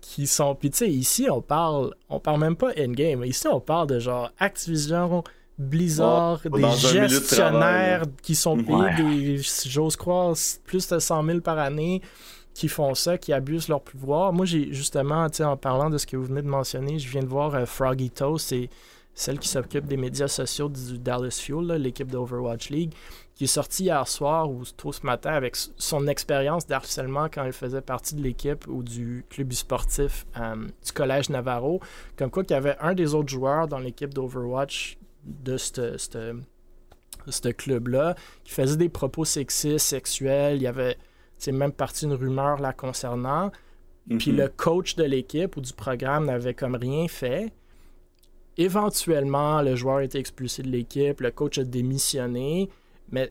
qui 0.00 0.26
sont. 0.26 0.54
Puis 0.54 0.70
tu 0.70 0.78
sais, 0.78 0.88
ici, 0.90 1.28
on 1.30 1.40
parle, 1.42 1.94
on 2.08 2.18
parle 2.20 2.40
même 2.40 2.56
pas 2.56 2.70
endgame. 2.78 3.24
Ici, 3.24 3.46
on 3.48 3.60
parle 3.60 3.88
de 3.88 3.98
genre 4.00 4.30
Activision, 4.38 5.22
Blizzard, 5.58 6.40
des 6.44 6.60
de 6.62 6.68
gestionnaires 6.68 8.02
qui 8.22 8.34
sont 8.34 8.56
payés, 8.56 8.74
Ouais. 8.76 8.94
des, 8.96 9.40
j'ose 9.66 9.96
croire, 9.96 10.34
plus 10.64 10.88
de 10.88 10.98
100 10.98 11.24
000 11.24 11.40
par 11.40 11.58
année, 11.58 12.02
qui 12.54 12.68
font 12.68 12.94
ça, 12.94 13.18
qui 13.18 13.32
abusent 13.32 13.68
leur 13.68 13.80
pouvoir. 13.80 14.32
Moi, 14.32 14.46
j'ai 14.46 14.72
justement, 14.72 15.28
tu 15.30 15.38
sais, 15.38 15.44
en 15.44 15.56
parlant 15.56 15.90
de 15.90 15.98
ce 15.98 16.06
que 16.06 16.16
vous 16.16 16.24
venez 16.24 16.42
de 16.42 16.48
mentionner, 16.48 16.98
je 16.98 17.08
viens 17.08 17.22
de 17.22 17.26
voir 17.28 17.54
euh, 17.54 17.66
Froggy 17.66 18.10
Toast, 18.10 18.48
c'est 18.48 18.68
celle 19.14 19.38
qui 19.38 19.48
s'occupe 19.48 19.86
des 19.86 19.96
médias 19.96 20.28
sociaux 20.28 20.68
du 20.68 20.98
Dallas 20.98 21.38
Fuel, 21.42 21.66
là, 21.66 21.78
l'équipe 21.78 22.10
d'Overwatch 22.10 22.70
League, 22.70 22.92
qui 23.34 23.44
est 23.44 23.48
sortie 23.48 23.84
hier 23.84 24.06
soir 24.08 24.50
ou 24.50 24.64
tôt 24.76 24.92
ce 24.92 25.04
matin 25.06 25.32
avec 25.32 25.56
son 25.76 26.06
expérience 26.06 26.66
d'harcèlement 26.66 27.28
quand 27.28 27.44
elle 27.44 27.52
faisait 27.52 27.80
partie 27.80 28.14
de 28.14 28.22
l'équipe 28.22 28.66
ou 28.68 28.82
du 28.82 29.24
club 29.30 29.52
sportif 29.52 30.26
euh, 30.38 30.56
du 30.84 30.92
Collège 30.92 31.30
Navarro. 31.30 31.80
Comme 32.16 32.30
quoi 32.30 32.42
qu'il 32.44 32.54
y 32.54 32.58
avait 32.58 32.76
un 32.80 32.94
des 32.94 33.14
autres 33.14 33.28
joueurs 33.30 33.66
dans 33.68 33.78
l'équipe 33.78 34.12
d'Overwatch 34.12 34.98
de 35.24 35.56
ce 35.56 35.96
ce 37.26 37.48
club-là 37.48 38.14
qui 38.44 38.52
faisait 38.52 38.76
des 38.76 38.90
propos 38.90 39.24
sexistes, 39.24 39.86
sexuels. 39.86 40.56
Il 40.56 40.62
y 40.62 40.66
avait 40.66 40.96
même 41.48 41.72
parti 41.72 42.04
une 42.04 42.12
rumeur 42.12 42.60
la 42.60 42.72
concernant. 42.72 43.50
Puis 44.18 44.32
Mhm. 44.32 44.36
le 44.36 44.48
coach 44.48 44.96
de 44.96 45.04
l'équipe 45.04 45.56
ou 45.56 45.60
du 45.60 45.72
programme 45.72 46.26
n'avait 46.26 46.52
comme 46.54 46.74
rien 46.74 47.08
fait. 47.08 47.52
Éventuellement, 48.56 49.62
le 49.62 49.74
joueur 49.76 49.96
a 49.96 50.04
été 50.04 50.18
expulsé 50.18 50.62
de 50.62 50.68
l'équipe, 50.68 51.20
le 51.20 51.30
coach 51.30 51.58
a 51.58 51.64
démissionné, 51.64 52.68
mais 53.10 53.30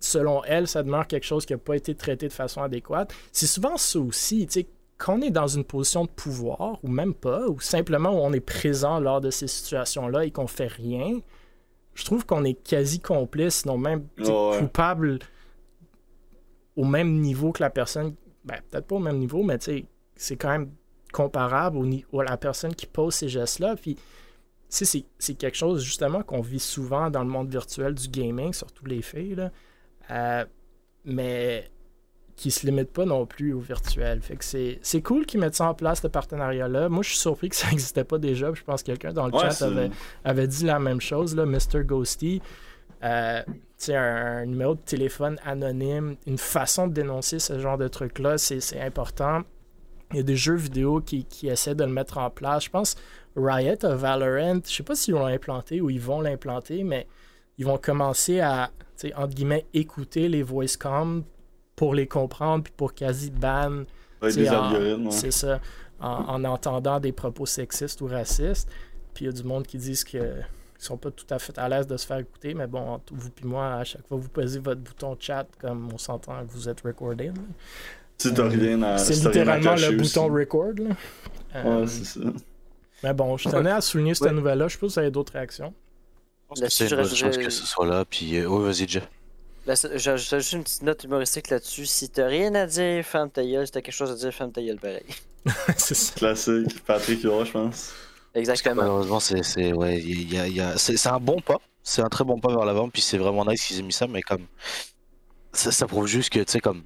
selon 0.00 0.44
elle, 0.44 0.68
ça 0.68 0.82
demeure 0.82 1.06
quelque 1.06 1.24
chose 1.24 1.44
qui 1.46 1.52
n'a 1.52 1.58
pas 1.58 1.74
été 1.76 1.94
traité 1.94 2.28
de 2.28 2.32
façon 2.32 2.62
adéquate. 2.62 3.12
C'est 3.32 3.46
souvent 3.46 3.76
ça 3.76 3.98
aussi, 3.98 4.46
tu 4.46 4.60
sais, 4.60 4.66
quand 4.98 5.18
on 5.18 5.22
est 5.22 5.30
dans 5.30 5.46
une 5.48 5.64
position 5.64 6.04
de 6.04 6.10
pouvoir, 6.10 6.78
ou 6.82 6.88
même 6.88 7.12
pas, 7.12 7.46
ou 7.48 7.60
simplement 7.60 8.10
où 8.10 8.18
on 8.24 8.32
est 8.32 8.40
présent 8.40 8.98
lors 9.00 9.20
de 9.20 9.30
ces 9.30 9.46
situations-là 9.46 10.24
et 10.24 10.30
qu'on 10.30 10.46
fait 10.46 10.68
rien, 10.68 11.18
je 11.94 12.04
trouve 12.04 12.24
qu'on 12.24 12.44
est 12.44 12.54
quasi 12.54 13.00
complice, 13.00 13.56
sinon 13.62 13.78
même 13.78 14.06
Ouais, 14.18 14.58
coupable 14.60 15.18
au 16.76 16.84
même 16.84 17.20
niveau 17.20 17.52
que 17.52 17.62
la 17.62 17.70
personne. 17.70 18.14
Ben, 18.44 18.56
peut-être 18.70 18.86
pas 18.86 18.96
au 18.96 19.00
même 19.00 19.18
niveau, 19.18 19.42
mais 19.42 19.58
tu 19.58 19.64
sais, 19.64 19.84
c'est 20.14 20.36
quand 20.36 20.50
même 20.50 20.70
comparable 21.12 21.78
au, 21.78 21.84
ni- 21.86 22.04
à 22.18 22.22
la 22.22 22.36
personne 22.36 22.74
qui 22.74 22.86
pose 22.86 23.14
ces 23.14 23.28
gestes-là. 23.28 23.76
Puis, 23.76 23.96
c'est- 24.68 25.34
quelque 25.34 25.56
chose 25.56 25.82
justement 25.84 26.22
qu'on 26.22 26.40
vit 26.40 26.58
souvent 26.60 27.10
dans 27.10 27.22
le 27.22 27.28
monde 27.30 27.48
virtuel 27.48 27.94
du 27.94 28.08
gaming, 28.08 28.52
surtout 28.52 28.84
les 28.86 29.02
filles, 29.02 29.34
là. 29.36 29.50
Euh, 30.10 30.44
mais 31.04 31.70
qui 32.36 32.50
se 32.50 32.66
limite 32.66 32.92
pas 32.92 33.06
non 33.06 33.24
plus 33.24 33.54
au 33.54 33.60
virtuel. 33.60 34.20
Fait 34.20 34.36
que 34.36 34.44
c'est 34.44 35.02
cool 35.02 35.24
qu'ils 35.24 35.40
mettent 35.40 35.54
ça 35.54 35.70
en 35.70 35.74
place, 35.74 36.02
ce 36.02 36.06
partenariat-là. 36.08 36.90
Moi, 36.90 37.02
je 37.02 37.08
suis 37.10 37.18
surpris 37.18 37.48
que 37.48 37.56
ça 37.56 37.68
n'existait 37.70 38.04
pas 38.04 38.18
déjà. 38.18 38.52
Je 38.52 38.62
pense 38.62 38.82
que 38.82 38.86
quelqu'un 38.88 39.12
dans 39.14 39.26
le 39.28 39.34
Ouais, 39.34 39.50
chat 39.50 39.64
avait, 39.64 39.90
avait 40.24 40.46
dit 40.46 40.64
la 40.66 40.78
même 40.78 41.00
chose, 41.00 41.34
là, 41.34 41.46
Mr. 41.46 41.84
Ghosty. 41.84 42.42
Euh, 43.04 43.42
un, 43.88 43.94
un 43.94 44.46
numéro 44.46 44.74
de 44.74 44.80
téléphone 44.80 45.38
anonyme, 45.44 46.16
une 46.26 46.38
façon 46.38 46.88
de 46.88 46.92
dénoncer 46.94 47.38
ce 47.38 47.58
genre 47.58 47.78
de 47.78 47.88
truc-là, 47.88 48.36
c'est 48.38 48.60
c'est 48.60 48.80
important. 48.80 49.42
Il 50.12 50.16
y 50.18 50.20
a 50.20 50.22
des 50.22 50.36
jeux 50.36 50.54
vidéo 50.54 51.00
qui, 51.00 51.24
qui 51.24 51.48
essaient 51.48 51.74
de 51.74 51.84
le 51.84 51.90
mettre 51.92 52.18
en 52.18 52.30
place. 52.30 52.64
Je 52.64 52.70
pense 52.70 52.96
Riot 53.36 53.84
a 53.84 53.94
Valorant, 53.94 54.60
je 54.66 54.74
sais 54.74 54.82
pas 54.82 54.94
s'ils 54.94 55.14
l'ont 55.14 55.26
implanté 55.26 55.80
ou 55.80 55.90
ils 55.90 56.00
vont 56.00 56.20
l'implanter, 56.20 56.82
mais 56.84 57.06
ils 57.58 57.66
vont 57.66 57.78
commencer 57.78 58.40
à, 58.40 58.70
entre 59.16 59.34
guillemets, 59.34 59.66
écouter 59.74 60.28
les 60.28 60.42
voice 60.42 60.76
comms 60.78 61.22
pour 61.74 61.94
les 61.94 62.06
comprendre 62.06 62.64
puis 62.64 62.72
pour 62.76 62.94
quasi 62.94 63.30
ban 63.30 63.84
c'est 65.10 65.30
ça. 65.30 65.60
En, 66.00 66.08
en 66.08 66.44
entendant 66.44 67.00
des 67.00 67.12
propos 67.12 67.46
sexistes 67.46 68.00
ou 68.02 68.06
racistes. 68.06 68.68
Puis 69.14 69.24
il 69.24 69.28
y 69.28 69.30
a 69.30 69.32
du 69.32 69.44
monde 69.44 69.66
qui 69.66 69.78
disent 69.78 70.04
que 70.04 70.18
ils 70.78 70.84
sont 70.84 70.98
pas 70.98 71.10
tout 71.10 71.24
à 71.30 71.38
fait 71.38 71.56
à 71.58 71.68
l'aise 71.70 71.86
de 71.86 71.96
se 71.96 72.06
faire 72.06 72.18
écouter, 72.18 72.52
mais 72.52 72.66
bon, 72.66 72.80
entre 72.80 73.14
vous 73.14 73.30
puis 73.30 73.46
moi, 73.46 73.76
à 73.76 73.84
chaque 73.84 74.06
fois 74.06 74.18
que 74.18 74.22
vous 74.22 74.28
posez 74.28 74.58
votre 74.58 74.80
bouton 74.82 75.16
chat, 75.18 75.46
comme 75.58 75.88
on 75.92 75.96
s'entend 75.96 76.44
que 76.44 76.52
vous 76.52 76.68
êtes 76.68 76.82
recordé. 76.82 77.30
à. 78.82 78.98
C'est 78.98 79.14
à 79.24 79.28
littéralement 79.28 79.70
le 79.74 80.00
aussi. 80.00 80.18
bouton 80.20 80.32
record. 80.32 80.72
là. 80.78 80.94
Euh, 81.54 81.80
Ouais, 81.80 81.86
c'est 81.86 82.04
ça. 82.04 82.20
Mais 83.02 83.12
bon, 83.14 83.36
je 83.36 83.48
tenais 83.48 83.70
à 83.70 83.80
souligner 83.80 84.14
cette 84.14 84.28
Ouais. 84.28 84.32
nouvelle-là. 84.32 84.68
Je 84.68 84.74
sais 84.74 84.78
pas 84.78 84.88
si 84.88 84.94
vous 84.94 84.98
avez 85.00 85.10
d'autres 85.10 85.32
réactions. 85.34 85.72
Je 85.72 86.48
pense 86.48 86.58
que 86.58 86.62
Là-dessus, 86.64 86.76
c'est 86.84 86.88
je 86.88 86.94
une 86.94 87.02
bonne 87.02 87.14
chose 87.14 87.38
que 87.38 87.50
ce 87.50 87.66
soit 87.66 87.86
là. 87.86 88.04
Puis, 88.08 88.36
euh, 88.36 88.46
ouais, 88.46 88.64
vas-y, 88.64 88.88
Jeff. 88.88 89.08
C'est- 89.74 89.98
J'ajoute 89.98 90.28
juste 90.38 90.52
une 90.52 90.62
petite 90.62 90.82
note 90.82 91.02
humoristique 91.04 91.50
là-dessus. 91.50 91.86
Si 91.86 92.08
t'as 92.08 92.26
rien 92.28 92.54
à 92.54 92.66
dire, 92.66 93.04
ferme 93.04 93.30
ta 93.30 93.44
gueule. 93.44 93.66
Si 93.66 93.72
t'as 93.72 93.80
quelque 93.80 93.94
chose 93.94 94.10
à 94.12 94.14
dire, 94.14 94.32
ferme 94.32 94.52
ta 94.52 94.62
gueule 94.62 94.78
pareil. 94.78 95.04
c'est 95.76 95.94
ça. 95.94 96.14
Classique. 96.14 96.84
Patrick 96.84 97.22
Huard, 97.22 97.44
je 97.46 97.52
pense. 97.52 97.92
Exactement. 98.34 98.76
Malheureusement, 98.82 99.18
c'est, 99.20 99.42
c'est, 99.42 99.72
ouais, 99.72 99.98
il 99.98 100.32
y 100.32 100.38
a, 100.38 100.46
il 100.46 100.54
y 100.54 100.60
a- 100.60 100.76
c'est, 100.78 100.96
c'est 100.96 101.08
un 101.08 101.18
bon 101.18 101.40
pas. 101.40 101.58
C'est 101.82 102.02
un 102.02 102.08
très 102.08 102.24
bon 102.24 102.38
pas 102.38 102.48
vers 102.54 102.64
l'avant. 102.64 102.88
Puis 102.88 103.02
c'est 103.02 103.18
vraiment 103.18 103.44
nice 103.44 103.64
qu'ils 103.66 103.78
aient 103.80 103.82
mis 103.82 103.92
ça. 103.92 104.06
Mais 104.06 104.22
comme. 104.22 104.46
Ça, 105.52 105.72
ça 105.72 105.86
prouve 105.86 106.06
juste 106.06 106.30
que, 106.30 106.40
tu 106.40 106.52
sais, 106.52 106.60
comme. 106.60 106.82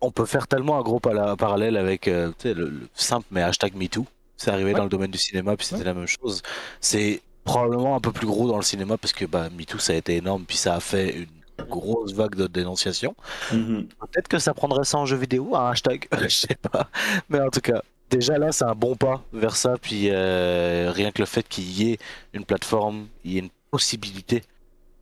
On 0.00 0.10
peut 0.12 0.26
faire 0.26 0.46
tellement 0.46 0.78
un 0.78 0.82
gros 0.82 1.00
parallèle 1.00 1.76
avec 1.76 2.06
euh, 2.08 2.28
tu 2.38 2.48
sais, 2.48 2.54
le, 2.54 2.68
le 2.68 2.88
simple 2.94 3.26
mais 3.30 3.42
hashtag 3.42 3.74
MeToo. 3.74 4.06
C'est 4.38 4.50
arrivé 4.50 4.70
Ouais. 4.72 4.76
dans 4.78 4.84
le 4.84 4.88
domaine 4.88 5.10
du 5.10 5.18
cinéma, 5.18 5.54
puis 5.56 5.66
c'était 5.66 5.80
Ouais. 5.80 5.84
la 5.84 5.94
même 5.94 6.06
chose. 6.06 6.40
C'est 6.80 7.20
probablement 7.44 7.96
un 7.96 8.00
peu 8.00 8.12
plus 8.12 8.26
gros 8.26 8.48
dans 8.48 8.56
le 8.56 8.62
cinéma 8.62 8.96
parce 8.96 9.12
que 9.12 9.24
bah, 9.26 9.48
MeToo 9.50 9.78
ça 9.78 9.92
a 9.92 9.96
été 9.96 10.16
énorme, 10.16 10.44
puis 10.46 10.56
ça 10.56 10.74
a 10.76 10.80
fait 10.80 11.14
une 11.14 11.64
grosse 11.66 12.12
vague 12.12 12.34
de 12.36 12.46
dénonciation. 12.46 13.14
Mhm. 13.52 13.88
Peut-être 14.00 14.28
que 14.28 14.38
ça 14.38 14.54
prendrait 14.54 14.84
ça 14.84 14.96
en 14.98 15.06
jeu 15.06 15.16
vidéo, 15.16 15.54
un 15.56 15.70
hashtag, 15.70 16.06
je 16.22 16.28
sais 16.28 16.56
pas. 16.70 16.88
Mais 17.28 17.40
en 17.40 17.50
tout 17.50 17.60
cas, 17.60 17.82
déjà 18.10 18.38
là, 18.38 18.52
c'est 18.52 18.64
un 18.64 18.74
bon 18.74 18.94
pas 18.94 19.24
vers 19.32 19.56
ça. 19.56 19.74
Puis 19.80 20.08
euh, 20.10 20.90
rien 20.94 21.10
que 21.10 21.20
le 21.20 21.26
fait 21.26 21.46
qu'il 21.48 21.68
y 21.70 21.90
ait 21.92 21.98
une 22.32 22.44
plateforme, 22.44 23.08
il 23.24 23.32
y 23.32 23.36
ait 23.36 23.40
une 23.40 23.50
possibilité 23.70 24.44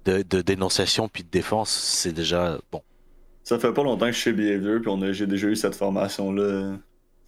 de, 0.06 0.22
de 0.22 0.40
dénonciation 0.40 1.08
puis 1.08 1.24
de 1.24 1.28
défense, 1.30 1.68
c'est 1.70 2.12
déjà 2.12 2.58
bon. 2.72 2.80
Ça 3.44 3.58
fait 3.58 3.72
pas 3.72 3.82
longtemps 3.82 4.06
que 4.06 4.12
je 4.12 4.16
suis 4.18 4.30
chez 4.30 4.32
Behavior, 4.32 4.80
puis 4.82 5.14
j'ai 5.14 5.26
déjà 5.26 5.46
eu 5.48 5.56
cette 5.56 5.74
formation-là. 5.76 6.76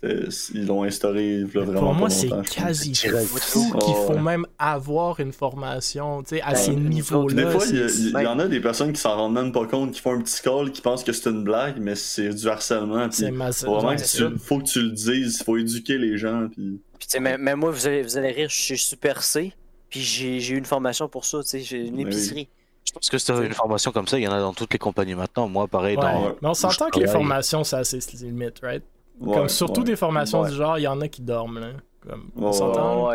C'est- 0.00 0.52
Ils 0.54 0.66
l'ont 0.66 0.84
instauré 0.84 1.38
il 1.38 1.46
vraiment 1.46 1.80
Pour 1.80 1.94
moi, 1.94 2.08
c'est 2.10 2.28
quasi 2.54 2.94
C'est 2.94 3.08
fou 3.10 3.72
Oh, 3.74 3.78
qu'il 3.78 3.94
faut 3.94 4.12
ouais. 4.12 4.20
même 4.20 4.46
avoir 4.56 5.18
une 5.18 5.32
formation 5.32 6.22
tu 6.22 6.36
sais, 6.36 6.42
à 6.42 6.52
Ben, 6.52 6.56
ces 6.56 6.76
niveaux-là. 6.76 7.34
des 7.44 7.50
fois, 7.50 7.64
il 7.68 7.84
y, 7.84 7.90
c'est- 7.90 8.02
il 8.10 8.26
en 8.28 8.38
a 8.38 8.46
des 8.46 8.60
personnes 8.60 8.92
qui 8.92 9.00
s'en 9.00 9.16
rendent 9.16 9.34
même 9.34 9.50
pas 9.50 9.66
compte, 9.66 9.90
qui 9.92 10.00
font 10.00 10.12
un 10.12 10.20
petit 10.20 10.40
call, 10.40 10.70
qui 10.70 10.80
pensent 10.82 11.02
que 11.02 11.12
c'est 11.12 11.30
une 11.30 11.42
blague, 11.42 11.78
mais 11.80 11.96
c'est 11.96 12.28
du 12.28 12.48
harcèlement. 12.48 13.08
C'est 13.10 13.30
faut 13.32 13.34
vraiment 13.74 13.88
Ouais, 13.88 13.96
que 13.96 14.02
c'est 14.04 14.18
tu, 14.30 14.38
faut 14.38 14.58
que 14.58 14.64
tu 14.68 14.82
le 14.82 14.90
dises, 14.90 15.42
faut 15.42 15.56
éduquer 15.56 15.98
les 15.98 16.16
gens. 16.16 16.46
Puis... 16.52 16.80
Puis, 16.98 17.08
tu 17.08 17.12
sais, 17.12 17.20
même, 17.20 17.40
même 17.42 17.58
moi, 17.58 17.70
vous 17.72 17.86
allez, 17.86 18.02
vous 18.02 18.16
allez 18.16 18.30
rire, 18.30 18.48
je 18.50 18.56
suis 18.60 18.78
super 18.78 19.22
C. 19.24 19.52
Puis 19.90 20.00
j'ai 20.00 20.38
j'ai 20.38 20.54
eu 20.54 20.58
une 20.58 20.64
formation 20.64 21.08
pour 21.08 21.24
ça, 21.24 21.38
tu 21.42 21.48
sais, 21.48 21.60
j'ai 21.60 21.86
une 21.86 21.96
Mais 21.96 22.04
oui. 22.04 22.10
épicerie. 22.12 22.48
Je 22.84 22.92
pense 22.92 23.08
que 23.10 23.18
c'est 23.18 23.32
une 23.36 23.52
formation 23.52 23.90
comme 23.90 24.06
ça, 24.06 24.18
il 24.18 24.22
y 24.22 24.28
en 24.28 24.32
a 24.32 24.38
dans 24.40 24.52
toutes 24.54 24.72
les 24.72 24.78
compagnies 24.78 25.14
maintenant. 25.14 25.48
Moi, 25.48 25.66
pareil, 25.66 25.96
Ouais. 25.96 26.02
dans. 26.02 26.36
Mais 26.40 26.48
on 26.48 26.54
s'entend 26.54 26.88
que 26.90 27.00
les 27.00 27.06
formations, 27.08 27.64
ça 27.64 27.78
a 27.78 27.84
ses 27.84 27.98
limites, 28.22 28.60
right? 28.62 28.82
Ouais, 29.20 29.34
Comme 29.36 29.48
surtout 29.48 29.80
ouais. 29.80 29.86
des 29.86 29.96
formations 29.96 30.40
Ouais. 30.42 30.50
du 30.50 30.56
genre, 30.56 30.78
il 30.78 30.82
y 30.82 30.86
en 30.88 31.00
a 31.00 31.08
qui 31.08 31.22
dorment, 31.22 31.58
là. 31.60 31.68
Comme, 32.08 32.30
on 32.36 32.46
Ouais, 32.46 32.52
s'entend? 32.52 33.10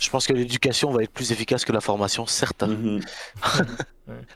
Je 0.00 0.10
pense 0.10 0.26
que 0.26 0.32
l'éducation 0.32 0.90
va 0.90 1.02
être 1.04 1.12
plus 1.12 1.30
efficace 1.30 1.64
que 1.64 1.72
la 1.72 1.80
formation, 1.80 2.26
certes. 2.26 2.62
Mhm. 2.62 3.00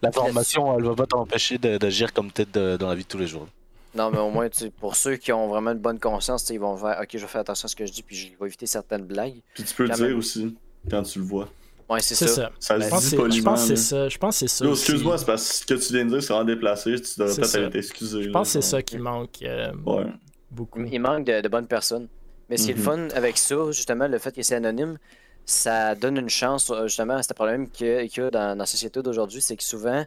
La 0.02 0.12
formation, 0.12 0.78
elle 0.78 0.84
va 0.84 0.94
pas 0.94 1.06
t'empêcher 1.06 1.58
de- 1.58 1.76
d'agir 1.76 2.12
comme 2.12 2.30
tête 2.30 2.54
de- 2.54 2.76
dans 2.76 2.88
la 2.88 2.94
vie 2.94 3.02
de 3.02 3.08
tous 3.08 3.18
les 3.18 3.26
jours. 3.26 3.46
Non, 3.94 4.10
mais 4.10 4.18
au 4.18 4.30
moins, 4.30 4.46
pour 4.78 4.94
ceux 4.94 5.16
qui 5.16 5.32
ont 5.32 5.48
vraiment 5.48 5.72
une 5.72 5.78
bonne 5.78 5.98
conscience, 5.98 6.48
ils 6.50 6.60
vont 6.60 6.76
faire 6.76 6.98
Ok, 7.02 7.08
je 7.14 7.18
vais 7.18 7.26
faire 7.26 7.40
attention 7.40 7.66
à 7.66 7.68
ce 7.68 7.74
que 7.76 7.84
je 7.86 7.92
dis, 7.92 8.02
puis 8.02 8.14
je 8.14 8.28
vais 8.38 8.46
éviter 8.46 8.66
certaines 8.66 9.04
blagues. 9.04 9.34
Puis 9.54 9.64
tu 9.64 9.74
peux 9.74 9.84
le 9.84 9.90
dire 9.94 10.06
même. 10.08 10.18
aussi, 10.18 10.54
quand 10.90 11.02
tu 11.02 11.18
le 11.18 11.24
vois. 11.24 11.48
Ouais, 11.88 12.00
c'est 12.00 12.14
C'est 12.14 12.26
ça. 12.28 12.34
ça. 12.34 12.50
Ça 12.60 12.78
Je 12.78 12.84
se 12.84 12.90
pense 12.90 13.02
c'est- 13.04 13.10
je 13.16 13.20
poliment. 13.22 13.50
pense 13.52 13.60
que 13.62 13.66
c'est 13.68 13.76
ça. 13.76 14.08
Je 14.08 14.18
pense 14.18 14.34
que 14.40 14.48
c'est 14.48 14.64
ça. 14.64 14.70
Excuse-moi, 14.70 15.18
c'est 15.18 15.24
parce 15.26 15.48
que 15.48 15.54
ce 15.54 15.66
que 15.66 15.74
tu 15.86 15.92
viens 15.94 16.04
de 16.04 16.10
dire, 16.10 16.22
c'est 16.22 16.32
vraiment 16.32 16.44
déplacé. 16.44 16.94
Tu 17.00 17.18
devrais 17.18 17.34
peut-être 17.34 17.72
t'excuser. 17.72 18.22
Je 18.22 18.26
là. 18.28 18.32
pense 18.32 18.48
que 18.48 18.52
c'est 18.60 18.68
ça 18.70 18.82
qui 18.82 18.98
manque 18.98 19.42
euh, 19.42 19.72
Ouais. 19.84 20.04
Beaucoup. 20.50 20.84
Il 20.84 21.00
manque 21.00 21.24
de, 21.26 21.40
de 21.40 21.48
bonnes 21.48 21.66
personnes. 21.68 22.08
Mais 22.48 22.56
ce 22.56 22.66
qui 22.66 22.70
est 22.72 22.74
le 22.74 22.80
Mhm. 22.80 22.84
fun 22.84 23.08
avec 23.16 23.38
ça, 23.38 23.56
justement, 23.72 24.06
le 24.08 24.18
fait 24.18 24.34
que 24.34 24.42
c'est 24.42 24.54
anonyme, 24.54 24.98
ça 25.44 25.94
donne 25.94 26.16
une 26.18 26.28
chance, 26.28 26.70
euh, 26.70 26.86
justement, 26.86 27.14
à 27.14 27.22
ce 27.22 27.32
problème 27.34 27.70
qu'il 27.70 27.86
y 27.88 28.20
a, 28.20 28.30
dans, 28.30 28.50
dans 28.50 28.56
la 28.58 28.66
société 28.66 29.02
d'aujourd'hui, 29.02 29.40
c'est 29.40 29.56
que 29.56 29.64
souvent, 29.64 30.04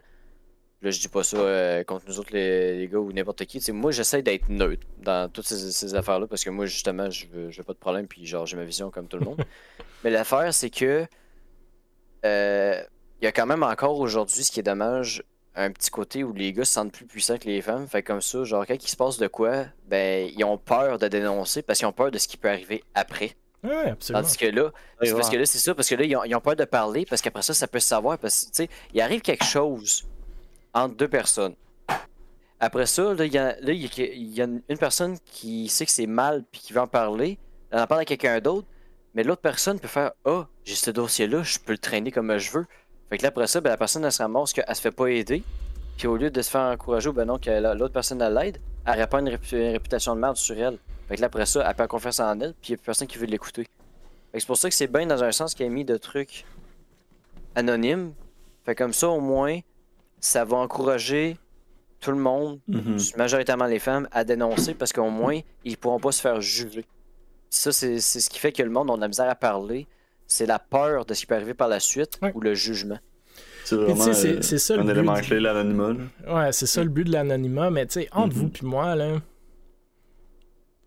là, 0.82 0.90
je 0.90 1.00
dis 1.00 1.08
pas 1.08 1.22
ça 1.24 1.36
euh, 1.38 1.84
contre 1.84 2.06
nous 2.08 2.18
autres, 2.18 2.32
les, 2.32 2.78
les 2.78 2.88
gars 2.88 2.98
ou 2.98 3.12
n'importe 3.12 3.44
qui, 3.46 3.60
moi, 3.72 3.90
j'essaie 3.92 4.22
d'être 4.22 4.48
neutre 4.48 4.86
dans 4.98 5.30
toutes 5.30 5.46
ces, 5.46 5.72
ces 5.72 5.94
affaires-là, 5.94 6.26
parce 6.26 6.44
que 6.44 6.50
moi, 6.50 6.66
justement, 6.66 7.10
je 7.10 7.26
veux, 7.28 7.50
je 7.50 7.58
veux 7.58 7.64
pas 7.64 7.74
de 7.74 7.78
problème, 7.78 8.06
puis 8.08 8.26
genre, 8.26 8.46
j'ai 8.46 8.56
ma 8.56 8.64
vision 8.64 8.90
comme 8.90 9.08
tout 9.08 9.18
le 9.18 9.24
monde. 9.24 9.40
Mais 10.04 10.10
l'affaire, 10.10 10.52
c'est 10.54 10.70
que 10.70 11.06
euh, 12.24 12.82
il 13.20 13.24
y 13.24 13.28
a 13.28 13.32
quand 13.32 13.46
même 13.46 13.62
encore 13.62 13.98
aujourd'hui, 13.98 14.44
ce 14.44 14.50
qui 14.50 14.60
est 14.60 14.64
dommage, 14.64 15.22
un 15.62 15.70
petit 15.72 15.90
côté 15.90 16.24
où 16.24 16.32
les 16.32 16.52
gars 16.52 16.64
se 16.64 16.72
sentent 16.72 16.92
plus 16.92 17.04
puissants 17.06 17.38
que 17.38 17.46
les 17.46 17.60
femmes. 17.62 17.86
Fait 17.86 18.02
comme 18.02 18.20
ça, 18.20 18.44
genre, 18.44 18.66
quand 18.66 18.74
il 18.74 18.88
se 18.88 18.96
passe 18.96 19.18
de 19.18 19.26
quoi, 19.26 19.66
ben, 19.86 20.30
ils 20.36 20.44
ont 20.44 20.58
peur 20.58 20.98
de 20.98 21.08
dénoncer 21.08 21.62
parce 21.62 21.78
qu'ils 21.78 21.88
ont 21.88 21.92
peur 21.92 22.10
de 22.10 22.18
ce 22.18 22.26
qui 22.28 22.36
peut 22.36 22.48
arriver 22.48 22.82
après. 22.94 23.36
Ouais, 23.62 23.90
absolument. 23.90 24.22
Tandis 24.22 24.36
que 24.38 24.46
là, 24.46 24.70
c'est 25.02 25.12
parce 25.14 25.28
que 25.30 25.36
là, 25.36 25.46
c'est 25.46 25.58
ça, 25.58 25.74
parce 25.74 25.88
que 25.88 25.94
là, 25.94 26.04
ils 26.04 26.16
ont, 26.16 26.24
ils 26.24 26.34
ont 26.34 26.40
peur 26.40 26.56
de 26.56 26.64
parler 26.64 27.04
parce 27.04 27.20
qu'après 27.20 27.42
ça, 27.42 27.52
ça 27.54 27.66
peut 27.68 27.80
se 27.80 27.88
savoir. 27.88 28.18
Parce 28.18 28.40
que, 28.42 28.46
tu 28.46 28.50
sais, 28.54 28.68
il 28.94 29.00
arrive 29.00 29.20
quelque 29.20 29.44
chose 29.44 30.04
entre 30.72 30.94
deux 30.96 31.08
personnes. 31.08 31.54
Après 32.58 32.86
ça, 32.86 33.14
là, 33.14 33.24
il 33.24 33.32
y 33.32 33.38
a, 33.38 33.58
là, 33.60 33.72
il 33.72 33.82
y 33.82 33.86
a- 33.86 34.04
il 34.14 34.34
y 34.34 34.42
a 34.42 34.44
une 34.44 34.78
personne 34.78 35.18
qui 35.24 35.68
sait 35.68 35.86
que 35.86 35.92
c'est 35.92 36.06
mal 36.06 36.44
puis 36.50 36.60
qui 36.60 36.72
veut 36.72 36.80
en 36.80 36.86
parler. 36.86 37.38
Elle 37.70 37.80
en 37.80 37.86
parle 37.86 38.02
à 38.02 38.04
quelqu'un 38.04 38.38
d'autre. 38.40 38.66
Mais 39.14 39.24
l'autre 39.24 39.40
personne 39.40 39.80
peut 39.80 39.88
faire 39.88 40.12
Ah, 40.24 40.46
j'ai 40.64 40.74
ce 40.76 40.90
dossier-là, 40.90 41.42
je 41.42 41.58
peux 41.58 41.72
le 41.72 41.78
traîner 41.78 42.12
comme 42.12 42.36
je 42.38 42.50
veux. 42.50 42.66
Fait 43.10 43.18
que 43.18 43.22
là, 43.22 43.28
après 43.28 43.46
ça, 43.46 43.60
ben, 43.60 43.70
la 43.70 43.76
personne, 43.76 44.04
elle 44.04 44.12
se 44.12 44.22
ramasse 44.22 44.52
qu'elle 44.52 44.64
se 44.74 44.80
fait 44.80 44.90
pas 44.92 45.06
aider. 45.08 45.42
Puis 45.98 46.06
au 46.06 46.16
lieu 46.16 46.30
de 46.30 46.40
se 46.42 46.50
faire 46.50 46.62
encourager, 46.62 47.12
ben 47.12 47.26
non, 47.26 47.38
que 47.38 47.50
la- 47.50 47.74
l'autre 47.74 47.92
personne, 47.92 48.22
elle 48.22 48.32
l'aide, 48.34 48.58
elle 48.86 48.98
une, 49.00 49.28
répu- 49.28 49.56
une 49.56 49.72
réputation 49.72 50.14
de 50.14 50.20
merde 50.20 50.36
sur 50.36 50.56
elle. 50.58 50.78
Fait 51.08 51.16
que 51.16 51.20
là, 51.20 51.26
après 51.26 51.44
ça, 51.44 51.62
elle 51.68 51.74
perd 51.74 51.88
confiance 51.90 52.20
en 52.20 52.40
elle, 52.40 52.54
puis 52.62 52.70
il 52.70 52.74
a 52.74 52.76
plus 52.78 52.86
personne 52.86 53.06
qui 53.08 53.18
veut 53.18 53.26
l'écouter. 53.26 53.64
Fait 54.32 54.38
que 54.38 54.40
c'est 54.40 54.46
pour 54.46 54.56
ça 54.56 54.68
que 54.68 54.74
c'est 54.74 54.86
bien 54.86 55.06
dans 55.06 55.22
un 55.22 55.32
sens 55.32 55.54
qu'il 55.54 55.66
a 55.66 55.68
mis 55.68 55.84
de 55.84 55.96
trucs 55.96 56.46
anonymes. 57.54 58.12
Fait 58.64 58.74
comme 58.74 58.92
ça, 58.92 59.08
au 59.08 59.20
moins, 59.20 59.58
ça 60.20 60.44
va 60.44 60.58
encourager 60.58 61.36
tout 62.00 62.12
le 62.12 62.18
monde, 62.18 62.60
Mhm. 62.68 62.96
majoritairement 63.16 63.66
les 63.66 63.78
femmes, 63.78 64.08
à 64.12 64.24
dénoncer 64.24 64.74
parce 64.74 64.92
qu'au 64.92 65.10
moins, 65.10 65.40
ils 65.64 65.76
pourront 65.76 66.00
pas 66.00 66.12
se 66.12 66.20
faire 66.20 66.40
juger. 66.40 66.86
Ça, 67.50 67.72
c'est 67.72 67.98
c'est 68.00 68.20
ce 68.20 68.30
qui 68.30 68.38
fait 68.38 68.52
que 68.52 68.62
le 68.62 68.70
monde 68.70 68.90
a 68.90 68.96
de 68.96 69.00
la 69.00 69.08
misère 69.08 69.28
à 69.28 69.34
parler. 69.34 69.86
C'est 70.32 70.46
la 70.46 70.60
peur 70.60 71.04
de 71.06 71.12
ce 71.12 71.20
qui 71.20 71.26
peut 71.26 71.34
arriver 71.34 71.54
par 71.54 71.66
la 71.66 71.80
suite 71.80 72.18
Ouais. 72.22 72.30
ou 72.36 72.40
le 72.40 72.54
jugement. 72.54 72.98
C'est 73.64 73.74
vraiment 73.74 74.06
euh, 74.06 74.12
ça 74.42 74.76
le 74.76 74.82
un 74.82 74.88
élément 74.88 75.14
du- 75.14 75.22
clé, 75.22 75.40
l'anonymat. 75.40 75.92
Ouais, 76.28 76.52
c'est 76.52 76.66
ça 76.66 76.82
le 76.84 76.88
but 76.88 77.04
de 77.04 77.12
l'anonymat, 77.12 77.70
mais 77.70 77.84
tu 77.86 77.94
sais, 78.00 78.08
entre 78.12 78.36
Mhm. 78.36 78.42
vous 78.42 78.48
puis 78.48 78.64
moi, 78.66 78.94
là, 78.94 79.18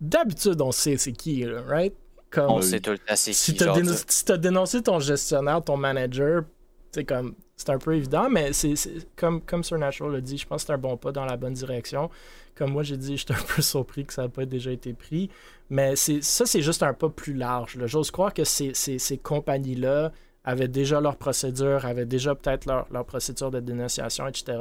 d'habitude, 0.02 0.62
on 0.62 0.72
sait 0.72 0.98
c'est 0.98 1.12
qui, 1.12 1.44
là, 1.44 1.62
right? 1.68 1.94
Comme, 2.30 2.50
On 2.50 2.62
sait 2.62 2.80
tout 2.80 2.92
le 2.92 2.98
temps 2.98 3.16
c'est 3.16 3.32
si 3.34 3.52
qui. 3.52 3.58
t'as 3.60 3.66
genre, 3.66 3.78
déno- 3.78 3.96
tu- 4.06 4.14
si 4.14 4.26
t'as 4.26 4.38
dénoncé 4.38 4.82
ton 4.82 5.00
gestionnaire, 5.00 5.62
ton 5.64 5.78
manager, 5.78 6.44
c'est 6.92 7.04
comme 7.06 7.36
c'est 7.66 7.72
un 7.72 7.78
peu 7.78 7.96
évident, 7.96 8.30
mais 8.30 8.54
c'est 8.54 8.76
comme 9.16 9.42
comme 9.42 9.64
Supernatural 9.64 10.12
l'a 10.12 10.22
dit, 10.22 10.38
je 10.38 10.46
pense 10.46 10.64
que 10.64 10.68
c'est 10.68 10.74
un 10.74 10.78
bon 10.78 10.98
pas 10.98 11.12
dans 11.12 11.26
la 11.26 11.38
bonne 11.38 11.54
direction. 11.54 12.10
Comme 12.56 12.72
moi 12.72 12.84
j'ai 12.84 12.98
dit, 12.98 13.18
j'étais 13.18 13.34
un 13.34 13.44
peu 13.56 13.62
surpris 13.62 14.06
que 14.06 14.14
ça 14.14 14.24
n'a 14.24 14.30
pas 14.30 14.46
déjà 14.46 14.72
été 14.72 14.94
pris, 14.94 15.30
mais 15.70 15.96
ça 15.96 16.46
c'est 16.46 16.62
juste 16.62 16.84
un 16.84 16.94
pas 16.94 17.10
plus 17.10 17.34
large. 17.34 17.78
J'ose 17.86 18.12
croire 18.12 18.34
que 18.34 18.44
ces, 18.44 18.74
ces, 18.74 19.00
ces 19.00 19.18
compagnies-là 19.18 20.12
avaient 20.44 20.68
déjà 20.68 21.00
leur 21.00 21.16
procédure, 21.16 21.86
avaient 21.86 22.06
déjà 22.06 22.36
peut-être 22.36 22.66
leur, 22.66 22.86
leur 22.92 23.06
procédure 23.06 23.50
de 23.50 23.60
dénonciation, 23.60 24.28
etc. 24.28 24.60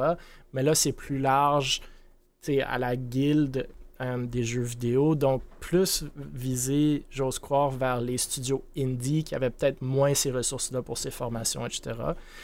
Mais 0.53 0.62
là 0.62 0.74
c'est 0.74 0.92
plus 0.92 1.18
large, 1.18 1.82
à 2.66 2.78
la 2.78 2.96
guilde 2.96 3.68
euh, 4.01 4.24
des 4.26 4.43
jeux 4.43 4.62
vidéo, 4.62 5.14
donc 5.14 5.43
plus 5.61 6.05
visé, 6.16 7.05
j'ose 7.11 7.38
croire, 7.38 7.70
vers 7.70 8.01
les 8.01 8.18
studios 8.18 8.64
indie 8.76 9.22
qui 9.24 9.34
avaient 9.34 9.51
peut-être 9.51 9.80
moins 9.82 10.14
ces 10.14 10.30
ressources-là 10.30 10.82
pour 10.82 10.99
ces 10.99 11.11
formations, 11.11 11.64
etc. 11.66 11.93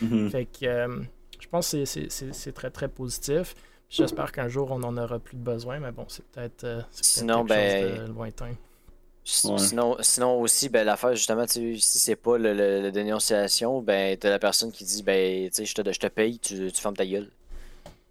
Mhm. 0.01 0.31
Fait 0.31 0.45
que 0.47 0.67
euh, 0.67 1.01
je 1.41 1.49
pense 1.49 1.71
que 1.73 1.85
c'est- 1.85 1.87
c'est- 1.87 2.11
c'est 2.11 2.33
c'est 2.35 2.53
très 2.53 2.71
très 2.71 2.89
positif. 2.89 3.55
J'espère 3.91 4.33
qu'un 4.33 4.49
jour 4.49 4.71
on 4.71 4.83
en 4.83 4.97
aura 4.99 5.19
plus 5.19 5.37
de 5.37 5.43
besoin, 5.43 5.81
mais 5.81 5.93
bon, 5.93 6.05
c'est 6.09 6.25
peut-être 6.27 6.65
euh, 6.65 6.83
Sinon, 6.91 7.45
quelque 7.45 7.49
ben, 7.49 7.89
chose 7.99 7.99
de 8.09 8.13
lointain. 8.13 8.47
Ouais. 8.49 9.59
Sinon, 9.59 9.97
sinon 10.01 10.41
aussi, 10.41 10.69
ben, 10.71 10.85
l'affaire, 10.85 11.15
justement, 11.15 11.45
tu 11.47 11.75
sais, 11.75 11.81
si 11.81 11.99
c'est 11.99 12.17
pas 12.17 12.39
le, 12.39 12.55
le- 12.55 12.81
la 12.83 12.91
dénonciation, 12.91 13.83
ben, 13.83 14.17
t'as 14.17 14.31
la 14.31 14.39
personne 14.39 14.73
qui 14.73 14.85
dit, 14.85 15.03
ben, 15.03 15.49
tu 15.51 15.55
sais, 15.57 15.65
je 15.67 15.75
te, 15.75 15.93
je 15.93 15.99
te 16.01 16.07
paye, 16.07 16.39
tu, 16.39 16.71
tu 16.73 16.81
fermes 16.81 16.97
ta 16.97 17.05
gueule. 17.07 17.31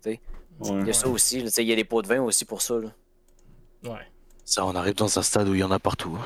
Ouais. 0.05 0.19
Il 0.59 0.87
y 0.87 0.89
a 0.89 0.93
ça 0.93 1.07
aussi, 1.07 1.37
là, 1.39 1.45
tu 1.45 1.51
sais, 1.51 1.63
il 1.63 1.67
y 1.67 1.73
a 1.73 1.75
des 1.75 1.83
pots 1.83 2.01
de 2.01 2.07
vin 2.07 2.21
aussi 2.21 2.43
pour 2.45 2.61
ça, 2.63 2.75
là. 2.79 2.89
Ouais. 3.83 4.05
Ça, 4.45 4.65
on 4.65 4.75
arrive 4.75 4.95
dans 4.95 5.19
un 5.19 5.21
stade 5.21 5.47
où 5.49 5.53
il 5.53 5.59
y 5.59 5.63
en 5.63 5.71
a 5.71 5.79
partout. 5.79 6.17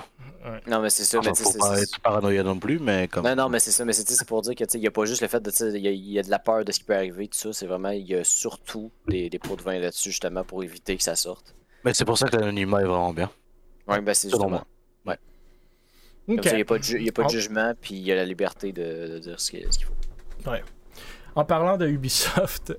Non, 0.68 0.80
mais 0.82 0.90
c'est 0.90 1.04
ça, 1.04 1.18
mais 1.20 1.28
Enfin, 1.28 1.32
tu 1.34 1.38
sais, 1.38 1.44
faut 1.44 1.52
c'est- 1.52 1.58
pas 1.60 1.76
c'est- 1.76 1.84
être 1.84 2.00
paranoïa 2.00 2.42
non 2.44 2.58
plus, 2.58 2.80
mais 2.80 3.08
comme. 3.08 3.24
Non, 3.26 3.36
non, 3.36 3.50
mais 3.50 3.60
c'est 3.60 3.70
ça, 3.72 3.86
mais 3.86 3.94
c'est 3.94 4.26
pour 4.28 4.42
dire 4.42 4.56
que, 4.56 4.64
tu 4.64 4.72
sais, 4.72 4.78
il 4.80 4.84
y 4.84 4.88
a 4.88 4.92
pas 4.92 5.06
juste 5.06 5.22
le 5.22 5.28
fait 5.28 5.40
de, 5.40 5.52
il 5.78 5.82
y, 5.84 5.88
a- 5.88 5.92
y 5.92 6.18
a 6.20 6.24
de 6.24 6.30
la 6.32 6.40
peur 6.40 6.66
de 6.66 6.72
ce 6.72 6.80
qui 6.80 6.86
peut 6.86 6.96
arriver, 6.96 7.28
tout 7.28 7.38
ça, 7.38 7.54
c'est 7.54 7.68
vraiment, 7.68 7.90
il 7.90 8.08
y 8.08 8.16
a 8.16 8.24
surtout 8.24 8.92
des, 9.08 9.30
des 9.30 9.38
pots 9.40 9.56
de 9.56 9.62
vin 9.62 9.78
là-dessus, 9.80 10.10
justement, 10.10 10.44
pour 10.44 10.64
éviter 10.64 10.98
que 10.98 11.04
ça 11.04 11.16
sorte. 11.16 11.54
Mais 11.84 11.94
c'est 11.94 12.06
pour 12.06 12.18
ça 12.18 12.28
que 12.28 12.36
l'anonymat 12.38 12.82
est 12.82 12.86
vraiment 12.86 13.14
bien. 13.14 13.30
Ouais, 13.88 14.02
ben, 14.02 14.14
c'est 14.16 14.30
justement. 14.30 14.50
moi. 14.50 14.66
Comme 16.28 16.38
Ok. 16.38 16.44
ça, 16.46 16.52
il 16.52 16.56
n'y 16.58 16.62
a 16.62 16.66
pas 16.66 16.78
de, 16.78 16.84
ju- 16.84 17.02
y 17.04 17.10
a 17.10 17.12
pas 17.12 17.24
de 17.24 17.28
Oh. 17.28 17.32
jugement, 17.32 17.74
puis 17.82 17.96
il 17.96 18.02
y 18.04 18.12
a 18.12 18.16
la 18.16 18.26
liberté 18.26 18.72
de, 18.72 19.08
de 19.14 19.20
dire 19.20 19.40
ce 19.40 19.50
qu'il 19.52 19.66
ce 19.74 19.78
qu'il 19.80 19.88
faut. 19.88 19.94
En 21.36 21.46
parlant 21.46 21.78
de 21.78 21.88
Ubisoft, 21.88 22.78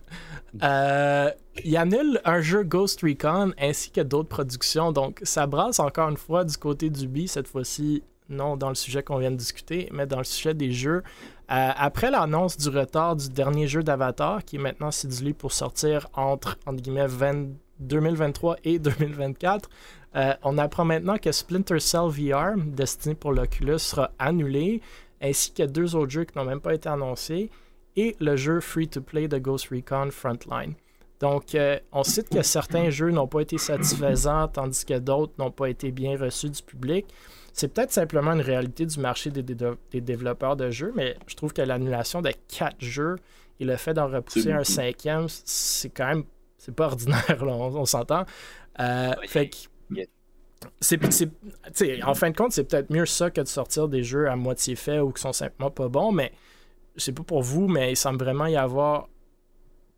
euh, 0.63 1.31
ils 1.65 1.77
annulent 1.77 2.21
un 2.25 2.41
jeu 2.41 2.63
Ghost 2.63 3.01
Recon 3.03 3.53
ainsi 3.59 3.91
que 3.91 4.01
d'autres 4.01 4.29
productions. 4.29 4.93
Donc, 4.93 5.21
ça 5.23 5.47
brasse 5.47 5.81
encore 5.81 6.09
une 6.11 6.17
fois 6.17 6.45
du 6.45 6.57
côté 6.57 6.91
d'Ubi, 6.91 7.29
cette 7.29 7.49
fois-ci, 7.49 8.03
non 8.29 8.57
dans 8.57 8.69
le 8.69 8.75
sujet 8.75 9.03
qu'on 9.03 9.19
vient 9.19 9.31
de 9.31 9.37
discuter, 9.37 9.89
mais 9.93 10.07
dans 10.07 10.19
le 10.19 10.25
sujet 10.25 10.55
des 10.55 10.73
jeux. 10.73 11.03
Euh, 11.51 11.71
après 11.77 12.11
l'annonce 12.11 12.57
du 12.57 12.69
retard 12.69 13.17
du 13.17 13.29
dernier 13.29 13.67
jeu 13.67 13.83
d'Avatar, 13.83 14.45
qui 14.45 14.57
est 14.57 14.61
maintenant 14.61 14.91
cédulé 14.91 15.33
pour 15.33 15.53
sortir 15.53 16.09
entre, 16.15 16.59
entre 16.67 16.83
guillemets, 16.83 17.07
20 17.07 17.49
2023 17.81 18.59
et 18.65 18.79
2024, 18.79 19.69
euh, 20.15 20.35
on 20.43 20.59
apprend 20.59 20.85
maintenant 20.85 21.19
que 21.19 21.33
Splinter 21.33 21.81
Cell 21.81 22.09
VR, 22.09 22.57
destiné 22.57 23.15
pour 23.15 23.33
l'Oculus, 23.33 23.79
sera 23.79 24.11
annulé, 24.19 24.81
ainsi 25.21 25.53
que 25.53 25.65
deux 25.65 25.97
autres 25.97 26.11
jeux 26.11 26.25
qui 26.25 26.37
n'ont 26.39 26.45
même 26.45 26.61
pas 26.61 26.75
été 26.75 26.89
annoncés 26.89 27.51
et 27.97 28.17
le 28.21 28.37
jeu 28.37 28.61
free-to-play 28.61 29.29
de 29.29 29.39
Ghost 29.39 29.69
Recon 29.71 30.11
Frontline. 30.11 30.75
Donc, 31.21 31.55
euh, 31.55 31.79
on 31.93 32.03
cite 32.03 32.29
que 32.31 32.43
certains 32.43 32.91
jeux 32.91 33.11
n'ont 33.11 33.29
pas 33.29 33.41
été 33.41 33.57
satisfaisants, 33.59 34.49
tandis 34.49 34.85
que 34.85 34.99
d'autres 34.99 35.33
n'ont 35.39 35.53
pas 35.53 35.69
été 35.71 35.93
bien 35.93 36.19
reçus 36.19 36.51
du 36.51 36.63
public. 36.63 37.07
C'est 37.53 37.69
peut-être 37.73 37.93
simplement 37.93 38.33
une 38.33 38.41
réalité 38.41 38.87
du 38.87 38.99
marché 38.99 39.31
des, 39.31 39.43
dé- 39.43 39.71
des 39.93 40.01
développeurs 40.01 40.57
de 40.57 40.71
jeux, 40.71 40.93
mais 40.97 41.17
je 41.29 41.37
trouve 41.37 41.53
que 41.53 41.63
l'annulation 41.63 42.23
de 42.23 42.33
quatre 42.49 42.81
jeux 42.81 43.17
et 43.61 43.65
le 43.65 43.77
fait 43.77 43.95
d'en 43.95 44.09
repousser 44.09 44.51
un 44.53 44.65
cinquième, 44.65 45.27
c'est 45.29 45.91
quand 45.91 46.07
même, 46.09 46.25
c'est 46.59 46.75
pas 46.75 46.87
ordinaire, 46.87 47.45
là, 47.45 47.53
on, 47.53 47.77
on 47.77 47.85
s'entend. 47.85 48.25
Euh, 48.81 49.13
Oui. 49.21 49.29
fait 49.29 49.49
que 49.51 49.57
c'est, 50.81 52.03
en 52.05 52.15
fin 52.15 52.31
de 52.31 52.37
compte, 52.37 52.53
c'est 52.53 52.65
peut-être 52.65 52.91
mieux 52.91 53.07
ça 53.07 53.31
que 53.31 53.41
de 53.41 53.47
sortir 53.49 53.89
des 53.89 54.03
jeux 54.03 54.29
à 54.29 54.35
moitié 54.37 54.75
faits 54.77 55.01
ou 55.03 55.11
qui 55.13 55.21
sont 55.21 55.33
simplement 55.33 55.71
pas 55.71 55.89
bons, 55.89 56.11
mais 56.13 56.33
je 56.97 57.03
sais 57.03 57.13
pas 57.13 57.23
pour 57.23 57.43
vous, 57.43 57.69
mais 57.69 57.93
il 57.93 57.97
semble 57.97 58.23
vraiment 58.23 58.47
y 58.47 58.57
avoir 58.57 59.09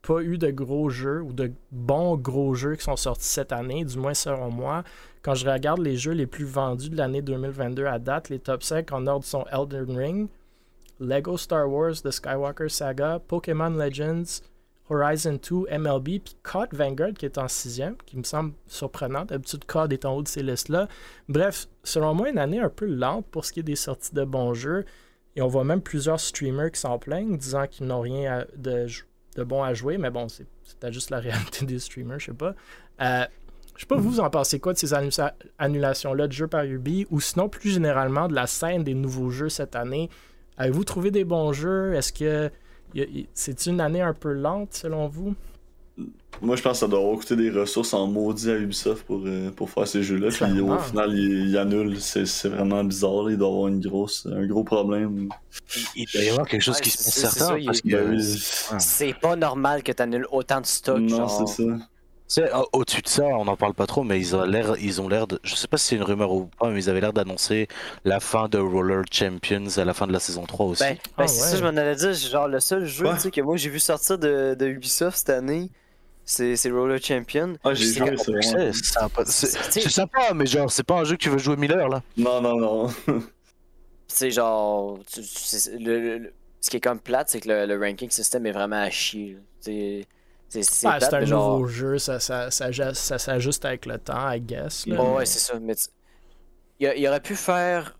pas 0.03 0.21
eu 0.23 0.37
de 0.39 0.51
gros 0.51 0.91
jeux 0.91 1.23
ou 1.23 1.33
de 1.33 1.53
bons 1.73 2.17
gros 2.17 2.55
jeux 2.55 2.77
qui 2.77 2.85
sont 2.85 2.97
sortis 2.97 3.27
cette 3.27 3.53
année, 3.53 3.85
du 3.85 3.99
moins 3.99 4.15
selon 4.15 4.51
moi. 4.51 4.85
Quand 5.23 5.35
je 5.35 5.49
regarde 5.49 5.81
les 5.81 5.97
jeux 5.97 6.13
les 6.13 6.27
plus 6.27 6.45
vendus 6.45 6.91
de 6.91 6.97
l'année 6.97 7.23
2022 7.23 7.87
à 7.87 7.99
date, 7.99 8.29
les 8.29 8.39
top 8.39 8.63
5 8.63 8.93
en 8.93 9.07
ordre 9.07 9.25
sont 9.25 9.47
Elden 9.51 9.97
Ring, 9.97 10.29
Lego 11.01 11.37
Star 11.37 11.69
Wars 11.69 12.03
The 12.03 12.11
Skywalker 12.11 12.69
Saga, 12.69 13.19
Pokémon 13.27 13.71
Legends, 13.71 14.43
Horizon 14.91 15.39
2, 15.39 15.79
MLB, 15.79 16.21
puis 16.23 16.37
COD 16.43 16.75
Vanguard 16.75 17.15
qui 17.15 17.25
est 17.25 17.39
en 17.39 17.49
sixième, 17.49 17.97
qui 18.05 18.19
me 18.19 18.23
semble 18.23 18.53
surprenant. 18.67 19.25
D'habitude, 19.25 19.65
COD 19.65 19.95
est 19.95 20.05
en 20.05 20.17
haut 20.17 20.23
de 20.23 20.29
ces 20.29 20.43
listes-là. 20.43 20.89
Bref, 21.29 21.67
selon 21.83 22.15
moi, 22.15 22.29
une 22.29 22.39
année 22.39 22.61
un 22.61 22.69
peu 22.69 22.85
lente 22.85 23.27
pour 23.29 23.47
ce 23.47 23.53
qui 23.53 23.61
est 23.61 23.65
des 23.65 23.77
sorties 23.77 24.15
de 24.15 24.25
bons 24.25 24.53
jeux. 24.53 24.85
Et 25.37 25.43
on 25.43 25.49
voit 25.49 25.65
même 25.65 25.81
plusieurs 25.81 26.21
streamers 26.21 26.71
qui 26.71 26.81
s'en 26.81 26.99
plaignent, 26.99 27.37
disant 27.37 27.67
qu'ils 27.67 27.87
n'ont 27.87 28.01
rien 28.01 28.45
de, 28.57 28.87
de 29.37 29.45
bon 29.45 29.63
à 29.63 29.75
jouer. 29.75 29.99
Mais 29.99 30.11
bon, 30.11 30.29
c'est 30.29 30.47
peut-être 30.81 30.93
juste 30.93 31.11
la 31.11 31.19
réalité 31.21 31.67
des 31.67 31.79
streamers, 31.79 32.21
je 32.21 32.27
sais 32.27 32.33
pas. 32.33 32.55
Euh, 33.01 33.25
je 33.75 33.81
sais 33.81 33.87
pas, 33.87 33.97
vous 33.97 34.21
en 34.21 34.31
pensez 34.31 34.61
quoi 34.61 34.73
de 34.73 34.79
ces 34.79 34.95
annu- 34.95 35.11
annulations-là 35.59 36.29
de 36.29 36.33
jeux 36.33 36.47
par 36.47 36.65
Ubi, 36.65 37.07
ou 37.11 37.21
sinon 37.21 37.49
plus 37.49 37.71
généralement 37.71 38.29
de 38.29 38.35
la 38.35 38.47
scène 38.47 38.85
des 38.85 38.95
nouveaux 38.95 39.31
jeux 39.31 39.49
cette 39.49 39.75
année? 39.75 40.09
Avez-vous 40.57 40.85
trouvé 40.85 41.11
des 41.11 41.25
bons 41.25 41.53
jeux? 41.53 41.95
Est-ce 41.95 42.13
que 42.13 42.51
c'est 43.35 43.67
une 43.67 43.81
année 43.81 44.03
un 44.03 44.15
peu 44.15 44.33
lente 44.33 44.75
selon 44.75 45.09
vous? 45.09 45.35
Moi, 46.43 46.57
je 46.57 46.63
pense 46.63 46.73
que 46.73 46.79
ça 46.79 46.89
doit 46.89 46.99
avoir 46.99 47.17
coûté 47.17 47.37
des 47.37 47.49
ressources 47.51 47.95
en 47.95 48.09
maudit 48.09 48.51
à 48.51 48.57
Ubisoft 48.57 49.07
pour, 49.07 49.23
euh, 49.25 49.51
pour 49.53 49.71
faire 49.71 49.87
ces 49.87 50.03
jeux-là. 50.03 50.29
Puis 50.31 50.61
au 50.61 50.79
final, 50.79 51.11
ils 51.17 51.51
il 51.51 51.57
annulent. 51.57 52.01
C'est 52.01 52.27
c'est 52.27 52.49
vraiment 52.49 52.83
bizarre. 52.83 53.23
là. 53.23 53.31
Il 53.31 53.39
doit 53.39 53.49
y 53.49 53.51
avoir 53.53 53.69
une 53.69 53.81
grosse, 53.81 54.27
un 54.31 54.45
gros 54.45 54.65
problème. 54.65 55.29
Il 55.95 56.07
doit 56.13 56.23
y 56.25 56.29
avoir 56.31 56.49
quelque 56.49 56.63
chose 56.63 56.75
Ouais, 56.77 56.81
qui 56.83 56.91
se 56.91 57.05
passe 57.23 57.35
certain. 57.37 57.65
parce 57.65 57.81
que, 57.81 57.89
Ben. 57.89 58.17
Ouais. 58.17 58.79
C'est 58.81 59.15
pas 59.15 59.37
normal 59.37 59.85
que 59.85 59.93
tu 59.93 60.03
annules 60.03 60.27
autant 60.33 60.61
de 60.61 60.67
stock. 60.67 60.99
Non, 60.99 61.09
genre. 61.29 61.49
c'est 61.49 61.63
ça. 61.63 62.67
Au-dessus 62.73 63.03
de 63.03 63.09
ça, 63.09 63.23
on 63.25 63.45
n'en 63.45 63.57
parle 63.57 63.75
pas 63.75 63.87
trop, 63.87 64.03
mais 64.03 64.19
ils 64.19 64.35
ont 64.35 64.43
l'air, 64.43 64.75
ils 64.81 65.01
ont 65.01 65.09
l'air 65.09 65.29
de, 65.29 65.39
je 65.45 65.55
sais 65.55 65.69
pas 65.69 65.77
si 65.77 65.89
c'est 65.89 65.97
une 65.97 66.03
rumeur 66.03 66.33
ou 66.33 66.49
pas, 66.59 66.71
mais 66.71 66.83
ils 66.83 66.91
avaient 66.91 67.01
l'air 67.03 67.13
d'annoncer 67.13 67.69
la 68.05 68.19
fin 68.19 68.49
de 68.49 68.59
Roller 68.59 69.03
Champions 69.13 69.67
à 69.77 69.85
la 69.85 69.95
fin 69.95 70.09
de 70.09 70.13
la 70.13 70.19
saison 70.21 70.45
3 70.47 70.67
aussi. 70.67 70.83
Ben, 70.83 70.95
ben, 70.95 70.99
Ah 71.19 71.29
c'est 71.29 71.43
ouais. 71.43 71.49
ça, 71.51 71.57
je 71.59 71.63
m'en 71.63 71.69
allais 71.69 71.95
dire. 71.95 72.13
Genre, 72.13 72.49
le 72.49 72.59
seul 72.59 72.87
jeu 72.87 73.05
Quoi? 73.05 73.15
tu 73.15 73.21
sais, 73.21 73.31
que 73.31 73.41
moi 73.41 73.57
j'ai 73.57 73.69
vu 73.71 73.79
sortir 73.79 74.19
de, 74.19 74.57
de 74.59 74.67
Ubisoft 74.67 75.17
cette 75.19 75.31
année, 75.31 75.71
c'est 76.25 76.57
c'est 76.57 76.71
Roller 76.71 76.99
Champion. 77.03 77.55
Ah, 77.65 77.75
j'ai 77.75 77.87
C'est 77.87 77.99
joué, 77.99 78.17
c'est 78.17 78.25
C'est 78.73 78.99
vraiment. 78.99 79.25
c'est 79.27 79.91
sympa, 79.91 80.33
mais 80.35 80.47
genre, 80.47 80.71
c'est 80.71 80.83
pas 80.85 80.95
un 81.01 81.05
jeu 81.05 81.17
que 81.17 81.23
tu 81.23 81.31
veux 81.31 81.39
jouer 81.39 81.57
1000 81.57 81.73
heures 81.73 81.89
là. 81.89 82.03
Non, 82.17 82.41
non, 82.41 82.57
non. 82.57 82.91
C'est 84.09 84.31
genre. 84.31 84.99
tu- 85.13 85.21
le- 85.79 86.01
le- 86.01 86.19
le- 86.19 86.33
ce 86.61 86.71
qui 86.71 86.77
est 86.79 86.81
comme 86.81 87.01
plate, 87.01 87.29
c'est 87.31 87.41
que 87.41 87.49
le, 87.49 87.67
le 87.67 87.79
ranking 87.79 88.11
system 88.11 88.47
est 88.47 88.53
vraiment 88.53 88.81
à 88.83 88.91
chier. 88.91 89.39
C'est 89.61 90.07
c'est- 90.49 90.63
c'est 90.63 90.87
Ah, 90.87 90.99
un 91.13 91.21
mais 91.21 91.27
genre. 91.27 91.59
nouveau 91.59 91.67
jeu, 91.69 91.99
ça, 91.99 92.21
ça, 92.21 92.51
ça, 92.51 92.73
ça- 92.73 92.95
ça 92.95 93.19
s'ajuste 93.19 93.65
avec 93.65 93.87
le 93.87 93.99
temps, 93.99 94.31
I 94.31 94.41
guess. 94.41 94.87
là. 94.87 95.03
Ouais, 95.03 95.15
ouais, 95.17 95.27
c'est 95.27 95.41
ça. 95.41 95.59
Mais 95.61 95.75
tu- 95.75 95.89
il, 96.81 97.09
aurait 97.09 97.21
pu 97.21 97.35
faire 97.35 97.97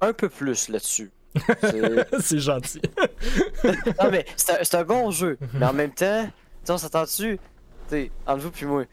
un 0.00 0.12
peu 0.12 0.28
plus 0.28 0.68
là-dessus. 0.68 1.10
C'est- 1.60 2.20
c'est 2.20 2.38
gentil. 2.38 2.80
non, 3.64 4.10
mais 4.10 4.24
c'est 4.36 4.52
un, 4.52 4.64
c'est 4.64 4.74
un 4.76 4.84
bon 4.84 5.10
jeu. 5.10 5.38
Mais 5.54 5.66
en 5.66 5.72
même 5.72 5.92
temps, 5.92 6.28
tu 6.74 6.78
sais, 6.78 6.84
on 6.84 6.88
s'entend-tu? 6.88 7.38
Tu 7.38 7.40
sais, 7.88 8.10
entre 8.26 8.42
vous 8.42 8.50
puis 8.50 8.66
moi. 8.66 8.84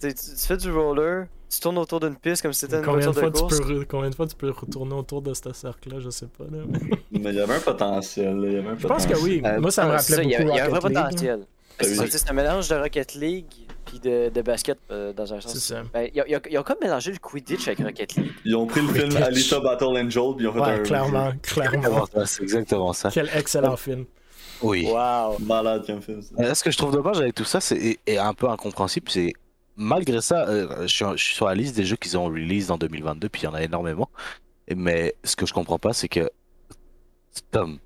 Tu 0.00 0.08
sais, 0.08 0.14
tu 0.14 0.24
tu 0.40 0.46
fais 0.46 0.56
du 0.56 0.70
roller, 0.70 1.26
tu 1.50 1.58
tournes 1.60 1.78
autour 1.78 1.98
d'une 2.00 2.14
piste 2.16 2.42
comme 2.42 2.52
si 2.52 2.60
c'était 2.60 2.78
une 2.78 2.84
Combien 2.84 3.06
de, 3.08 3.12
voiture 3.12 3.48
fois 3.48 3.48
de 3.48 3.54
tu 3.56 3.62
peux, 3.80 3.84
combien 3.84 4.10
de 4.10 4.14
fois 4.14 4.26
tu 4.26 4.36
peux 4.36 4.50
retourner 4.50 4.94
autour 4.94 5.22
de 5.22 5.34
ce 5.34 5.52
cercle-là, 5.52 5.98
je 6.00 6.10
sais 6.10 6.26
pas. 6.26 6.44
Là. 6.44 6.62
Mais 7.10 7.30
il 7.30 7.34
y 7.34 7.40
avait 7.40 7.54
un 7.56 7.60
potentiel. 7.60 8.36
là, 8.36 8.46
il 8.48 8.52
y 8.54 8.56
avait 8.58 8.68
un 8.68 8.78
Je 8.78 8.86
pense 8.86 9.06
que 9.06 9.16
oui. 9.18 9.42
Euh, 9.44 9.60
Moi, 9.60 9.70
ça 9.72 9.84
me 9.84 9.90
ouais, 9.90 9.96
rappelait 9.96 10.16
c'est 10.16 10.22
beaucoup 10.22 10.28
Il 10.28 10.32
y 10.32 10.36
a, 10.36 10.42
il 10.42 10.56
y 10.56 10.60
a 10.60 10.64
un 10.66 10.68
vrai 10.68 10.80
potentiel. 10.80 11.40
Ah. 11.80 11.84
C'est 11.84 11.94
ça, 11.94 12.04
c'est 12.08 12.30
un 12.30 12.32
mélange 12.34 12.68
de 12.68 12.74
Rocket 12.76 13.14
League 13.14 13.46
puis 13.84 13.98
de, 14.00 14.28
de 14.28 14.42
basket 14.42 14.78
euh, 14.90 15.12
dans 15.12 15.32
un 15.32 15.40
sens. 15.40 15.52
C'est 15.54 15.74
ça. 15.74 15.82
Ben, 15.94 16.08
ils, 16.14 16.20
ont- 16.20 16.40
ils 16.50 16.58
ont- 16.58 16.62
comme 16.62 16.76
mélangé 16.82 17.10
le 17.12 17.18
Quidditch 17.18 17.66
avec 17.68 17.78
Rocket 17.80 18.14
League. 18.16 18.30
Ils 18.44 18.54
ont 18.56 18.66
pris 18.66 18.80
le 18.82 18.88
film. 18.92 19.16
Alita 19.22 19.60
Battle 19.60 19.84
Angel 19.96 20.34
puis 20.36 20.44
ils 20.44 20.48
ont 20.48 20.52
fait 20.52 20.60
Ouais, 20.60 20.66
un 20.70 20.78
clairement, 20.80 21.32
clairement. 21.42 22.06
Ça, 22.12 22.26
C'est 22.26 22.42
exactement 22.42 22.92
ça. 22.92 23.10
Quel 23.12 23.30
excellent 23.34 23.76
film. 23.76 24.04
Oui. 24.62 24.84
Wow! 24.86 25.36
jeu. 25.38 25.44
malade 25.46 25.86
comme 25.86 26.02
film. 26.02 26.22
ça. 26.22 26.34
Euh, 26.38 26.54
Ce 26.54 26.64
que 26.64 26.70
je 26.70 26.78
trouve 26.78 26.92
dommage 26.92 27.20
avec 27.20 27.34
tout 27.34 27.44
ça, 27.44 27.60
c'est 27.60 27.76
et, 27.76 28.00
et 28.06 28.18
un 28.18 28.34
peu 28.34 28.48
incompréhensible, 28.48 29.08
c'est 29.10 29.32
malgré 29.76 30.20
ça, 30.20 30.48
euh, 30.48 30.82
je, 30.82 30.86
suis, 30.88 31.04
je 31.16 31.24
suis 31.24 31.34
sur 31.34 31.46
la 31.46 31.54
liste 31.54 31.76
des 31.76 31.84
jeux 31.84 31.96
qu'ils 31.96 32.18
ont 32.18 32.24
release 32.26 32.70
en 32.70 32.78
2022, 32.78 33.28
puis 33.28 33.42
il 33.42 33.44
y 33.44 33.48
en 33.48 33.54
a 33.54 33.62
énormément. 33.62 34.10
Mais 34.74 35.14
ce 35.24 35.36
que 35.36 35.46
je 35.46 35.54
comprends 35.54 35.78
pas, 35.78 35.92
c'est 35.92 36.08
que 36.08 36.28
Tom, 37.50 37.78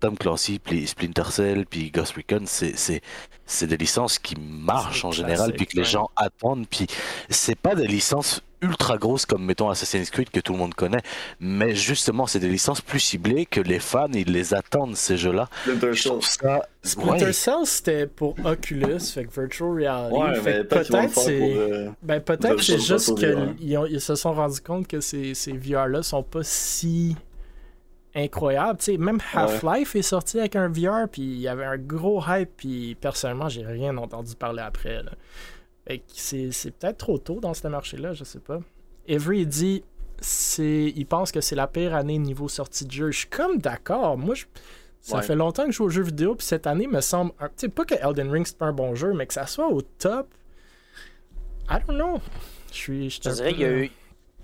Tom 0.00 0.16
Clancy, 0.16 0.58
puis 0.58 0.86
Splinter 0.86 1.30
Cell, 1.30 1.66
puis 1.66 1.90
Ghost 1.90 2.14
Recon, 2.16 2.44
c'est 2.46 2.76
c'est 2.76 3.00
c'est 3.46 3.66
des 3.66 3.76
licences 3.76 4.18
qui 4.18 4.34
marchent 4.38 5.04
en 5.04 5.10
général, 5.12 5.52
puis 5.54 5.66
que 5.66 5.76
les 5.76 5.84
gens 5.84 6.10
attendent. 6.16 6.66
Puis 6.68 6.86
c'est 7.28 7.56
pas 7.58 7.74
des 7.74 7.86
licences 7.86 8.40
ultra 8.64 8.96
grosses 8.96 9.26
comme 9.26 9.44
mettons 9.44 9.70
Assassin's 9.70 10.08
Creed 10.08 10.30
que 10.30 10.38
tout 10.38 10.52
le 10.52 10.58
monde 10.60 10.74
connaît, 10.74 11.02
mais 11.40 11.74
justement 11.74 12.28
c'est 12.28 12.38
des 12.38 12.48
licences 12.48 12.80
plus 12.80 13.00
ciblées 13.00 13.44
que 13.44 13.60
les 13.60 13.80
fans 13.80 14.06
ils 14.14 14.30
les 14.32 14.54
attendent 14.54 14.94
ces 14.96 15.16
jeux-là. 15.16 15.48
Splinter 15.64 15.92
Je 15.94 16.02
Cell. 16.02 16.12
trouve 16.12 16.24
ça 16.24 16.62
Splinter 16.84 17.24
ouais. 17.24 17.32
Cell, 17.32 17.54
c'était 17.64 18.06
pour 18.06 18.36
Oculus, 18.44 19.00
fait 19.12 19.24
que 19.24 19.40
Virtual 19.40 19.70
Reality. 19.70 20.16
Ouais, 20.16 20.34
fait 20.40 20.64
peut-être 20.64 21.12
c'est. 21.16 21.40
euh, 21.56 21.90
Ben 22.02 22.20
peut-être 22.20 22.62
c'est 22.62 22.78
juste 22.78 23.10
VR. 23.10 23.16
qu'ils 23.56 23.56
ils 23.90 24.00
se 24.00 24.14
sont 24.14 24.32
rendus 24.32 24.60
compte 24.60 24.86
que 24.86 25.00
ces, 25.00 25.34
ces 25.34 25.52
VR-là 25.52 26.04
sont 26.04 26.22
pas 26.22 26.44
si 26.44 27.16
incroyables. 28.14 28.78
Tu 28.78 28.84
sais, 28.92 28.96
même 28.98 29.18
Half-Life 29.34 29.96
est 29.96 30.02
sorti 30.02 30.38
avec 30.38 30.56
un 30.56 30.68
VR, 30.68 31.08
puis 31.10 31.22
il 31.22 31.40
y 31.40 31.48
avait 31.48 31.64
un 31.64 31.78
gros 31.78 32.22
hype, 32.26 32.50
puis 32.56 32.94
personnellement, 32.94 33.48
j'ai 33.48 33.64
rien 33.64 33.96
entendu 33.96 34.34
parler 34.36 34.62
après. 34.62 35.02
Là. 35.02 35.12
Fait 35.86 35.98
que 35.98 36.04
c'est 36.08 36.50
c'est 36.52 36.70
peut-être 36.70 36.98
trop 36.98 37.18
tôt 37.18 37.40
dans 37.40 37.54
ce 37.54 37.66
marché-là, 37.68 38.12
je 38.12 38.24
sais 38.24 38.38
pas. 38.40 38.60
Avery 39.08 39.40
il 39.40 39.46
dit 39.48 39.84
c'est 40.20 40.92
il 40.94 41.06
pense 41.06 41.32
que 41.32 41.40
c'est 41.40 41.56
la 41.56 41.66
pire 41.66 41.94
année 41.94 42.18
niveau 42.18 42.48
sortie 42.48 42.84
de 42.86 42.92
jeu. 42.92 43.10
Je 43.10 43.18
suis 43.20 43.28
comme 43.28 43.58
d'accord. 43.58 44.16
Moi, 44.16 44.34
je- 44.36 44.44
ça 45.00 45.16
Ouais. 45.16 45.22
fait 45.22 45.34
longtemps 45.34 45.64
que 45.64 45.72
je 45.72 45.78
joue 45.78 45.84
aux 45.86 45.90
jeux 45.90 46.02
vidéo, 46.04 46.36
puis 46.36 46.46
cette 46.46 46.68
année 46.68 46.86
me 46.86 47.00
semble. 47.00 47.32
un- 47.40 47.48
Tu 47.48 47.54
sais, 47.56 47.68
pas 47.68 47.84
que 47.84 47.94
Elden 47.94 48.30
Ring 48.30 48.46
c'est 48.46 48.56
pas 48.56 48.66
un 48.66 48.72
bon 48.72 48.94
jeu, 48.94 49.12
mais 49.14 49.26
que 49.26 49.34
ça 49.34 49.46
soit 49.48 49.66
au 49.68 49.82
top. 49.82 50.28
I 51.68 51.78
don't 51.86 51.96
know. 51.96 52.20
Je 52.70 52.76
suis. 52.76 53.10
Je 53.10 53.20
dirais 53.30 53.52
qu'il 53.52 53.60
y 53.62 53.64
a 53.64 53.70
eu, 53.70 53.90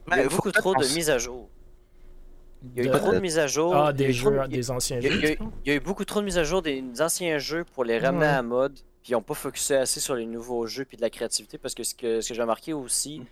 il 0.08 0.16
y 0.16 0.20
a 0.20 0.24
eu 0.24 0.28
faut 0.30 0.36
beaucoup 0.36 0.50
trop 0.52 0.74
de 0.74 0.94
mises 0.94 1.10
à 1.10 1.18
jour. 1.18 1.48
Il 2.76 2.82
y 2.82 2.86
a 2.86 2.90
eu 2.90 2.92
de- 2.92 2.98
trop 2.98 3.12
de 3.12 3.18
mises 3.20 3.38
à 3.38 3.46
jour. 3.46 3.74
Ah, 3.74 3.92
des 3.92 4.12
trop 4.14 4.30
jeux, 4.32 4.40
de- 4.42 4.46
des 4.48 4.70
anciens 4.70 4.98
Il 4.98 5.04
y, 5.04 5.06
a, 5.06 5.10
jeux. 5.10 5.18
il 5.18 5.24
y 5.24 5.26
a 5.26 5.30
eu- 5.30 5.36
tu 5.36 5.42
penses? 5.44 5.52
il 5.64 5.68
y 5.68 5.72
a 5.72 5.76
eu 5.76 5.80
beaucoup 5.80 6.04
trop 6.04 6.20
de 6.20 6.24
mises 6.24 6.38
à 6.38 6.44
jour 6.44 6.60
des, 6.62 6.80
des 6.82 7.02
anciens 7.02 7.38
jeux 7.38 7.64
pour 7.74 7.84
les 7.84 7.98
ramener 7.98 8.22
Ouais. 8.26 8.32
à 8.32 8.42
mode, 8.42 8.74
puis 9.02 9.10
ils 9.10 9.12
n'ont 9.12 9.22
pas 9.22 9.34
focusé 9.34 9.76
assez 9.76 10.00
sur 10.00 10.14
les 10.14 10.26
nouveaux 10.26 10.66
jeux 10.66 10.84
puis 10.84 10.96
de 10.96 11.02
la 11.02 11.10
créativité 11.10 11.56
parce 11.58 11.74
que 11.74 11.82
ce 11.84 11.94
que, 11.94 12.20
ce 12.20 12.28
que 12.28 12.34
j'ai 12.34 12.42
remarqué 12.42 12.72
aussi 12.72 13.22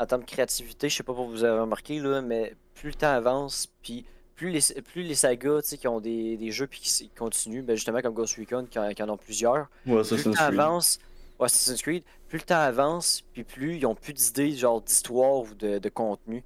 en 0.00 0.06
termes 0.06 0.22
de 0.22 0.26
créativité, 0.26 0.88
je 0.88 0.96
sais 0.96 1.02
pas 1.02 1.14
pour 1.14 1.26
vous 1.28 1.44
avez 1.44 1.58
remarqué 1.60 1.98
là, 2.00 2.20
mais 2.20 2.54
plus 2.74 2.88
le 2.90 2.94
temps 2.94 3.12
avance, 3.12 3.68
puis 3.82 4.04
plus 4.36 4.50
les, 4.50 4.60
plus 4.82 5.02
les 5.02 5.14
sagas 5.16 5.62
tu 5.62 5.68
sais, 5.70 5.78
qui 5.78 5.88
ont 5.88 6.00
des, 6.00 6.36
des 6.36 6.50
jeux 6.52 6.66
puis 6.68 6.78
qui, 6.80 7.08
continuent, 7.10 7.62
ben 7.62 7.74
justement 7.76 8.00
comme 8.00 8.14
Ghost 8.14 8.36
Recon 8.38 8.66
qui 8.70 8.78
en, 8.78 8.92
qui 8.92 9.02
en 9.02 9.08
ont 9.08 9.16
plusieurs, 9.16 9.68
Ouais, 9.86 10.02
plus 10.02 10.16
le 10.16 10.22
temps 10.24 10.30
Creed. 10.46 10.60
avance, 10.60 10.98
ouais, 11.40 11.46
Assassin's 11.46 11.82
Creed, 11.82 12.04
plus 12.28 12.38
le 12.38 12.44
temps 12.44 12.60
avance, 12.60 13.22
puis 13.32 13.42
plus 13.42 13.76
ils 13.78 13.86
ont 13.86 13.96
plus 13.96 14.12
d'idées 14.14 14.52
genre 14.52 14.80
d'histoire 14.80 15.40
ou 15.40 15.54
de, 15.58 15.78
de 15.78 15.88
contenu. 15.88 16.44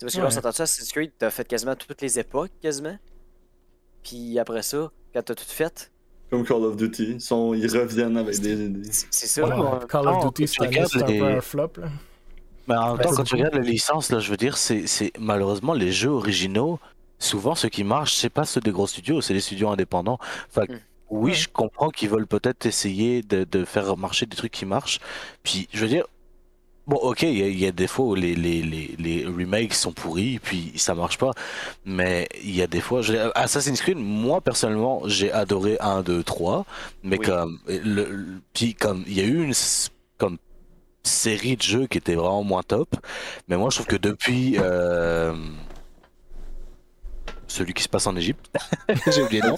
C'est 0.00 0.06
parce 0.06 0.14
que 0.14 0.18
là, 0.20 0.24
on 0.24 0.28
Ouais. 0.28 0.34
s'entend 0.34 0.52
ça, 0.52 0.62
Assassin's 0.62 0.90
Creed, 0.92 1.12
t'as 1.18 1.30
fait 1.30 1.46
quasiment 1.46 1.76
toutes 1.76 2.00
les 2.00 2.18
époques, 2.18 2.50
quasiment? 2.62 2.96
Puis 4.02 4.38
après 4.38 4.62
ça, 4.62 4.90
quand 5.12 5.22
t'as 5.22 5.34
tout 5.34 5.44
fait, 5.46 5.92
Comme 6.30 6.44
Call 6.46 6.64
of 6.64 6.76
Duty. 6.76 7.12
Ils, 7.14 7.20
sont... 7.20 7.52
ils 7.54 7.66
reviennent 7.76 8.16
avec 8.16 8.38
des 8.40 8.70
c'est 8.90 9.26
ça. 9.26 9.44
Ouais, 9.46 9.54
Ouais, 9.54 9.86
Call 9.88 10.08
of 10.08 10.24
Duty, 10.32 10.48
c'est 10.48 10.62
un 11.02 11.06
peu 11.06 11.24
un 11.24 11.40
flop. 11.40 11.72
Là. 11.78 11.88
Mais 12.68 12.76
en 12.76 12.86
même 12.92 12.96
Ouais, 12.98 13.04
temps, 13.04 13.14
quand 13.16 13.24
tu 13.24 13.34
regardes 13.34 13.56
les 13.56 13.70
licences, 13.72 14.10
là, 14.10 14.20
je 14.20 14.30
veux 14.30 14.36
dire, 14.36 14.56
c'est 14.56 15.12
malheureusement 15.18 15.74
les 15.74 15.92
jeux 15.92 16.10
originaux, 16.10 16.78
souvent 17.18 17.54
ceux 17.54 17.68
qui 17.68 17.84
marchent, 17.84 18.14
c'est 18.14 18.30
pas 18.30 18.44
ceux 18.44 18.60
des 18.62 18.70
gros 18.70 18.86
studios, 18.86 19.20
c'est 19.20 19.34
les 19.34 19.40
studios 19.40 19.68
indépendants. 19.68 20.18
Mm. 20.56 20.60
oui, 21.10 21.30
Ouais. 21.32 21.34
je 21.34 21.48
comprends 21.48 21.90
qu'ils 21.90 22.08
veulent 22.08 22.28
peut-être 22.28 22.64
essayer 22.64 23.22
de, 23.22 23.44
de 23.44 23.64
faire 23.64 23.96
marcher 23.96 24.24
des 24.26 24.36
trucs 24.36 24.52
qui 24.52 24.64
marchent. 24.66 25.00
Puis, 25.42 25.68
je 25.72 25.80
veux 25.80 25.88
dire, 25.88 26.04
bon, 26.86 26.96
ok, 26.96 27.22
il 27.22 27.38
y, 27.38 27.42
a- 27.42 27.48
il 27.48 27.58
y 27.58 27.66
a 27.66 27.72
des 27.72 27.86
fois 27.86 28.06
où 28.06 28.14
les, 28.14 28.34
les, 28.34 28.62
les, 28.62 28.94
les 28.98 29.24
remakes 29.26 29.74
sont 29.74 29.92
pourris, 29.92 30.38
puis 30.40 30.72
ça 30.76 30.94
marche 30.94 31.18
pas. 31.18 31.30
Mais 31.84 32.28
il 32.42 32.54
y 32.54 32.62
a 32.62 32.66
des 32.66 32.80
fois, 32.80 33.02
dire, 33.02 33.30
Assassin's 33.34 33.80
Creed, 33.80 33.98
moi 33.98 34.40
personnellement, 34.40 35.02
j'ai 35.06 35.30
adoré 35.32 35.76
1, 35.80 36.02
2, 36.02 36.22
3, 36.22 36.64
mais 37.02 37.18
Oui. 37.18 37.26
comme, 37.26 37.58
le, 37.68 38.40
puis 38.52 38.74
comme, 38.74 39.04
il 39.06 39.14
y 39.14 39.20
a 39.20 39.24
eu 39.24 39.42
une 39.44 39.54
comme 40.18 40.38
série 41.02 41.56
de 41.56 41.62
jeux 41.62 41.86
qui 41.86 41.96
était 41.98 42.14
vraiment 42.14 42.42
moins 42.44 42.62
top. 42.62 42.94
Mais 43.48 43.56
moi, 43.56 43.70
je 43.70 43.76
trouve 43.76 43.86
que 43.86 43.96
depuis 43.96 44.56
euh, 44.58 45.34
celui 47.50 47.74
qui 47.74 47.82
se 47.82 47.88
passe 47.88 48.06
en 48.06 48.14
Égypte, 48.16 48.46
j'ai 49.12 49.22
oublié. 49.22 49.42
Non. 49.42 49.56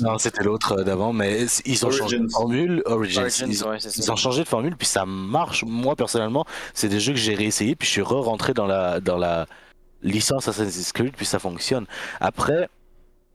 Non, 0.00 0.18
c'était 0.18 0.42
l'autre 0.44 0.78
euh, 0.80 0.84
d'avant, 0.84 1.12
mais 1.12 1.46
c- 1.48 1.62
ils 1.66 1.84
ont 1.84 1.90
changé 1.90 2.18
de 2.18 2.28
formule. 2.28 2.82
Origins. 2.86 3.22
Origins, 3.22 3.46
Ils, 3.50 3.64
ouais, 3.64 3.78
ils 3.96 4.12
ont 4.12 4.16
changé 4.16 4.42
de 4.44 4.48
formule, 4.48 4.76
puis 4.76 4.86
ça 4.86 5.04
marche. 5.04 5.64
Moi, 5.64 5.96
personnellement, 5.96 6.44
c'est 6.74 6.88
des 6.88 7.00
jeux 7.00 7.12
que 7.12 7.18
j'ai 7.18 7.34
réessayé, 7.34 7.74
puis 7.76 7.86
je 7.86 7.92
suis 7.92 8.02
re-rentré 8.02 8.54
dans 8.54 8.66
la, 8.66 9.00
dans 9.00 9.16
la 9.18 9.46
licence 10.02 10.48
Assassin's 10.48 10.92
Creed, 10.92 11.14
puis 11.16 11.26
ça 11.26 11.38
fonctionne. 11.38 11.86
Après, 12.20 12.68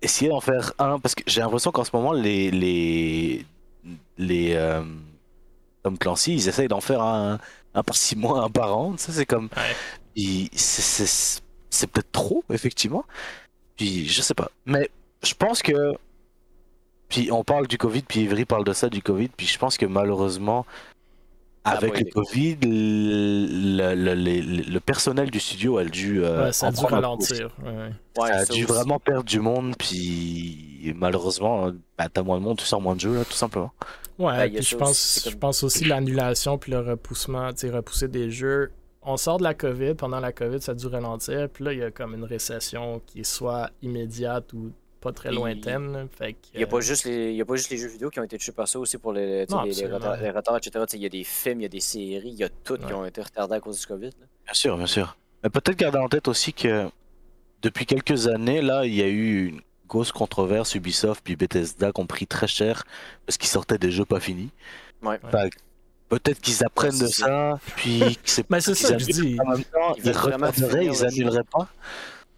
essayer 0.02 0.30
d'en 0.30 0.42
faire 0.42 0.74
un, 0.80 1.00
parce 1.00 1.14
que 1.16 1.24
j'ai 1.28 1.42
l'impression 1.42 1.72
qu'en 1.72 1.84
ce 1.84 1.92
moment, 1.94 2.14
les. 2.14 2.50
les, 2.52 3.46
les 4.18 4.54
euh, 4.54 4.82
Tom 5.84 5.98
Clancy, 5.98 6.34
ils 6.34 6.48
essayent 6.50 6.68
d'en 6.68 6.82
faire 6.82 7.02
un, 7.02 7.40
un 7.74 7.84
par 7.84 7.96
six 7.96 8.16
mois, 8.16 8.42
un 8.44 8.50
par 8.50 8.76
an. 8.78 8.96
Ça, 8.98 9.12
c'est 9.14 9.26
comme. 9.26 9.50
Ouais. 9.56 9.76
Puis 10.16 10.50
c'est- 10.54 11.06
c'est 11.06 11.42
c'est 11.70 11.88
peut-être 11.88 12.12
trop, 12.12 12.44
effectivement. 12.52 13.06
Puis 13.76 14.08
je 14.08 14.22
sais 14.22 14.34
pas. 14.34 14.50
Mais 14.66 14.90
je 15.24 15.34
pense 15.34 15.62
que. 15.62 15.94
Puis 17.10 17.32
on 17.32 17.44
parle 17.44 17.68
du 17.68 17.78
Covid, 17.78 18.02
puis 18.02 18.22
Ivry 18.22 18.46
parle 18.46 18.64
de 18.66 18.74
ça, 18.74 18.90
du 18.90 19.02
Covid. 19.02 19.30
Puis 19.30 19.46
je 19.48 19.58
pense 19.58 19.78
que 19.78 19.86
malheureusement, 19.86 20.66
avec 21.64 22.00
le. 22.00 22.06
Covid, 22.12 22.58
le, 22.64 23.96
le- 23.96 24.16
le- 24.16 24.62
le 24.72 24.80
personnel 24.80 25.30
du 25.32 25.40
studio 25.40 25.78
a 25.78 25.86
dû. 25.86 26.24
euh, 26.24 26.46
Ouais, 26.46 26.54
ça 26.54 26.68
a 26.68 26.72
dû 26.72 26.86
ralentir. 26.86 27.50
ouais. 27.64 27.92
Ouais, 28.18 28.28
Ça 28.30 28.36
a 28.36 28.46
ça 28.46 28.54
dû 28.54 28.64
aussi. 28.64 28.74
vraiment 28.74 29.00
perdre 29.00 29.24
du 29.26 29.40
monde, 29.40 29.76
puis 29.78 30.94
malheureusement, 30.98 31.72
bah, 31.98 32.08
t'as 32.12 32.24
moins 32.24 32.40
de 32.40 32.44
monde, 32.44 32.58
tu 32.58 32.66
sors 32.66 32.82
moins 32.82 32.96
de 32.96 33.00
jeux, 33.02 33.16
là, 33.16 33.26
tout 33.26 33.34
simplement. 33.34 33.72
Ouais, 34.20 34.34
a 34.34 34.46
puis 34.48 34.56
je 34.56 34.60
aussi, 34.60 34.76
pense, 34.76 34.98
c'est 34.98 35.30
je 35.30 35.38
pense 35.38 35.64
aussi 35.64 35.86
l'annulation 35.86 36.58
puis 36.58 36.72
le 36.72 36.80
repoussement, 36.80 37.54
tu 37.54 37.60
sais, 37.60 37.70
repousser 37.70 38.08
des 38.08 38.32
jeux. 38.32 38.72
On 39.10 39.16
sort 39.18 39.38
de 39.38 39.44
la 39.44 39.54
COVID, 39.54 39.94
pendant 39.96 40.20
la 40.20 40.34
COVID, 40.34 40.62
ça 40.62 40.74
a 40.74 40.76
dû 40.76 40.86
ralentir, 40.88 41.48
puis 41.50 41.64
là, 41.64 41.72
il 41.74 41.80
y 41.80 41.84
a 41.84 41.92
comme 41.92 42.14
une 42.14 42.26
récession 42.26 43.02
qui 43.06 43.22
est 43.22 43.24
soit 43.24 43.70
immédiate 43.82 44.52
ou 44.52 44.74
pas 45.00 45.14
très 45.14 45.32
lointaine. 45.32 46.10
Il 46.20 46.36
n'y 46.56 46.64
a, 46.64 46.68
euh, 46.68 46.70
pas 46.70 46.82
juste 46.82 47.06
les- 47.06 47.32
y 47.34 47.42
a 47.42 47.46
pas 47.46 47.56
juste 47.56 47.70
les 47.70 47.78
jeux 47.78 47.88
vidéo 47.88 48.10
qui 48.10 48.20
ont 48.20 48.24
été 48.24 48.38
touchés 48.38 48.52
par 48.52 48.68
ça 48.68 48.80
aussi 48.80 48.98
pour 48.98 49.14
les, 49.14 49.46
Non, 49.50 49.62
retards, 49.62 50.18
les 50.18 50.32
retards, 50.32 50.58
etc. 50.58 50.86
Il 50.94 51.00
y 51.02 51.06
a 51.06 51.10
des 51.10 51.24
films, 51.24 51.62
il 51.62 51.64
y 51.64 51.68
a 51.68 51.70
des 51.70 51.80
séries, 51.80 52.30
il 52.32 52.36
y 52.36 52.44
a 52.44 52.50
tout 52.50 52.78
qui 52.78 52.92
ont 52.94 53.06
été 53.06 53.22
retardés 53.22 53.56
à 53.56 53.60
cause 53.62 53.80
du 53.80 53.86
COVID. 53.88 54.08
là. 54.08 54.26
Bien 54.46 54.54
sûr, 54.54 54.76
bien 54.76 54.88
sûr. 54.88 55.16
Mais 55.42 55.50
peut-être 55.50 55.78
garder 55.78 56.00
en 56.00 56.10
tête 56.10 56.28
aussi 56.28 56.52
que 56.52 56.90
depuis 57.62 57.86
quelques 57.86 58.28
années, 58.28 58.62
là, 58.62 58.86
il 58.86 58.94
y 58.96 59.02
a 59.04 59.08
eu 59.08 59.48
une 59.48 59.62
grosse 59.88 60.12
controverse. 60.12 60.76
Ubisoft 60.76 61.24
puis 61.24 61.38
Bethesda 61.38 61.94
qui 61.94 62.02
ont 62.02 62.08
pris 62.08 62.28
très 62.28 62.48
cher 62.48 62.84
parce 63.26 63.38
qu'ils 63.38 63.48
sortaient 63.50 63.78
des 63.78 63.92
jeux 63.92 64.04
pas 64.06 64.20
finis. 64.20 64.50
Ouais. 65.02 65.18
Fait 65.32 65.52
peut-être 66.10 66.40
qu'ils 66.40 66.64
apprennent 66.64 66.98
de 66.98 67.08
c'est 67.08 67.24
ça, 67.24 67.60
puis 67.76 68.00
que 68.24 68.30
c'est 68.30 68.50
Ben, 68.50 68.60
c'est 68.60 68.76
ça 68.76 68.94
que 68.94 69.00
je 69.00 69.06
qu'ils 69.06 69.22
dis. 69.22 69.38
En 69.40 69.52
même 69.52 69.64
temps, 69.64 69.96
Ils 70.04 70.12
retarderaient, 70.12 70.86
ils 70.86 71.06
annuleraient 71.06 71.44
pas. 71.44 71.68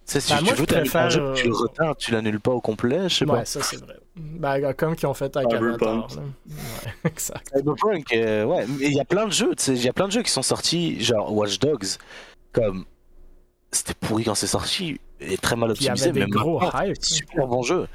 Tu 0.05 0.13
sais, 0.13 0.21
si 0.21 0.31
Ben, 0.33 0.39
tu 0.39 0.43
moi, 0.45 0.53
veux 0.53 0.65
préfère, 0.65 1.09
jeu, 1.09 1.33
tu 1.35 1.47
le 1.47 1.53
euh, 1.53 1.57
retardes, 1.57 1.97
tu 1.97 2.11
l'annules 2.11 2.39
pas 2.39 2.51
au 2.51 2.61
complet, 2.61 3.09
je 3.09 3.15
sais 3.15 3.25
pas. 3.25 3.33
Ouais, 3.33 3.45
ça 3.45 3.61
c'est 3.61 3.77
vrai. 3.77 3.97
Ben, 4.15 4.73
comme 4.73 4.95
qu'ils 4.95 5.07
ont 5.07 5.13
fait 5.13 5.35
avec 5.37 5.49
Cyberpunk. 5.51 5.81
Avatar. 5.83 6.15
là. 6.15 6.23
Ouais, 6.47 6.93
exact. 7.05 7.51
Cyberpunk, 7.55 8.13
euh, 8.13 8.43
ouais, 8.45 8.65
mais 8.67 8.87
il 8.87 8.95
y 8.95 8.99
a 8.99 9.05
plein 9.05 9.27
de 9.27 9.31
jeux, 9.31 9.53
tu 9.55 9.63
sais, 9.63 9.73
il 9.73 9.83
y 9.83 9.89
a 9.89 9.93
plein 9.93 10.07
de 10.07 10.11
jeux 10.11 10.23
qui 10.23 10.31
sont 10.31 10.41
sortis, 10.41 11.01
genre 11.03 11.31
Watch 11.33 11.59
Dogs, 11.59 11.85
comme 12.51 12.85
c'était 13.71 13.93
pourri 13.93 14.23
quand 14.23 14.35
c'est 14.35 14.47
sorti, 14.47 14.99
et 15.21 15.37
très 15.37 15.55
mal 15.55 15.69
optimisé, 15.71 16.11
mais 16.11 16.25
gros 16.25 16.59
hype. 16.61 16.97
c'est 16.99 17.13
super 17.17 17.47
bon 17.47 17.61
jeu. 17.61 17.87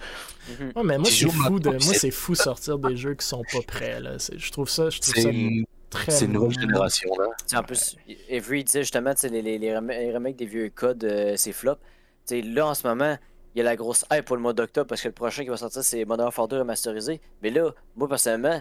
Mhm. 0.49 0.73
Ouais, 0.77 0.83
mais 0.85 0.99
moi, 0.99 1.09
c'est 1.11 1.29
fou, 1.29 1.59
de... 1.59 1.71
moi, 1.71 1.79
c'est- 1.81 2.11
fou 2.11 2.35
sortir 2.35 2.79
des 2.79 2.97
jeux 2.97 3.15
qui 3.15 3.27
sont 3.27 3.43
pas 3.53 3.63
prêts. 3.67 4.01
Là. 4.01 4.17
Je 4.19 4.51
trouve 4.53 4.69
ça, 4.69 4.91
je 4.91 5.01
trouve 5.01 5.15
ça 5.15 5.29
une, 5.31 5.65
très. 5.91 6.13
c'est 6.13 6.25
une 6.27 6.33
nouvelle 6.33 6.59
génération 6.61 7.11
là. 7.19 7.59
En 7.59 7.63
plus, 7.63 7.97
Avery 8.31 8.65
disait 8.65 8.83
justement, 8.83 9.13
les, 9.23 9.43
les, 9.43 9.59
les, 9.59 9.75
rem- 9.77 9.89
les 9.89 10.13
remakes 10.13 10.37
des 10.37 10.47
vieux 10.47 10.71
codes, 10.71 11.05
euh, 11.05 11.35
c'est 11.37 11.53
flop. 11.53 11.77
Tu 11.77 11.81
sais, 12.27 12.43
là, 12.43 12.67
en 12.69 12.75
ce 12.75 12.87
moment, 12.87 13.17
il 13.55 13.59
y 13.59 13.61
a 13.61 13.65
la 13.65 13.77
grosse 13.77 14.05
hype 14.13 14.25
pour 14.25 14.37
le 14.37 14.43
mois 14.43 14.53
d'octobre 14.53 14.87
parce 14.89 15.01
que 15.03 15.09
le 15.09 15.15
prochain 15.15 15.45
qui 15.45 15.49
va 15.51 15.57
sortir, 15.57 15.83
c'est 15.85 16.05
Modern 16.05 16.27
Warfare 16.27 16.49
2 16.49 16.59
remasterisé. 16.59 17.21
Mais 17.43 17.51
là, 17.51 17.71
moi, 17.97 18.09
personnellement, 18.09 18.61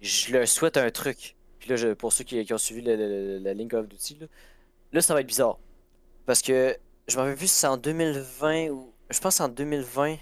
je 0.00 0.32
leur 0.32 0.48
souhaite 0.48 0.76
un 0.76 0.90
truc. 0.90 1.36
Puis 1.58 1.68
là, 1.70 1.76
je- 1.76 1.92
pour 1.94 2.12
ceux 2.12 2.24
qui, 2.24 2.44
qui 2.44 2.52
ont 2.54 2.58
suivi 2.58 2.82
la 2.82 3.54
ligne 3.54 3.68
Call 3.68 3.80
of 3.80 3.88
Duty, 3.88 4.18
là, 4.20 4.26
là, 4.92 5.00
ça 5.00 5.14
va 5.14 5.20
être 5.20 5.26
bizarre. 5.26 5.58
Parce 6.26 6.42
que 6.42 6.76
je 7.08 7.16
m'en 7.16 7.22
rappelle 7.22 7.36
plus 7.36 7.48
si 7.48 7.54
c'est 7.56 7.66
en 7.66 7.76
2020 7.76 8.68
ou. 8.70 8.92
Je 9.10 9.20
pense 9.20 9.40
en 9.40 9.48
2020. 9.48 10.16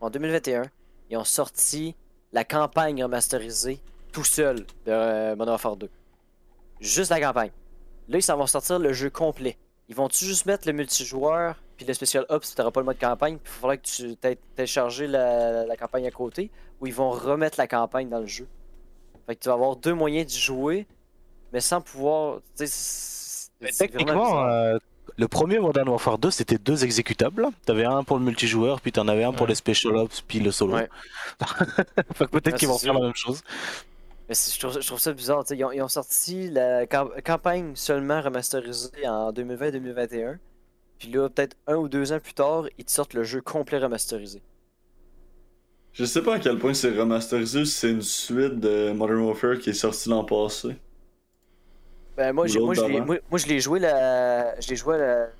En 0.00 0.10
2021, 0.10 0.62
ils 1.10 1.16
ont 1.16 1.24
sorti 1.24 1.94
la 2.32 2.44
campagne 2.44 3.02
remasterisée 3.02 3.80
tout 4.12 4.24
seul 4.24 4.58
de 4.86 4.92
euh, 4.92 5.30
Modern 5.36 5.50
Warfare 5.50 5.76
2. 5.76 5.90
Juste 6.80 7.10
la 7.10 7.20
campagne. 7.20 7.50
Là, 8.08 8.18
ils 8.18 8.22
s'en 8.22 8.36
vont 8.36 8.46
sortir 8.46 8.78
le 8.78 8.92
jeu 8.92 9.10
complet. 9.10 9.58
Ils 9.88 9.94
vont-tu 9.94 10.24
juste 10.24 10.46
mettre 10.46 10.66
le 10.66 10.72
multijoueur 10.72 11.56
puis 11.78 11.86
le 11.86 11.94
Special 11.94 12.26
Ops, 12.28 12.56
t'auras 12.56 12.72
pas 12.72 12.80
le 12.80 12.86
mode 12.86 12.98
campagne, 12.98 13.38
puis 13.38 13.52
il 13.54 13.60
faudra 13.60 13.76
que 13.76 13.86
tu 13.86 14.16
t'aies 14.16 14.36
téléchargé 14.56 15.06
la, 15.06 15.64
la 15.64 15.76
campagne 15.76 16.08
à 16.08 16.10
côté, 16.10 16.50
ou 16.80 16.88
ils 16.88 16.92
vont 16.92 17.10
remettre 17.10 17.56
la 17.56 17.68
campagne 17.68 18.08
dans 18.08 18.18
le 18.18 18.26
jeu. 18.26 18.48
Fait 19.26 19.36
que 19.36 19.40
tu 19.40 19.48
vas 19.48 19.54
avoir 19.54 19.76
deux 19.76 19.94
moyens 19.94 20.26
d'y 20.26 20.40
jouer, 20.40 20.88
mais 21.52 21.60
sans 21.60 21.80
pouvoir. 21.80 22.40
Mais 23.60 23.70
techniquement, 23.70 24.44
euh, 24.44 24.78
le 25.18 25.28
premier 25.28 25.58
Modern 25.58 25.88
Warfare 25.88 26.18
2, 26.18 26.30
c'était 26.30 26.58
deux 26.58 26.84
exécutables. 26.84 27.48
T'avais 27.66 27.84
un 27.84 28.04
pour 28.04 28.18
le 28.18 28.24
multijoueur, 28.24 28.80
puis 28.80 28.92
t'en 28.92 29.08
avais 29.08 29.24
un 29.24 29.32
pour 29.32 29.42
Ouais. 29.42 29.48
les 29.48 29.54
Special 29.56 29.96
Ops, 29.96 30.20
puis 30.22 30.38
le 30.40 30.50
solo. 30.52 30.74
Ouais. 30.74 30.88
fait 32.14 32.26
que 32.26 32.30
peut-être 32.30 32.52
Ouais, 32.52 32.58
qu'ils 32.58 32.68
vont 32.68 32.78
c'est 32.78 32.86
faire 32.86 32.94
la 32.94 33.00
même 33.00 33.14
chose. 33.14 33.42
Mais 34.28 34.34
je 34.34 34.58
trouve, 34.60 34.80
je 34.80 34.86
trouve 34.86 34.98
ça 35.00 35.12
bizarre. 35.12 35.42
tu 35.44 35.48
sais, 35.48 35.56
Ils 35.56 35.64
ont, 35.64 35.72
ils 35.72 35.82
ont 35.82 35.88
sorti 35.88 36.50
la 36.50 36.86
cam- 36.86 37.10
campagne 37.24 37.74
seulement 37.74 38.20
remasterisée 38.20 39.08
en 39.08 39.32
2020-2021. 39.32 40.38
Puis 40.98 41.08
là, 41.10 41.28
peut-être 41.28 41.56
un 41.66 41.76
ou 41.76 41.88
deux 41.88 42.12
ans 42.12 42.20
plus 42.20 42.34
tard, 42.34 42.64
ils 42.78 42.84
te 42.84 42.90
sortent 42.90 43.14
le 43.14 43.24
jeu 43.24 43.40
complet 43.40 43.78
remasterisé. 43.78 44.42
Je 45.92 46.04
sais 46.04 46.22
pas 46.22 46.36
à 46.36 46.38
quel 46.38 46.58
point 46.58 46.74
c'est 46.74 46.96
remasterisé 46.96 47.60
ou 47.60 47.64
si 47.64 47.72
c'est 47.72 47.90
une 47.90 48.02
suite 48.02 48.60
de 48.60 48.92
Modern 48.92 49.20
Warfare 49.20 49.58
qui 49.58 49.70
est 49.70 49.74
sortie 49.74 50.08
l'an 50.08 50.24
passé. 50.24 50.76
Ben, 52.18 52.32
moi, 52.32 52.46
moi, 52.66 52.74
je 52.74 52.80
moi, 53.06 53.16
moi, 53.30 53.38
je 53.38 53.46
l'ai 53.46 53.60
joué 53.60 53.78
la, 53.78 54.58
je 54.60 54.68
l'ai 54.70 54.76
joué 54.76 54.98
la, 54.98 55.18
la 55.26 55.30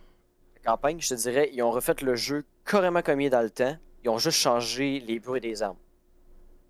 campagne, 0.64 1.00
je 1.00 1.08
te 1.08 1.14
dirais, 1.14 1.50
ils 1.52 1.62
ont 1.62 1.70
refait 1.72 1.94
le 2.02 2.14
jeu 2.14 2.44
carrément 2.64 3.02
comme 3.02 3.20
il 3.20 3.26
est 3.26 3.30
dans 3.30 3.42
le 3.42 3.50
temps. 3.50 3.76
Ils 4.04 4.10
ont 4.10 4.18
juste 4.18 4.38
changé 4.38 5.00
les 5.00 5.18
bruits 5.18 5.40
des 5.40 5.62
armes. 5.62 5.76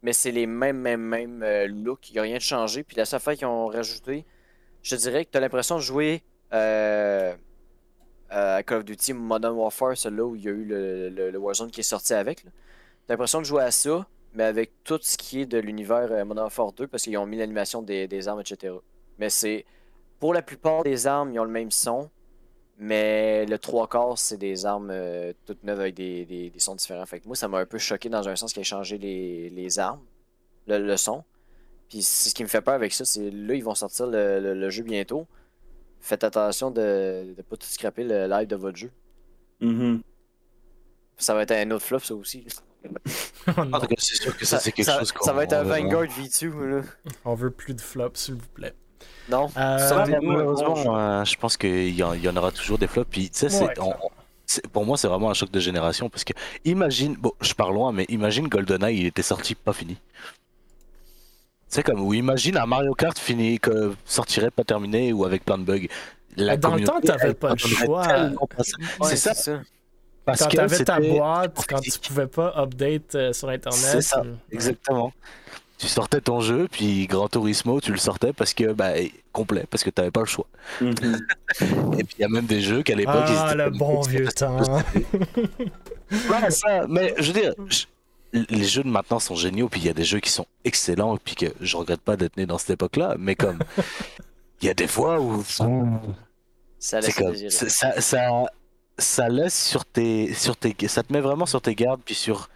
Mais 0.02 0.12
c'est 0.14 0.30
les 0.30 0.46
mêmes, 0.46 0.78
mêmes, 0.78 1.00
mêmes 1.02 1.42
euh, 1.42 1.66
looks, 1.68 2.08
il 2.10 2.14
n'y 2.14 2.18
a 2.20 2.22
rien 2.22 2.36
de 2.36 2.42
changé. 2.42 2.84
Puis 2.84 2.96
la 2.96 3.04
seule 3.04 3.20
fois 3.20 3.36
qu'ils 3.36 3.46
ont 3.46 3.66
rajouté, 3.66 4.24
je 4.82 4.96
te 4.96 5.00
dirais 5.00 5.24
que 5.26 5.30
tu 5.30 5.36
as 5.38 5.40
l'impression 5.40 5.76
de 5.76 5.82
jouer 5.82 6.22
euh, 6.54 7.34
à 8.30 8.62
Call 8.62 8.78
of 8.78 8.84
Duty 8.86 9.12
Modern 9.12 9.54
Warfare, 9.56 9.96
celui-là 9.96 10.24
où 10.24 10.36
il 10.36 10.42
y 10.44 10.48
a 10.48 10.52
eu 10.52 10.64
le, 10.64 11.10
le- 11.10 11.30
le 11.30 11.38
Warzone 11.38 11.70
qui 11.70 11.80
est 11.80 11.82
sorti 11.82 12.14
avec. 12.14 12.42
Tu 12.42 12.48
as 12.48 13.12
l'impression 13.14 13.40
de 13.40 13.44
jouer 13.46 13.62
à 13.64 13.70
ça, 13.70 14.06
mais 14.34 14.44
avec 14.44 14.72
tout 14.84 14.98
ce 15.02 15.18
qui 15.18 15.42
est 15.42 15.46
de 15.46 15.58
l'univers 15.58 16.10
euh, 16.12 16.24
Modern 16.24 16.44
Warfare 16.44 16.72
2, 16.72 16.86
parce 16.86 17.02
qu'ils 17.02 17.18
ont 17.18 17.26
mis 17.26 17.36
l'animation 17.36 17.82
des, 17.82 18.08
des 18.08 18.28
armes, 18.28 18.40
etc. 18.40 18.74
Mais 19.18 19.30
c'est 19.30 19.66
pour 20.20 20.34
la 20.34 20.42
plupart 20.42 20.82
des 20.82 21.06
armes, 21.06 21.32
ils 21.32 21.38
ont 21.40 21.44
le 21.44 21.50
même 21.50 21.70
son, 21.70 22.10
mais 22.78 23.44
le 23.46 23.58
trois 23.58 23.88
quarts, 23.88 24.18
c'est 24.18 24.36
des 24.36 24.66
armes 24.66 24.90
euh, 24.90 25.32
toutes 25.46 25.62
neuves 25.64 25.80
avec 25.80 25.94
des, 25.94 26.24
des- 26.24 26.50
des 26.50 26.58
sons 26.60 26.74
différents. 26.76 27.06
Fait 27.06 27.20
que 27.20 27.26
moi, 27.26 27.36
ça 27.36 27.48
m'a 27.48 27.58
un 27.58 27.66
peu 27.66 27.78
choqué 27.78 28.08
dans 28.08 28.28
un 28.28 28.36
sens 28.36 28.52
qu'ils 28.52 28.60
aient 28.60 28.64
changé 28.64 28.98
les, 28.98 29.50
les 29.50 29.78
armes, 29.78 30.02
le, 30.66 30.78
le 30.78 30.96
son. 30.96 31.24
Puis 31.88 32.02
c'est 32.02 32.30
ce 32.30 32.34
qui 32.34 32.42
me 32.42 32.48
fait 32.48 32.60
peur 32.60 32.74
avec 32.74 32.92
ça, 32.92 33.04
c'est 33.04 33.30
là, 33.30 33.54
ils 33.54 33.64
vont 33.64 33.74
sortir 33.74 34.06
le, 34.06 34.40
le- 34.40 34.54
le 34.54 34.70
jeu 34.70 34.82
bientôt. 34.82 35.26
Faites 36.00 36.22
attention 36.22 36.70
de 36.70 37.34
ne 37.36 37.42
pas 37.42 37.56
tout 37.56 37.66
scraper 37.66 38.04
le 38.04 38.26
live 38.28 38.46
de 38.46 38.56
votre 38.56 38.76
jeu. 38.76 38.90
Mhm. 39.60 40.02
Ça 41.16 41.34
va 41.34 41.42
être 41.42 41.50
un 41.52 41.68
autre 41.72 41.84
flop, 41.84 41.98
ça 42.00 42.14
aussi. 42.14 42.46
Oh 43.56 43.64
non, 43.64 43.78
En 43.78 43.80
tout 43.80 43.86
cas, 43.88 43.94
c'est 43.98 44.14
sûr 44.14 44.36
que 44.36 44.44
ça, 44.46 44.60
c'est 44.60 44.70
quelque 44.72 44.86
ça, 44.86 44.98
chose 45.00 45.12
ça 45.22 45.32
va 45.32 45.42
être 45.44 45.54
un 45.54 45.62
qu'on- 45.64 45.68
Vanguard 45.70 46.04
V2, 46.04 46.64
là. 46.66 46.82
on 47.24 47.34
veut 47.34 47.50
plus 47.50 47.74
de 47.74 47.80
flops, 47.80 48.16
s'il 48.20 48.34
vous 48.34 48.48
plaît. 48.54 48.74
Non. 49.28 49.48
Euh, 49.56 49.78
Ouais, 50.88 50.96
euh, 50.96 51.24
je 51.24 51.36
pense 51.36 51.56
qu'il 51.56 51.94
y, 51.94 52.02
en- 52.02 52.14
il 52.14 52.22
y 52.22 52.28
en 52.28 52.36
aura 52.36 52.50
toujours 52.50 52.78
des 52.78 52.86
flops. 52.86 53.08
Puis, 53.10 53.30
tu 53.30 53.38
sais, 53.38 53.46
Ouais, 53.46 53.72
c'est- 53.74 53.80
on- 53.80 53.90
on- 53.90 54.10
c'est- 54.46 54.66
pour 54.68 54.84
moi, 54.86 54.96
c'est 54.96 55.08
vraiment 55.08 55.30
un 55.30 55.34
choc 55.34 55.50
de 55.50 55.60
génération. 55.60 56.08
Parce 56.08 56.24
que, 56.24 56.32
imagine, 56.64 57.14
bon, 57.14 57.32
je 57.40 57.52
pars 57.54 57.70
loin, 57.72 57.92
mais 57.92 58.06
imagine 58.08 58.48
GoldenEye, 58.48 59.00
il 59.00 59.06
était 59.06 59.22
sorti, 59.22 59.54
pas 59.54 59.72
fini. 59.72 59.96
C'est 61.68 61.82
comme, 61.82 62.00
ou 62.00 62.14
imagine 62.14 62.56
un 62.56 62.64
Mario 62.66 62.94
Kart 62.94 63.18
fini, 63.18 63.58
que 63.58 63.94
sortirait 64.06 64.50
pas 64.50 64.64
terminé, 64.64 65.12
ou 65.12 65.24
avec 65.26 65.44
plein 65.44 65.58
de 65.58 65.64
bugs. 65.64 65.86
La 66.36 66.56
Dans 66.56 66.74
le 66.76 66.84
temps, 66.84 67.00
t'avais 67.00 67.34
pas 67.34 67.50
le 67.52 67.58
choix. 67.58 68.04
pas 68.06 68.64
ça. 68.64 68.76
C'est 69.02 69.16
ça, 69.34 69.60
parce 70.24 70.40
quand 70.40 70.48
que 70.48 70.56
t'avais 70.56 70.84
ta 70.84 70.98
boîte, 71.00 71.66
quand 71.68 71.80
tu 71.80 71.90
pouvais 71.98 72.26
pas 72.26 72.54
update 72.56 73.14
euh, 73.16 73.32
sur 73.34 73.48
internet. 73.50 73.78
C'est 73.78 74.00
ça, 74.00 74.22
tu- 74.22 74.54
Exactement. 74.54 75.12
Tu 75.78 75.86
sortais 75.86 76.20
ton 76.20 76.40
jeu, 76.40 76.66
puis 76.70 77.06
Gran 77.06 77.28
Turismo, 77.28 77.80
tu 77.80 77.92
le 77.92 77.98
sortais 77.98 78.32
parce 78.32 78.52
que, 78.52 78.72
bah, 78.72 78.94
complet, 79.32 79.64
parce 79.70 79.84
que 79.84 79.90
t'avais 79.90 80.10
pas 80.10 80.20
le 80.20 80.26
choix. 80.26 80.46
Mhm. 80.80 80.92
Et 81.98 82.04
puis 82.04 82.16
il 82.18 82.22
y 82.22 82.24
a 82.24 82.28
même 82.28 82.46
des 82.46 82.60
jeux 82.60 82.82
qu'à 82.82 82.96
l'époque. 82.96 83.24
ils 83.28 83.36
Ah, 83.38 83.46
étaient 83.52 83.64
le 83.64 83.70
bon 83.70 84.00
vieux 84.02 84.26
temps. 84.28 84.58
Ouais, 86.10 86.50
ça, 86.50 86.86
mais 86.88 87.14
je 87.18 87.32
veux 87.32 87.40
dire, 87.40 87.54
je- 87.68 87.84
les 88.50 88.64
jeux 88.64 88.82
de 88.82 88.88
maintenant 88.88 89.18
sont 89.18 89.34
géniaux, 89.34 89.68
puis 89.68 89.80
il 89.80 89.86
y 89.86 89.90
a 89.90 89.92
des 89.94 90.04
jeux 90.04 90.20
qui 90.20 90.30
sont 90.30 90.46
excellents, 90.64 91.18
puis 91.22 91.34
que 91.34 91.46
je 91.60 91.76
regrette 91.76 92.00
pas 92.00 92.16
d'être 92.16 92.36
né 92.38 92.46
dans 92.46 92.56
cette 92.58 92.70
époque-là, 92.70 93.16
mais 93.18 93.34
comme 93.34 93.58
il 94.62 94.66
y 94.66 94.70
a 94.70 94.74
des 94.74 94.86
fois 94.88 95.20
où 95.20 95.44
Ça 96.78 97.00
laisse 97.00 97.14
comme 97.14 97.34
ça, 98.00 98.44
ça 98.98 99.28
laisse 99.28 99.66
sur 99.68 99.84
tes, 99.84 100.32
sur 100.34 100.56
tes, 100.56 100.74
ça 100.88 101.02
te 101.02 101.12
met 101.12 101.20
vraiment 101.20 101.46
sur 101.46 101.60
tes 101.60 101.74
gardes, 101.74 102.00
puis 102.04 102.14
sur 102.14 102.48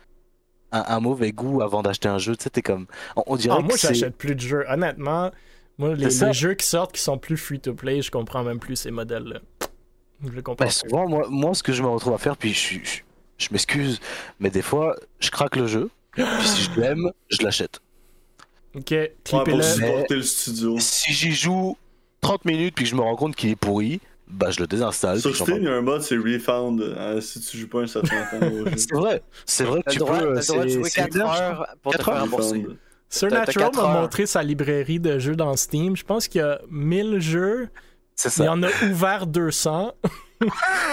un, 0.73 0.85
un 0.87 1.01
mauvais 1.01 1.33
goût 1.33 1.63
avant 1.63 1.83
d'acheter 1.83 2.09
un 2.09 2.19
jeu. 2.19 2.37
Tu 2.37 2.45
sais, 2.45 2.51
t'es 2.51 2.63
comme, 2.63 2.87
on, 3.17 3.23
on 3.27 3.37
dirait 3.37 3.57
Ah, 3.59 3.63
moi, 3.63 3.75
que 3.75 3.79
c'est 3.79 3.95
j'achète 3.95 4.17
plus 4.17 4.35
de 4.35 4.41
jeux. 4.41 4.65
Honnêtement, 4.69 5.31
moi, 5.79 5.95
les, 5.95 6.33
jeux 6.33 6.55
qui 6.55 6.67
sortent 6.67 6.93
qui 6.93 7.01
sont 7.01 7.19
plus 7.19 7.37
free-to-play, 7.37 8.03
je 8.03 8.11
comprends 8.11 8.43
même 8.43 8.59
plus 8.59 8.77
ces 8.77 8.91
modèles-là. 8.91 9.41
Je 10.25 10.31
les 10.31 10.43
comprends 10.43 10.65
Ben, 10.65 10.71
souvent, 10.71 11.09
moi, 11.09 11.27
moi, 11.29 11.55
ce 11.55 11.63
que 11.63 11.73
je 11.73 11.83
me 11.83 11.89
retrouve 11.89 12.15
à 12.15 12.19
faire, 12.19 12.37
puis 12.37 12.53
je, 12.53 12.79
je, 12.83 13.01
je 13.39 13.49
m'excuse, 13.51 14.01
mais 14.39 14.51
des 14.51 14.63
fois, 14.63 14.97
je 15.19 15.31
craque 15.31 15.57
le 15.57 15.67
jeu, 15.67 15.91
puis 16.13 16.25
si 16.45 16.63
je 16.63 16.81
l'aime, 16.81 17.11
je 17.29 17.43
l'achète. 17.43 17.81
Ok, 18.75 18.91
Ouais, 18.91 19.13
pour 19.27 19.63
supporter 19.63 20.15
le 20.15 20.23
studio. 20.23 20.77
Si 20.79 21.13
j'y 21.13 21.33
joue 21.33 21.77
30 22.21 22.45
minutes, 22.45 22.75
puis 22.75 22.85
que 22.85 22.91
je 22.91 22.95
me 22.95 23.03
rends 23.03 23.17
compte 23.17 23.37
qu'il 23.37 23.51
est 23.51 23.57
pourri, 23.57 24.01
bah 24.33 24.51
je 24.51 24.61
le 24.61 24.67
désinstalle. 24.67 25.21
Sur 25.21 25.35
Steam, 25.37 25.59
il 25.59 25.65
y 25.65 25.69
a 25.69 25.73
un 25.75 25.81
mode, 25.83 26.03
c'est 26.03 26.17
Refound 26.17 26.81
euh, 26.81 27.21
si 27.21 27.41
tu 27.41 27.57
joues 27.59 27.69
pas 27.69 27.81
un 27.81 27.87
certain 27.87 28.23
temps 28.31 28.47
au 28.47 28.67
jeu. 28.71 28.73
C'est 28.77 28.95
vrai, 28.95 29.23
c'est 29.47 29.65
vrai 29.65 29.83
que 29.83 29.91
tu 29.93 29.99
droit, 29.99 30.19
peux. 30.19 30.41
droit 30.41 30.65
de 30.65 30.69
jouer 30.69 30.85
c'est 30.89 31.01
4 31.03 31.15
une 31.15 31.21
heure, 31.23 31.35
je 31.35 31.43
heures 31.43 31.67
pour 31.83 31.93
te 31.93 31.97
Quatre 31.99 32.05
faire 32.07 32.15
heures, 32.15 32.21
rembourser. 32.23 32.67
Quatre 33.55 33.77
m'a 33.83 34.01
montré 34.01 34.27
sa 34.27 34.43
librairie 34.43 34.99
de 35.01 35.19
jeux 35.19 35.37
dans 35.37 35.55
Steam. 35.57 35.97
Je 35.97 36.05
pense 36.05 36.29
qu'il 36.29 36.41
y 36.41 36.45
a 36.45 36.61
1000 36.71 37.21
jeux. 37.21 37.69
C'est 38.15 38.37
Il 38.39 38.45
y 38.45 38.49
en 38.49 38.63
a 38.63 38.69
ouvert 38.91 39.27
200. 39.27 39.93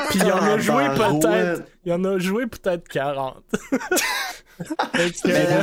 Puis 0.10 0.20
il 0.20 0.28
y 0.28 0.32
en 0.32 0.38
a 0.44 0.57
joué 0.60 0.84
peut-être. 0.90 1.64
Il 1.86 1.91
y 1.91 1.94
en 1.95 2.03
a 2.06 2.18
joué 2.20 2.45
peut-être 2.48 2.88
40. 2.88 3.44
Fait 4.94 5.11
que, 5.11 5.28
Mais 5.28 5.48
euh, 5.48 5.61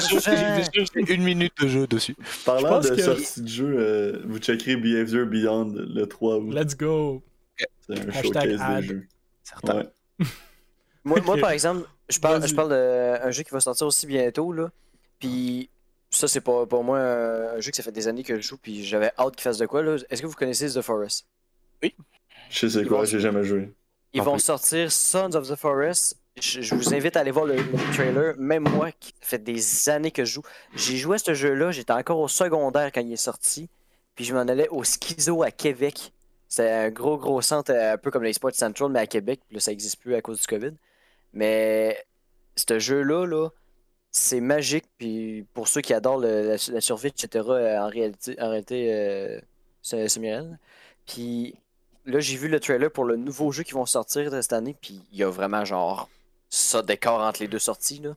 J'ai 1.06 1.14
une 1.14 1.22
minute 1.22 1.52
de 1.60 1.68
jeu 1.68 1.86
dessus. 1.86 2.16
Parlant 2.46 2.80
de 2.80 2.88
que- 2.88 3.02
sortie 3.02 3.42
de 3.42 3.48
jeu, 3.48 3.76
euh, 3.78 4.22
vous 4.26 4.38
checkerez 4.38 4.76
Behavior 4.76 5.26
Beyond 5.26 5.74
le 5.76 6.06
3 6.06 6.36
août. 6.36 6.52
let's 6.54 6.74
go. 6.76 7.22
C'est 7.88 7.98
un 8.00 8.08
Hashtag 8.10 8.56
ad. 8.60 9.02
Certain. 9.44 9.76
Ouais. 9.78 9.86
Moi, 11.04 11.20
moi, 11.20 11.36
par 11.38 11.50
exemple, 11.52 11.86
je 12.08 12.18
parle, 12.18 12.44
je 12.46 12.54
parle 12.54 12.70
d'un 12.70 13.30
jeu 13.30 13.44
qui 13.44 13.50
va 13.52 13.60
sortir 13.60 13.86
aussi 13.86 14.06
bientôt, 14.06 14.52
là. 14.52 14.70
Puis 15.20 15.70
ça, 16.10 16.26
c'est 16.26 16.40
pas 16.40 16.66
pour 16.66 16.82
moi 16.82 16.98
un 16.98 17.60
jeu 17.60 17.70
que 17.70 17.76
ça 17.76 17.82
fait 17.84 17.92
des 17.92 18.08
années 18.08 18.24
que 18.24 18.36
je 18.36 18.40
joue, 18.48 18.56
puis 18.58 18.84
j'avais 18.84 19.12
hâte 19.18 19.36
qu'il 19.36 19.42
fasse 19.42 19.58
de 19.58 19.66
quoi, 19.66 19.82
là. 19.82 19.96
Est-ce 20.10 20.20
que 20.20 20.26
vous 20.26 20.34
connaissez 20.34 20.68
The 20.68 20.82
Forest? 20.82 21.26
Je 22.50 22.66
sais 22.68 22.80
Ils 22.80 22.88
quoi, 22.88 22.98
vont- 22.98 23.04
j'ai 23.04 23.20
jamais 23.20 23.44
joué. 23.44 23.72
Ils 24.12 24.22
vont 24.22 24.32
plus. 24.32 24.40
sortir 24.40 24.90
Sons 24.90 25.30
of 25.34 25.48
the 25.48 25.54
Forest. 25.56 26.16
Je, 26.40 26.60
je 26.60 26.74
vous 26.74 26.92
invite 26.94 27.16
à 27.16 27.20
aller 27.20 27.30
voir 27.30 27.44
le, 27.46 27.56
le 27.56 27.92
trailer. 27.94 28.34
Même 28.38 28.68
moi, 28.68 28.90
qui 28.92 29.14
fait 29.20 29.38
des 29.42 29.88
années 29.88 30.10
que 30.10 30.24
je 30.24 30.34
joue. 30.34 30.42
J'ai 30.74 30.96
joué 30.96 31.16
à 31.16 31.18
ce 31.18 31.34
jeu-là, 31.34 31.70
j'étais 31.70 31.92
encore 31.92 32.18
au 32.18 32.28
secondaire 32.28 32.90
quand 32.92 33.00
il 33.00 33.12
est 33.12 33.16
sorti. 33.16 33.68
Puis 34.14 34.24
je 34.24 34.34
m'en 34.34 34.40
allais 34.40 34.68
au 34.70 34.82
Schizo 34.84 35.42
à 35.42 35.50
Québec. 35.50 36.12
C'est 36.56 36.72
un 36.72 36.88
gros, 36.88 37.18
gros 37.18 37.42
centre, 37.42 37.70
euh, 37.70 37.92
un 37.92 37.98
peu 37.98 38.10
comme 38.10 38.22
les 38.22 38.32
Sports 38.32 38.54
Central, 38.54 38.90
mais 38.90 39.00
à 39.00 39.06
Québec. 39.06 39.40
Puis 39.46 39.56
là, 39.56 39.60
ça 39.60 39.72
n'existe 39.72 40.00
plus 40.00 40.14
à 40.14 40.22
cause 40.22 40.40
du 40.40 40.46
COVID. 40.46 40.72
Mais 41.34 42.02
ce 42.56 42.78
jeu-là, 42.78 43.26
là, 43.26 43.50
c'est 44.10 44.40
magique. 44.40 44.86
Puis 44.96 45.44
pour 45.52 45.68
ceux 45.68 45.82
qui 45.82 45.92
adorent 45.92 46.18
la, 46.18 46.56
survie, 46.56 47.08
etc., 47.08 47.44
euh, 47.46 47.78
en 47.78 47.88
réalité, 47.88 48.40
en 48.40 48.58
euh, 48.70 49.38
c'est. 49.82 50.06
Puis 51.04 51.54
là, 52.06 52.20
j'ai 52.20 52.38
vu 52.38 52.48
le 52.48 52.58
trailer 52.58 52.90
pour 52.90 53.04
le 53.04 53.16
nouveau 53.16 53.52
jeu 53.52 53.62
qui 53.62 53.72
vont 53.72 53.84
sortir 53.84 54.30
cette 54.30 54.54
année. 54.54 54.74
Puis 54.80 55.02
il 55.12 55.18
y 55.18 55.24
a 55.24 55.28
vraiment 55.28 55.66
genre 55.66 56.08
ça 56.48 56.80
d'écart 56.80 57.20
entre 57.20 57.42
les 57.42 57.48
deux 57.48 57.58
sorties. 57.58 57.98
Là. 57.98 58.14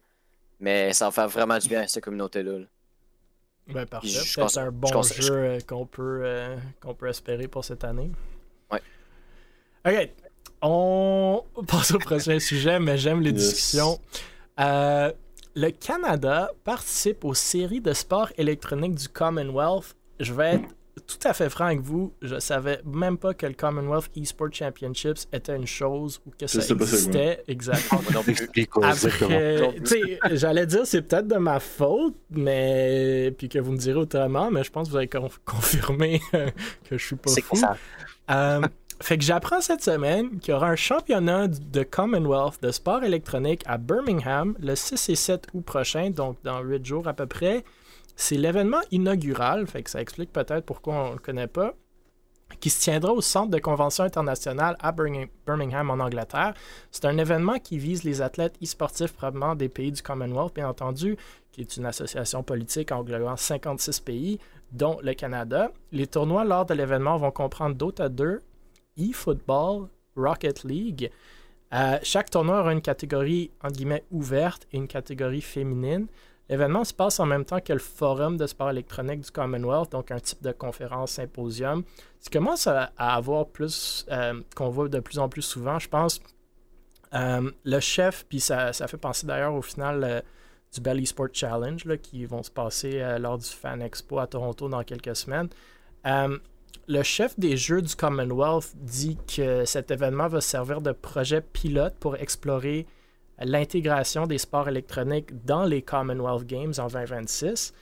Mais 0.62 0.94
ça 0.94 1.04
va 1.04 1.12
faire 1.12 1.28
vraiment 1.28 1.58
du 1.58 1.68
bien 1.68 1.82
à 1.82 1.88
cette 1.90 2.06
communauté-là. 2.06 2.60
là. 2.60 2.66
Ben 3.74 3.86
parfait. 3.86 4.08
Je- 4.08 4.20
je 4.20 4.34
Peut-être 4.36 4.48
conse- 4.48 4.58
un 4.60 4.66
je 4.66 4.70
bon 4.72 4.90
conse- 4.90 5.22
jeu 5.22 5.34
euh, 5.36 5.60
qu'on 5.68 5.86
peut, 5.86 6.22
euh, 6.24 6.56
qu'on 6.82 6.94
peut 6.94 7.08
espérer 7.08 7.48
pour 7.48 7.64
cette 7.66 7.84
année. 7.84 8.10
Ouais. 8.72 8.82
Ok. 9.86 10.10
On 10.62 11.44
passe 11.68 11.92
au 11.92 12.00
prochain 12.00 12.40
sujet, 12.40 12.80
mais 12.80 12.98
j'aime 12.98 13.22
les 13.22 13.32
Yes. 13.32 13.40
discussions. 13.54 14.00
Euh, 14.60 15.12
le 15.56 15.70
Canada 15.72 16.52
participe 16.64 17.24
aux 17.24 17.34
séries 17.34 17.82
de 17.82 17.94
sport 17.94 18.30
électronique 18.38 18.96
du 18.96 19.08
Commonwealth. 19.08 19.96
Je 20.20 20.34
vais 20.34 20.56
être 20.56 20.70
tout 21.10 21.28
à 21.28 21.34
fait 21.34 21.50
franc 21.50 21.66
avec 21.66 21.82
vous, 21.82 22.14
je 22.22 22.40
savais 22.40 22.82
même 22.86 23.18
pas 23.18 23.34
que 23.34 23.48
le 23.48 23.54
Commonwealth 23.54 24.12
Esports 24.16 24.54
Championships 24.54 25.28
était 25.34 25.56
une 25.56 25.66
chose 25.66 26.22
ou 26.26 26.32
que 26.38 26.46
ça 26.46 26.60
existait. 26.60 27.44
Exact. 27.48 27.84
Après, 27.92 29.76
j'allais 30.34 30.68
dire 30.68 30.86
c'est 30.86 31.02
peut-être 31.02 31.28
de 31.28 31.38
ma 31.38 31.60
faute, 31.60 32.16
mais 32.30 33.34
puis 33.38 33.50
que 33.50 33.58
vous 33.58 33.72
me 33.72 33.78
direz 33.78 34.00
autrement, 34.00 34.52
mais 34.52 34.64
je 34.64 34.70
pense 34.70 34.88
que 34.88 34.92
vous 34.92 34.98
avez 34.98 35.10
confirmé 35.46 36.22
que 36.32 36.98
je 36.98 37.04
suis 37.04 37.16
pas 37.16 37.32
fou. 37.32 37.56
Ça? 37.56 37.76
Euh, 38.30 38.62
fait 39.02 39.18
que 39.18 39.24
j'apprends 39.24 39.62
cette 39.62 39.82
semaine 39.82 40.40
qu'il 40.40 40.54
y 40.54 40.56
aura 40.56 40.70
un 40.70 40.76
championnat 40.76 41.48
de 41.48 41.84
Commonwealth 41.84 42.62
de 42.62 42.70
sport 42.70 43.04
électronique 43.04 43.64
à 43.66 43.78
Birmingham 43.78 44.56
le 44.60 44.76
6 44.76 45.10
et 45.10 45.16
7 45.16 45.48
août 45.54 45.66
prochain, 45.66 46.12
donc 46.12 46.38
dans 46.44 46.62
8 46.62 46.86
jours 46.86 47.08
à 47.08 47.14
peu 47.14 47.26
près. 47.26 47.64
C'est 48.22 48.36
l'événement 48.36 48.82
inaugural, 48.92 49.66
fait 49.66 49.82
que 49.82 49.90
ça 49.90 50.02
explique 50.02 50.34
peut-être 50.34 50.66
pourquoi 50.66 50.94
on 50.94 51.08
ne 51.08 51.14
le 51.14 51.20
connaît 51.20 51.48
pas, 51.48 51.74
qui 52.60 52.70
se 52.70 52.82
tiendra 52.82 53.14
au 53.14 53.22
Centre 53.22 53.50
de 53.50 53.60
convention 53.60 54.04
internationale 54.04 54.76
à 54.82 54.92
Birmingham 54.92 55.90
en 55.90 56.04
Angleterre. 56.04 56.54
C'est 56.92 57.06
un 57.06 57.18
événement 57.18 57.60
qui 57.60 57.78
vise 57.78 58.04
les 58.04 58.22
athlètes 58.22 58.58
e-sportifs 58.62 59.14
probablement 59.14 59.56
des 59.56 59.70
pays 59.70 59.94
du 59.94 60.02
Commonwealth, 60.02 60.54
bien 60.54 60.68
entendu, 60.68 61.16
qui 61.54 61.62
est 61.62 61.78
une 61.78 61.86
association 61.86 62.44
politique 62.44 62.92
englobant 62.92 63.38
56 63.38 64.02
pays, 64.02 64.40
dont 64.74 65.00
le 65.02 65.14
Canada. 65.14 65.72
Les 65.94 66.06
tournois 66.06 66.44
lors 66.44 66.66
de 66.66 66.74
l'événement 66.74 67.16
vont 67.16 67.32
comprendre 67.32 67.78
Dota 67.78 68.10
2, 68.10 68.42
eFootball, 68.98 69.88
Rocket 70.18 70.66
League. 70.66 71.10
Euh, 71.74 71.98
chaque 72.04 72.30
tournoi 72.30 72.60
aura 72.60 72.74
une 72.74 72.82
catégorie 72.82 73.52
en 73.64 73.70
guillemets 73.70 74.04
ouverte 74.12 74.68
et 74.74 74.78
une 74.78 74.90
catégorie 74.90 75.42
féminine. 75.42 76.08
L'événement 76.50 76.84
se 76.84 76.94
passe 76.94 77.20
en 77.20 77.26
même 77.26 77.46
temps 77.46 77.60
que 77.60 77.74
le 77.74 77.80
forum 77.80 78.38
de 78.38 78.48
sport 78.48 78.72
électronique 78.72 79.22
du 79.22 79.32
Commonwealth, 79.32 79.92
donc 79.92 80.12
un 80.12 80.20
type 80.20 80.42
de 80.42 80.52
conférence 80.52 81.12
symposium. 81.12 81.84
Ce 82.20 82.30
commence 82.30 82.66
à, 82.68 82.92
avoir 82.98 83.48
plus, 83.48 84.06
euh, 84.12 84.42
qu'on 84.56 84.70
voit 84.70 84.90
de 84.90 85.00
plus 85.00 85.20
en 85.20 85.30
plus 85.30 85.44
souvent, 85.44 85.78
je 85.80 85.88
pense. 85.88 86.20
Euh, 87.14 87.52
le 87.64 87.80
chef, 87.80 88.26
puis 88.28 88.40
ça, 88.40 88.74
fait 88.74 88.98
penser 88.98 89.28
d'ailleurs 89.28 89.54
au 89.54 89.62
final 89.62 90.24
du 90.74 90.82
Bell 90.82 91.06
Sport 91.06 91.30
Challenge, 91.34 91.98
qui 92.02 92.26
vont 92.26 92.44
se 92.44 92.52
passer 92.52 93.18
lors 93.20 93.38
du 93.38 93.48
Fan 93.48 93.82
Expo 93.82 94.20
à 94.20 94.28
Toronto 94.28 94.68
dans 94.70 94.84
quelques 94.84 95.16
semaines 95.16 95.50
le 96.90 97.04
chef 97.04 97.40
des 97.40 97.56
Jeux 97.56 97.84
du 97.84 97.96
Commonwealth 97.96 98.74
dit 98.76 99.18
que 99.36 99.64
cet 99.66 99.92
événement 99.92 100.28
va 100.28 100.42
servir 100.42 100.82
de 100.82 100.92
projet 100.92 101.40
pilote 101.40 101.94
pour 102.00 102.16
explorer 102.16 102.88
l'intégration 103.42 104.28
des 104.28 104.38
sports 104.38 104.68
électroniques 104.68 105.46
dans 105.46 105.64
les 105.64 105.82
Commonwealth 105.82 106.46
Games 106.46 106.74
en 106.78 106.88
2026. 106.88 107.74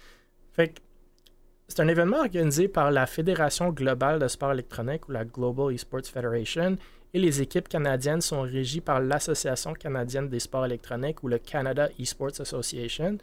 c'est 1.67 1.79
un 1.79 1.87
événement 1.87 2.19
organisé 2.19 2.67
par 2.67 2.91
la 2.91 3.05
Fédération 3.05 3.69
globale 3.69 4.19
de 4.19 4.27
sport 4.27 4.53
électronique 4.53 5.07
ou 5.09 5.11
la 5.11 5.25
Global 5.25 5.73
Esports 5.73 6.05
Federation 6.05 6.77
et 7.13 7.19
les 7.19 7.41
équipes 7.41 7.67
canadiennes 7.67 8.21
sont 8.21 8.41
régies 8.41 8.81
par 8.81 8.99
l'Association 8.99 9.73
canadienne 9.73 10.29
des 10.29 10.39
sports 10.39 10.65
électroniques 10.65 11.23
ou 11.23 11.27
le 11.27 11.39
Canada 11.39 11.89
Esports 11.99 12.39
Association. 12.39 13.17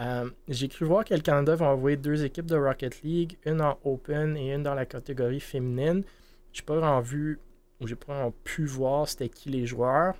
Euh, 0.00 0.28
j'ai 0.48 0.68
cru 0.68 0.84
voir 0.84 1.04
que 1.04 1.14
le 1.14 1.20
Canada 1.20 1.54
va 1.54 1.66
envoyer 1.66 1.96
deux 1.96 2.24
équipes 2.24 2.46
de 2.46 2.56
Rocket 2.56 3.02
League, 3.02 3.36
une 3.44 3.60
en 3.60 3.78
Open 3.84 4.36
et 4.36 4.52
une 4.52 4.62
dans 4.62 4.74
la 4.74 4.86
catégorie 4.86 5.40
féminine. 5.40 6.02
J'ai 6.52 6.62
pas 6.62 6.76
vraiment 6.76 7.00
vu, 7.00 7.38
ou 7.80 7.86
j'ai 7.86 7.94
pas 7.94 8.12
vraiment 8.12 8.34
pu 8.44 8.64
voir 8.64 9.08
c'était 9.08 9.28
qui 9.28 9.50
les 9.50 9.66
joueurs. 9.66 10.14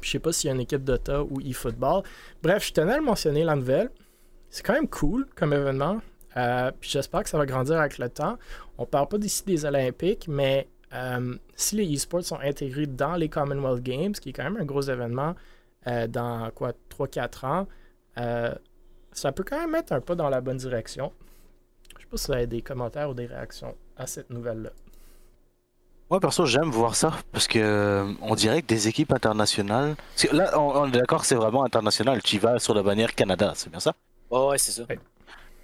Puis 0.00 0.08
je 0.08 0.12
sais 0.12 0.18
pas 0.18 0.32
s'il 0.32 0.48
y 0.48 0.50
a 0.50 0.54
une 0.54 0.60
équipe 0.60 0.84
Dota 0.84 1.22
ou 1.22 1.40
eFootball. 1.40 2.02
Bref, 2.42 2.66
je 2.66 2.72
tenais 2.72 2.94
à 2.94 2.96
le 2.98 3.04
mentionner 3.04 3.44
la 3.44 3.56
nouvelle. 3.56 3.90
C'est 4.50 4.64
quand 4.64 4.74
même 4.74 4.88
cool 4.88 5.26
comme 5.34 5.52
événement. 5.52 6.00
Euh, 6.36 6.70
puis 6.78 6.90
j'espère 6.90 7.22
que 7.22 7.28
ça 7.28 7.38
va 7.38 7.46
grandir 7.46 7.78
avec 7.78 7.98
le 7.98 8.08
temps. 8.08 8.38
On 8.78 8.86
parle 8.86 9.08
pas 9.08 9.18
d'ici 9.18 9.42
des 9.44 9.64
Olympiques, 9.64 10.28
mais 10.28 10.68
euh, 10.92 11.34
si 11.54 11.76
les 11.76 11.92
esports 11.92 12.24
sont 12.24 12.38
intégrés 12.40 12.86
dans 12.86 13.14
les 13.14 13.28
Commonwealth 13.28 13.82
Games, 13.82 14.12
qui 14.12 14.30
est 14.30 14.32
quand 14.32 14.44
même 14.44 14.58
un 14.58 14.64
gros 14.64 14.82
événement 14.82 15.34
dans 16.08 16.50
quoi 16.52 16.72
3-4 16.98 17.46
ans, 17.46 17.66
ça 19.12 19.32
peut 19.32 19.44
quand 19.44 19.58
même 19.60 19.74
être 19.76 19.92
un 19.92 20.00
pas 20.00 20.14
dans 20.14 20.28
la 20.28 20.40
bonne 20.40 20.56
direction. 20.56 21.12
Je 21.96 22.02
sais 22.02 22.08
pas 22.08 22.16
si 22.16 22.26
vous 22.26 22.32
avez 22.32 22.46
des 22.46 22.62
commentaires 22.62 23.08
ou 23.08 23.14
des 23.14 23.26
réactions 23.26 23.74
à 23.96 24.06
cette 24.06 24.30
nouvelle-là. 24.30 24.70
Moi 26.10 26.20
perso 26.20 26.46
j'aime 26.46 26.70
voir 26.70 26.94
ça 26.94 27.12
parce 27.32 27.48
que 27.48 27.58
euh, 27.58 28.12
on 28.22 28.34
dirait 28.34 28.62
que 28.62 28.66
des 28.66 28.88
équipes 28.88 29.12
internationales. 29.12 29.96
Là 30.32 30.58
on, 30.58 30.86
est 30.86 30.92
d'accord 30.92 31.24
c'est 31.24 31.34
vraiment 31.34 31.64
international. 31.64 32.22
Tu 32.22 32.38
vas 32.38 32.58
sur 32.58 32.74
la 32.74 32.82
bannière 32.82 33.14
Canada, 33.14 33.52
c'est 33.56 33.70
bien 33.70 33.80
ça? 33.80 33.92
Oh, 34.30 34.50
Ouais 34.50 34.58
c'est 34.58 34.72
ça. 34.72 34.82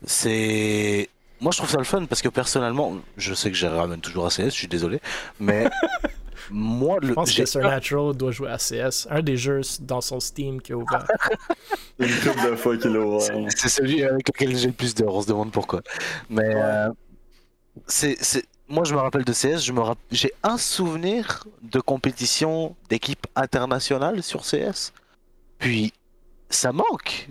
C'est 0.04 1.08
moi 1.40 1.52
je 1.52 1.58
trouve 1.58 1.70
ça 1.70 1.78
le 1.78 1.84
fun 1.84 2.06
parce 2.06 2.22
que 2.22 2.28
personnellement 2.28 2.96
je 3.16 3.34
sais 3.34 3.50
que 3.50 3.56
je 3.56 3.66
ramène 3.66 4.00
toujours 4.00 4.26
à 4.26 4.30
CS, 4.30 4.46
je 4.46 4.50
suis 4.50 4.68
désolé, 4.68 5.00
mais 5.38 5.70
Moi, 6.50 6.98
je 7.02 7.12
pense 7.12 7.34
que 7.34 7.44
Supernatural 7.46 8.14
doit 8.14 8.30
jouer 8.30 8.50
à 8.50 8.58
CS. 8.58 9.06
Un 9.10 9.22
des 9.22 9.36
jeux 9.36 9.60
dans 9.80 10.00
son 10.00 10.20
Steam 10.20 10.60
qui 10.60 10.72
est 10.72 10.74
ouvert. 10.74 11.06
Une 11.98 12.14
couple 12.20 12.50
de 12.50 12.56
fois 12.56 12.76
qu'il 12.76 12.94
est 12.94 12.98
ouvert. 12.98 13.48
C'est 13.56 13.68
celui 13.68 14.02
avec 14.04 14.28
lequel 14.28 14.56
j'ai 14.56 14.66
le 14.68 14.72
plus 14.72 14.94
d'heures. 14.94 15.14
On 15.14 15.22
se 15.22 15.28
demande 15.28 15.52
pourquoi. 15.52 15.82
Mais 16.28 16.54
euh, 16.54 16.90
c'est, 17.86 18.18
moi, 18.72 18.84
je 18.84 18.94
me 18.94 19.00
rappelle 19.00 19.24
de 19.24 19.32
CS. 19.32 19.58
Je 19.58 19.72
me 19.72 19.82
J'ai 20.10 20.32
un 20.42 20.56
souvenir 20.56 21.44
de 21.62 21.78
compétition 21.78 22.74
d'équipe 22.88 23.26
internationale 23.36 24.22
sur 24.22 24.42
CS. 24.42 24.92
Puis, 25.58 25.92
ça 26.48 26.72
manque. 26.72 27.28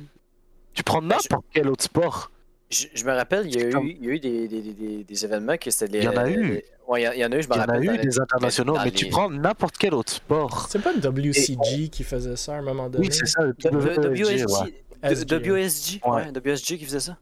Tu 0.74 0.84
prends 0.84 1.02
ben, 1.02 1.18
n'importe 1.18 1.46
quel 1.52 1.68
autre 1.68 1.84
sport. 1.84 2.32
Je, 2.70 3.04
me 3.04 3.12
rappelle, 3.12 3.48
il 3.48 3.56
y 3.56 3.62
a 3.62 3.66
eu, 3.68 3.98
il 4.00 4.06
y 4.06 4.10
a 4.10 4.14
eu 4.14 4.20
des, 4.20 4.48
des, 4.48 4.62
des, 4.62 5.04
des, 5.04 5.26
événements 5.26 5.58
qui 5.58 5.72
c'était 5.74 5.98
Il 5.98 6.04
y 6.06 6.08
en 6.08 6.16
a 6.16 6.30
eu. 6.30 6.62
Ouais, 6.88 7.02
il 7.02 7.20
y, 7.20 7.26
en 7.26 7.32
a 7.32 7.36
eu, 7.36 7.44
je 7.44 7.50
me 7.50 7.56
rappelle. 7.56 7.84
Il 7.84 7.86
y 7.88 7.90
en 7.90 7.94
a 7.94 7.96
eu 7.96 8.00
des 8.00 8.20
internationaux, 8.20 8.78
mais 8.82 8.92
tu 8.92 9.08
prends 9.08 9.30
n'importe 9.30 9.78
quel 9.78 9.94
autre 9.94 10.14
sport. 10.14 10.68
C'est 10.70 10.82
pas 10.82 10.94
le 10.94 11.00
WCG 11.00 11.90
qui 11.90 12.04
faisait 12.04 12.38
ça 12.38 12.54
à 12.54 12.60
un 12.60 12.62
moment 12.62 12.88
donné? 12.88 13.08
Oui, 13.08 13.14
c'est 13.14 13.26
ça. 13.26 13.42
Le 13.44 13.54
WSG. 13.54 14.74
WSG, 15.04 16.02
ouais. 16.06 16.32
WSG 16.32 16.78
qui 16.78 16.86
faisait 16.86 17.00
ça? 17.02 17.18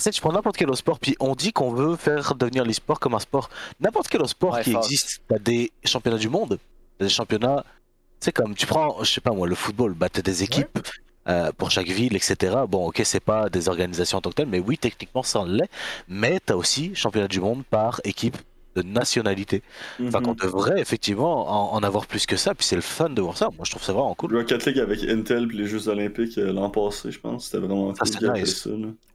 Tu 0.00 0.20
prends 0.20 0.32
n'importe 0.32 0.56
quel 0.56 0.68
autre 0.68 0.78
sport, 0.78 0.98
puis 0.98 1.16
on 1.20 1.34
dit 1.34 1.52
qu'on 1.52 1.72
veut 1.72 1.96
faire 1.96 2.34
devenir 2.34 2.64
l'e-sport 2.64 2.98
comme 2.98 3.14
un 3.14 3.20
sport. 3.20 3.50
N'importe 3.80 4.08
quel 4.08 4.20
autre 4.20 4.30
sport 4.30 4.60
qui 4.60 4.74
existe, 4.74 5.22
t'as 5.28 5.38
des 5.38 5.70
championnats 5.84 6.18
du 6.18 6.28
monde, 6.28 6.58
t'as 6.98 7.04
des 7.04 7.10
championnats. 7.10 7.64
Tu 8.20 8.26
sais, 8.26 8.32
comme 8.32 8.54
tu 8.54 8.66
prends, 8.66 9.02
je 9.02 9.10
sais 9.10 9.20
pas 9.20 9.32
moi, 9.32 9.46
le 9.46 9.54
football, 9.54 9.94
bah 9.94 10.08
t'as 10.08 10.22
des 10.22 10.42
équipes. 10.42 10.78
Euh, 11.28 11.52
pour 11.52 11.70
chaque 11.70 11.86
ville, 11.86 12.16
etc. 12.16 12.56
Bon, 12.66 12.88
ok, 12.88 13.02
c'est 13.04 13.20
pas 13.20 13.50
des 13.50 13.68
organisations 13.68 14.18
en 14.18 14.20
tant 14.22 14.30
que 14.30 14.36
telles, 14.36 14.48
mais 14.48 14.58
oui, 14.58 14.78
techniquement, 14.78 15.22
ça 15.22 15.44
l'est. 15.46 15.68
Mais 16.08 16.40
tu 16.44 16.54
as 16.54 16.56
aussi 16.56 16.94
championnat 16.94 17.28
du 17.28 17.40
monde 17.40 17.62
par 17.68 18.00
équipe 18.04 18.38
de 18.76 18.82
nationalité. 18.82 19.62
Enfin, 20.02 20.20
qu'on 20.20 20.30
mhm. 20.30 20.36
devrait 20.36 20.80
effectivement 20.80 21.74
en, 21.74 21.82
avoir 21.82 22.06
plus 22.06 22.26
que 22.26 22.36
ça, 22.36 22.54
puis 22.54 22.64
c'est 22.66 22.76
le 22.76 22.82
fun 22.82 23.10
de 23.10 23.20
voir 23.20 23.36
ça. 23.36 23.48
Moi, 23.56 23.64
je 23.64 23.70
trouve 23.70 23.82
ça 23.82 23.92
vraiment 23.92 24.14
cool. 24.14 24.36
Rocket 24.36 24.64
League 24.66 24.78
avec 24.78 25.02
Intel 25.04 25.48
puis 25.48 25.58
les 25.58 25.66
Jeux 25.66 25.88
Olympiques 25.88 26.38
euh, 26.38 26.52
l'an 26.52 26.70
passé, 26.70 27.10
je 27.10 27.20
pense, 27.20 27.46
c'était 27.46 27.58
vraiment 27.58 27.94
ça, 27.94 28.04
cool. 28.18 28.32
Nice. 28.32 28.62
Ça, 28.62 28.70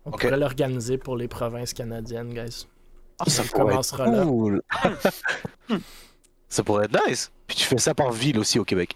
On 0.06 0.12
pourrait 0.12 0.38
l'organiser 0.38 0.98
pour 0.98 1.18
les 1.18 1.28
provinces 1.28 1.74
canadiennes, 1.74 2.34
guys. 2.34 2.68
Ah, 3.20 3.30
ça 3.30 3.44
commencera 3.44 4.10
cool. 4.24 4.62
là. 4.84 4.94
ça 6.50 6.64
pourrait 6.64 6.86
être 6.86 7.08
nice. 7.08 7.32
Puis 7.48 7.58
tu 7.58 7.64
fais 7.64 7.78
ça 7.78 7.94
par 7.94 8.12
ville 8.12 8.40
aussi 8.40 8.60
au 8.60 8.66
Québec. 8.66 8.96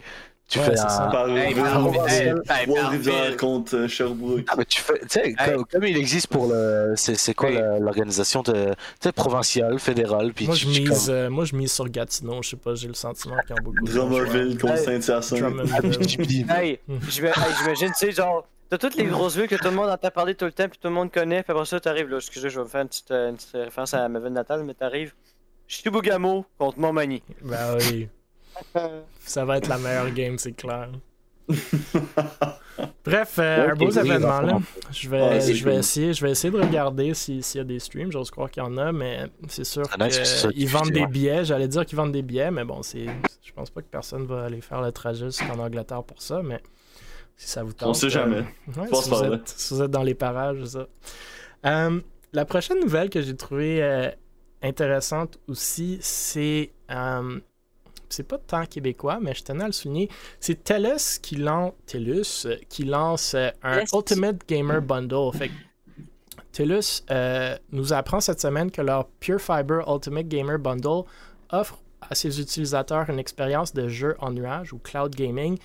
Tu 0.49 0.59
fais 0.59 0.75
ça. 0.75 1.09
Par 1.11 1.27
Rivière 1.27 3.37
contre 3.37 3.75
euh, 3.75 3.87
Sherbrooke. 3.87 4.45
Ah, 4.47 4.55
mais 4.57 4.65
tu 4.65 4.81
fais, 4.81 4.99
tu 4.99 5.07
sais, 5.09 5.35
comme, 5.71 5.83
il 5.83 5.95
existe 5.95 6.27
pour 6.27 6.47
le. 6.47 6.93
C'est 6.95 7.33
quoi 7.35 7.51
l'organisation 7.79 8.41
de, 8.41 8.73
provinciale, 9.11 9.79
fédérale. 9.79 10.33
Puis 10.33 10.47
moi, 10.47 10.55
je 10.55 10.67
mise, 10.67 11.09
euh, 11.09 11.29
moi, 11.29 11.45
je 11.45 11.55
mise 11.55 11.71
sur 11.71 11.87
Gatineau. 11.87 12.41
Je 12.41 12.49
sais 12.49 12.55
pas, 12.55 12.73
j'ai 12.73 12.87
le 12.87 12.95
sentiment 12.95 13.35
qu'il 13.45 13.55
y 13.55 13.59
a 13.59 13.61
beaucoup 13.61 13.85
de. 13.85 13.91
Drummondville 13.91 14.57
contre 14.57 14.77
Saint-Hyacinthe. 14.77 16.49
hey, 16.49 16.79
j'imagine, 17.09 17.89
tu 17.89 17.93
sais, 17.93 18.11
genre. 18.11 18.47
T'as 18.71 18.77
toutes 18.77 18.97
les 18.97 19.05
grosses 19.05 19.35
villes 19.35 19.47
que 19.47 19.55
tout 19.55 19.65
le 19.65 19.71
monde 19.71 19.89
entend 19.89 20.11
parler 20.11 20.35
tout 20.35 20.45
le 20.45 20.51
temps, 20.51 20.69
puis 20.69 20.77
tout 20.79 20.89
le 20.89 20.93
monde 20.93 21.11
connaît, 21.11 21.41
puis 21.41 21.51
après 21.51 21.65
ça, 21.65 21.79
t'arrives 21.79 22.07
là. 22.07 22.17
Excusez, 22.17 22.51
je 22.51 22.59
vais 22.59 22.65
me 22.65 22.69
faire 22.69 22.81
une 22.81 22.87
petite, 22.87 23.11
une 23.11 23.35
petite 23.35 23.51
référence 23.53 23.95
à 23.95 24.07
ma 24.07 24.19
ville 24.19 24.29
natale, 24.29 24.63
mais 24.63 24.75
t'arrives. 24.75 25.13
Chibougamau 25.67 26.45
contre 26.57 26.79
Montmagny. 26.79 27.23
Ben 27.41 27.77
oui. 27.79 28.09
Ça 29.25 29.45
va 29.45 29.57
être 29.57 29.67
la 29.67 29.77
meilleure 29.77 30.11
game, 30.11 30.37
c'est 30.37 30.53
clair. 30.53 30.89
Bref, 33.03 33.39
euh, 33.39 33.71
un 33.71 33.75
beau 33.75 33.89
événement 33.89 34.41
là. 34.41 34.59
Je 34.91 35.09
vais, 35.09 35.41
je 35.41 35.65
vais 35.65 35.77
essayer, 35.77 36.13
je 36.13 36.23
vais 36.23 36.31
essayer 36.31 36.51
de 36.51 36.59
regarder 36.59 37.13
s'il 37.13 37.41
y 37.55 37.59
a 37.59 37.63
des 37.63 37.79
streams. 37.79 38.11
J'ose 38.11 38.29
croire 38.29 38.51
qu'il 38.51 38.63
y 38.63 38.65
en 38.65 38.77
a, 38.77 38.91
mais 38.91 39.25
c'est 39.47 39.63
sûr 39.63 39.83
qu'ils 39.89 40.67
vendent 40.69 40.91
des 40.91 41.07
billets. 41.07 41.45
J'allais 41.45 41.67
dire 41.67 41.85
qu'ils 41.85 41.97
vendent 41.97 42.11
des 42.11 42.21
billets, 42.21 42.51
mais 42.51 42.63
bon, 42.63 42.83
c'est, 42.83 43.07
je 43.41 43.51
pense 43.53 43.69
pas 43.69 43.81
que 43.81 43.87
personne 43.87 44.25
va 44.25 44.45
aller 44.45 44.61
faire 44.61 44.81
le 44.81 44.91
trajet 44.91 45.25
jusqu'en 45.25 45.59
Angleterre 45.59 46.03
pour 46.03 46.21
ça. 46.21 46.41
Mais 46.43 46.61
si 47.35 47.47
ça 47.47 47.63
vous 47.63 47.73
tente, 47.73 47.89
on 47.89 47.93
sait 47.93 48.09
jamais. 48.09 48.43
Euh, 48.77 48.85
si, 48.93 49.73
vous 49.73 49.81
êtes, 49.81 49.91
dans 49.91 50.03
les 50.03 50.15
parages, 50.15 50.63
ça. 50.65 50.87
Euh, 51.65 51.99
la 52.31 52.45
prochaine 52.45 52.79
nouvelle 52.79 53.09
que 53.09 53.21
j'ai 53.21 53.35
trouvée 53.35 54.11
intéressante 54.61 55.39
aussi, 55.47 55.97
c'est 56.01 56.71
c'est 58.09 58.27
pas 58.27 58.37
tant 58.37 58.65
québécois, 58.65 59.19
mais 59.21 59.33
je 59.33 59.43
tenais 59.43 59.63
à 59.63 59.67
le 59.67 59.73
souligner. 59.73 60.09
C'est 60.39 60.63
TELUS 60.63 61.19
qui 61.21 61.35
lance, 61.35 61.73
TELUS, 61.85 62.47
qui 62.67 62.83
lance 62.83 63.33
euh, 63.35 63.49
un 63.63 63.83
Ultimate 63.93 64.47
Gamer 64.47 64.81
Bundle. 64.81 65.31
Fait 65.33 65.51
TELUS 66.51 67.03
euh, 67.11 67.57
nous 67.71 67.93
apprend 67.93 68.19
cette 68.19 68.41
semaine 68.41 68.71
que 68.71 68.81
leur 68.81 69.07
Pure 69.19 69.39
Fiber 69.39 69.81
Ultimate 69.87 70.27
Gamer 70.27 70.57
Bundle 70.59 71.03
offre 71.51 71.79
à 72.01 72.15
ses 72.15 72.39
utilisateurs 72.39 73.09
une 73.09 73.19
expérience 73.19 73.73
de 73.73 73.87
jeu 73.87 74.15
en 74.19 74.31
nuage 74.31 74.73
ou 74.73 74.79
cloud 74.79 75.13
gaming 75.15 75.57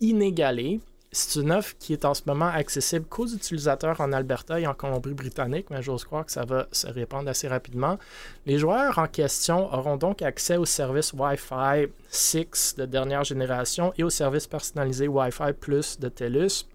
inégalée. 0.00 0.80
C'est 1.12 1.40
une 1.40 1.52
offre 1.52 1.74
qui 1.78 1.92
est 1.92 2.04
en 2.04 2.14
ce 2.14 2.22
moment 2.26 2.48
accessible 2.48 3.06
qu'aux 3.06 3.28
utilisateurs 3.28 4.00
en 4.00 4.12
Alberta 4.12 4.60
et 4.60 4.66
en 4.66 4.74
Colombie-Britannique, 4.74 5.68
mais 5.70 5.80
j'ose 5.80 6.04
croire 6.04 6.26
que 6.26 6.32
ça 6.32 6.44
va 6.44 6.66
se 6.72 6.86
répandre 6.88 7.28
assez 7.28 7.48
rapidement. 7.48 7.98
Les 8.44 8.58
joueurs 8.58 8.98
en 8.98 9.06
question 9.06 9.72
auront 9.72 9.96
donc 9.96 10.20
accès 10.20 10.56
au 10.56 10.64
service 10.64 11.12
Wi-Fi 11.12 11.86
6 12.08 12.74
de 12.78 12.86
dernière 12.86 13.24
génération 13.24 13.92
et 13.96 14.04
au 14.04 14.10
service 14.10 14.46
personnalisé 14.46 15.08
Wi-Fi 15.08 15.52
Plus 15.58 15.98
de 15.98 16.08
TELUS. 16.08 16.66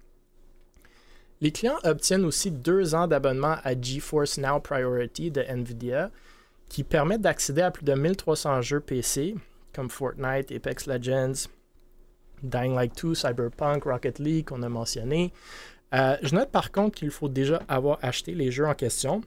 Les 1.42 1.52
clients 1.52 1.80
obtiennent 1.84 2.26
aussi 2.26 2.52
deux 2.52 2.96
ans 2.96 3.08
d'abonnement 3.08 3.58
à 3.64 3.80
GeForce 3.80 4.38
Now 4.38 4.60
Priority 4.60 5.32
de 5.32 5.42
NVIDIA 5.42 6.10
qui 6.70 6.84
permettent 6.84 7.22
d'accéder 7.22 7.64
à 7.64 7.72
plus 7.72 7.84
de 7.84 7.94
1300 7.94 8.62
jeux 8.62 8.80
PC 8.80 9.36
comme 9.74 9.90
Fortnite, 9.90 10.52
Apex 10.52 10.88
Legends, 10.88 11.48
Dying 12.44 12.76
Light 12.76 12.94
2, 13.02 13.16
Cyberpunk, 13.16 13.84
Rocket 13.84 14.20
League 14.20 14.48
qu'on 14.48 14.64
a 14.64 14.70
mentionné. 14.70 15.34
Euh, 15.94 16.18
je 16.22 16.34
note 16.36 16.52
par 16.52 16.72
contre 16.72 16.96
qu'il 16.96 17.12
faut 17.12 17.30
déjà 17.30 17.62
avoir 17.68 18.00
acheté 18.02 18.34
les 18.34 18.52
jeux 18.52 18.66
en 18.66 18.74
question, 18.74 19.22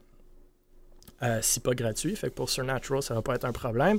euh, 1.23 1.39
si 1.43 1.61
pas 1.61 1.75
gratuit, 1.75 2.17
fait 2.17 2.29
que 2.29 2.35
pour 2.35 2.49
Supernatural, 2.49 3.03
ça 3.03 3.15
va 3.15 3.23
pas 3.23 3.35
être 3.35 3.45
un 3.45 3.53
problème. 3.53 3.99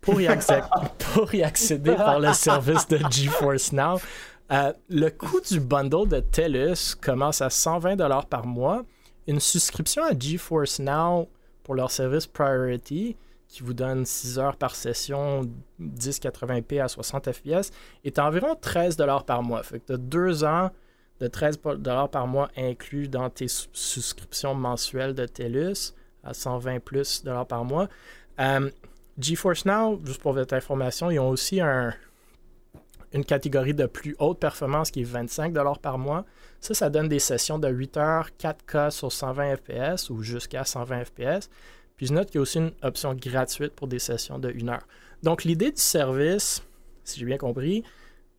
Pour 0.00 0.20
y, 0.20 0.28
pour 1.14 1.34
y 1.34 1.42
accéder 1.42 1.94
par 1.94 2.18
le 2.18 2.32
service 2.32 2.86
de 2.88 2.98
GeForce 3.10 3.72
Now, 3.72 4.00
euh, 4.50 4.72
le 4.88 5.08
coût 5.10 5.40
du 5.40 5.60
bundle 5.60 6.08
de 6.08 6.20
TELUS 6.20 6.94
commence 7.00 7.40
à 7.40 7.48
120$ 7.48 8.26
par 8.26 8.46
mois. 8.46 8.84
Une 9.26 9.40
souscription 9.40 10.04
à 10.04 10.18
GeForce 10.18 10.80
Now 10.80 11.28
pour 11.62 11.74
leur 11.74 11.90
service 11.90 12.26
Priority, 12.26 13.16
qui 13.52 13.62
vous 13.62 13.74
donne 13.74 14.06
6 14.06 14.38
heures 14.38 14.56
par 14.56 14.74
session, 14.74 15.42
1080p 15.78 16.82
à 16.82 16.88
60 16.88 17.32
fps, 17.32 17.70
est 18.02 18.18
environ 18.18 18.54
13$ 18.54 19.24
par 19.26 19.42
mois. 19.42 19.62
Fait 19.62 19.78
que 19.78 19.86
tu 19.88 19.92
as 19.92 19.98
2 19.98 20.44
ans 20.44 20.70
de 21.20 21.28
13$ 21.28 22.08
par 22.08 22.26
mois 22.26 22.48
inclus 22.56 23.08
dans 23.08 23.28
tes 23.28 23.48
souscriptions 23.48 24.54
mensuelles 24.54 25.14
de 25.14 25.26
TELUS 25.26 25.92
à 26.24 26.32
120 26.32 26.80
plus 26.80 27.24
dollars 27.24 27.46
par 27.46 27.64
mois. 27.66 27.88
Euh, 28.40 28.70
GeForce 29.18 29.66
Now, 29.66 30.00
juste 30.02 30.22
pour 30.22 30.32
votre 30.32 30.54
information, 30.54 31.10
ils 31.10 31.18
ont 31.18 31.28
aussi 31.28 31.60
un, 31.60 31.92
une 33.12 33.24
catégorie 33.24 33.74
de 33.74 33.84
plus 33.84 34.16
haute 34.18 34.38
performance 34.38 34.90
qui 34.90 35.02
est 35.02 35.04
25 35.04 35.52
par 35.82 35.98
mois. 35.98 36.24
Ça, 36.58 36.72
ça 36.72 36.88
donne 36.88 37.08
des 37.08 37.18
sessions 37.18 37.58
de 37.58 37.68
8 37.68 37.96
heures, 37.98 38.30
4K 38.40 38.90
sur 38.90 39.12
120 39.12 39.56
FPS 39.56 40.08
ou 40.08 40.22
jusqu'à 40.22 40.64
120 40.64 41.04
FPS. 41.04 41.50
Puis 42.02 42.08
je 42.08 42.14
note 42.14 42.32
qu'il 42.32 42.34
y 42.34 42.38
a 42.38 42.42
aussi 42.42 42.58
une 42.58 42.72
option 42.82 43.14
gratuite 43.14 43.74
pour 43.74 43.86
des 43.86 44.00
sessions 44.00 44.40
de 44.40 44.52
1 44.52 44.68
heure. 44.70 44.88
Donc 45.22 45.44
l'idée 45.44 45.70
du 45.70 45.80
service, 45.80 46.60
si 47.04 47.20
j'ai 47.20 47.26
bien 47.26 47.38
compris, 47.38 47.84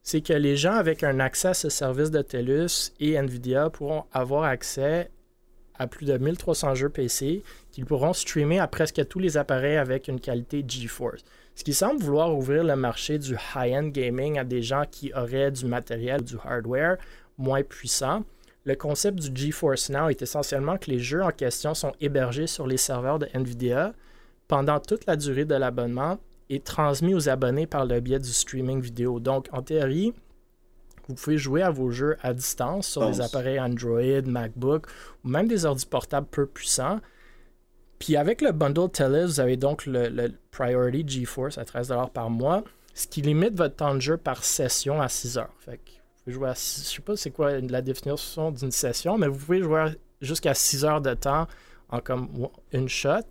c'est 0.02 0.20
que 0.20 0.34
les 0.34 0.58
gens 0.58 0.74
avec 0.74 1.02
un 1.02 1.22
accès 1.22 1.48
à 1.48 1.54
ce 1.54 1.70
service 1.70 2.12
de 2.12 2.22
TELUS 2.22 2.92
et 3.00 3.18
NVIDIA 3.18 3.70
pourront 3.70 4.04
avoir 4.12 4.44
accès 4.44 5.10
à 5.80 5.88
plus 5.88 6.06
de 6.06 6.18
1300 6.18 6.76
jeux 6.76 6.90
PC 6.90 7.42
qu'ils 7.72 7.86
pourront 7.86 8.12
streamer 8.12 8.60
à 8.60 8.68
presque 8.68 9.08
tous 9.08 9.20
les 9.20 9.38
appareils 9.38 9.78
avec 9.78 10.10
une 10.10 10.20
qualité 10.20 10.62
GeForce 10.68 11.24
ce 11.56 11.64
qui 11.64 11.74
semble 11.74 12.04
vouloir 12.04 12.36
ouvrir 12.36 12.66
le 12.66 12.76
marché 12.76 13.18
du 13.18 13.38
high-end 13.56 13.88
gaming 13.88 14.40
à 14.40 14.44
des 14.44 14.62
gens 14.62 14.84
qui 14.92 15.14
auraient 15.14 15.52
du 15.52 15.68
matériel 15.68 16.22
du 16.22 16.36
hardware 16.44 16.98
moins 17.38 17.64
puissant. 17.64 18.26
Le 18.66 18.76
concept 18.76 19.20
du 19.20 19.36
GeForce 19.36 19.90
Now 19.90 20.10
est 20.10 20.22
essentiellement 20.22 20.78
que 20.78 20.90
les 20.90 21.00
jeux 21.00 21.22
en 21.22 21.32
question 21.32 21.74
sont 21.74 21.92
hébergés 22.00 22.48
sur 22.48 22.66
les 22.66 22.78
serveurs 22.78 23.20
de 23.20 23.28
Nvidia 23.34 23.94
pendant 24.48 24.80
toute 24.80 25.06
la 25.06 25.16
durée 25.16 25.46
de 25.46 25.56
l'abonnement 25.56 26.20
et 26.50 26.60
transmis 26.60 27.14
aux 27.14 27.30
abonnés 27.30 27.68
par 27.68 27.86
le 27.86 28.00
biais 28.00 28.20
du 28.20 28.32
streaming 28.32 28.80
vidéo. 28.82 29.20
Donc, 29.20 29.48
en 29.52 29.62
théorie, 29.62 30.14
vous 31.08 31.16
pouvez 31.16 31.38
jouer 31.38 31.62
à 31.62 31.72
vos 31.72 31.92
jeux 31.92 32.16
à 32.22 32.34
distance 32.34 32.88
sur 32.88 33.06
des 33.10 33.20
appareils 33.20 33.60
Android, 33.60 34.22
MacBook 34.26 34.88
ou 35.24 35.30
même 35.30 35.48
des 35.48 35.66
ordi 35.66 35.86
portables 35.86 36.28
peu 36.28 36.46
puissants 36.46 37.00
puis 38.04 38.18
avec 38.18 38.42
le 38.42 38.52
bundle 38.52 38.90
TELUS, 38.90 39.28
vous 39.28 39.40
avez 39.40 39.56
donc 39.56 39.86
le, 39.86 40.34
Priority 40.52 41.22
GeForce 41.22 41.58
à 41.58 41.64
13$ 41.64 42.10
par 42.12 42.30
mois, 42.30 42.66
ce 42.94 43.08
qui 43.08 43.22
limite 43.22 43.56
votre 43.56 43.78
temps 43.78 43.96
de 43.96 44.02
jeu 44.02 44.18
par 44.18 44.44
session 44.44 45.02
à 45.02 45.08
6 45.08 45.38
heures. 45.38 45.54
Fait 45.60 45.78
que 45.78 45.90
vous 45.90 46.03
pouvez 46.24 46.34
jouer 46.34 46.50
à 46.50 46.56
6, 46.56 46.90
je 46.90 46.96
sais 46.96 47.02
pas 47.02 47.16
c'est 47.16 47.32
quoi 47.32 47.60
la 47.60 47.82
définition 47.82 48.52
d'une 48.52 48.72
session, 48.72 49.18
mais 49.18 49.28
vous 49.28 49.38
pouvez 49.38 49.62
jouer 49.62 49.92
jusqu'à 50.22 50.54
6 50.54 50.86
heures 50.86 51.02
de 51.02 51.14
temps 51.14 51.48
en 51.90 52.00
comme 52.00 52.30
une 52.72 52.90
shot. 52.90 53.22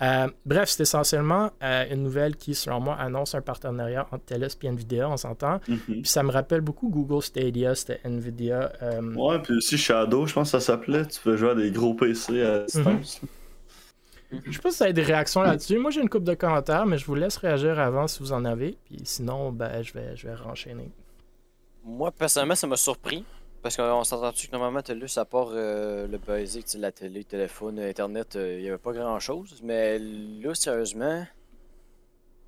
Euh, 0.00 0.28
bref, 0.46 0.68
c'est 0.68 0.84
essentiellement 0.84 1.50
euh, 1.62 1.84
une 1.90 2.04
nouvelle 2.04 2.36
qui, 2.36 2.54
selon 2.54 2.78
moi, 2.78 2.94
annonce 2.94 3.34
un 3.34 3.40
partenariat 3.40 4.06
entre 4.12 4.24
TELUS 4.26 4.56
et 4.62 4.68
NVIDIA, 4.68 5.08
on 5.08 5.16
s'entend. 5.16 5.56
Mm-hmm. 5.68 5.78
Puis 5.86 6.04
ça 6.04 6.22
me 6.22 6.30
rappelle 6.30 6.60
beaucoup 6.60 6.88
Google 6.88 7.22
Stadia, 7.22 7.74
c'était 7.74 8.00
NVIDIA. 8.04 8.72
Euh, 8.82 9.14
ouais, 9.14 9.40
puis 9.40 9.54
aussi 9.56 9.76
Shadow, 9.76 10.26
je 10.26 10.34
pense 10.34 10.52
que 10.52 10.58
ça 10.58 10.64
s'appelait. 10.64 11.06
Tu 11.06 11.20
peux 11.20 11.36
jouer 11.36 11.50
à 11.50 11.54
des 11.56 11.72
gros 11.72 11.94
PC 11.94 12.42
à 12.42 12.60
distance. 12.60 13.20
Mm-hmm. 13.20 14.40
Je 14.44 14.52
sais 14.52 14.58
pas 14.58 14.70
si 14.70 14.76
vous 14.76 14.82
avez 14.84 14.92
des 14.92 15.02
réactions 15.02 15.42
là-dessus. 15.42 15.78
Moi, 15.78 15.90
j'ai 15.90 16.02
une 16.02 16.10
coupe 16.10 16.24
de 16.24 16.34
commentaires, 16.34 16.86
mais 16.86 16.98
je 16.98 17.06
vous 17.06 17.14
laisse 17.14 17.38
réagir 17.38 17.80
avant 17.80 18.06
si 18.06 18.20
vous 18.20 18.32
en 18.32 18.44
avez. 18.44 18.76
Puis 18.84 19.00
sinon, 19.04 19.50
ben, 19.52 19.82
je 19.82 19.92
vais, 19.94 20.14
je 20.16 20.28
vais 20.28 20.34
renchaîner. 20.34 20.90
Moi, 21.88 22.12
personnellement, 22.12 22.54
ça 22.54 22.66
m'a 22.66 22.76
surpris. 22.76 23.24
Parce 23.62 23.76
qu'on 23.76 24.04
s'entend-tu 24.04 24.46
que 24.46 24.52
normalement, 24.52 24.82
TELUS, 24.82 25.16
à 25.16 25.24
part 25.24 25.48
euh, 25.50 26.06
le 26.06 26.18
basic, 26.18 26.66
la 26.74 26.92
télé, 26.92 27.20
le 27.20 27.24
téléphone, 27.24 27.80
Internet, 27.80 28.36
euh, 28.36 28.56
il 28.58 28.62
n'y 28.62 28.68
avait 28.68 28.78
pas 28.78 28.92
grand-chose. 28.92 29.60
Mais 29.64 29.98
là, 29.98 30.54
sérieusement, 30.54 31.26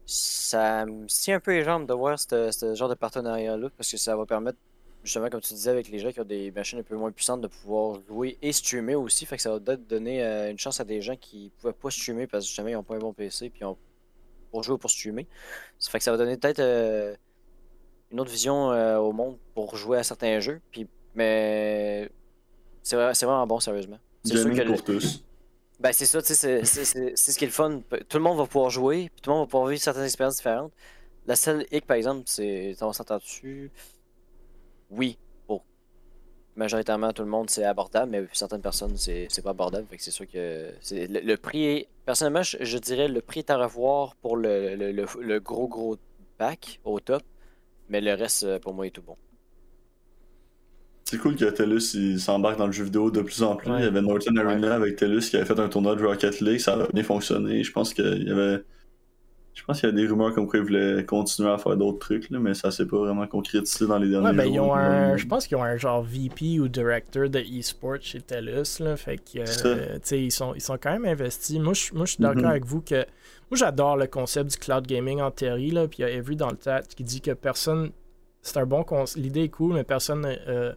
ça 0.05 0.85
me 0.85 1.07
tient 1.07 1.37
un 1.37 1.41
peu 1.41 1.53
les 1.53 1.65
jambes 1.65 1.87
de 1.87 1.95
voir 1.95 2.19
ce 2.19 2.75
genre 2.75 2.89
de 2.91 2.95
partenariat-là. 2.95 3.71
Parce 3.77 3.91
que 3.91 3.97
ça 3.97 4.15
va 4.15 4.27
permettre 4.27 4.59
justement, 5.03 5.31
comme 5.31 5.41
tu 5.41 5.55
disais, 5.55 5.71
avec 5.71 5.89
les 5.89 5.99
gens 5.99 6.13
qui 6.13 6.21
ont 6.21 6.25
des 6.25 6.51
machines 6.51 6.79
un 6.79 6.83
peu 6.83 6.97
moins 6.97 7.11
puissantes, 7.11 7.41
de 7.41 7.49
pouvoir 7.49 7.99
jouer 8.07 8.37
et 8.43 8.53
streamer 8.53 8.95
aussi. 8.95 9.25
Fait 9.25 9.37
que 9.37 9.43
ça 9.43 9.51
va 9.51 9.59
peut-être 9.59 9.87
donner 9.87 10.23
euh, 10.23 10.51
une 10.51 10.59
chance 10.59 10.81
à 10.81 10.85
des 10.85 11.01
gens 11.01 11.17
qui 11.17 11.51
pouvaient 11.59 11.73
pas 11.73 11.91
streamer 11.91 12.27
parce 12.27 12.45
que 12.45 12.49
justement, 12.49 12.69
ils 12.69 12.75
n'ont 12.75 12.83
pas 12.83 12.97
un 12.97 12.99
bon 12.99 13.15
PC 13.15 13.49
puis 13.49 13.63
pour 14.51 14.63
jouer 14.63 14.75
ou 14.75 14.79
pour 14.79 14.91
streamer. 14.91 15.27
Ça 15.79 15.91
fait 15.91 15.99
que 15.99 16.05
ça 16.05 16.11
va 16.11 16.19
donner 16.19 16.37
peut-être 16.37 16.61
euh, 16.61 17.17
une 18.11 18.21
autre 18.21 18.31
vision 18.31 18.73
euh, 18.73 18.99
au 18.99 19.13
monde 19.13 19.37
pour 19.55 19.77
jouer 19.77 19.99
à 19.99 20.03
certains 20.03 20.41
jeux. 20.41 20.61
Puis, 20.71 20.87
mais 21.15 22.11
c'est 22.83 22.97
vraiment 22.97 23.47
bon, 23.47 23.61
sérieusement. 23.61 23.99
C'est 24.25 24.37
sûr 24.37 24.51
que 24.51 24.67
pour 24.67 24.85
tous. 24.85 25.23
Ben, 25.81 25.93
c'est 25.93 26.05
ça, 26.05 26.21
tu 26.21 26.35
sais, 26.35 26.65
c'est 26.65 27.15
ce 27.15 27.39
qui 27.39 27.45
est 27.45 27.49
le 27.49 27.53
fun. 27.53 27.81
Tout 28.09 28.19
le 28.19 28.23
monde 28.23 28.37
va 28.37 28.45
pouvoir 28.45 28.69
jouer, 28.69 29.11
puis 29.15 29.23
tout 29.23 29.31
le 29.31 29.37
monde 29.37 29.47
va 29.47 29.51
pouvoir 29.51 29.71
vivre 29.71 29.81
certaines 29.81 30.05
expériences 30.05 30.37
différentes. 30.37 30.73
La 31.27 31.37
seule 31.37 31.67
hic, 31.73 31.87
par 31.87 31.97
exemple, 31.97 32.25
c'est. 32.27 32.77
On 32.83 32.93
s'entend 32.93 33.17
dessus? 33.17 33.71
Oui, 34.91 35.17
pour 35.47 35.65
majoritairement 36.55 37.13
tout 37.13 37.23
le 37.23 37.29
monde, 37.29 37.49
c'est 37.49 37.65
abordable, 37.65 38.11
mais 38.11 38.27
certaines 38.33 38.61
personnes, 38.61 38.97
c'est 38.99 39.43
pas 39.43 39.51
abordable. 39.51 39.87
c'est 39.99 40.11
sûr 40.11 40.27
que 40.27 40.71
le, 40.91 41.37
prix 41.37 41.65
est. 41.65 41.89
Personnellement, 42.05 42.43
je, 42.43 42.79
dirais 42.79 43.09
le 43.09 43.23
prix 43.23 43.41
est 43.41 43.51
à 43.51 43.57
revoir 43.57 44.17
pour 44.17 44.37
le, 44.37 45.39
gros 45.39 45.69
gros 45.69 45.97
pack 46.37 46.81
au 46.85 47.01
top, 47.01 47.23
mais 47.91 48.01
le 48.01 48.15
reste, 48.15 48.45
euh, 48.45 48.59
pour 48.59 48.73
moi, 48.73 48.87
est 48.87 48.91
tout 48.91 49.03
bon. 49.03 49.17
C'est 51.05 51.19
cool 51.19 51.35
que 51.35 51.45
TELUS 51.45 52.19
s'embarque 52.19 52.57
dans 52.57 52.67
le 52.67 52.73
jeu 52.73 52.85
vidéo 52.85 53.11
de 53.11 53.21
plus 53.21 53.43
en 53.43 53.57
plus. 53.57 53.73
Il 53.79 53.81
y 53.81 53.87
avait 53.87 54.01
Norton 54.01 54.37
Arena 54.37 54.75
avec 54.75 54.95
TELUS 54.95 55.29
qui 55.29 55.37
avait 55.37 55.45
fait 55.45 55.59
un 55.59 55.69
tournoi 55.69 55.97
de 55.97 56.05
Rocket 56.05 56.41
League, 56.41 56.61
ça 56.61 56.75
a 56.75 56.87
bien 56.93 57.03
fonctionné. 57.03 57.65
Je 57.65 57.73
pense 57.73 57.93
qu'il 57.93 58.23
y 58.23 58.31
avait 58.31 58.63
je 59.61 59.65
pense 59.65 59.81
qu'il 59.81 59.89
y 59.89 59.93
a 59.93 59.95
des 59.95 60.07
rumeurs 60.07 60.33
comme 60.35 60.47
quoi 60.47 60.59
ils 60.59 60.65
voulaient 60.65 61.05
continuer 61.05 61.51
à 61.51 61.59
faire 61.59 61.77
d'autres 61.77 61.99
trucs, 61.99 62.31
mais 62.31 62.55
ça 62.55 62.71
s'est 62.71 62.87
pas 62.87 62.99
vraiment 62.99 63.27
concrétisé 63.27 63.87
dans 63.87 63.99
les 63.99 64.09
derniers 64.09 64.29
ouais, 64.29 64.33
ben, 64.33 64.45
Ils 64.45 64.61
ont 64.61 64.75
un, 64.75 65.17
je 65.17 65.27
pense 65.27 65.47
qu'ils 65.47 65.57
ont 65.57 65.63
un 65.63 65.77
genre 65.77 66.03
VP 66.03 66.61
ou 66.61 66.69
director 66.69 67.29
de 67.29 67.41
e-sport 67.41 67.99
chez 68.01 68.21
TELUS. 68.21 68.79
Là, 68.79 68.97
fait 68.97 69.19
que, 69.19 69.41
euh, 69.67 69.99
ils, 70.13 70.33
sont, 70.33 70.55
ils 70.55 70.63
sont 70.63 70.79
quand 70.81 70.93
même 70.93 71.05
investis. 71.05 71.59
Moi, 71.59 71.75
je, 71.75 71.93
moi, 71.93 72.07
je 72.07 72.13
suis 72.13 72.23
d'accord 72.23 72.43
mm-hmm. 72.43 72.47
avec 72.47 72.65
vous 72.65 72.81
que 72.81 73.05
moi, 73.51 73.57
j'adore 73.57 73.97
le 73.97 74.07
concept 74.07 74.51
du 74.51 74.57
cloud 74.57 74.87
gaming 74.87 75.21
en 75.21 75.31
théorie. 75.31 75.71
Là, 75.71 75.89
puis 75.89 75.99
il 76.01 76.09
y 76.09 76.13
a 76.13 76.19
Avery 76.19 76.37
dans 76.37 76.51
le 76.51 76.59
chat 76.63 76.83
qui 76.83 77.05
dit 77.05 77.21
que 77.21 77.33
personne. 77.33 77.91
C'est 78.43 78.57
un 78.57 78.67
bon 78.67 78.85
concept. 78.85 79.23
L'idée 79.23 79.43
est 79.43 79.49
cool, 79.49 79.75
mais 79.75 79.85
personne. 79.85 80.25
Euh, 80.49 80.73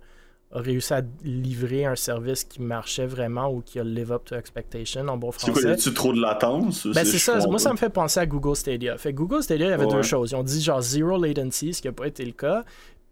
a 0.53 0.59
réussi 0.59 0.93
à 0.93 1.01
livrer 1.23 1.85
un 1.85 1.95
service 1.95 2.43
qui 2.43 2.61
marchait 2.61 3.07
vraiment 3.07 3.51
ou 3.51 3.61
qui 3.61 3.79
a 3.79 3.83
live 3.83 4.11
up 4.11 4.23
to 4.25 4.35
expectation 4.35 5.07
en 5.07 5.17
bon 5.17 5.31
français. 5.31 5.77
C'est 5.77 5.91
quoi, 5.91 5.91
a 5.91 5.95
trop 5.95 6.13
de 6.13 6.21
latence? 6.21 6.87
Ben 6.87 7.03
c'est 7.05 7.17
ça, 7.17 7.39
moi 7.47 7.57
ça 7.57 7.71
me 7.71 7.77
fait 7.77 7.89
penser 7.89 8.19
à 8.19 8.25
Google 8.25 8.55
Stadia. 8.55 8.97
Fait 8.97 9.13
Google 9.13 9.41
Stadia, 9.41 9.65
il 9.65 9.69
y 9.69 9.73
avait 9.73 9.87
deux 9.87 10.03
choses. 10.03 10.31
Ils 10.31 10.35
ont 10.35 10.43
dit 10.43 10.61
genre 10.61 10.81
zero 10.81 11.17
latency, 11.17 11.73
ce 11.73 11.81
qui 11.81 11.87
n'a 11.87 11.93
pas 11.93 12.07
été 12.07 12.23
le 12.23 12.33
cas. 12.33 12.63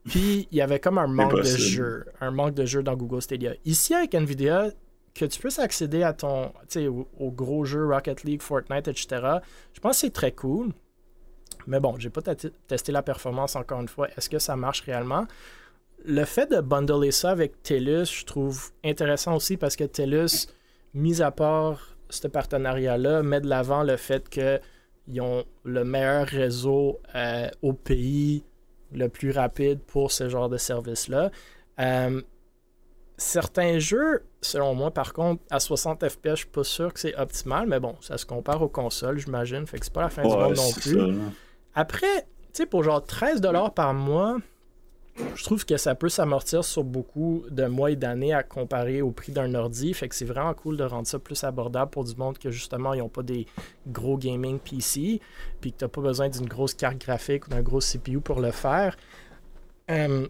Puis 0.08 0.48
il 0.52 0.58
y 0.58 0.62
avait 0.62 0.80
comme 0.80 0.98
un 0.98 1.08
manque 1.08 1.36
de 1.36 1.44
jeu, 1.44 2.06
un 2.22 2.32
manque 2.32 2.54
de 2.54 2.66
jeu 2.66 2.84
dans 2.84 2.96
Google 2.96 3.22
Stadia. 3.22 3.54
Ici 3.66 3.94
avec 3.96 4.14
Nvidia, 4.14 4.70
que 5.14 5.26
tu 5.26 5.40
puisses 5.40 5.60
accéder 5.60 6.04
à 6.04 6.14
ton, 6.14 6.52
au, 7.20 7.32
gros 7.32 7.66
jeu 7.66 7.86
Rocket 7.86 8.24
League, 8.24 8.42
Fortnite, 8.42 8.88
etc. 8.88 9.08
Je 9.74 9.80
pense 9.80 9.94
que 9.94 10.08
c'est 10.08 10.14
très 10.14 10.32
cool. 10.32 10.72
Mais 11.68 11.80
bon, 11.80 11.96
j'ai 12.00 12.10
pas 12.10 12.22
testé 12.22 12.92
la 12.92 13.04
performance 13.04 13.56
encore 13.56 13.82
une 13.82 13.88
fois. 13.88 14.08
Est-ce 14.18 14.30
que 14.30 14.40
ça 14.40 14.56
marche 14.56 14.82
réellement? 14.82 15.26
le 16.04 16.26
fait 16.26 16.50
de 16.50 16.62
bundler 16.62 17.12
ça 17.12 17.32
avec 17.32 17.62
TELUS, 17.64 18.06
je 18.06 18.26
trouve 18.26 18.72
intéressant 18.84 19.36
aussi 19.36 19.58
parce 19.58 19.76
que 19.76 19.84
TELUS 19.84 20.48
mis 20.94 21.22
à 21.22 21.32
part 21.32 21.96
ce 22.10 22.28
partenariat-là, 22.28 23.24
met 23.24 23.40
de 23.40 23.48
l'avant 23.48 23.84
le 23.84 23.96
fait 23.96 24.28
qu'ils 24.30 25.22
ont 25.22 25.46
le 25.64 25.84
meilleur 25.86 26.28
réseau 26.28 27.00
euh, 27.16 27.50
au 27.62 27.74
pays, 27.74 28.44
le 28.92 29.08
plus 29.08 29.32
rapide 29.32 29.80
pour 29.80 30.12
ce 30.12 30.28
genre 30.28 30.50
de 30.50 30.58
service-là. 30.58 31.32
Euh, 31.80 32.22
certains 33.16 33.80
jeux, 33.80 34.24
selon 34.42 34.74
moi, 34.74 34.92
par 34.92 35.14
contre, 35.14 35.42
à 35.50 35.60
60 35.60 36.08
FPS, 36.08 36.30
je 36.30 36.36
suis 36.36 36.46
pas 36.48 36.64
sûr 36.64 36.94
que 36.94 37.00
c'est 37.00 37.16
optimal, 37.16 37.68
mais 37.68 37.80
bon, 37.80 37.96
ça 38.02 38.18
se 38.18 38.26
compare 38.26 38.62
aux 38.62 38.70
consoles, 38.70 39.20
j'imagine, 39.20 39.68
fait 39.68 39.80
que 39.80 39.86
c'est 39.86 39.94
pas 39.94 40.02
la 40.02 40.10
fin 40.10 40.24
du 40.24 40.28
monde 40.28 40.56
non 40.56 40.72
plus. 40.74 41.20
Après, 41.76 42.22
tu 42.22 42.28
sais, 42.54 42.66
pour 42.66 42.84
genre 42.84 43.02
13$ 43.02 43.74
par 43.74 43.94
mois, 43.94 44.38
je 45.36 45.44
trouve 45.44 45.66
que 45.66 45.78
ça 45.78 45.94
peut 45.94 46.10
s'amortir 46.10 46.64
sur 46.64 46.84
beaucoup 46.84 47.44
de 47.50 47.66
mois 47.66 47.92
et 47.92 47.96
d'années 47.96 48.34
à 48.34 48.44
comparer 48.44 49.02
au 49.02 49.12
prix 49.12 49.32
d'un 49.32 49.54
ordi. 49.56 49.94
Fait 49.94 50.08
que 50.08 50.16
c'est 50.16 50.26
vraiment 50.26 50.54
cool 50.54 50.78
de 50.78 50.84
rendre 50.84 51.08
ça 51.08 51.20
plus 51.20 51.44
abordable 51.44 51.92
pour 51.92 52.04
du 52.04 52.16
monde 52.16 52.38
que 52.38 52.50
justement, 52.50 52.94
ils 52.94 53.00
n'ont 53.00 53.10
pas 53.10 53.24
des 53.24 53.46
gros 53.88 54.18
gaming 54.18 54.60
PC, 54.60 55.22
puis 55.60 55.72
que 55.72 55.78
tu 55.78 55.84
n'as 55.84 55.90
pas 55.90 56.02
besoin 56.02 56.30
d'une 56.30 56.48
grosse 56.48 56.74
carte 56.74 56.98
graphique 56.98 57.48
ou 57.48 57.50
d'un 57.50 57.62
gros 57.62 57.80
CPU 57.80 58.22
pour 58.22 58.40
le 58.40 58.52
faire. 58.52 58.98
Euh, 59.90 60.28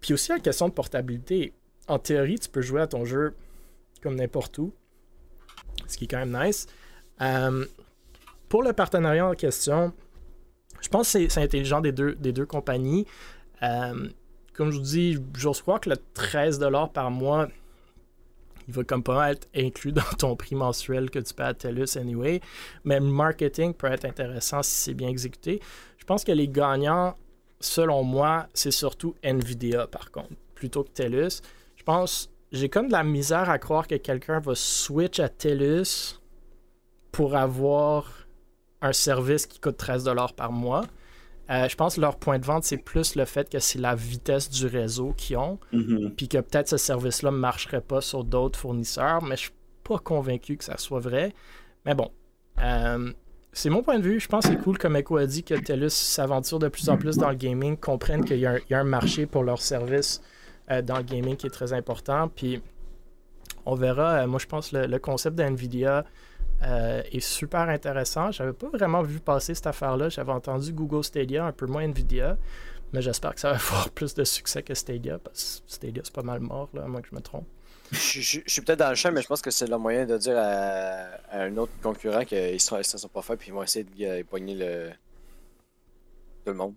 puis 0.00 0.14
aussi, 0.14 0.30
la 0.32 0.40
question 0.40 0.68
de 0.68 0.74
portabilité. 0.74 1.52
En 1.86 1.98
théorie, 1.98 2.38
tu 2.38 2.48
peux 2.48 2.62
jouer 2.62 2.80
à 2.80 2.86
ton 2.86 3.04
jeu 3.04 3.34
comme 4.04 4.16
n'importe 4.16 4.58
où, 4.58 4.72
ce 5.88 5.96
qui 5.96 6.04
est 6.04 6.08
quand 6.08 6.24
même 6.24 6.38
nice. 6.44 6.66
Euh, 7.22 7.64
pour 8.50 8.62
le 8.62 8.72
partenariat 8.72 9.26
en 9.26 9.34
question, 9.34 9.92
je 10.80 10.88
pense 10.88 11.12
que 11.12 11.28
c'est 11.28 11.42
intelligent 11.42 11.80
des 11.80 11.90
deux, 11.90 12.14
des 12.14 12.32
deux 12.32 12.44
compagnies. 12.44 13.06
Euh, 13.62 14.08
comme 14.52 14.70
je 14.70 14.76
vous 14.76 14.82
dis, 14.82 15.18
j'ose 15.36 15.62
croire 15.62 15.80
que 15.80 15.88
le 15.88 15.96
13$ 16.14 16.92
par 16.92 17.10
mois, 17.10 17.48
il 18.68 18.74
va 18.74 18.84
comme 18.84 19.02
pas 19.02 19.32
être 19.32 19.48
inclus 19.56 19.92
dans 19.92 20.02
ton 20.18 20.36
prix 20.36 20.54
mensuel 20.54 21.10
que 21.10 21.18
tu 21.18 21.32
paies 21.32 21.44
à 21.44 21.54
TELUS 21.54 21.96
anyway. 21.96 22.40
Mais 22.84 23.00
le 23.00 23.06
marketing 23.06 23.72
peut 23.72 23.86
être 23.86 24.04
intéressant 24.04 24.62
si 24.62 24.70
c'est 24.70 24.94
bien 24.94 25.08
exécuté. 25.08 25.60
Je 25.96 26.04
pense 26.04 26.24
que 26.24 26.32
les 26.32 26.48
gagnants, 26.48 27.16
selon 27.58 28.02
moi, 28.02 28.48
c'est 28.52 28.70
surtout 28.70 29.14
Nvidia 29.22 29.86
par 29.86 30.10
contre, 30.10 30.34
plutôt 30.54 30.84
que 30.84 30.90
TELUS. 30.90 31.40
Je 31.76 31.82
pense, 31.82 32.30
j'ai 32.54 32.68
comme 32.68 32.86
de 32.88 32.92
la 32.92 33.04
misère 33.04 33.50
à 33.50 33.58
croire 33.58 33.86
que 33.86 33.96
quelqu'un 33.96 34.40
va 34.40 34.54
switch 34.54 35.20
à 35.20 35.28
TELUS 35.28 36.20
pour 37.12 37.36
avoir 37.36 38.10
un 38.80 38.92
service 38.92 39.46
qui 39.46 39.60
coûte 39.60 39.76
13$ 39.76 40.32
par 40.34 40.52
mois. 40.52 40.84
Euh, 41.50 41.68
je 41.68 41.76
pense 41.76 41.96
que 41.96 42.00
leur 42.00 42.16
point 42.16 42.38
de 42.38 42.44
vente, 42.46 42.64
c'est 42.64 42.78
plus 42.78 43.16
le 43.16 43.24
fait 43.26 43.50
que 43.50 43.58
c'est 43.58 43.78
la 43.78 43.94
vitesse 43.94 44.48
du 44.48 44.66
réseau 44.66 45.12
qu'ils 45.16 45.36
ont, 45.36 45.58
Mhm. 45.72 46.12
puis 46.16 46.28
que 46.28 46.38
peut-être 46.38 46.68
ce 46.68 46.76
service-là 46.78 47.30
ne 47.30 47.36
marcherait 47.36 47.82
pas 47.82 48.00
sur 48.00 48.24
d'autres 48.24 48.58
fournisseurs, 48.58 49.22
mais 49.22 49.36
je 49.36 49.42
suis 49.42 49.52
pas 49.82 49.98
convaincu 49.98 50.56
que 50.56 50.64
ça 50.64 50.78
soit 50.78 51.00
vrai. 51.00 51.34
Mais 51.84 51.94
bon, 51.94 52.10
euh, 52.62 53.12
c'est 53.52 53.68
mon 53.68 53.82
point 53.82 53.98
de 53.98 54.04
vue. 54.04 54.20
Je 54.20 54.28
pense 54.28 54.46
que 54.46 54.52
c'est 54.52 54.62
cool, 54.62 54.78
comme 54.78 54.96
Echo 54.96 55.16
a 55.18 55.26
dit, 55.26 55.44
que 55.44 55.54
TELUS 55.54 55.90
s'aventure 55.90 56.58
de 56.58 56.68
plus 56.68 56.88
en 56.88 56.96
plus 56.96 57.18
dans 57.18 57.28
le 57.28 57.36
gaming, 57.36 57.76
comprennent 57.76 58.24
qu'il 58.24 58.38
y, 58.38 58.46
a 58.46 58.52
un- 58.52 58.56
il 58.58 58.70
y 58.70 58.74
a 58.74 58.80
un 58.80 58.84
marché 58.84 59.26
pour 59.26 59.42
leur 59.44 59.60
service 59.60 60.22
euh, 60.70 60.82
dans 60.82 60.96
le 60.96 61.02
gaming 61.02 61.36
qui 61.36 61.46
est 61.46 61.50
très 61.50 61.72
important. 61.72 62.28
Puis 62.28 62.62
on 63.66 63.74
verra. 63.74 64.22
Euh, 64.22 64.26
moi, 64.26 64.38
je 64.38 64.46
pense 64.46 64.70
que 64.70 64.76
le, 64.76 64.98
concept 64.98 65.36
de 65.36 65.42
Nvidia 65.42 66.04
euh, 66.62 67.02
est 67.10 67.20
super 67.20 67.68
intéressant. 67.68 68.30
J'avais 68.30 68.52
pas 68.52 68.68
vraiment 68.68 69.02
vu 69.02 69.20
passer 69.20 69.54
cette 69.54 69.66
affaire-là. 69.66 70.08
J'avais 70.08 70.32
entendu 70.32 70.72
Google 70.72 71.04
Stadia, 71.04 71.44
un 71.44 71.52
peu 71.52 71.66
moins 71.66 71.82
Nvidia. 71.82 72.36
Mais 72.92 73.02
j'espère 73.02 73.34
que 73.34 73.40
ça 73.40 73.50
va 73.52 73.56
avoir 73.60 73.90
plus 73.90 74.14
de 74.14 74.24
succès 74.24 74.62
que 74.62 74.74
Stadia, 74.74 75.18
parce 75.18 75.62
que 75.66 75.72
Stadia, 75.72 76.02
c'est 76.04 76.14
pas 76.14 76.22
mal 76.22 76.40
mort, 76.40 76.68
là, 76.74 76.84
à 76.84 76.86
moins 76.86 77.02
que 77.02 77.08
je 77.08 77.14
me 77.14 77.20
trompe. 77.20 77.46
Je, 77.92 78.40
suis 78.46 78.62
peut-être 78.62 78.78
dans 78.78 78.88
le 78.88 78.94
champ, 78.94 79.12
mais 79.12 79.22
je 79.22 79.26
pense 79.26 79.42
que 79.42 79.50
c'est 79.50 79.66
le 79.66 79.76
moyen 79.76 80.06
de 80.06 80.16
dire 80.16 80.36
à, 80.38 81.06
un 81.32 81.56
autre 81.56 81.72
concurrent 81.82 82.24
qu'ils 82.24 82.54
ne 82.54 82.58
se 82.58 82.98
sont 82.98 83.08
pas 83.08 83.22
faits 83.22 83.38
puis 83.38 83.48
ils 83.48 83.54
vont 83.54 83.62
essayer 83.62 83.84
de 83.84 84.22
pogner 84.22 84.54
le... 84.54 84.90
tout 86.44 86.52
le 86.52 86.54
monde. 86.54 86.74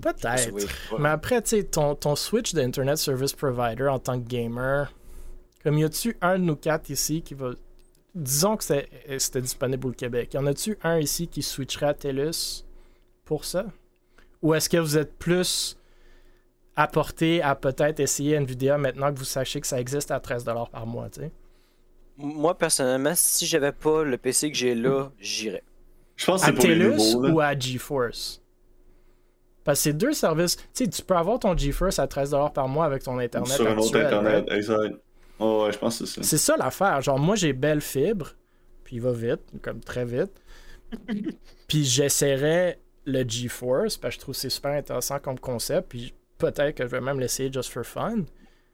Peut-être. 0.00 0.50
Oui. 0.52 0.64
Mais 0.98 1.08
après, 1.08 1.40
tu 1.42 1.50
sais, 1.50 1.62
ton, 1.64 1.94
ton 1.94 2.16
switch 2.16 2.52
d'Internet 2.54 2.98
Service 2.98 3.32
Provider 3.32 3.88
en 3.88 3.98
tant 3.98 4.20
que 4.20 4.26
gamer, 4.26 4.92
comme 5.62 5.78
y 5.78 5.84
a-tu 5.84 6.16
un 6.20 6.38
de 6.38 6.44
nous 6.44 6.56
quatre 6.56 6.90
ici 6.90 7.22
qui 7.22 7.34
va. 7.34 7.50
Disons 8.14 8.56
que 8.56 8.64
c'est- 8.64 8.88
c'était 9.18 9.40
disponible 9.40 9.88
au 9.88 9.92
Québec. 9.92 10.34
Y 10.34 10.38
en 10.38 10.46
a-tu 10.46 10.78
un 10.82 10.98
ici 11.00 11.26
qui 11.26 11.42
switcherait 11.42 11.86
à 11.86 11.94
TELUS 11.94 12.64
pour 13.24 13.44
ça? 13.44 13.66
Ou 14.42 14.54
est-ce 14.54 14.68
que 14.68 14.76
vous 14.76 14.98
êtes 14.98 15.14
plus 15.18 15.76
apporté 16.76 17.40
à 17.42 17.54
peut-être 17.54 18.00
essayer 18.00 18.36
Nvidia 18.36 18.78
maintenant 18.78 19.12
que 19.12 19.18
vous 19.18 19.24
sachez 19.24 19.60
que 19.60 19.66
ça 19.66 19.80
existe 19.80 20.10
à 20.10 20.18
13$ 20.20 20.70
par 20.70 20.86
mois, 20.86 21.08
tu 21.08 21.20
sais? 21.22 21.32
Moi, 22.16 22.56
personnellement, 22.56 23.12
si 23.14 23.46
j'avais 23.46 23.72
pas 23.72 24.04
le 24.04 24.16
PC 24.18 24.50
que 24.50 24.56
j'ai 24.56 24.74
là, 24.74 25.10
j'irais. 25.18 25.64
Je 26.16 26.26
pense 26.26 26.42
que 26.42 26.46
À 26.46 26.48
c'est 26.50 26.54
pour 26.54 26.66
les 26.66 26.78
TELUS 26.78 26.96
nouveaux. 27.14 27.22
là. 27.22 27.32
ou 27.34 27.40
à 27.40 27.58
GeForce? 27.58 28.40
Parce 29.64 29.78
que 29.78 29.82
c'est 29.84 29.92
deux 29.94 30.12
services. 30.12 30.56
Tu 30.56 30.64
sais, 30.74 30.88
tu 30.88 31.02
peux 31.02 31.16
avoir 31.16 31.38
ton 31.38 31.56
GeForce 31.56 31.98
à 31.98 32.06
13$ 32.06 32.52
par 32.52 32.68
mois 32.68 32.84
avec 32.84 33.02
ton 33.02 33.18
Internet 33.18 33.52
Sur 33.52 33.66
un 33.66 33.76
autre 33.78 33.98
internet, 33.98 34.44
right? 34.48 34.52
exact. 34.52 34.96
Oh, 35.38 35.64
ouais, 35.64 35.72
je 35.72 35.78
pense 35.78 35.98
que 35.98 36.06
c'est 36.06 36.20
ça. 36.20 36.22
C'est 36.22 36.38
ça 36.38 36.56
l'affaire. 36.56 37.00
Genre, 37.00 37.18
moi, 37.18 37.34
j'ai 37.34 37.52
belle 37.52 37.80
fibre, 37.80 38.32
puis 38.84 38.96
il 38.96 39.02
va 39.02 39.12
vite, 39.12 39.40
comme 39.62 39.80
très 39.80 40.04
vite. 40.04 40.32
puis 41.66 41.84
j'essaierais 41.84 42.78
le 43.06 43.24
GeForce, 43.26 43.96
parce 43.96 44.14
que 44.14 44.20
je 44.20 44.20
trouve 44.20 44.34
que 44.34 44.40
c'est 44.40 44.50
super 44.50 44.72
intéressant 44.72 45.18
comme 45.18 45.38
concept, 45.38 45.88
puis 45.88 46.14
peut-être 46.38 46.76
que 46.76 46.84
je 46.84 46.90
vais 46.90 47.00
même 47.00 47.18
l'essayer 47.18 47.52
just 47.52 47.70
for 47.70 47.84
fun. 47.84 48.24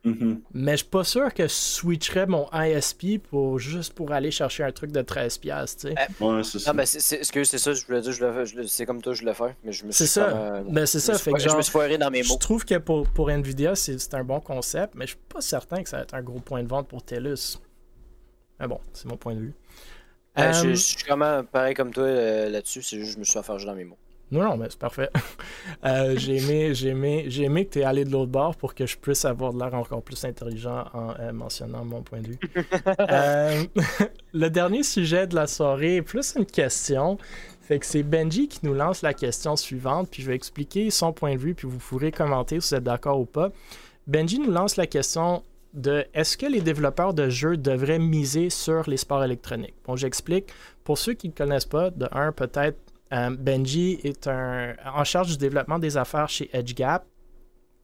Mhm. 0.03 0.41
Mais 0.55 0.73
je 0.73 0.77
suis 0.79 0.87
pas 0.89 1.05
sûr 1.05 1.35
que 1.35 1.43
je 1.43 1.53
switcherais 1.53 2.27
mon 2.27 2.49
ISP 2.55 3.19
pour 3.19 3.59
juste 3.59 3.93
pour 3.93 4.13
aller 4.13 4.31
chercher 4.31 4.65
un 4.65 4.73
truc 4.73 4.93
de 4.93 5.03
13$, 5.03 5.39
piastres, 5.39 5.89
tu 5.89 5.95
sais. 5.95 6.25
Ouais, 6.25 6.43
c'est 6.43 6.59
ça. 6.59 6.71
Ah, 6.71 6.73
ben, 6.73 6.87
c'est, 6.87 7.01
c'est, 7.01 7.17
excuse, 7.19 7.51
c'est 7.51 7.59
ça, 7.59 7.75
je 7.75 7.85
voulais 7.85 8.01
dire, 8.01 8.13
je 8.13 8.25
le, 8.25 8.45
je 8.47 8.57
le- 8.57 8.67
c'est 8.67 8.87
comme 8.87 9.03
toi, 9.03 9.13
je 9.13 9.25
le 9.25 9.33
fais, 9.35 9.55
mais 9.63 9.73
je 9.73 9.85
me 9.85 9.93
suis 9.93 9.99
C'est 10.07 10.07
ça. 10.07 10.29
euh, 10.31 10.63
Ben, 10.67 10.87
c'est 10.87 11.01
je 11.01 11.05
ça. 11.05 11.13
me 11.13 11.19
suis 11.19 11.25
Fait 11.25 11.35
que 11.35 11.39
fo- 11.39 11.43
je 11.43 11.49
genre, 11.49 11.59
me 11.59 11.63
suis 11.63 11.73
foiré 11.73 11.99
dans 11.99 12.11
mes 12.11 12.23
Je 12.23 12.29
mots. 12.31 12.37
trouve 12.39 12.65
que 12.65 12.79
pour, 12.79 13.07
pour 13.09 13.31
Nvidia, 13.31 13.75
c'est 13.75 13.99
c'est 13.99 14.15
un 14.15 14.25
bon 14.25 14.41
concept, 14.41 14.95
mais 14.95 15.05
je 15.07 15.11
suis 15.11 15.21
pas 15.29 15.43
certain 15.43 15.83
que 15.83 15.89
ça 15.91 15.99
va 15.99 16.03
être 16.05 16.15
un 16.15 16.23
gros 16.23 16.41
point 16.41 16.63
de 16.63 16.69
vente 16.69 16.89
pour 16.89 17.03
TELUS. 17.03 17.59
Mais 18.59 18.67
bon, 18.69 18.81
c'est 18.95 19.07
mon 19.07 19.17
point 19.19 19.35
de 19.35 19.41
vue. 19.41 19.55
Euh, 20.39 20.53
je, 20.53 20.69
Euh, 20.69 20.71
je 20.71 20.75
suis 20.77 20.97
vraiment 21.07 21.45
pareil 21.45 21.75
comme 21.75 21.93
toi 21.93 22.05
euh, 22.05 22.49
là-dessus, 22.49 22.83
c'est 22.83 22.99
juste 22.99 23.11
que 23.11 23.15
je 23.17 23.19
me 23.19 23.25
suis 23.25 23.39
affargé 23.39 23.67
dans 23.67 23.75
mes 23.75 23.85
mots. 23.85 23.99
Non, 24.31 24.45
non, 24.45 24.57
mais 24.57 24.67
c'est 24.71 24.79
parfait. 24.79 25.11
Euh, 25.85 26.15
j'ai 26.17 26.37
aimé, 26.37 26.75
j'ai 26.75 26.89
aimé, 26.89 27.25
j'ai 27.29 27.45
aimé 27.45 27.65
que 27.65 27.73
tu 27.73 27.79
es 27.79 27.85
allé 27.85 28.05
de 28.05 28.11
l'autre 28.11 28.31
bord 28.31 28.55
pour 28.55 28.75
que 28.75 28.87
je 28.87 28.99
puisse 28.99 29.25
avoir 29.25 29.55
de 29.55 29.59
l'air 29.59 29.73
encore 29.73 30.03
plus 30.03 30.23
intelligent 30.25 30.85
en 30.93 31.15
euh, 31.19 31.33
mentionnant 31.33 31.85
mon 31.87 32.03
point 32.03 32.21
de 32.21 32.29
vue. 32.29 32.39
Euh, 33.01 33.65
le 34.35 34.49
dernier 34.49 34.83
sujet 34.83 35.27
de 35.27 35.35
la 35.35 35.47
soirée 35.47 35.97
est 35.97 36.03
plus 36.03 36.35
une 36.37 36.45
question. 36.45 37.17
Fait 37.63 37.79
que 37.79 37.87
c'est 37.87 38.03
Benji 38.03 38.49
qui 38.49 38.61
nous 38.63 38.75
lance 38.75 39.01
la 39.03 39.15
question 39.15 39.57
suivante, 39.57 40.09
puis 40.11 40.23
je 40.23 40.29
vais 40.29 40.35
expliquer 40.35 40.91
son 40.91 41.13
point 41.13 41.35
de 41.35 41.39
vue, 41.39 41.55
puis 41.55 41.69
vous 41.69 41.79
pourrez 41.79 42.13
commenter 42.13 42.61
si 42.61 42.71
vous 42.71 42.75
êtes 42.77 42.85
d'accord 42.85 43.21
ou 43.21 43.27
pas. 43.27 43.51
Benji 44.07 44.39
nous 44.39 44.51
lance 44.51 44.77
la 44.77 44.87
question 44.87 45.43
de 45.73 46.05
est-ce 46.15 46.37
que 46.37 46.47
les 46.47 46.61
développeurs 46.61 47.15
de 47.15 47.29
jeux 47.29 47.57
devraient 47.57 47.99
miser 47.99 48.51
sur 48.51 48.89
les 48.89 48.97
sports 48.97 49.25
électroniques? 49.25 49.75
Bon, 49.87 49.97
j'explique. 49.97 50.47
Pour 50.85 50.99
ceux 50.99 51.15
qui 51.15 51.29
ne 51.29 51.35
connaissent 51.35 51.65
pas, 51.65 51.91
de 51.91 52.09
un, 52.13 52.33
peut-être 52.33 52.79
euh, 53.13 53.31
Benji 53.39 53.99
est 54.05 54.27
un, 54.29 54.75
en 54.95 55.05
charge 55.05 55.29
du 55.29 55.37
développement 55.39 55.79
des 55.79 55.97
affaires 55.97 56.29
chez 56.29 56.49
EdgeGap. 56.53 57.05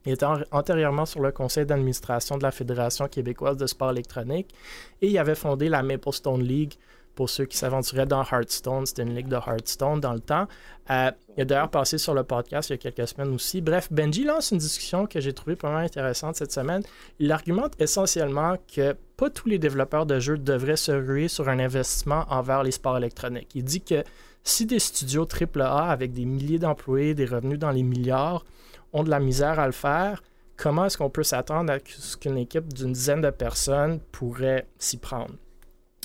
Il 0.05 0.13
était 0.13 0.25
an- 0.25 0.41
antérieurement 0.51 1.05
sur 1.05 1.19
le 1.21 1.31
conseil 1.31 1.65
d'administration 1.65 2.37
de 2.37 2.43
la 2.43 2.51
Fédération 2.51 3.07
québécoise 3.07 3.57
de 3.57 3.67
sport 3.67 3.91
électronique 3.91 4.53
et 5.01 5.07
il 5.09 5.17
avait 5.17 5.35
fondé 5.35 5.67
la 5.69 5.83
Maple 5.83 6.13
Stone 6.13 6.43
League 6.43 6.75
pour 7.13 7.29
ceux 7.31 7.45
qui 7.45 7.57
s'aventuraient 7.57 8.05
dans 8.05 8.21
Hearthstone. 8.23 8.85
C'était 8.85 9.01
une 9.01 9.15
ligue 9.15 9.27
de 9.27 9.35
Hearthstone 9.35 9.99
dans 9.99 10.13
le 10.13 10.19
temps. 10.19 10.47
Euh, 10.91 11.11
il 11.35 11.41
a 11.41 11.45
d'ailleurs 11.45 11.71
passé 11.71 11.97
sur 11.97 12.13
le 12.13 12.23
podcast 12.23 12.69
il 12.69 12.73
y 12.73 12.75
a 12.75 12.77
quelques 12.77 13.07
semaines 13.07 13.33
aussi. 13.33 13.59
Bref, 13.59 13.91
Benji 13.91 14.23
lance 14.23 14.51
une 14.51 14.59
discussion 14.59 15.07
que 15.07 15.19
j'ai 15.19 15.33
trouvée 15.33 15.55
vraiment 15.55 15.79
intéressante 15.79 16.35
cette 16.35 16.51
semaine. 16.51 16.83
Il 17.19 17.31
argumente 17.31 17.73
essentiellement 17.81 18.55
que 18.73 18.95
pas 19.17 19.31
tous 19.31 19.49
les 19.49 19.57
développeurs 19.57 20.05
de 20.05 20.19
jeux 20.19 20.37
devraient 20.37 20.77
se 20.77 20.91
ruer 20.91 21.27
sur 21.27 21.49
un 21.49 21.57
investissement 21.57 22.23
envers 22.29 22.61
les 22.61 22.71
sports 22.71 22.97
électroniques. 22.97 23.49
Il 23.55 23.63
dit 23.63 23.81
que 23.81 24.03
si 24.47 24.65
des 24.65 24.79
studios 24.79 25.27
AAA 25.27 25.89
avec 25.91 26.13
des 26.13 26.25
milliers 26.25 26.59
d'employés, 26.59 27.13
des 27.13 27.25
revenus 27.25 27.59
dans 27.59 27.71
les 27.71 27.83
milliards, 27.83 28.45
ont 28.93 29.03
de 29.03 29.09
la 29.09 29.19
misère 29.19 29.59
à 29.59 29.65
le 29.65 29.73
faire, 29.73 30.23
comment 30.55 30.85
est-ce 30.85 30.97
qu'on 30.97 31.09
peut 31.09 31.23
s'attendre 31.23 31.71
à 31.73 31.79
ce 31.85 32.15
qu'une 32.15 32.37
équipe 32.37 32.71
d'une 32.73 32.93
dizaine 32.93 33.21
de 33.21 33.29
personnes 33.29 33.99
pourrait 34.11 34.67
s'y 34.79 34.97
prendre? 34.97 35.33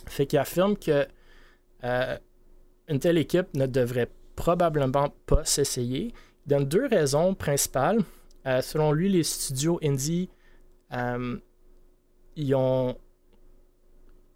Fait 0.07 0.27
qu'il 0.27 0.41
affirme 0.41 0.77
que 0.77 1.07
euh, 1.85 2.19
une 2.89 2.99
telle 2.99 3.19
équipe 3.19 3.55
ne 3.55 3.67
devrait 3.67 4.11
probablement 4.35 5.11
pas 5.27 5.45
s'essayer. 5.45 6.13
Il 6.47 6.49
donne 6.49 6.65
deux 6.65 6.87
raisons 6.87 7.35
principales. 7.35 8.01
Euh, 8.47 8.61
selon 8.61 8.91
lui, 8.91 9.09
les 9.09 9.23
studios 9.23 9.79
indie, 9.85 10.29
euh, 10.93 11.39
ils 12.35 12.55
ont, 12.57 12.97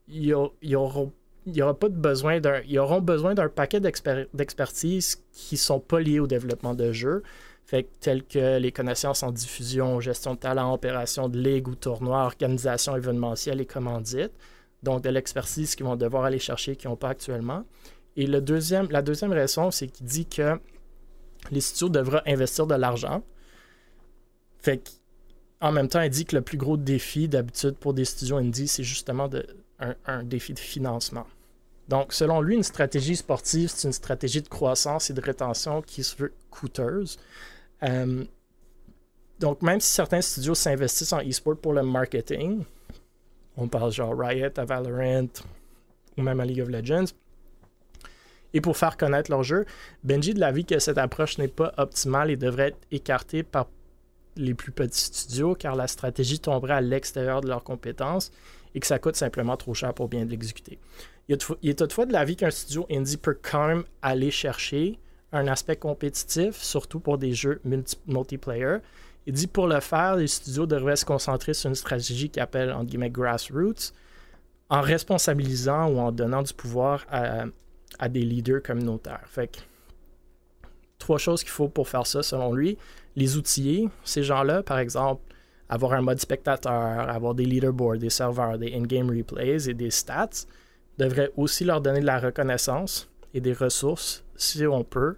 ils, 0.06 0.32
ont- 0.34 1.12
il 1.46 1.56
y 1.56 1.62
aura 1.62 1.78
pas 1.78 1.88
de 1.88 1.96
besoin 1.96 2.40
d'un. 2.40 2.60
Ils 2.66 2.78
auront 2.78 3.00
besoin 3.00 3.34
d'un 3.34 3.48
paquet 3.48 3.80
d'exper- 3.80 4.26
d'expertise 4.34 5.22
qui 5.32 5.56
sont 5.56 5.80
pas 5.80 6.00
liés 6.00 6.18
au 6.18 6.26
développement 6.26 6.74
de 6.74 6.92
jeux. 6.92 7.22
Fait 7.64 7.84
que, 7.84 7.88
telles 8.00 8.24
que 8.24 8.58
les 8.58 8.72
connaissances 8.72 9.22
en 9.22 9.32
diffusion, 9.32 10.00
gestion 10.00 10.34
de 10.34 10.38
talent, 10.38 10.72
opération 10.72 11.28
de 11.28 11.38
ligue 11.38 11.68
ou 11.68 11.74
tournoi, 11.74 12.24
organisation 12.24 12.96
événementielle 12.96 13.60
et 13.60 13.66
commandite. 13.66 14.32
Donc, 14.82 15.02
de 15.02 15.10
l'expertise 15.10 15.74
qu'ils 15.74 15.86
vont 15.86 15.96
devoir 15.96 16.24
aller 16.24 16.38
chercher 16.38 16.76
qu'ils 16.76 16.90
n'ont 16.90 16.96
pas 16.96 17.10
actuellement. 17.10 17.64
Et 18.16 18.26
le 18.26 18.40
deuxième, 18.40 18.88
la 18.90 19.02
deuxième 19.02 19.32
raison, 19.32 19.70
c'est 19.70 19.88
qu'il 19.88 20.06
dit 20.06 20.26
que 20.26 20.58
les 21.50 21.60
studios 21.60 21.88
devraient 21.88 22.22
investir 22.26 22.66
de 22.66 22.74
l'argent. 22.74 23.22
Fait 24.58 24.82
en 25.60 25.72
même 25.72 25.88
temps, 25.88 26.02
il 26.02 26.10
dit 26.10 26.24
que 26.24 26.36
le 26.36 26.42
plus 26.42 26.58
gros 26.58 26.76
défi 26.76 27.28
d'habitude 27.28 27.76
pour 27.76 27.94
des 27.94 28.04
studios 28.04 28.36
indie, 28.36 28.68
c'est 28.68 28.82
justement 28.82 29.26
de, 29.26 29.46
un 30.04 30.22
défi 30.22 30.52
de 30.52 30.58
financement. 30.58 31.26
Donc, 31.88 32.12
selon 32.12 32.40
lui, 32.40 32.56
une 32.56 32.62
stratégie 32.62 33.16
sportive, 33.16 33.70
c'est 33.72 33.86
une 33.86 33.92
stratégie 33.92 34.42
de 34.42 34.48
croissance 34.48 35.10
et 35.10 35.12
de 35.12 35.20
rétention 35.20 35.82
qui 35.82 36.02
se 36.02 36.16
veut 36.16 36.32
coûteuse. 36.50 37.18
Euh, 37.82 38.24
donc, 39.38 39.62
même 39.62 39.80
si 39.80 39.92
certains 39.92 40.20
studios 40.20 40.54
s'investissent 40.54 41.12
en 41.12 41.20
e-sport 41.20 41.56
pour 41.56 41.72
le 41.72 41.82
marketing, 41.82 42.64
on 43.56 43.68
parle 43.68 43.92
genre 43.92 44.18
Riot 44.18 44.50
à 44.56 44.64
Valorant 44.64 45.28
ou 46.16 46.22
même 46.22 46.40
à 46.40 46.44
League 46.44 46.60
of 46.60 46.68
Legends, 46.68 47.12
et 48.56 48.60
pour 48.62 48.76
faire 48.78 48.96
connaître 48.96 49.30
leur 49.30 49.42
jeu, 49.42 49.66
Benji 50.02 50.32
de 50.32 50.40
l'avis 50.40 50.64
que 50.64 50.78
cette 50.78 50.96
approche 50.96 51.36
n'est 51.36 51.46
pas 51.46 51.74
optimale 51.76 52.30
et 52.30 52.36
devrait 52.36 52.68
être 52.68 52.78
écartée 52.90 53.42
par 53.42 53.68
les 54.36 54.54
plus 54.54 54.72
petits 54.72 55.04
studios 55.04 55.54
car 55.54 55.76
la 55.76 55.86
stratégie 55.86 56.38
tomberait 56.38 56.74
à 56.74 56.80
l'extérieur 56.80 57.42
de 57.42 57.48
leurs 57.48 57.62
compétences 57.62 58.32
et 58.74 58.80
que 58.80 58.86
ça 58.86 58.98
coûte 58.98 59.16
simplement 59.16 59.58
trop 59.58 59.74
cher 59.74 59.92
pour 59.92 60.08
bien 60.08 60.24
l'exécuter. 60.24 60.78
Il, 61.28 61.38
est 61.62 61.78
toutefois 61.78 62.06
de 62.06 62.12
l'avis 62.12 62.36
qu'un 62.36 62.50
studio 62.50 62.86
indie 62.90 63.16
peut 63.16 63.36
quand 63.40 63.66
même 63.66 63.84
aller 64.02 64.30
chercher 64.30 64.98
un 65.32 65.48
aspect 65.48 65.76
compétitif, 65.76 66.56
surtout 66.56 67.00
pour 67.00 67.18
des 67.18 67.32
jeux 67.32 67.60
multiplayer. 68.06 68.78
Il 69.26 69.32
dit 69.32 69.48
pour 69.48 69.66
le 69.66 69.80
faire, 69.80 70.16
les 70.16 70.28
studios 70.28 70.66
devraient 70.66 70.96
se 70.96 71.04
concentrer 71.04 71.52
sur 71.52 71.68
une 71.68 71.74
stratégie 71.74 72.30
qui 72.30 72.38
appelle 72.38 72.72
entre 72.72 72.84
guillemets 72.84 73.10
grassroots, 73.10 73.92
en 74.68 74.80
responsabilisant 74.80 75.88
ou 75.88 75.98
en 75.98 76.12
donnant 76.12 76.42
du 76.42 76.54
pouvoir 76.54 77.04
à, 77.10 77.46
à 77.98 78.08
des 78.08 78.22
leaders 78.22 78.62
communautaires. 78.62 79.24
Fait 79.26 79.48
que, 79.48 79.58
trois 80.98 81.18
choses 81.18 81.42
qu'il 81.42 81.50
faut 81.50 81.68
pour 81.68 81.88
faire 81.88 82.06
ça, 82.06 82.22
selon 82.22 82.54
lui. 82.54 82.78
Les 83.16 83.36
outiller, 83.36 83.88
ces 84.04 84.22
gens-là, 84.22 84.62
par 84.62 84.78
exemple, 84.78 85.22
avoir 85.68 85.94
un 85.94 86.02
mode 86.02 86.20
spectateur, 86.20 86.72
avoir 86.72 87.34
des 87.34 87.44
leaderboards, 87.44 87.98
des 87.98 88.10
serveurs, 88.10 88.58
des 88.58 88.74
in-game 88.74 89.10
replays 89.10 89.68
et 89.68 89.74
des 89.74 89.90
stats, 89.90 90.46
devrait 90.98 91.30
aussi 91.36 91.64
leur 91.64 91.80
donner 91.80 92.00
de 92.00 92.06
la 92.06 92.18
reconnaissance 92.18 93.08
et 93.34 93.40
des 93.40 93.52
ressources, 93.52 94.24
si 94.36 94.66
on 94.66 94.84
peut, 94.84 95.16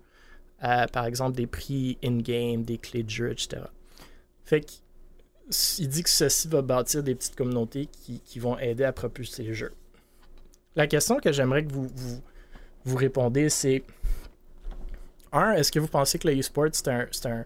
par 0.60 1.06
exemple 1.06 1.36
des 1.36 1.46
prix 1.46 1.98
in-game, 2.02 2.62
des 2.62 2.78
clés 2.78 3.02
de 3.02 3.10
jeu, 3.10 3.30
etc. 3.30 3.62
Fait 4.44 4.62
que, 4.62 4.72
il 5.78 5.88
dit 5.88 6.02
que 6.02 6.10
ceci 6.10 6.48
va 6.48 6.62
bâtir 6.62 7.02
des 7.02 7.14
petites 7.14 7.36
communautés 7.36 7.86
qui, 7.86 8.20
qui 8.20 8.38
vont 8.38 8.59
aider 8.59 8.84
à 8.84 8.92
propulser 8.92 9.42
les 9.44 9.55
jeux. 9.55 9.72
La 10.76 10.86
question 10.86 11.18
que 11.18 11.32
j'aimerais 11.32 11.64
que 11.64 11.72
vous, 11.72 11.88
vous, 11.94 12.22
vous 12.84 12.96
répondez, 12.96 13.48
c'est 13.48 13.82
un, 15.32 15.52
est-ce 15.52 15.72
que 15.72 15.78
vous 15.78 15.88
pensez 15.88 16.18
que 16.18 16.28
le 16.28 16.38
e-sport, 16.38 16.68
c'est 16.72 16.88
un, 16.88 17.06
un, 17.24 17.44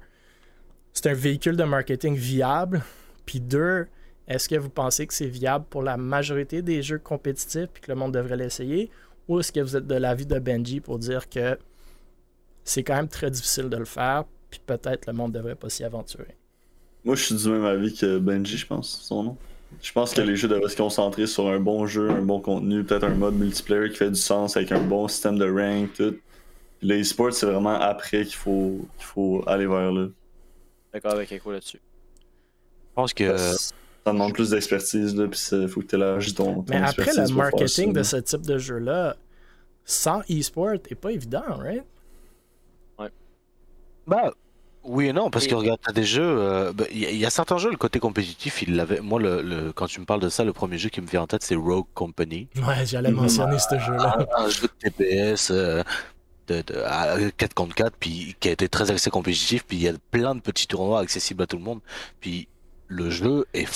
un, 1.04 1.14
véhicule 1.14 1.56
de 1.56 1.64
marketing 1.64 2.14
viable? 2.16 2.82
Puis 3.24 3.40
deux, 3.40 3.86
est-ce 4.28 4.49
que 4.49 4.57
vous 4.57 4.70
pensez 4.70 5.07
que 5.07 5.15
c'est 5.15 5.27
viable 5.27 5.65
pour 5.69 5.82
la 5.82 5.97
majorité 5.97 6.62
des 6.62 6.82
jeux 6.82 6.99
compétitifs 6.99 7.69
et 7.77 7.81
que 7.81 7.90
le 7.90 7.97
monde 7.97 8.12
devrait 8.15 8.36
l'essayer? 8.36 8.90
Ou 9.28 9.40
est-ce 9.40 9.53
que 9.53 9.61
vous 9.61 9.77
êtes 9.77 9.86
de 9.86 9.94
l'avis 9.94 10.27
de 10.27 10.39
Benji 10.39 10.81
pour 10.81 10.99
dire 10.99 11.28
que 11.28 11.59
c'est 12.65 12.82
quand 12.82 12.94
même 12.94 13.09
très 13.09 13.31
difficile 13.31 13.69
de 13.69 13.77
le 13.77 13.85
faire, 13.85 14.24
puis 14.51 14.61
peut-être 14.65 15.07
le 15.07 15.12
monde 15.12 15.32
devrait 15.32 15.55
pas 15.55 15.69
s'y 15.69 15.85
aventurer? 15.85 16.36
Moi, 17.05 17.16
je 17.16 17.24
suis 17.24 17.35
du 17.35 17.49
même 17.49 17.65
avis 17.65 17.94
que 17.94 18.19
Benji, 18.19 18.57
je 18.57 18.66
pense, 18.66 19.01
son 19.03 19.23
nom. 19.24 19.36
Je 19.81 19.90
pense 19.93 20.12
que 20.12 20.20
les 20.20 20.36
jeux 20.36 20.49
devraient 20.49 20.69
se 20.69 20.77
concentrer 20.77 21.27
sur 21.27 21.49
un 21.49 21.59
bon 21.59 21.86
jeu, 21.86 22.11
un 22.11 22.23
bon 22.23 22.40
contenu, 22.40 22.85
peut-être 22.85 23.05
un 23.05 23.15
mode 23.15 23.35
multiplayer 23.35 23.90
qui 23.90 23.97
fait 23.97 24.11
du 24.11 24.20
sens 24.20 24.57
avec 24.57 24.70
un 24.70 24.81
bon 24.81 25.09
système 25.09 25.39
de 25.39 25.51
rank, 25.51 25.93
tout. 25.94 26.16
Les 26.82 27.05
sports 27.05 27.32
c'est 27.32 27.47
vraiment 27.47 27.74
après 27.74 28.24
qu'il 28.24 28.35
faut, 28.35 28.86
qu'il 28.99 29.07
faut 29.07 29.43
aller 29.47 29.66
vers 29.66 29.93
là. 29.93 30.09
D'accord 30.93 31.12
avec 31.12 31.31
Echo 31.32 31.53
là-dessus. 31.53 31.78
Je 31.78 32.94
pense 32.94 33.15
que. 33.15 33.36
Ça 34.04 34.12
demande 34.12 34.32
plus 34.32 34.50
d'expertise, 34.50 35.14
là, 35.14 35.28
puis 35.28 35.40
il 35.52 35.68
faut 35.68 35.80
que 35.80 35.86
tu 35.86 35.94
élargisses 35.94 36.34
ton, 36.34 36.62
ton 36.62 36.64
Mais 36.68 36.82
après, 36.82 37.12
le 37.14 37.34
marketing 37.34 37.92
de 37.92 38.02
ce 38.02 38.16
type 38.16 38.42
de 38.42 38.58
jeu-là, 38.58 39.16
sans 39.84 40.22
e-sport, 40.30 40.72
n'est 40.72 40.96
pas 40.96 41.12
évident, 41.12 41.44
right? 41.58 41.84
Ouais. 42.98 43.10
Bah, 44.06 44.32
oui 44.84 45.06
et 45.08 45.12
non, 45.12 45.30
parce 45.30 45.46
que 45.46 45.54
regarde, 45.54 45.78
t'as 45.84 45.92
des 45.92 46.04
jeux. 46.04 46.22
Il 46.22 46.38
euh, 46.38 46.72
bah, 46.72 46.84
y, 46.90 47.24
a 47.24 47.30
certains 47.30 47.58
jeux, 47.58 47.70
le 47.70 47.76
côté 47.76 48.00
compétitif, 48.00 48.62
il 48.62 48.74
l'avait. 48.74 49.00
Moi, 49.00 49.20
le, 49.20 49.72
quand 49.72 49.86
tu 49.86 50.00
me 50.00 50.04
parles 50.04 50.20
de 50.20 50.28
ça, 50.28 50.42
le 50.42 50.52
premier 50.52 50.78
jeu 50.78 50.88
qui 50.88 51.00
me 51.00 51.06
vient 51.06 51.22
en 51.22 51.26
tête, 51.28 51.44
c'est 51.44 51.54
Rogue 51.54 51.86
Company. 51.94 52.48
Ouais, 52.56 52.84
j'allais 52.84 53.12
mentionner 53.12 53.58
ce 53.58 53.78
jeu-là. 53.78 54.26
Un, 54.36 54.48
jeu 54.48 54.62
de 54.62 54.90
TPS 54.90 55.50
euh, 55.52 55.84
de, 56.48 56.64
à 56.84 57.16
4 57.36 57.54
contre 57.54 57.76
4, 57.76 57.96
puis 57.98 58.34
qui 58.40 58.48
a 58.48 58.52
été 58.52 58.68
très 58.68 58.90
axé 58.90 59.10
compétitif, 59.10 59.64
puis 59.64 59.76
il 59.76 59.82
y 59.84 59.88
a 59.88 59.92
plein 60.10 60.34
de 60.34 60.40
petits 60.40 60.66
tournois 60.66 60.98
accessibles 60.98 61.44
à 61.44 61.46
tout 61.46 61.58
le 61.58 61.62
monde. 61.62 61.80
Puis 62.20 62.48
le 62.93 63.10
jeu 63.10 63.47
est 63.55 63.69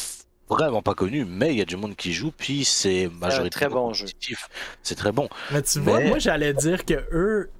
vraiment 0.48 0.82
pas 0.82 0.94
connu, 0.94 1.24
mais 1.24 1.52
il 1.52 1.58
y 1.58 1.62
a 1.62 1.64
du 1.64 1.76
monde 1.76 1.96
qui 1.96 2.12
joue, 2.12 2.30
puis 2.30 2.64
c'est 2.64 3.10
majoritairement 3.20 3.90
très 3.92 4.04
bon. 4.04 4.36
C'est 4.82 4.94
très 4.94 5.12
bon. 5.12 5.28
Mais 5.52 5.62
tu 5.62 5.80
vois, 5.80 6.00
moi 6.00 6.18
j'allais 6.18 6.54
dire 6.54 6.84
que 6.84 6.94
eux, 7.12 7.50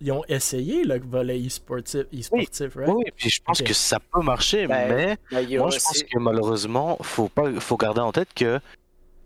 ils 0.00 0.12
ont 0.12 0.24
essayé 0.28 0.84
le 0.84 1.00
volet 1.00 1.40
e-sportif, 1.46 2.06
e-sportif 2.12 2.76
oui, 2.76 2.84
Oui, 2.88 3.04
puis 3.16 3.30
je 3.30 3.40
pense 3.42 3.62
que 3.62 3.72
ça 3.72 3.98
peut 4.00 4.22
marcher, 4.22 4.66
ben, 4.66 4.88
mais 4.88 5.16
ben, 5.30 5.58
moi 5.58 5.70
je 5.70 5.78
pense 5.78 6.02
que 6.02 6.18
malheureusement, 6.18 6.98
faut 7.02 7.28
pas, 7.28 7.50
faut 7.60 7.76
garder 7.76 8.00
en 8.00 8.12
tête 8.12 8.28
que 8.34 8.60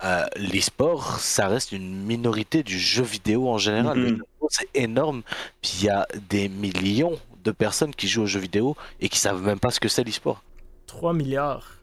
euh, 0.04 0.26
l'e-sport, 0.36 1.18
ça 1.20 1.48
reste 1.48 1.72
une 1.72 2.04
minorité 2.04 2.62
du 2.62 2.78
jeu 2.78 3.02
vidéo 3.02 3.48
en 3.48 3.56
général. 3.56 3.98
Mm-hmm. 3.98 4.20
C'est 4.50 4.68
énorme, 4.74 5.22
puis 5.62 5.72
il 5.80 5.84
y 5.86 5.88
a 5.88 6.06
des 6.28 6.48
millions 6.48 7.18
de 7.42 7.50
personnes 7.50 7.94
qui 7.94 8.06
jouent 8.06 8.22
aux 8.22 8.26
jeux 8.26 8.40
vidéo 8.40 8.76
et 9.00 9.08
qui 9.08 9.18
savent 9.18 9.42
même 9.42 9.58
pas 9.58 9.70
ce 9.70 9.80
que 9.80 9.88
c'est 9.88 10.04
l'e-sport. 10.04 10.42
3 10.86 11.12
milliards. 11.12 11.76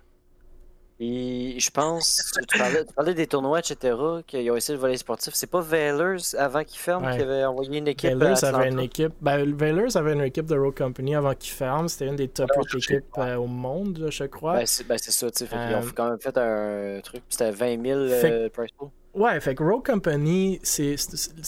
Et 0.99 1.59
je 1.59 1.69
pense, 1.71 2.33
tu 2.47 2.59
parlais, 2.95 3.13
des 3.13 3.27
tournois, 3.27 3.59
etc., 3.59 3.95
qui 4.25 4.49
ont 4.49 4.55
essayé 4.55 4.75
le 4.75 4.79
volet 4.79 4.95
sportif. 4.95 5.33
C'est 5.33 5.49
pas 5.49 5.59
Valors 5.59 6.35
avant 6.37 6.63
qu'il 6.63 6.79
ferme 6.79 7.03
qui 7.13 7.21
avait 7.21 7.43
envoyé 7.43 7.79
une 7.79 7.87
équipe. 7.87 8.13
Valors 8.13 8.43
avait 8.43 8.69
une 8.69 8.79
équipe. 8.79 9.11
Ben, 9.19 9.53
Valors 9.53 9.97
avait 9.97 10.13
une 10.13 10.21
équipe 10.21 10.45
de 10.45 10.55
Road 10.55 10.77
Company 10.77 11.15
avant 11.15 11.33
qu'il 11.33 11.51
ferme. 11.51 11.89
C'était 11.89 12.07
une 12.07 12.15
des 12.15 12.27
top 12.27 12.49
8 12.55 12.77
équipes 12.77 13.05
euh, 13.17 13.35
au 13.35 13.47
monde, 13.47 14.07
je 14.09 14.23
crois. 14.25 14.53
Ben, 14.53 14.65
c'est 14.65 14.87
ben, 14.87 14.97
ça, 14.97 15.31
tu 15.31 15.45
sais. 15.45 15.49
Ils 15.51 15.75
ont 15.75 15.79
euh, 15.79 15.91
quand 15.95 16.09
même 16.09 16.19
fait 16.21 16.37
un 16.37 17.01
truc. 17.01 17.23
C'était 17.27 17.51
20 17.51 17.83
000 17.83 17.99
euh, 17.99 18.49
price 18.49 18.71
pool. 18.77 18.89
Ouais, 19.15 19.39
fait 19.41 19.55
que 19.55 19.63
Rogue 19.63 19.85
Company, 19.85 20.59
c'est 20.63 20.95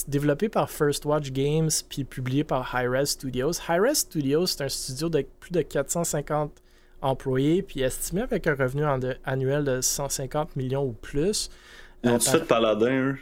développé 0.08 0.50
par 0.50 0.70
First 0.70 1.06
Watch 1.06 1.32
Games 1.32 1.72
puis 1.88 2.04
publié 2.04 2.44
par 2.44 2.76
Hi-Res 2.76 3.06
Studios. 3.06 3.54
Hi-Res 3.70 3.96
Studios, 3.96 4.48
c'est 4.48 4.64
un 4.64 4.70
studio 4.70 5.10
de 5.10 5.26
plus 5.40 5.52
de 5.52 5.62
450 5.62 6.62
employés, 7.06 7.62
puis 7.62 7.82
estimé 7.82 8.22
avec 8.22 8.48
un 8.48 8.56
revenu 8.56 8.84
annuel 9.24 9.64
de 9.64 9.82
150 9.82 10.56
millions 10.56 10.84
ou 10.84 10.92
plus. 10.92 11.50
Ils 12.04 12.10
ont 12.10 12.16
euh, 12.16 12.20
fait 12.20 12.46
Paladin, 12.46 12.92
eux? 12.92 13.18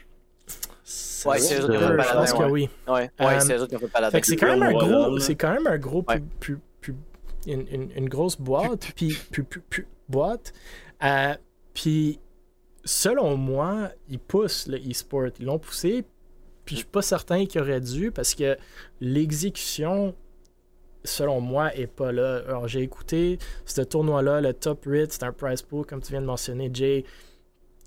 Ouais, 1.26 1.40
c'est 1.40 1.62
eux 1.62 1.68
qui 1.68 1.76
ont 1.76 1.80
fait 1.80 1.98
Paladin. 1.98 2.04
Je 2.04 2.32
pense 2.32 2.34
que 2.34 2.44
oui. 2.50 2.70
Ouais, 2.88 3.12
ouais 3.20 3.40
c'est 3.42 3.58
eux 3.58 3.68
qui 3.68 3.76
ont 3.76 3.80
fait 3.80 3.88
Paladin. 3.88 4.20
c'est 4.24 4.36
quand 4.36 4.48
même 4.48 4.64
un 4.64 4.74
gros, 4.74 5.20
c'est 5.20 5.36
quand 5.36 5.54
même 5.54 5.68
un 5.68 5.78
gros, 5.78 6.06
une, 7.46 7.68
une, 7.68 7.92
une, 7.96 8.10
grosse 8.10 8.40
boîte, 8.40 8.92
puis, 8.96 9.18
boîte. 10.08 10.54
Euh, 11.04 11.36
puis, 11.74 12.20
selon 12.86 13.36
moi, 13.36 13.90
ils 14.10 14.20
poussent 14.20 14.68
le 14.68 14.78
e-sport. 14.78 15.28
Ils 15.40 15.46
l'ont 15.46 15.60
poussé, 15.60 16.06
puis 16.64 16.76
je 16.76 16.82
suis 16.82 16.90
pas 16.90 17.02
certain 17.02 17.46
qu'ils 17.46 17.62
auraient 17.62 17.82
dû, 17.82 18.12
parce 18.12 18.34
que 18.34 18.58
l'exécution 19.02 20.16
selon 21.04 21.42
moi, 21.42 21.76
est 21.76 21.88
pas 21.88 22.12
là. 22.12 22.42
Alors, 22.48 22.68
j'ai 22.68 22.82
écouté 22.82 23.38
ce 23.66 23.82
tournoi-là, 23.82 24.42
le 24.42 24.54
Top 24.54 24.86
Rit, 24.86 25.08
c'est 25.10 25.24
un 25.24 25.32
prize 25.32 25.62
pool, 25.62 25.86
comme 25.86 26.02
tu 26.02 26.12
viens 26.12 26.22
de 26.22 26.26
mentionner, 26.26 26.70
Jay, 26.74 27.06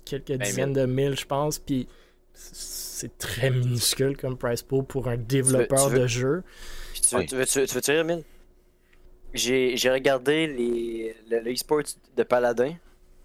quelques 0.05 0.37
ben, 0.37 0.39
dizaines 0.39 0.73
de 0.73 0.85
mille, 0.85 1.17
je 1.17 1.25
pense, 1.25 1.59
puis 1.59 1.87
c'est 2.33 3.17
très 3.17 3.49
minuscule 3.49 4.15
comme 4.17 4.37
prize 4.37 4.61
pool 4.61 4.85
pour 4.85 5.07
un 5.07 5.17
développeur 5.17 5.89
de 5.89 6.07
jeu. 6.07 6.43
Tu 6.93 7.15
veux, 7.15 7.25
tu, 7.25 7.35
veux, 7.35 7.45
tu, 7.45 7.59
veux, 7.59 7.81
dire, 7.81 7.99
Emile? 7.99 8.23
J'ai 9.33 9.89
regardé 9.89 10.47
les, 10.47 11.15
le, 11.29 11.51
e-sport 11.51 11.83
de 12.15 12.23
Paladin, 12.23 12.73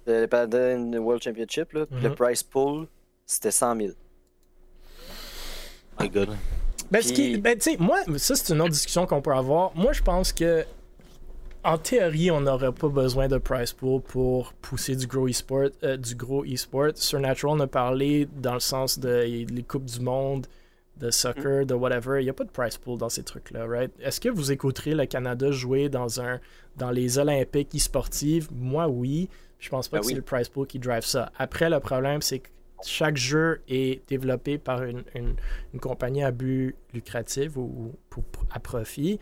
le 0.06 0.26
Paladin 0.26 0.92
World 0.98 1.22
Championship, 1.22 1.72
là, 1.72 1.86
le 1.90 2.08
mhm. 2.08 2.14
prize 2.14 2.42
pool, 2.42 2.86
c'était 3.26 3.50
100 3.50 3.76
000. 3.76 3.92
My 6.00 6.08
God. 6.08 6.30
Ben, 6.92 7.40
ben 7.40 7.58
moi, 7.78 8.00
ça, 8.18 8.34
c'est 8.36 8.52
une 8.52 8.60
autre 8.60 8.72
discussion 8.72 9.06
qu'on 9.06 9.22
peut 9.22 9.32
avoir. 9.32 9.74
Moi, 9.74 9.94
je 9.94 10.02
pense 10.02 10.32
que, 10.32 10.64
en 11.64 11.78
théorie, 11.78 12.30
on 12.30 12.42
n'aurait 12.42 12.72
pas 12.72 12.88
besoin 12.88 13.28
de 13.28 13.38
price 13.38 13.72
pool 13.72 14.02
pour 14.02 14.52
pousser 14.54 14.94
du 14.94 15.06
gros 15.06 15.26
e-sport. 15.26 15.70
Euh, 15.84 15.96
du 15.96 16.14
gros 16.14 16.44
e-sport. 16.44 16.90
Surnatural 16.94 17.54
en 17.54 17.60
a 17.60 17.66
parlé 17.66 18.28
dans 18.36 18.54
le 18.54 18.60
sens 18.60 18.98
de 18.98 19.22
les 19.22 19.62
Coupes 19.62 19.86
du 19.86 20.00
Monde, 20.00 20.46
de 20.98 21.10
soccer, 21.10 21.64
de 21.64 21.72
whatever. 21.72 22.20
Il 22.20 22.24
n'y 22.24 22.30
a 22.30 22.34
pas 22.34 22.44
de 22.44 22.50
price 22.50 22.76
pool 22.76 22.98
dans 22.98 23.08
ces 23.08 23.22
trucs-là, 23.22 23.64
right? 23.66 23.90
Est-ce 24.00 24.20
que 24.20 24.28
vous 24.28 24.52
écouterez 24.52 24.94
le 24.94 25.06
Canada 25.06 25.50
jouer 25.50 25.88
dans 25.88 26.20
un 26.20 26.40
dans 26.76 26.90
les 26.90 27.18
Olympiques 27.18 27.74
e-sportives? 27.74 28.48
Moi, 28.52 28.86
oui. 28.86 29.30
Je 29.58 29.70
pense 29.70 29.88
pas 29.88 29.98
Ben 29.98 30.00
que 30.00 30.06
oui. 30.08 30.12
c'est 30.12 30.16
le 30.16 30.22
price 30.22 30.48
pool 30.48 30.66
qui 30.66 30.78
drive 30.78 31.04
ça. 31.06 31.32
Après, 31.38 31.70
le 31.70 31.80
problème, 31.80 32.20
c'est 32.20 32.40
que 32.40 32.48
chaque 32.84 33.16
jeu 33.16 33.60
est 33.68 34.06
développé 34.08 34.58
par 34.58 34.82
une, 34.84 35.02
une- 35.14 35.36
une 35.74 35.80
compagnie 35.80 36.22
à 36.24 36.30
but 36.30 36.74
lucratif 36.94 37.56
ou, 37.56 37.92
à 38.50 38.60
profit. 38.60 39.18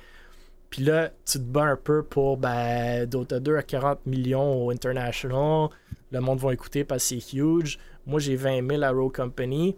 Puis 0.71 0.83
là, 0.85 1.11
tu 1.27 1.39
te 1.39 1.45
bats 1.45 1.65
un 1.65 1.77
peu 1.77 2.03
pour 2.03 2.37
ben, 2.37 3.05
Dota 3.07 3.41
2 3.41 3.57
à 3.57 3.63
40 3.63 4.07
millions 4.07 4.65
au 4.67 4.71
International. 4.71 5.69
Le 6.13 6.21
monde 6.21 6.39
va 6.39 6.53
écouter 6.53 6.85
parce 6.85 7.09
que 7.09 7.19
c'est 7.21 7.37
huge. 7.37 7.79
Moi, 8.07 8.21
j'ai 8.21 8.37
20 8.37 8.69
000 8.69 8.83
à 8.83 8.91
Row 8.91 9.11
Company. 9.11 9.77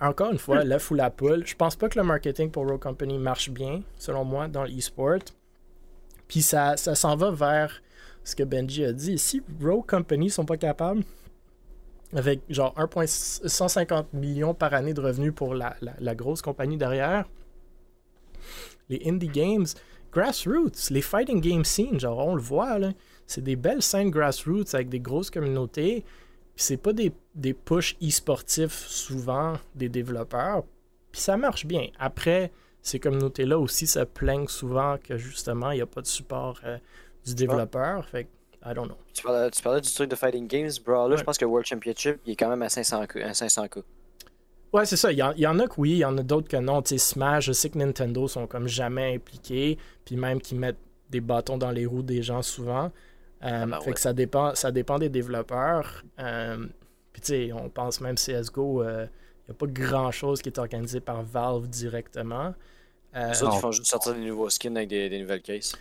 Encore 0.00 0.32
une 0.32 0.38
fois, 0.38 0.64
l'œuf 0.64 0.90
ou 0.90 0.94
la 0.94 1.10
poule. 1.10 1.46
Je 1.46 1.54
pense 1.54 1.76
pas 1.76 1.88
que 1.88 1.98
le 1.98 2.04
marketing 2.04 2.50
pour 2.50 2.66
Row 2.68 2.78
Company 2.78 3.18
marche 3.18 3.50
bien, 3.50 3.82
selon 3.96 4.24
moi, 4.24 4.48
dans 4.48 4.64
l'e-sport. 4.64 5.18
Puis 6.26 6.42
ça, 6.42 6.76
ça 6.76 6.94
s'en 6.94 7.16
va 7.16 7.30
vers 7.30 7.80
ce 8.24 8.34
que 8.34 8.42
Benji 8.42 8.84
a 8.84 8.92
dit. 8.92 9.18
Si 9.18 9.42
Row 9.62 9.82
Company 9.86 10.30
sont 10.30 10.44
pas 10.46 10.56
capables, 10.56 11.02
avec 12.14 12.40
genre 12.48 12.74
1,150 12.76 14.12
millions 14.12 14.54
par 14.54 14.72
année 14.74 14.94
de 14.94 15.00
revenus 15.00 15.32
pour 15.34 15.54
la, 15.54 15.76
la- 15.80 15.94
la 15.98 16.14
grosse 16.14 16.42
compagnie 16.42 16.76
derrière, 16.76 17.26
les 18.88 19.02
indie 19.06 19.28
games, 19.28 19.66
grassroots, 20.12 20.90
les 20.90 21.02
fighting 21.02 21.40
game 21.40 21.64
scenes, 21.64 21.98
genre 22.00 22.18
on 22.26 22.34
le 22.34 22.42
voit, 22.42 22.78
là, 22.78 22.92
c'est 23.26 23.42
des 23.42 23.56
belles 23.56 23.82
scènes 23.82 24.10
grassroots 24.10 24.74
avec 24.74 24.88
des 24.88 25.00
grosses 25.00 25.30
communautés. 25.30 26.04
Puis 26.54 26.64
c'est 26.64 26.76
pas 26.76 26.92
des, 26.92 27.12
des 27.34 27.52
push 27.54 27.96
e-sportifs 28.02 28.86
souvent 28.86 29.54
des 29.74 29.88
développeurs. 29.88 30.62
Puis 31.10 31.20
ça 31.20 31.36
marche 31.36 31.66
bien. 31.66 31.88
Après, 31.98 32.52
ces 32.82 33.00
communautés-là 33.00 33.58
aussi 33.58 33.86
se 33.86 34.00
plaignent 34.00 34.46
souvent 34.46 34.98
que 35.02 35.16
justement, 35.16 35.70
il 35.72 35.76
n'y 35.76 35.82
a 35.82 35.86
pas 35.86 36.02
de 36.02 36.06
support 36.06 36.60
euh, 36.64 36.78
du 37.26 37.34
développeur. 37.34 38.06
Fait 38.06 38.24
que, 38.24 38.28
I 38.64 38.72
don't 38.74 38.86
know. 38.86 38.96
Tu 39.12 39.22
parlais, 39.22 39.50
tu 39.50 39.62
parlais 39.62 39.80
du 39.80 39.92
truc 39.92 40.10
de 40.10 40.16
Fighting 40.16 40.46
Games, 40.48 40.70
bro. 40.84 40.94
Là, 40.94 41.08
Ouais. 41.08 41.16
je 41.18 41.24
pense 41.24 41.36
que 41.38 41.44
World 41.44 41.66
Championship, 41.66 42.20
il 42.26 42.32
est 42.32 42.36
quand 42.36 42.48
même 42.48 42.62
à 42.62 42.68
500K. 42.68 43.22
À 43.22 43.32
500K. 43.32 43.82
Ouais, 44.72 44.86
c'est 44.86 44.96
ça. 44.96 45.12
Il 45.12 45.18
y, 45.18 45.22
en- 45.22 45.32
il 45.32 45.40
y 45.40 45.46
en 45.46 45.58
a 45.60 45.66
que 45.68 45.74
oui, 45.78 45.90
il 45.92 45.98
y 45.98 46.04
en 46.04 46.16
a 46.18 46.22
d'autres 46.22 46.48
que 46.48 46.56
non. 46.56 46.82
Tu 46.82 46.90
sais, 46.90 46.98
Smash, 46.98 47.44
je 47.46 47.52
sais 47.52 47.68
que 47.70 47.78
Nintendo 47.78 48.26
sont 48.26 48.46
comme 48.46 48.66
jamais 48.66 49.14
impliqués, 49.14 49.78
puis 50.04 50.16
même 50.16 50.40
qu'ils 50.40 50.58
mettent 50.58 50.78
des 51.10 51.20
bâtons 51.20 51.58
dans 51.58 51.70
les 51.70 51.86
roues 51.86 52.02
des 52.02 52.22
gens 52.22 52.42
souvent. 52.42 52.90
Euh, 53.44 53.66
ben 53.66 53.78
fait 53.80 53.88
ouais. 53.88 53.92
que 53.94 54.00
ça 54.00 54.12
dépend, 54.14 54.54
ça 54.54 54.72
dépend 54.72 54.98
des 54.98 55.10
développeurs. 55.10 56.02
Euh, 56.18 56.66
puis 57.12 57.20
tu 57.22 57.26
sais, 57.28 57.52
on 57.52 57.68
pense 57.68 58.00
même 58.00 58.16
CSGO, 58.16 58.82
euh, 58.82 59.06
il 59.46 59.50
n'y 59.50 59.54
a 59.54 59.58
pas 59.58 59.66
grand-chose 59.66 60.40
qui 60.40 60.48
est 60.48 60.58
organisé 60.58 60.98
par 61.00 61.22
Valve 61.22 61.68
directement. 61.68 62.54
Euh, 63.14 63.32
ils 63.32 63.60
font 63.60 63.70
juste 63.70 63.86
sortir 63.86 64.14
des 64.14 64.20
nouveaux 64.20 64.48
skins 64.50 64.76
avec 64.76 64.88
des, 64.88 65.08
des 65.08 65.20
nouvelles 65.20 65.42
cases. 65.42 65.74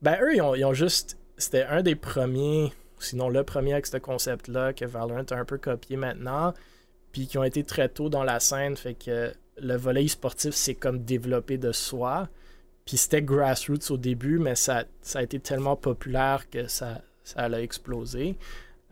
ben, 0.00 0.16
eux, 0.22 0.34
ils 0.34 0.40
ont, 0.40 0.54
ils 0.54 0.64
ont 0.64 0.72
juste. 0.72 1.18
C'était 1.38 1.64
un 1.64 1.82
des 1.82 1.94
premiers, 1.94 2.72
sinon 2.98 3.28
le 3.28 3.44
premier 3.44 3.72
avec 3.72 3.86
ce 3.86 3.96
concept-là, 3.96 4.72
que 4.72 4.84
Valorant 4.84 5.22
a 5.30 5.34
un 5.36 5.44
peu 5.44 5.56
copié 5.58 5.96
maintenant, 5.96 6.52
puis 7.12 7.26
qui 7.26 7.38
ont 7.38 7.44
été 7.44 7.64
très 7.64 7.88
tôt 7.88 8.08
dans 8.08 8.24
la 8.24 8.40
scène, 8.40 8.76
fait 8.76 8.94
que 8.94 9.32
le 9.60 9.76
volet 9.76 10.06
sportif 10.08 10.54
s'est 10.54 10.74
comme 10.74 10.98
développé 11.04 11.56
de 11.58 11.72
soi. 11.72 12.28
Puis 12.84 12.96
c'était 12.96 13.22
grassroots 13.22 13.90
au 13.90 13.96
début, 13.96 14.38
mais 14.38 14.54
ça, 14.54 14.84
ça 15.02 15.18
a 15.18 15.22
été 15.22 15.38
tellement 15.40 15.76
populaire 15.76 16.48
que 16.50 16.66
ça, 16.68 17.02
ça 17.22 17.40
a 17.40 17.60
explosé. 17.60 18.36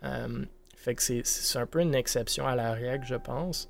Euh, 0.04 0.44
fait 0.76 0.94
que 0.94 1.02
c'est- 1.02 1.56
un 1.58 1.66
peu 1.66 1.80
une 1.80 1.94
exception 1.94 2.46
à 2.46 2.54
la 2.54 2.72
règle, 2.74 3.04
je 3.06 3.14
pense. 3.16 3.68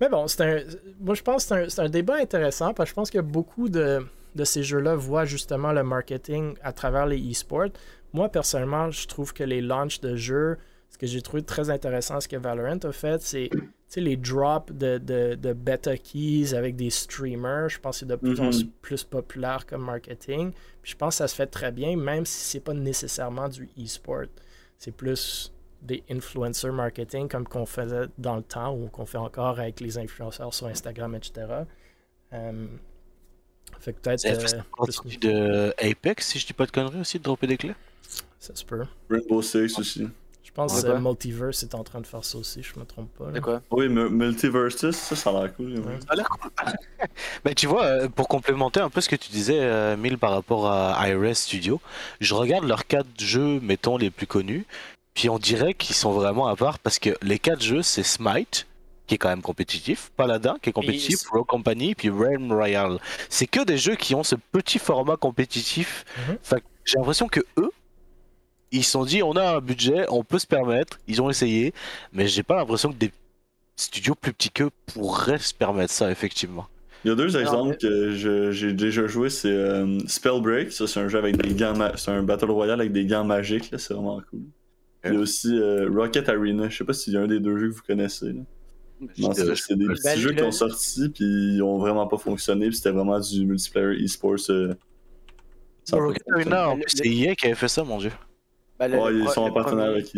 Mais 0.00 0.08
bon, 0.08 0.26
c'est 0.26 0.42
un, 0.42 0.62
moi 1.00 1.14
je 1.14 1.22
pense 1.22 1.46
que 1.46 1.68
c'est 1.68 1.80
un, 1.80 1.84
un 1.86 1.88
débat 1.88 2.16
intéressant 2.16 2.74
parce 2.74 2.88
que 2.88 2.90
je 2.90 2.94
pense 2.94 3.10
que 3.10 3.18
beaucoup 3.20 3.68
de, 3.68 4.04
de 4.34 4.44
ces 4.44 4.62
jeux-là 4.62 4.94
voient 4.94 5.24
justement 5.24 5.72
le 5.72 5.82
marketing 5.82 6.54
à 6.62 6.72
travers 6.72 7.06
les 7.06 7.18
e-sports. 7.30 7.70
Moi, 8.12 8.28
personnellement, 8.28 8.90
je 8.90 9.06
trouve 9.06 9.32
que 9.32 9.44
les 9.44 9.60
launches 9.60 10.00
de 10.00 10.16
jeux, 10.16 10.58
ce 10.90 10.98
que 10.98 11.06
j'ai 11.06 11.22
trouvé 11.22 11.42
très 11.42 11.70
intéressant, 11.70 12.20
ce 12.20 12.28
que 12.28 12.36
Valorant 12.36 12.78
a 12.78 12.92
fait, 12.92 13.22
c'est 13.22 13.50
les 13.96 14.16
drops 14.16 14.72
de, 14.72 14.98
de, 14.98 15.34
de 15.34 15.52
beta 15.52 15.96
keys 15.96 16.54
avec 16.54 16.76
des 16.76 16.90
streamers. 16.90 17.68
Je 17.68 17.78
pense 17.78 17.96
que 17.96 18.00
c'est 18.00 18.06
de 18.06 18.16
plus 18.16 18.40
en 18.40 18.46
Mhm. 18.46 18.70
plus 18.80 19.04
populaire 19.04 19.66
comme 19.66 19.84
marketing. 19.84 20.52
Puis 20.82 20.92
je 20.92 20.96
pense 20.96 21.14
que 21.14 21.18
ça 21.18 21.28
se 21.28 21.34
fait 21.34 21.46
très 21.46 21.72
bien, 21.72 21.96
même 21.96 22.24
si 22.26 22.40
c'est 22.50 22.60
pas 22.60 22.74
nécessairement 22.74 23.48
du 23.48 23.68
e-sport. 23.78 24.24
C'est 24.78 24.92
plus 24.96 25.52
des 25.82 26.02
influencer 26.10 26.70
marketing 26.70 27.28
comme 27.28 27.46
qu'on 27.46 27.66
faisait 27.66 28.06
dans 28.18 28.36
le 28.36 28.42
temps 28.42 28.74
ou 28.74 28.88
qu'on 28.88 29.04
fait 29.06 29.18
encore 29.18 29.58
avec 29.58 29.80
les 29.80 29.98
influenceurs 29.98 30.54
sur 30.54 30.66
Instagram, 30.68 31.14
etc. 31.14 31.46
Euh, 32.32 32.66
fait 33.80 33.92
peut-être 33.92 34.24
euh, 34.24 34.62
plus- 34.84 35.18
de 35.18 35.74
Apex, 35.78 36.28
si 36.28 36.38
je 36.38 36.46
dis 36.46 36.52
pas 36.52 36.66
de 36.66 36.70
conneries 36.70 37.00
aussi, 37.00 37.18
de 37.18 37.24
dropper 37.24 37.46
des 37.46 37.56
clés? 37.56 37.74
Ça 38.42 38.54
se 38.56 38.64
peut. 38.64 38.82
Rainbow 39.08 39.40
Six 39.42 39.78
aussi. 39.78 40.08
Je 40.42 40.50
pense 40.50 40.74
Ouais. 40.74 40.82
que 40.82 40.86
euh, 40.88 40.98
Multiverse 41.00 41.62
est 41.62 41.74
en 41.74 41.82
train 41.84 42.00
de 42.00 42.06
faire 42.06 42.24
ça 42.24 42.36
aussi, 42.36 42.62
je 42.62 42.78
me 42.78 42.84
trompe 42.84 43.08
pas. 43.16 43.26
là. 43.26 43.30
De 43.32 43.40
quoi? 43.40 43.62
Oui, 43.70 43.88
Mu- 43.88 44.10
Multiversus, 44.10 44.96
ça, 44.96 45.16
ça 45.16 45.30
a 45.30 45.32
l'air 45.44 45.54
cool. 45.56 45.78
ouais. 45.78 45.98
Ça 46.00 46.08
a 46.10 46.14
l'air 46.16 46.28
cool. 46.28 46.50
Mais 47.44 47.54
tu 47.54 47.66
vois, 47.68 47.84
euh, 47.84 48.08
pour 48.08 48.28
complémenter 48.28 48.80
un 48.80 48.90
peu 48.90 49.00
ce 49.00 49.08
que 49.08 49.16
tu 49.16 49.30
disais, 49.30 49.60
euh, 49.60 49.96
Mil, 49.96 50.18
par 50.18 50.32
rapport 50.32 50.66
à 50.70 51.08
IRS 51.08 51.34
Studio, 51.36 51.80
je 52.20 52.34
regarde 52.34 52.64
leurs 52.64 52.86
quatre 52.86 53.08
jeux, 53.18 53.60
mettons, 53.60 53.96
les 53.96 54.10
plus 54.10 54.26
connus, 54.26 54.66
puis 55.14 55.30
on 55.30 55.38
dirait 55.38 55.74
qu'ils 55.74 55.94
sont 55.96 56.12
vraiment 56.12 56.48
à 56.48 56.56
part 56.56 56.78
parce 56.80 56.98
que 56.98 57.10
les 57.22 57.38
quatre 57.38 57.62
jeux, 57.62 57.82
c'est 57.82 58.02
Smite, 58.02 58.66
qui 59.06 59.14
est 59.14 59.18
quand 59.18 59.28
même 59.30 59.42
compétitif, 59.42 60.10
Paladin, 60.16 60.56
qui 60.60 60.70
est 60.70 60.72
compétitif, 60.72 61.18
Et- 61.22 61.28
Rogue 61.36 61.46
Company, 61.46 61.94
puis 61.94 62.10
Realm 62.10 62.52
Royale. 62.52 62.98
C'est 63.30 63.46
que 63.46 63.64
des 63.64 63.78
jeux 63.78 63.94
qui 63.96 64.14
ont 64.14 64.22
ce 64.24 64.34
petit 64.52 64.78
format 64.78 65.16
compétitif. 65.16 66.04
Mhm. 66.28 66.36
J'ai 66.84 66.98
l'impression 66.98 67.28
que 67.28 67.40
eux, 67.58 67.70
ils 68.72 68.82
se 68.84 68.90
sont 68.92 69.04
dit, 69.04 69.22
on 69.22 69.32
a 69.36 69.56
un 69.56 69.60
budget, 69.60 70.06
on 70.08 70.24
peut 70.24 70.38
se 70.38 70.46
permettre, 70.46 70.98
ils 71.06 71.20
ont 71.22 71.30
essayé, 71.30 71.72
mais 72.12 72.26
j'ai 72.26 72.42
pas 72.42 72.56
l'impression 72.56 72.90
que 72.92 72.96
des 72.98 73.12
studios 73.76 74.14
plus 74.14 74.32
petits 74.32 74.50
qu'eux 74.50 74.70
pourraient 74.92 75.38
se 75.38 75.54
permettre 75.54 75.92
ça, 75.92 76.10
effectivement. 76.10 76.66
Il 77.04 77.08
y 77.08 77.10
a 77.10 77.14
deux 77.16 77.36
exemples 77.36 77.70
mais- 77.70 77.76
que 77.88 78.12
je- 78.12 78.52
j'ai 78.52 78.72
déjà 78.72 79.06
joué, 79.06 79.28
c'est 79.28 79.48
euh, 79.50 79.98
Spellbreak, 80.06 80.70
ça 80.72 80.86
c'est 80.86 81.00
un 81.00 81.08
jeu 81.08 81.18
avec 81.18 81.36
des 81.36 81.52
gants, 81.54 81.76
ma- 81.76 81.96
c'est 81.96 82.10
un 82.12 82.22
Battle 82.22 82.50
Royale 82.50 82.80
avec 82.80 82.92
des 82.92 83.06
gants 83.06 83.24
magiques, 83.24 83.70
là, 83.72 83.78
c'est 83.78 83.92
vraiment 83.94 84.20
cool. 84.30 84.40
Il 85.04 85.14
y 85.14 85.16
a 85.16 85.18
aussi 85.18 85.48
euh, 85.58 85.90
Rocket 85.92 86.28
Arena, 86.28 86.68
je 86.68 86.76
sais 86.78 86.84
pas 86.84 86.92
s'il 86.92 87.14
y 87.14 87.16
a 87.16 87.20
un 87.22 87.26
des 87.26 87.40
deux 87.40 87.58
jeux 87.58 87.70
que 87.70 87.74
vous 87.74 87.82
connaissez. 87.82 88.26
Là. 88.32 88.40
Non, 89.18 89.32
c'est 89.34 89.52
c'est 89.56 89.74
des 89.76 89.86
petits 89.86 90.02
Ben, 90.04 90.16
jeux 90.16 90.28
le- 90.28 90.34
qui 90.36 90.42
ont 90.44 90.52
sorti 90.52 91.08
puis 91.08 91.24
ils 91.56 91.62
ont 91.62 91.76
vraiment 91.78 92.06
pas 92.06 92.18
fonctionné, 92.18 92.68
puis 92.68 92.76
c'était 92.76 92.92
vraiment 92.92 93.18
du 93.18 93.44
multiplayer 93.44 94.04
e-sports. 94.04 94.36
euh, 94.50 94.74
Rocket. 95.90 96.22
Arena, 96.32 96.68
en 96.70 96.76
plus, 96.76 96.84
c'est 96.94 97.08
EA 97.08 97.34
qui 97.34 97.46
avait 97.46 97.56
fait 97.56 97.66
ça, 97.68 97.82
mon 97.82 97.98
dieu. 97.98 98.12
Ben, 98.88 99.10
le- 99.10 99.20
ils 99.20 99.28
sont 99.28 99.42
en 99.42 99.50
premier- 99.52 99.82
avec. 99.82 100.12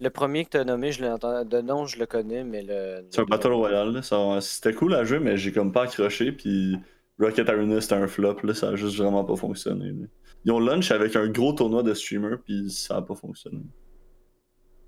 Le 0.00 0.10
premier 0.10 0.44
que 0.44 0.50
tu 0.50 0.56
as 0.58 0.64
nommé, 0.64 0.92
je 0.92 1.02
l'ai 1.02 1.08
entendu. 1.10 1.48
De 1.48 1.60
nom, 1.60 1.86
je 1.86 1.98
le 1.98 2.06
connais, 2.06 2.44
mais 2.44 2.62
le. 2.62 3.04
C'est 3.10 3.20
un 3.20 3.24
Battle 3.24 3.52
Royale, 3.52 3.92
là, 3.92 4.02
ça- 4.02 4.40
c'était 4.40 4.72
cool 4.72 4.94
à 4.94 5.04
jouer, 5.04 5.18
mais 5.18 5.36
j'ai 5.36 5.50
comme 5.52 5.72
pas 5.72 5.82
accroché, 5.84 6.30
puis 6.32 6.76
Rocket 7.18 7.48
Arena 7.48 7.80
c'était 7.80 7.96
un 7.96 8.06
flop, 8.06 8.36
là, 8.44 8.54
ça 8.54 8.68
a 8.68 8.76
juste 8.76 8.96
vraiment 8.96 9.24
pas 9.24 9.34
fonctionné. 9.36 9.88
là. 9.88 10.06
Ils 10.44 10.52
ont 10.52 10.60
launch 10.60 10.92
avec 10.92 11.16
un 11.16 11.26
gros 11.28 11.52
tournoi 11.52 11.82
de 11.82 11.92
streamers, 11.94 12.38
puis 12.44 12.70
ça 12.70 12.98
a 12.98 13.02
pas 13.02 13.16
fonctionné. 13.16 13.58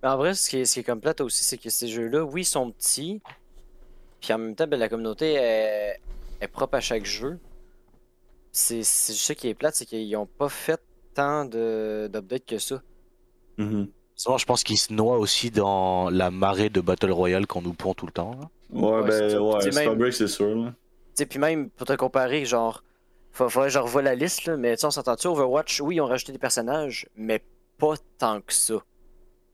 Mais 0.02 0.08
en 0.08 0.16
vrai, 0.16 0.32
ce 0.34 0.48
qui 0.48 0.58
est, 0.58 0.64
ce 0.64 0.74
qui 0.74 0.80
est 0.80 0.84
comme 0.84 1.00
plate 1.00 1.20
aussi, 1.20 1.42
c'est 1.44 1.58
que 1.58 1.68
ces 1.70 1.88
jeux-là, 1.88 2.24
oui, 2.24 2.42
ils 2.42 2.44
sont 2.44 2.70
petits. 2.70 3.20
Puis 4.20 4.32
en 4.32 4.38
même 4.38 4.54
temps, 4.54 4.66
ben, 4.68 4.78
la 4.78 4.88
communauté 4.88 5.32
est, 5.34 5.98
est 6.40 6.48
propre 6.48 6.76
à 6.76 6.80
chaque 6.80 7.04
jeu. 7.04 7.38
C'est 8.52 8.82
ça 8.84 9.34
qui 9.34 9.48
est 9.48 9.54
plate, 9.54 9.74
c'est 9.74 9.86
qu'ils 9.86 10.10
n'ont 10.12 10.26
pas 10.26 10.48
fait 10.48 10.80
tant 11.14 11.44
de- 11.44 12.08
d'updates 12.12 12.46
que 12.46 12.58
ça. 12.58 12.80
Sinon, 14.16 14.36
je 14.38 14.44
pense 14.44 14.62
qu'ils 14.64 14.76
se 14.78 14.92
noient 14.92 15.18
aussi 15.18 15.50
dans 15.50 16.10
la 16.10 16.30
marée 16.30 16.68
de 16.68 16.80
Battle 16.80 17.10
Royale 17.10 17.46
qu'on 17.46 17.62
nous 17.62 17.72
pond 17.72 17.94
tout 17.94 18.06
le 18.06 18.12
temps. 18.12 18.32
là. 18.38 18.48
Ouais, 18.70 19.00
Ouais, 19.02 19.10
c'est 19.10 19.34
ben 19.34 19.40
ouais, 19.40 19.60
C'est 19.62 19.74
même- 19.74 19.84
Spellbreak 19.84 20.12
c'est 20.12 20.28
sûr. 20.28 20.54
Là. 20.54 20.66
Tu 20.70 20.74
sais, 21.14 21.26
puis 21.26 21.38
même 21.38 21.70
pour 21.70 21.86
te 21.86 21.94
comparer, 21.94 22.44
genre, 22.44 22.84
fa- 23.32 23.48
faudrait 23.48 23.68
que 23.68 23.74
je 23.74 23.78
revoie 23.78 24.02
la 24.02 24.14
liste, 24.14 24.44
là, 24.44 24.56
mais 24.56 24.76
tu 24.76 24.80
sais, 24.82 24.86
on 24.86 24.90
s'entend-tu, 24.90 25.26
Overwatch, 25.26 25.80
oui, 25.80 25.96
ils 25.96 26.00
ont 26.00 26.06
rajouté 26.06 26.32
des 26.32 26.38
personnages, 26.38 27.06
mais 27.16 27.42
pas 27.78 27.94
tant 28.18 28.40
que 28.42 28.52
ça. 28.52 28.74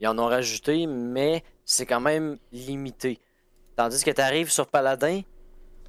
Ils 0.01 0.09
en 0.09 0.19
ont 0.19 0.27
rajouté, 0.27 0.87
mais 0.87 1.43
c'est 1.65 1.87
quand 1.87 2.01
même 2.01 2.37
limité. 2.53 3.20
Tandis 3.77 4.03
que 4.05 4.11
tu 4.11 4.20
arrives 4.20 4.51
sur 4.51 4.66
Paladin, 4.66 5.20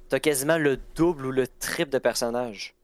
t'as 0.08 0.20
quasiment 0.20 0.56
le 0.56 0.78
double 0.94 1.26
ou 1.26 1.32
le 1.32 1.46
triple 1.48 1.90
de 1.90 1.98
personnages. 1.98 2.74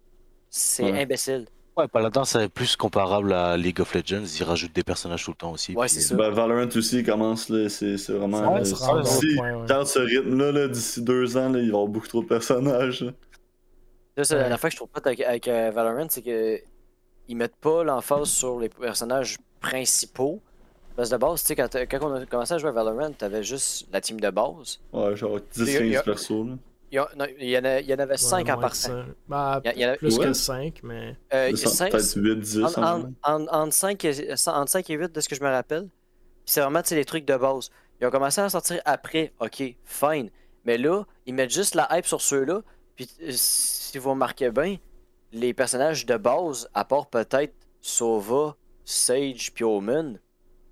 C'est 0.51 0.83
Ouais. 0.85 1.03
imbécile. 1.03 1.47
Ouais, 1.77 1.89
Paladin, 1.89 2.25
c'est 2.25 2.49
plus 2.49 2.77
comparable 2.77 3.33
à 3.33 3.57
League 3.57 3.81
of 3.81 3.93
Legends. 3.95 4.23
Ils 4.39 4.45
rajoutent 4.45 4.73
des 4.75 4.85
personnages 4.85 5.25
tout 5.25 5.33
le 5.33 5.37
temps 5.37 5.51
aussi. 5.51 5.75
Ouais, 5.75 5.89
c'est 5.89 5.99
euh, 5.99 6.03
ça. 6.03 6.15
Ben, 6.15 6.31
Valorant 6.31 6.69
aussi 6.77 6.99
il 6.99 7.05
commence, 7.05 7.49
là, 7.49 7.69
c'est 7.69 7.99
c'est 7.99 8.13
vraiment. 8.13 8.55
Ouais, 8.55 8.61
euh, 8.61 8.65
ça 8.65 8.87
rend 8.87 8.97
un 8.99 9.05
si 9.05 9.41
ouais. 9.41 9.67
dans 9.67 9.85
ce 9.85 9.99
rythme-là, 9.99 10.53
là, 10.53 10.69
d'ici 10.69 11.03
deux 11.03 11.37
ans, 11.37 11.49
là, 11.51 11.59
il 11.59 11.63
va 11.63 11.67
y 11.67 11.69
avoir 11.71 11.87
beaucoup 11.89 12.07
trop 12.07 12.23
de 12.23 12.29
personnages. 12.29 13.03
là. 13.03 13.11
Ça, 14.19 14.23
c'est 14.25 14.37
Ouais. 14.37 14.49
la 14.49 14.57
fois 14.57 14.69
que 14.71 14.73
je 14.75 14.77
trouve 14.77 14.89
pas 14.91 15.01
avec, 15.05 15.21
avec 15.23 15.49
euh, 15.49 15.73
Valorant, 15.75 16.07
c'est 16.09 16.23
que 16.23 16.61
ils 17.27 17.37
mettent 17.37 17.57
pas 17.57 17.83
l'emphase 17.83 18.29
sur 18.29 18.61
les 18.61 18.69
personnages 18.69 19.39
principaux. 19.61 20.41
Parce 20.95 21.09
que 21.11 21.17
de 21.17 21.21
base, 21.21 21.41
tu 21.41 21.49
sais, 21.49 21.57
quand, 21.57 21.69
quand 21.91 21.99
on 22.09 22.15
a 22.15 22.25
commencé 22.27 22.55
à 22.55 22.59
jouer 22.59 22.69
à 22.69 22.73
Valorant, 22.73 23.11
t'avais 23.11 23.43
juste 23.43 23.89
la 23.93 24.01
team 24.01 24.21
de 24.21 24.31
base. 24.31 24.79
Ouais, 24.93 25.17
genre 25.17 25.41
Il 25.57 25.65
y 25.73 25.77
a- 25.77 25.81
il 25.81 25.87
y 25.87 25.91
10-15 25.91 25.97
a- 25.99 26.03
persos. 26.05 26.31
Là. 26.47 26.53
Il 26.95 26.99
y, 26.99 27.01
a- 27.01 27.09
non, 27.19 27.27
il 27.41 27.49
y 27.49 27.59
en, 27.59 27.65
a- 27.65 27.81
il 27.81 27.87
y 27.89 27.93
en 27.93 27.99
avait 27.99 28.17
5 28.17 28.47
Ouais, 28.47 28.53
en 28.53 28.61
partant. 28.61 29.05
Bah, 29.27 29.61
Il 29.75 29.81
y, 29.83 29.85
en 29.85 29.91
a- 29.95 29.97
plus 29.97 30.17
Ouais. 30.17 30.27
que 30.27 30.33
5, 30.33 30.81
mais. 30.85 31.17
euh, 31.33 31.49
il 31.51 31.59
y 31.59 31.65
a 31.65 31.67
cinq- 31.67 31.91
Peut-être 31.91 32.13
8, 32.15 32.37
10. 32.39 32.63
en- 32.77 32.83
en 32.85 33.01
en- 33.01 33.13
en- 33.25 33.47
entre 33.63 33.73
5 33.75 34.05
et, 34.05 34.33
entre 34.47 34.69
5 34.71 34.89
et 34.91 34.95
8 34.95 35.13
de 35.13 35.21
ce 35.21 35.29
que 35.29 35.35
je 35.35 35.43
me 35.43 35.49
rappelle. 35.51 35.89
C'est 36.45 36.61
vraiment 36.61 36.83
les 36.89 37.05
trucs 37.05 37.25
de 37.25 37.37
base. 37.37 37.71
Ils 38.01 38.07
ont 38.07 38.11
commencé 38.11 38.41
à 38.41 38.49
sortir 38.49 38.81
après, 38.85 39.33
ok, 39.41 39.75
fine. 39.85 40.31
Mais 40.65 40.79
là, 40.79 41.03
ils 41.27 41.35
mettent 41.35 41.53
juste 41.53 41.75
la 41.75 41.89
hype 41.99 42.07
sur 42.07 42.21
ceux-là. 42.21 42.61
Puis 42.95 43.09
euh, 43.23 43.31
si 43.33 43.99
vous 43.99 44.11
remarquez 44.11 44.51
bien, 44.53 44.77
les 45.33 45.53
personnages 45.53 46.07
de 46.07 46.17
base, 46.17 46.69
à 46.75 46.85
part 46.85 47.09
peut-être 47.09 47.55
Sova, 47.81 48.55
Sage, 48.85 49.53
puis 49.53 49.65
Omen, 49.65 50.21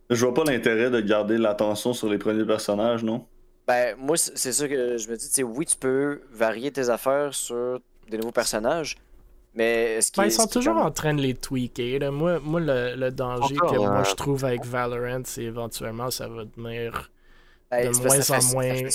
Je 0.09 0.25
vois 0.25 0.35
pas 0.35 0.45
l'intérêt 0.45 0.89
de 0.91 1.01
garder 1.01 1.37
l'attention 1.37 1.93
sur 1.95 2.09
les 2.09 2.19
premiers 2.19 2.45
personnages, 2.45 3.03
non? 3.03 3.27
Ben 3.73 3.97
moi 3.99 4.17
c'est 4.17 4.53
ça 4.53 4.69
que 4.69 4.97
je 4.99 5.09
me 5.11 5.17
dis, 5.17 5.27
tu 5.29 5.35
sais, 5.35 5.43
oui, 5.43 5.65
tu 5.67 5.77
peux 5.77 6.23
varier 6.31 6.71
tes 6.71 6.89
affaires 6.89 7.33
sur 7.35 7.81
des 8.11 8.17
nouveaux 8.19 8.33
personnages. 8.33 8.97
Mais 9.55 10.01
ce 10.01 10.11
qui 10.11 10.19
Ben, 10.21 10.25
est- 10.27 10.29
ils 10.29 10.33
sont 10.33 10.47
toujours 10.47 10.75
comme- 10.75 10.87
en 10.87 10.91
train 10.91 11.13
de 11.15 11.21
les 11.21 11.35
tweaker. 11.35 11.99
là. 11.99 12.11
Moi, 12.11 12.41
moi 12.41 12.59
le, 12.61 12.95
le 12.97 13.11
danger 13.11 13.55
Encore, 13.57 13.73
que 13.73 13.77
moi 13.79 13.99
euh, 14.01 14.05
je 14.05 14.15
trouve 14.15 14.45
avec 14.47 14.65
Valorant, 14.65 15.23
c'est 15.25 15.43
éventuellement 15.45 16.11
ça 16.11 16.27
va 16.29 16.45
devenir. 16.45 17.11
Ben, 17.71 17.91
de 17.93 17.97
moins 17.99 18.31
en 18.31 18.43
moins-. 18.53 18.89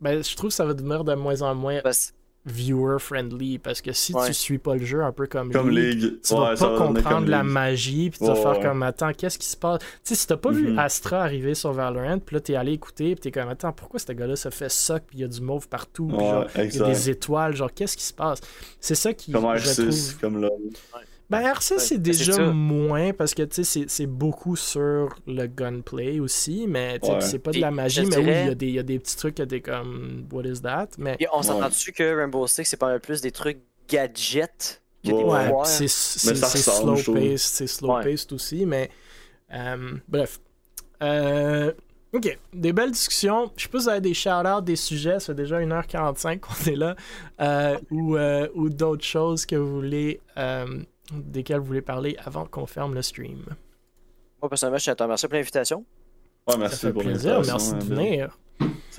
Ben, 0.00 0.22
je 0.24 0.36
trouve 0.36 0.50
que 0.50 0.54
ça 0.56 0.64
va 0.64 0.74
devenir 0.74 1.04
de 1.04 1.14
moins 1.14 1.40
en 1.42 1.54
moins 1.54 1.80
Parce- 1.82 2.12
viewer 2.44 2.98
friendly 2.98 3.58
parce 3.58 3.80
que 3.80 3.92
si 3.92 4.12
Ouais. 4.14 4.26
tu 4.26 4.34
suis 4.34 4.58
pas 4.58 4.74
le 4.74 4.84
jeu 4.84 5.02
un 5.04 5.12
peu 5.12 5.26
comme, 5.28 5.52
Comme 5.52 5.70
League, 5.70 6.02
League. 6.02 6.20
tu 6.26 6.34
ouais, 6.34 6.40
vas 6.40 6.56
ça 6.56 6.68
pas 6.68 6.76
comprendre 6.78 7.28
la 7.28 7.42
League. 7.42 7.52
magie 7.52 8.10
puis 8.10 8.18
tu 8.18 8.24
vas 8.26 8.32
Ouais, 8.34 8.42
faire 8.42 8.50
ouais. 8.58 8.62
comme 8.62 8.82
attends 8.82 9.12
qu'est-ce 9.12 9.38
qui 9.38 9.46
se 9.46 9.56
passe? 9.56 9.78
Tu 9.80 9.86
sais 10.02 10.14
si 10.16 10.26
t'as 10.26 10.36
pas 10.36 10.50
vu 10.50 10.70
Mhm. 10.72 10.78
Astra 10.80 11.22
arriver 11.22 11.54
sur 11.54 11.72
Valorant 11.72 12.18
puis 12.18 12.34
là 12.34 12.40
t'es 12.40 12.56
allé 12.56 12.72
écouter 12.72 13.14
puis 13.14 13.20
t'es 13.20 13.30
comme 13.30 13.48
attends 13.48 13.72
pourquoi 13.72 14.00
ce 14.00 14.10
gars-là 14.12 14.34
se 14.34 14.50
fait 14.50 14.68
suck 14.70 15.02
puis 15.06 15.18
il 15.18 15.20
y 15.20 15.24
a 15.24 15.28
du 15.28 15.40
mauve 15.40 15.68
partout 15.68 16.08
puis 16.08 16.18
genre 16.18 16.46
Ouais, 16.56 16.68
il 16.68 16.76
y 16.76 16.82
a 16.82 16.86
des 16.88 17.10
étoiles 17.10 17.54
genre 17.54 17.72
qu'est-ce 17.72 17.96
qui 17.96 18.04
se 18.04 18.12
passe? 18.14 18.40
C'est 18.80 18.96
ça 18.96 19.12
qui 19.12 19.30
Comme 19.30 19.44
je 19.56 19.68
R6, 19.68 19.74
trouve 20.10 20.20
comme 20.20 20.40
là. 20.42 20.48
Ben 21.32 21.52
R6 21.52 21.72
Ouais, 21.72 21.78
c'est 21.80 21.98
déjà 22.02 22.38
moins 22.52 23.12
parce 23.12 23.34
que 23.34 23.42
tu 23.42 23.56
sais 23.56 23.64
c'est- 23.64 23.88
c'est 23.90 24.06
beaucoup 24.06 24.54
sur 24.54 25.14
le 25.26 25.46
gunplay 25.46 26.20
aussi 26.20 26.66
mais 26.68 26.98
Ouais. 27.02 27.20
c'est 27.20 27.38
pas 27.40 27.50
de 27.50 27.58
la 27.58 27.70
magie 27.70 28.04
mais 28.06 28.16
oui 28.18 28.22
il 28.24 28.46
y, 28.46 28.50
a 28.50 28.54
des- 28.54 28.66
il 28.66 28.74
y 28.74 28.78
a 28.78 28.82
des 28.84 28.98
petits 29.00 29.16
trucs 29.16 29.34
que 29.34 29.42
t'es 29.42 29.60
comme 29.60 30.26
what 30.32 30.44
is 30.44 30.60
that? 30.62 30.88
Mais 30.98 31.16
Et 31.18 31.26
on 31.32 31.38
Ouais. 31.38 31.42
s'entend-tu 31.42 31.92
que 31.92 32.16
Rainbow 32.16 32.46
Six, 32.46 32.64
c'est 32.66 32.76
pas 32.76 32.86
mal 32.86 33.00
plus 33.00 33.20
des 33.20 33.32
trucs 33.32 33.58
gadgets 33.88 34.80
que 35.04 35.08
des 35.08 35.14
Ouais. 35.14 35.50
C'est 35.64 35.88
slow 35.88 36.32
paced, 36.94 37.38
c'est 37.38 37.66
slow 37.66 37.96
Ouais. 37.96 38.02
paced 38.04 38.32
aussi, 38.32 38.64
mais 38.66 38.90
euh, 39.52 39.96
bref. 40.08 40.38
Euh, 41.02 41.72
ok, 42.12 42.38
des 42.54 42.72
belles 42.72 42.92
discussions. 42.92 43.50
Je 43.56 43.64
sais 43.64 43.68
pas 43.68 43.78
si 43.78 43.84
vous 43.84 43.90
avez 43.90 44.00
des 44.00 44.14
shout-outs, 44.14 44.60
des 44.62 44.76
sujets, 44.76 45.18
ça 45.18 45.26
fait 45.26 45.34
déjà 45.34 45.60
1h45 45.60 46.38
qu'on 46.40 46.70
est 46.70 46.76
là, 46.76 46.94
euh, 47.40 47.76
ou, 47.90 48.16
euh, 48.16 48.46
ou 48.54 48.68
d'autres 48.68 49.04
choses 49.04 49.44
que 49.46 49.56
vous 49.56 49.74
voulez, 49.74 50.20
desquelles 51.10 51.58
vous 51.58 51.66
voulez 51.66 51.82
parler 51.82 52.16
avant 52.24 52.46
qu'on 52.46 52.66
ferme 52.66 52.94
le 52.94 53.02
stream. 53.02 53.44
Moi, 54.40 54.48
personnellement, 54.48 54.78
je 54.78 54.90
te 54.90 55.02
remercie 55.02 55.26
pour 55.26 55.34
l'invitation. 55.34 55.84
Ouais, 56.46 56.52
Ça 56.54 56.58
merci 56.58 56.80
fait 56.80 56.92
pour 56.92 57.02
plaisir, 57.02 57.32
l'invitation. 57.34 57.72
merci 57.76 57.88
de 57.88 57.94
venir. 57.94 58.38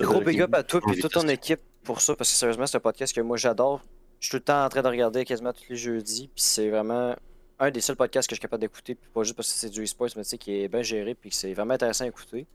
Gros 0.00 0.20
big 0.20 0.40
up 0.40 0.54
à 0.54 0.62
toi 0.62 0.80
et 0.92 0.98
toute 1.00 1.12
ton 1.12 1.28
équipe 1.28 1.60
pour 1.82 2.00
ça, 2.00 2.14
parce 2.16 2.30
que 2.30 2.36
sérieusement, 2.36 2.66
c'est 2.66 2.76
un 2.76 2.80
podcast 2.80 3.14
que 3.14 3.20
moi 3.20 3.36
j'adore. 3.36 3.82
Je 4.20 4.26
suis 4.26 4.30
tout 4.30 4.36
le 4.38 4.42
temps 4.44 4.64
en 4.64 4.68
train 4.68 4.82
de 4.82 4.88
regarder 4.88 5.24
quasiment 5.24 5.52
tous 5.52 5.64
les 5.68 5.76
jeudis, 5.76 6.28
puis 6.28 6.42
c'est 6.42 6.70
vraiment 6.70 7.14
un 7.58 7.70
des 7.70 7.80
seuls 7.80 7.96
podcasts 7.96 8.28
que 8.28 8.34
je 8.34 8.38
suis 8.38 8.42
capable 8.42 8.62
d'écouter, 8.62 8.94
puis 8.94 9.08
pas 9.12 9.22
juste 9.22 9.36
parce 9.36 9.52
que 9.52 9.58
c'est 9.58 9.68
du 9.68 9.84
e-sports, 9.84 10.08
mais 10.16 10.22
tu 10.24 10.30
sais, 10.30 10.38
qui 10.38 10.62
est 10.62 10.68
bien 10.68 10.82
géré, 10.82 11.14
puis 11.14 11.30
que 11.30 11.36
c'est 11.36 11.52
vraiment 11.52 11.74
intéressant 11.74 12.04
à 12.04 12.08
écouter. 12.08 12.46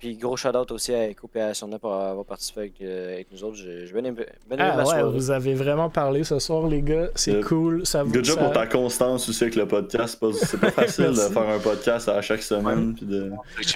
Puis 0.00 0.16
gros 0.16 0.36
shout-out 0.36 0.70
aussi 0.72 0.92
à 0.94 1.54
Sonna 1.54 1.78
pour 1.78 1.92
avoir 1.92 2.24
participé 2.24 2.60
avec, 2.60 2.72
euh, 2.80 3.14
avec 3.14 3.30
nous 3.30 3.44
autres. 3.44 3.56
J'ai 3.56 3.86
j'ai 3.86 3.92
bien 3.92 4.02
aimé, 4.04 4.24
bien 4.48 4.56
aimé 4.58 4.68
Ah 4.72 4.76
ma 4.76 4.78
ouais, 4.78 4.84
soirée. 4.86 5.12
vous 5.12 5.30
avez 5.30 5.54
vraiment 5.54 5.90
parlé 5.90 6.24
ce 6.24 6.38
soir, 6.38 6.66
les 6.66 6.80
gars. 6.82 7.08
C'est 7.14 7.34
Euh, 7.36 7.42
cool. 7.42 7.84
Ça 7.86 8.02
vous 8.02 8.10
Good 8.12 8.24
job 8.24 8.38
ça- 8.38 8.44
pour 8.44 8.52
ta 8.52 8.66
constance 8.66 9.28
aussi 9.28 9.44
avec 9.44 9.56
le 9.56 9.66
podcast. 9.68 10.18
C'est 10.18 10.20
pas, 10.20 10.32
c'est 10.32 10.58
pas 10.60 10.70
facile 10.70 11.08
de 11.08 11.12
faire 11.34 11.48
un 11.48 11.58
podcast 11.58 12.08
à 12.08 12.20
chaque 12.22 12.42
semaine. 12.42 12.94
Puis 12.94 13.04
de... 13.06 13.30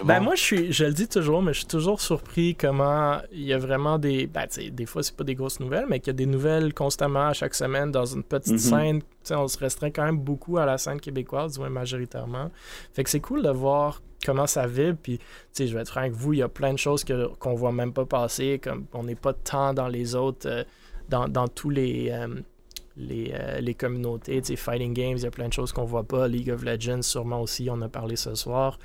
Ben 0.05 0.21
moi 0.21 0.35
je 0.35 0.41
suis 0.43 0.73
je 0.73 0.85
le 0.85 0.93
dis 0.93 1.09
toujours 1.09 1.43
mais 1.43 1.53
je 1.53 1.59
suis 1.59 1.67
toujours 1.69 2.01
surpris 2.01 2.55
comment 2.55 3.19
il 3.31 3.45
y 3.45 3.53
a 3.53 3.59
vraiment 3.59 3.99
des 3.99 4.27
ben 4.27 4.47
tu 4.51 4.63
sais, 4.65 4.71
des 4.71 4.87
fois 4.87 5.03
c'est 5.03 5.15
pas 5.15 5.25
des 5.25 5.35
grosses 5.35 5.61
nouvelles 5.61 5.87
mais 5.89 6.01
qu'il 6.01 6.09
y 6.09 6.11
a 6.11 6.15
des 6.15 6.27
nouvelles 6.27 6.73
constamment 6.73 7.27
à 7.29 7.33
chaque 7.35 7.55
semaine 7.55 7.91
dans 7.93 8.07
une 8.07 8.23
petite 8.23 8.53
Mhm. 8.55 8.59
scène 8.59 9.01
Tu 9.03 9.07
sais, 9.25 9.35
on 9.37 9.47
se 9.49 9.59
restreint 9.59 9.91
quand 9.91 10.05
même 10.05 10.19
beaucoup 10.19 10.57
à 10.59 10.65
la 10.67 10.79
scène 10.79 11.01
québécoise 11.01 11.53
du 11.55 11.59
moins 11.61 11.69
majoritairement 11.69 12.51
fait 12.95 13.05
que 13.05 13.11
c'est 13.11 13.21
cool 13.21 13.43
de 13.43 13.51
voir 13.51 14.01
comment 14.25 14.47
ça 14.47 14.67
vibre 14.67 14.99
puis 15.03 15.21
je 15.59 15.65
vais 15.65 15.81
être 15.81 15.91
franc 15.91 16.01
avec 16.01 16.13
vous 16.13 16.33
il 16.33 16.39
y 16.39 16.43
a 16.43 16.49
plein 16.49 16.73
de 16.73 16.79
choses 16.79 17.05
que 17.05 17.27
qu'on 17.39 17.55
voit 17.55 17.73
même 17.73 17.93
pas 17.93 18.07
passer 18.07 18.59
comme 18.59 18.87
on 18.93 19.05
n'est 19.05 19.15
pas 19.15 19.33
tant 19.33 19.75
dans 19.75 19.89
les 19.89 20.15
autres 20.15 20.49
euh, 20.49 20.65
dans, 21.09 21.29
dans 21.29 21.49
tous 21.49 21.71
les 21.71 22.11
euh, 22.11 22.29
euh, 22.97 23.61
les 23.61 23.75
communautés, 23.75 24.41
Fighting 24.57 24.95
Games, 24.95 25.17
il 25.17 25.25
y 25.25 25.27
a 25.27 25.31
plein 25.31 25.49
de 25.49 25.53
choses 25.53 25.73
qu'on 25.73 25.85
voit 25.85 26.05
pas. 26.05 26.29
League 26.29 26.51
of 26.51 26.63
Legends, 26.63 27.03
sûrement 27.03 27.43
aussi, 27.43 27.69
on 27.69 27.83
a 27.83 27.89
parlé 27.89 28.15
ce 28.15 28.37
soir. 28.37 28.79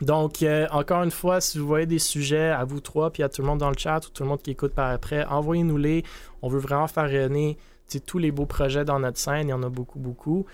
Donc, 0.00 0.44
encore 0.70 1.02
une 1.02 1.10
fois, 1.10 1.42
si 1.42 1.58
vous 1.58 1.66
voyez 1.66 1.84
des 1.84 1.98
sujets 1.98 2.48
à 2.48 2.64
vous 2.64 2.80
trois, 2.80 3.10
puis 3.10 3.22
à 3.22 3.28
tout 3.28 3.42
le 3.42 3.48
monde 3.48 3.58
dans 3.58 3.68
le 3.68 3.76
chat 3.76 4.06
ou 4.06 4.10
tout 4.10 4.22
le 4.22 4.30
monde 4.30 4.40
qui 4.40 4.52
écoute 4.52 4.72
par 4.72 4.90
après, 4.90 5.24
envoyez-nous-les. 5.26 6.02
On 6.40 6.48
veut 6.48 6.58
vraiment 6.58 6.86
faire 6.86 7.04
rayonner 7.04 7.58
tous 8.06 8.18
les 8.18 8.32
beaux 8.32 8.46
projets 8.46 8.86
dans 8.86 9.00
notre 9.00 9.18
scène. 9.18 9.48
Il 9.48 9.50
y 9.50 9.52
en 9.52 9.62
a 9.62 9.68
beaucoup, 9.68 9.98
beaucoup. 9.98 10.46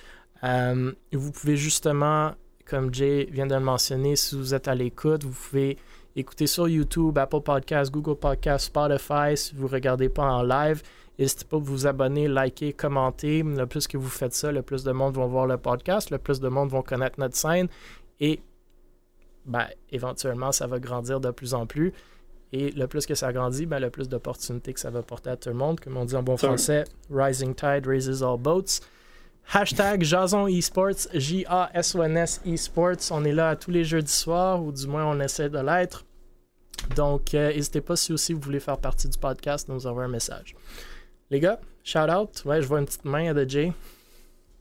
Vous 0.42 1.32
pouvez 1.32 1.56
justement, 1.56 2.32
comme 2.72 2.92
Jay 2.94 3.28
vient 3.30 3.46
de 3.46 3.54
le 3.54 3.60
mentionner, 3.60 4.16
si 4.16 4.34
vous 4.34 4.54
êtes 4.54 4.66
à 4.66 4.74
l'écoute, 4.74 5.24
vous 5.24 5.30
pouvez 5.50 5.76
écouter 6.16 6.46
sur 6.46 6.66
YouTube, 6.66 7.18
Apple 7.18 7.42
Podcasts, 7.42 7.92
Google 7.92 8.16
Podcasts, 8.16 8.68
Spotify. 8.68 9.36
Si 9.36 9.54
vous 9.54 9.66
ne 9.66 9.72
regardez 9.72 10.08
pas 10.08 10.24
en 10.24 10.42
live, 10.42 10.82
N'hésitez 11.18 11.44
pas 11.44 11.58
à 11.58 11.60
vous 11.60 11.86
abonner, 11.86 12.28
liker, 12.28 12.72
commenter. 12.72 13.42
Le 13.42 13.66
plus 13.66 13.86
que 13.86 13.98
vous 13.98 14.08
faites 14.08 14.32
ça, 14.32 14.50
le 14.50 14.62
plus 14.62 14.84
de 14.84 14.92
monde 14.92 15.14
vont 15.14 15.26
voir 15.26 15.46
le 15.46 15.58
podcast, 15.58 16.08
le 16.08 16.16
plus 16.16 16.40
de 16.40 16.48
monde 16.48 16.70
vont 16.70 16.80
connaître 16.80 17.20
notre 17.20 17.36
scène. 17.36 17.68
Et 18.18 18.40
ben, 19.44 19.66
éventuellement, 19.90 20.50
ça 20.50 20.66
va 20.66 20.80
grandir 20.80 21.20
de 21.20 21.30
plus 21.30 21.52
en 21.52 21.66
plus. 21.66 21.92
Et 22.54 22.70
le 22.70 22.86
plus 22.86 23.04
que 23.04 23.14
ça 23.14 23.34
grandit, 23.34 23.66
ben, 23.66 23.80
le 23.80 23.90
plus 23.90 24.08
d'opportunités 24.08 24.72
que 24.72 24.80
ça 24.80 24.88
va 24.88 25.02
porter 25.02 25.28
à 25.28 25.36
tout 25.36 25.50
le 25.50 25.54
monde. 25.54 25.78
Comme 25.78 25.98
on 25.98 26.06
dit 26.06 26.16
en 26.16 26.22
bon 26.22 26.38
français, 26.38 26.84
Rising 27.10 27.54
Tide 27.54 27.86
raises 27.86 28.22
all 28.22 28.38
boats. 28.38 28.80
Hashtag 29.52 30.02
Jason 30.02 30.46
Esports, 30.46 31.08
J-A-S-O-N-S 31.12 32.40
Esports. 32.46 33.10
On 33.10 33.24
est 33.24 33.32
là 33.32 33.50
à 33.50 33.56
tous 33.56 33.70
les 33.70 33.84
jeudis 33.84 34.12
soirs, 34.12 34.62
ou 34.62 34.72
du 34.72 34.86
moins 34.86 35.04
on 35.06 35.20
essaie 35.20 35.50
de 35.50 35.58
l'être. 35.58 36.04
Donc, 36.96 37.34
euh, 37.34 37.52
n'hésitez 37.52 37.80
pas 37.80 37.96
si 37.96 38.12
aussi 38.12 38.32
vous 38.32 38.40
voulez 38.40 38.60
faire 38.60 38.78
partie 38.78 39.08
du 39.08 39.18
podcast, 39.18 39.68
de 39.68 39.74
nous 39.74 39.86
envoyer 39.86 40.08
un 40.08 40.10
message. 40.12 40.54
Les 41.30 41.38
gars, 41.38 41.60
shout 41.84 41.98
out. 42.10 42.42
Ouais, 42.44 42.62
je 42.62 42.66
vois 42.66 42.78
une 42.80 42.86
petite 42.86 43.04
main 43.04 43.32
de 43.34 43.48
Jay. 43.48 43.72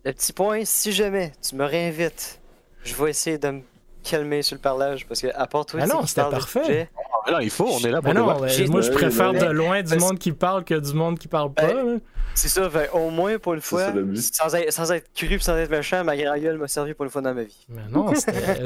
Le 0.04 0.12
petit 0.14 0.34
point, 0.34 0.62
si 0.66 0.92
jamais 0.92 1.32
tu 1.42 1.56
me 1.56 1.66
réinvites, 1.66 2.40
je 2.84 2.96
vais 2.96 3.10
essayer 3.12 3.38
de 3.38 3.50
me 3.50 3.62
calmer 4.04 4.42
sur 4.42 4.56
le 4.56 4.62
parlage 4.62 5.08
parce 5.08 5.22
que 5.22 5.28
à 5.36 5.48
part 5.48 5.66
toi, 5.66 5.80
Ah 5.84 5.88
non, 5.88 6.06
c'était 6.06 6.22
parfait. 6.30 6.90
Mais 7.26 7.32
non, 7.34 7.40
il 7.40 7.50
faut, 7.50 7.68
on 7.68 7.80
est 7.80 7.92
là 7.92 8.02
pour 8.02 8.14
Ben 8.14 8.20
non, 8.20 8.40
ouais, 8.40 8.68
moi 8.68 8.82
je 8.82 8.92
préfère 8.92 9.34
de 9.34 9.46
loin 9.46 9.82
du 9.82 9.96
monde 9.98 10.18
qui 10.20 10.32
parle 10.32 10.64
que 10.64 10.76
du 10.76 10.94
monde 10.94 11.20
qui 11.20 11.28
parle 11.28 11.54
pas. 11.54 11.68
Ben. 11.68 12.02
C'est 12.34 12.48
ça, 12.48 12.70
au 12.94 13.10
moins 13.10 13.38
pour 13.40 13.54
une 13.56 13.62
fois, 13.62 13.92
sans 14.16 14.56
être, 14.56 14.72
sans 14.72 14.92
être 14.92 15.12
cru 15.14 15.38
sans 15.40 15.58
être 15.58 15.70
méchant, 15.70 16.04
ma 16.04 16.16
grand 16.16 16.38
gueule 16.38 16.58
m'a 16.58 16.68
servi 16.68 16.94
pour 16.94 17.04
une 17.06 17.12
fois 17.12 17.22
dans 17.22 17.34
ma 17.34 17.44
vie. 17.44 17.66
Mais 17.70 17.82
non, 17.90 18.14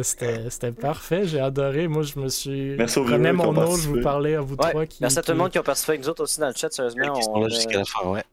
c'était- 0.03 0.71
parfait, 0.79 1.25
j'ai 1.25 1.39
adoré. 1.39 1.87
Moi 1.87 2.03
je 2.03 2.19
me 2.19 2.27
suis. 2.27 2.75
Merci 2.77 2.99
aux 2.99 3.05
Prenez 3.05 3.31
mon 3.31 3.53
nom, 3.53 3.75
je 3.75 3.89
vous 3.89 4.01
parlais 4.01 4.35
à 4.35 4.41
vous 4.41 4.55
Ouais, 4.55 4.69
trois 4.69 4.85
qui. 4.85 4.99
Merci 5.01 5.19
à 5.19 5.21
tout 5.23 5.31
le 5.31 5.35
qui- 5.37 5.41
monde 5.41 5.51
qui 5.51 5.57
a 5.57 5.63
participé 5.63 5.91
avec 5.93 6.01
nous 6.03 6.09
autres 6.09 6.23
aussi 6.23 6.39
dans 6.39 6.47
le 6.47 6.53
chat, 6.55 6.71
sérieusement. 6.71 7.13
Qui 7.13 7.23
sont 7.23 7.31
on, 7.33 7.41
là 7.41 7.49
jusqu'à 7.49 7.79
la 7.79 7.85
fin, 7.85 8.07
ouais. 8.07 8.23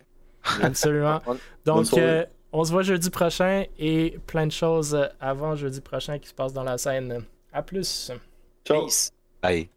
Absolument. 0.63 1.21
Donc, 1.65 1.87
euh, 1.97 2.25
on 2.53 2.65
se 2.65 2.73
voit 2.73 2.83
jeudi 2.83 3.09
prochain 3.11 3.65
et 3.79 4.19
plein 4.27 4.47
de 4.47 4.53
choses 4.53 4.99
avant 5.21 5.55
jeudi 5.57 5.81
prochain 5.81 6.19
qui 6.19 6.29
se 6.29 6.35
passent 6.35 6.53
dans 6.53 6.65
la 6.65 6.79
scène. 6.79 7.25
À 7.53 7.63
plus. 7.63 8.11
Ciao. 8.67 8.85
peace. 8.85 9.11
Bye. 9.43 9.69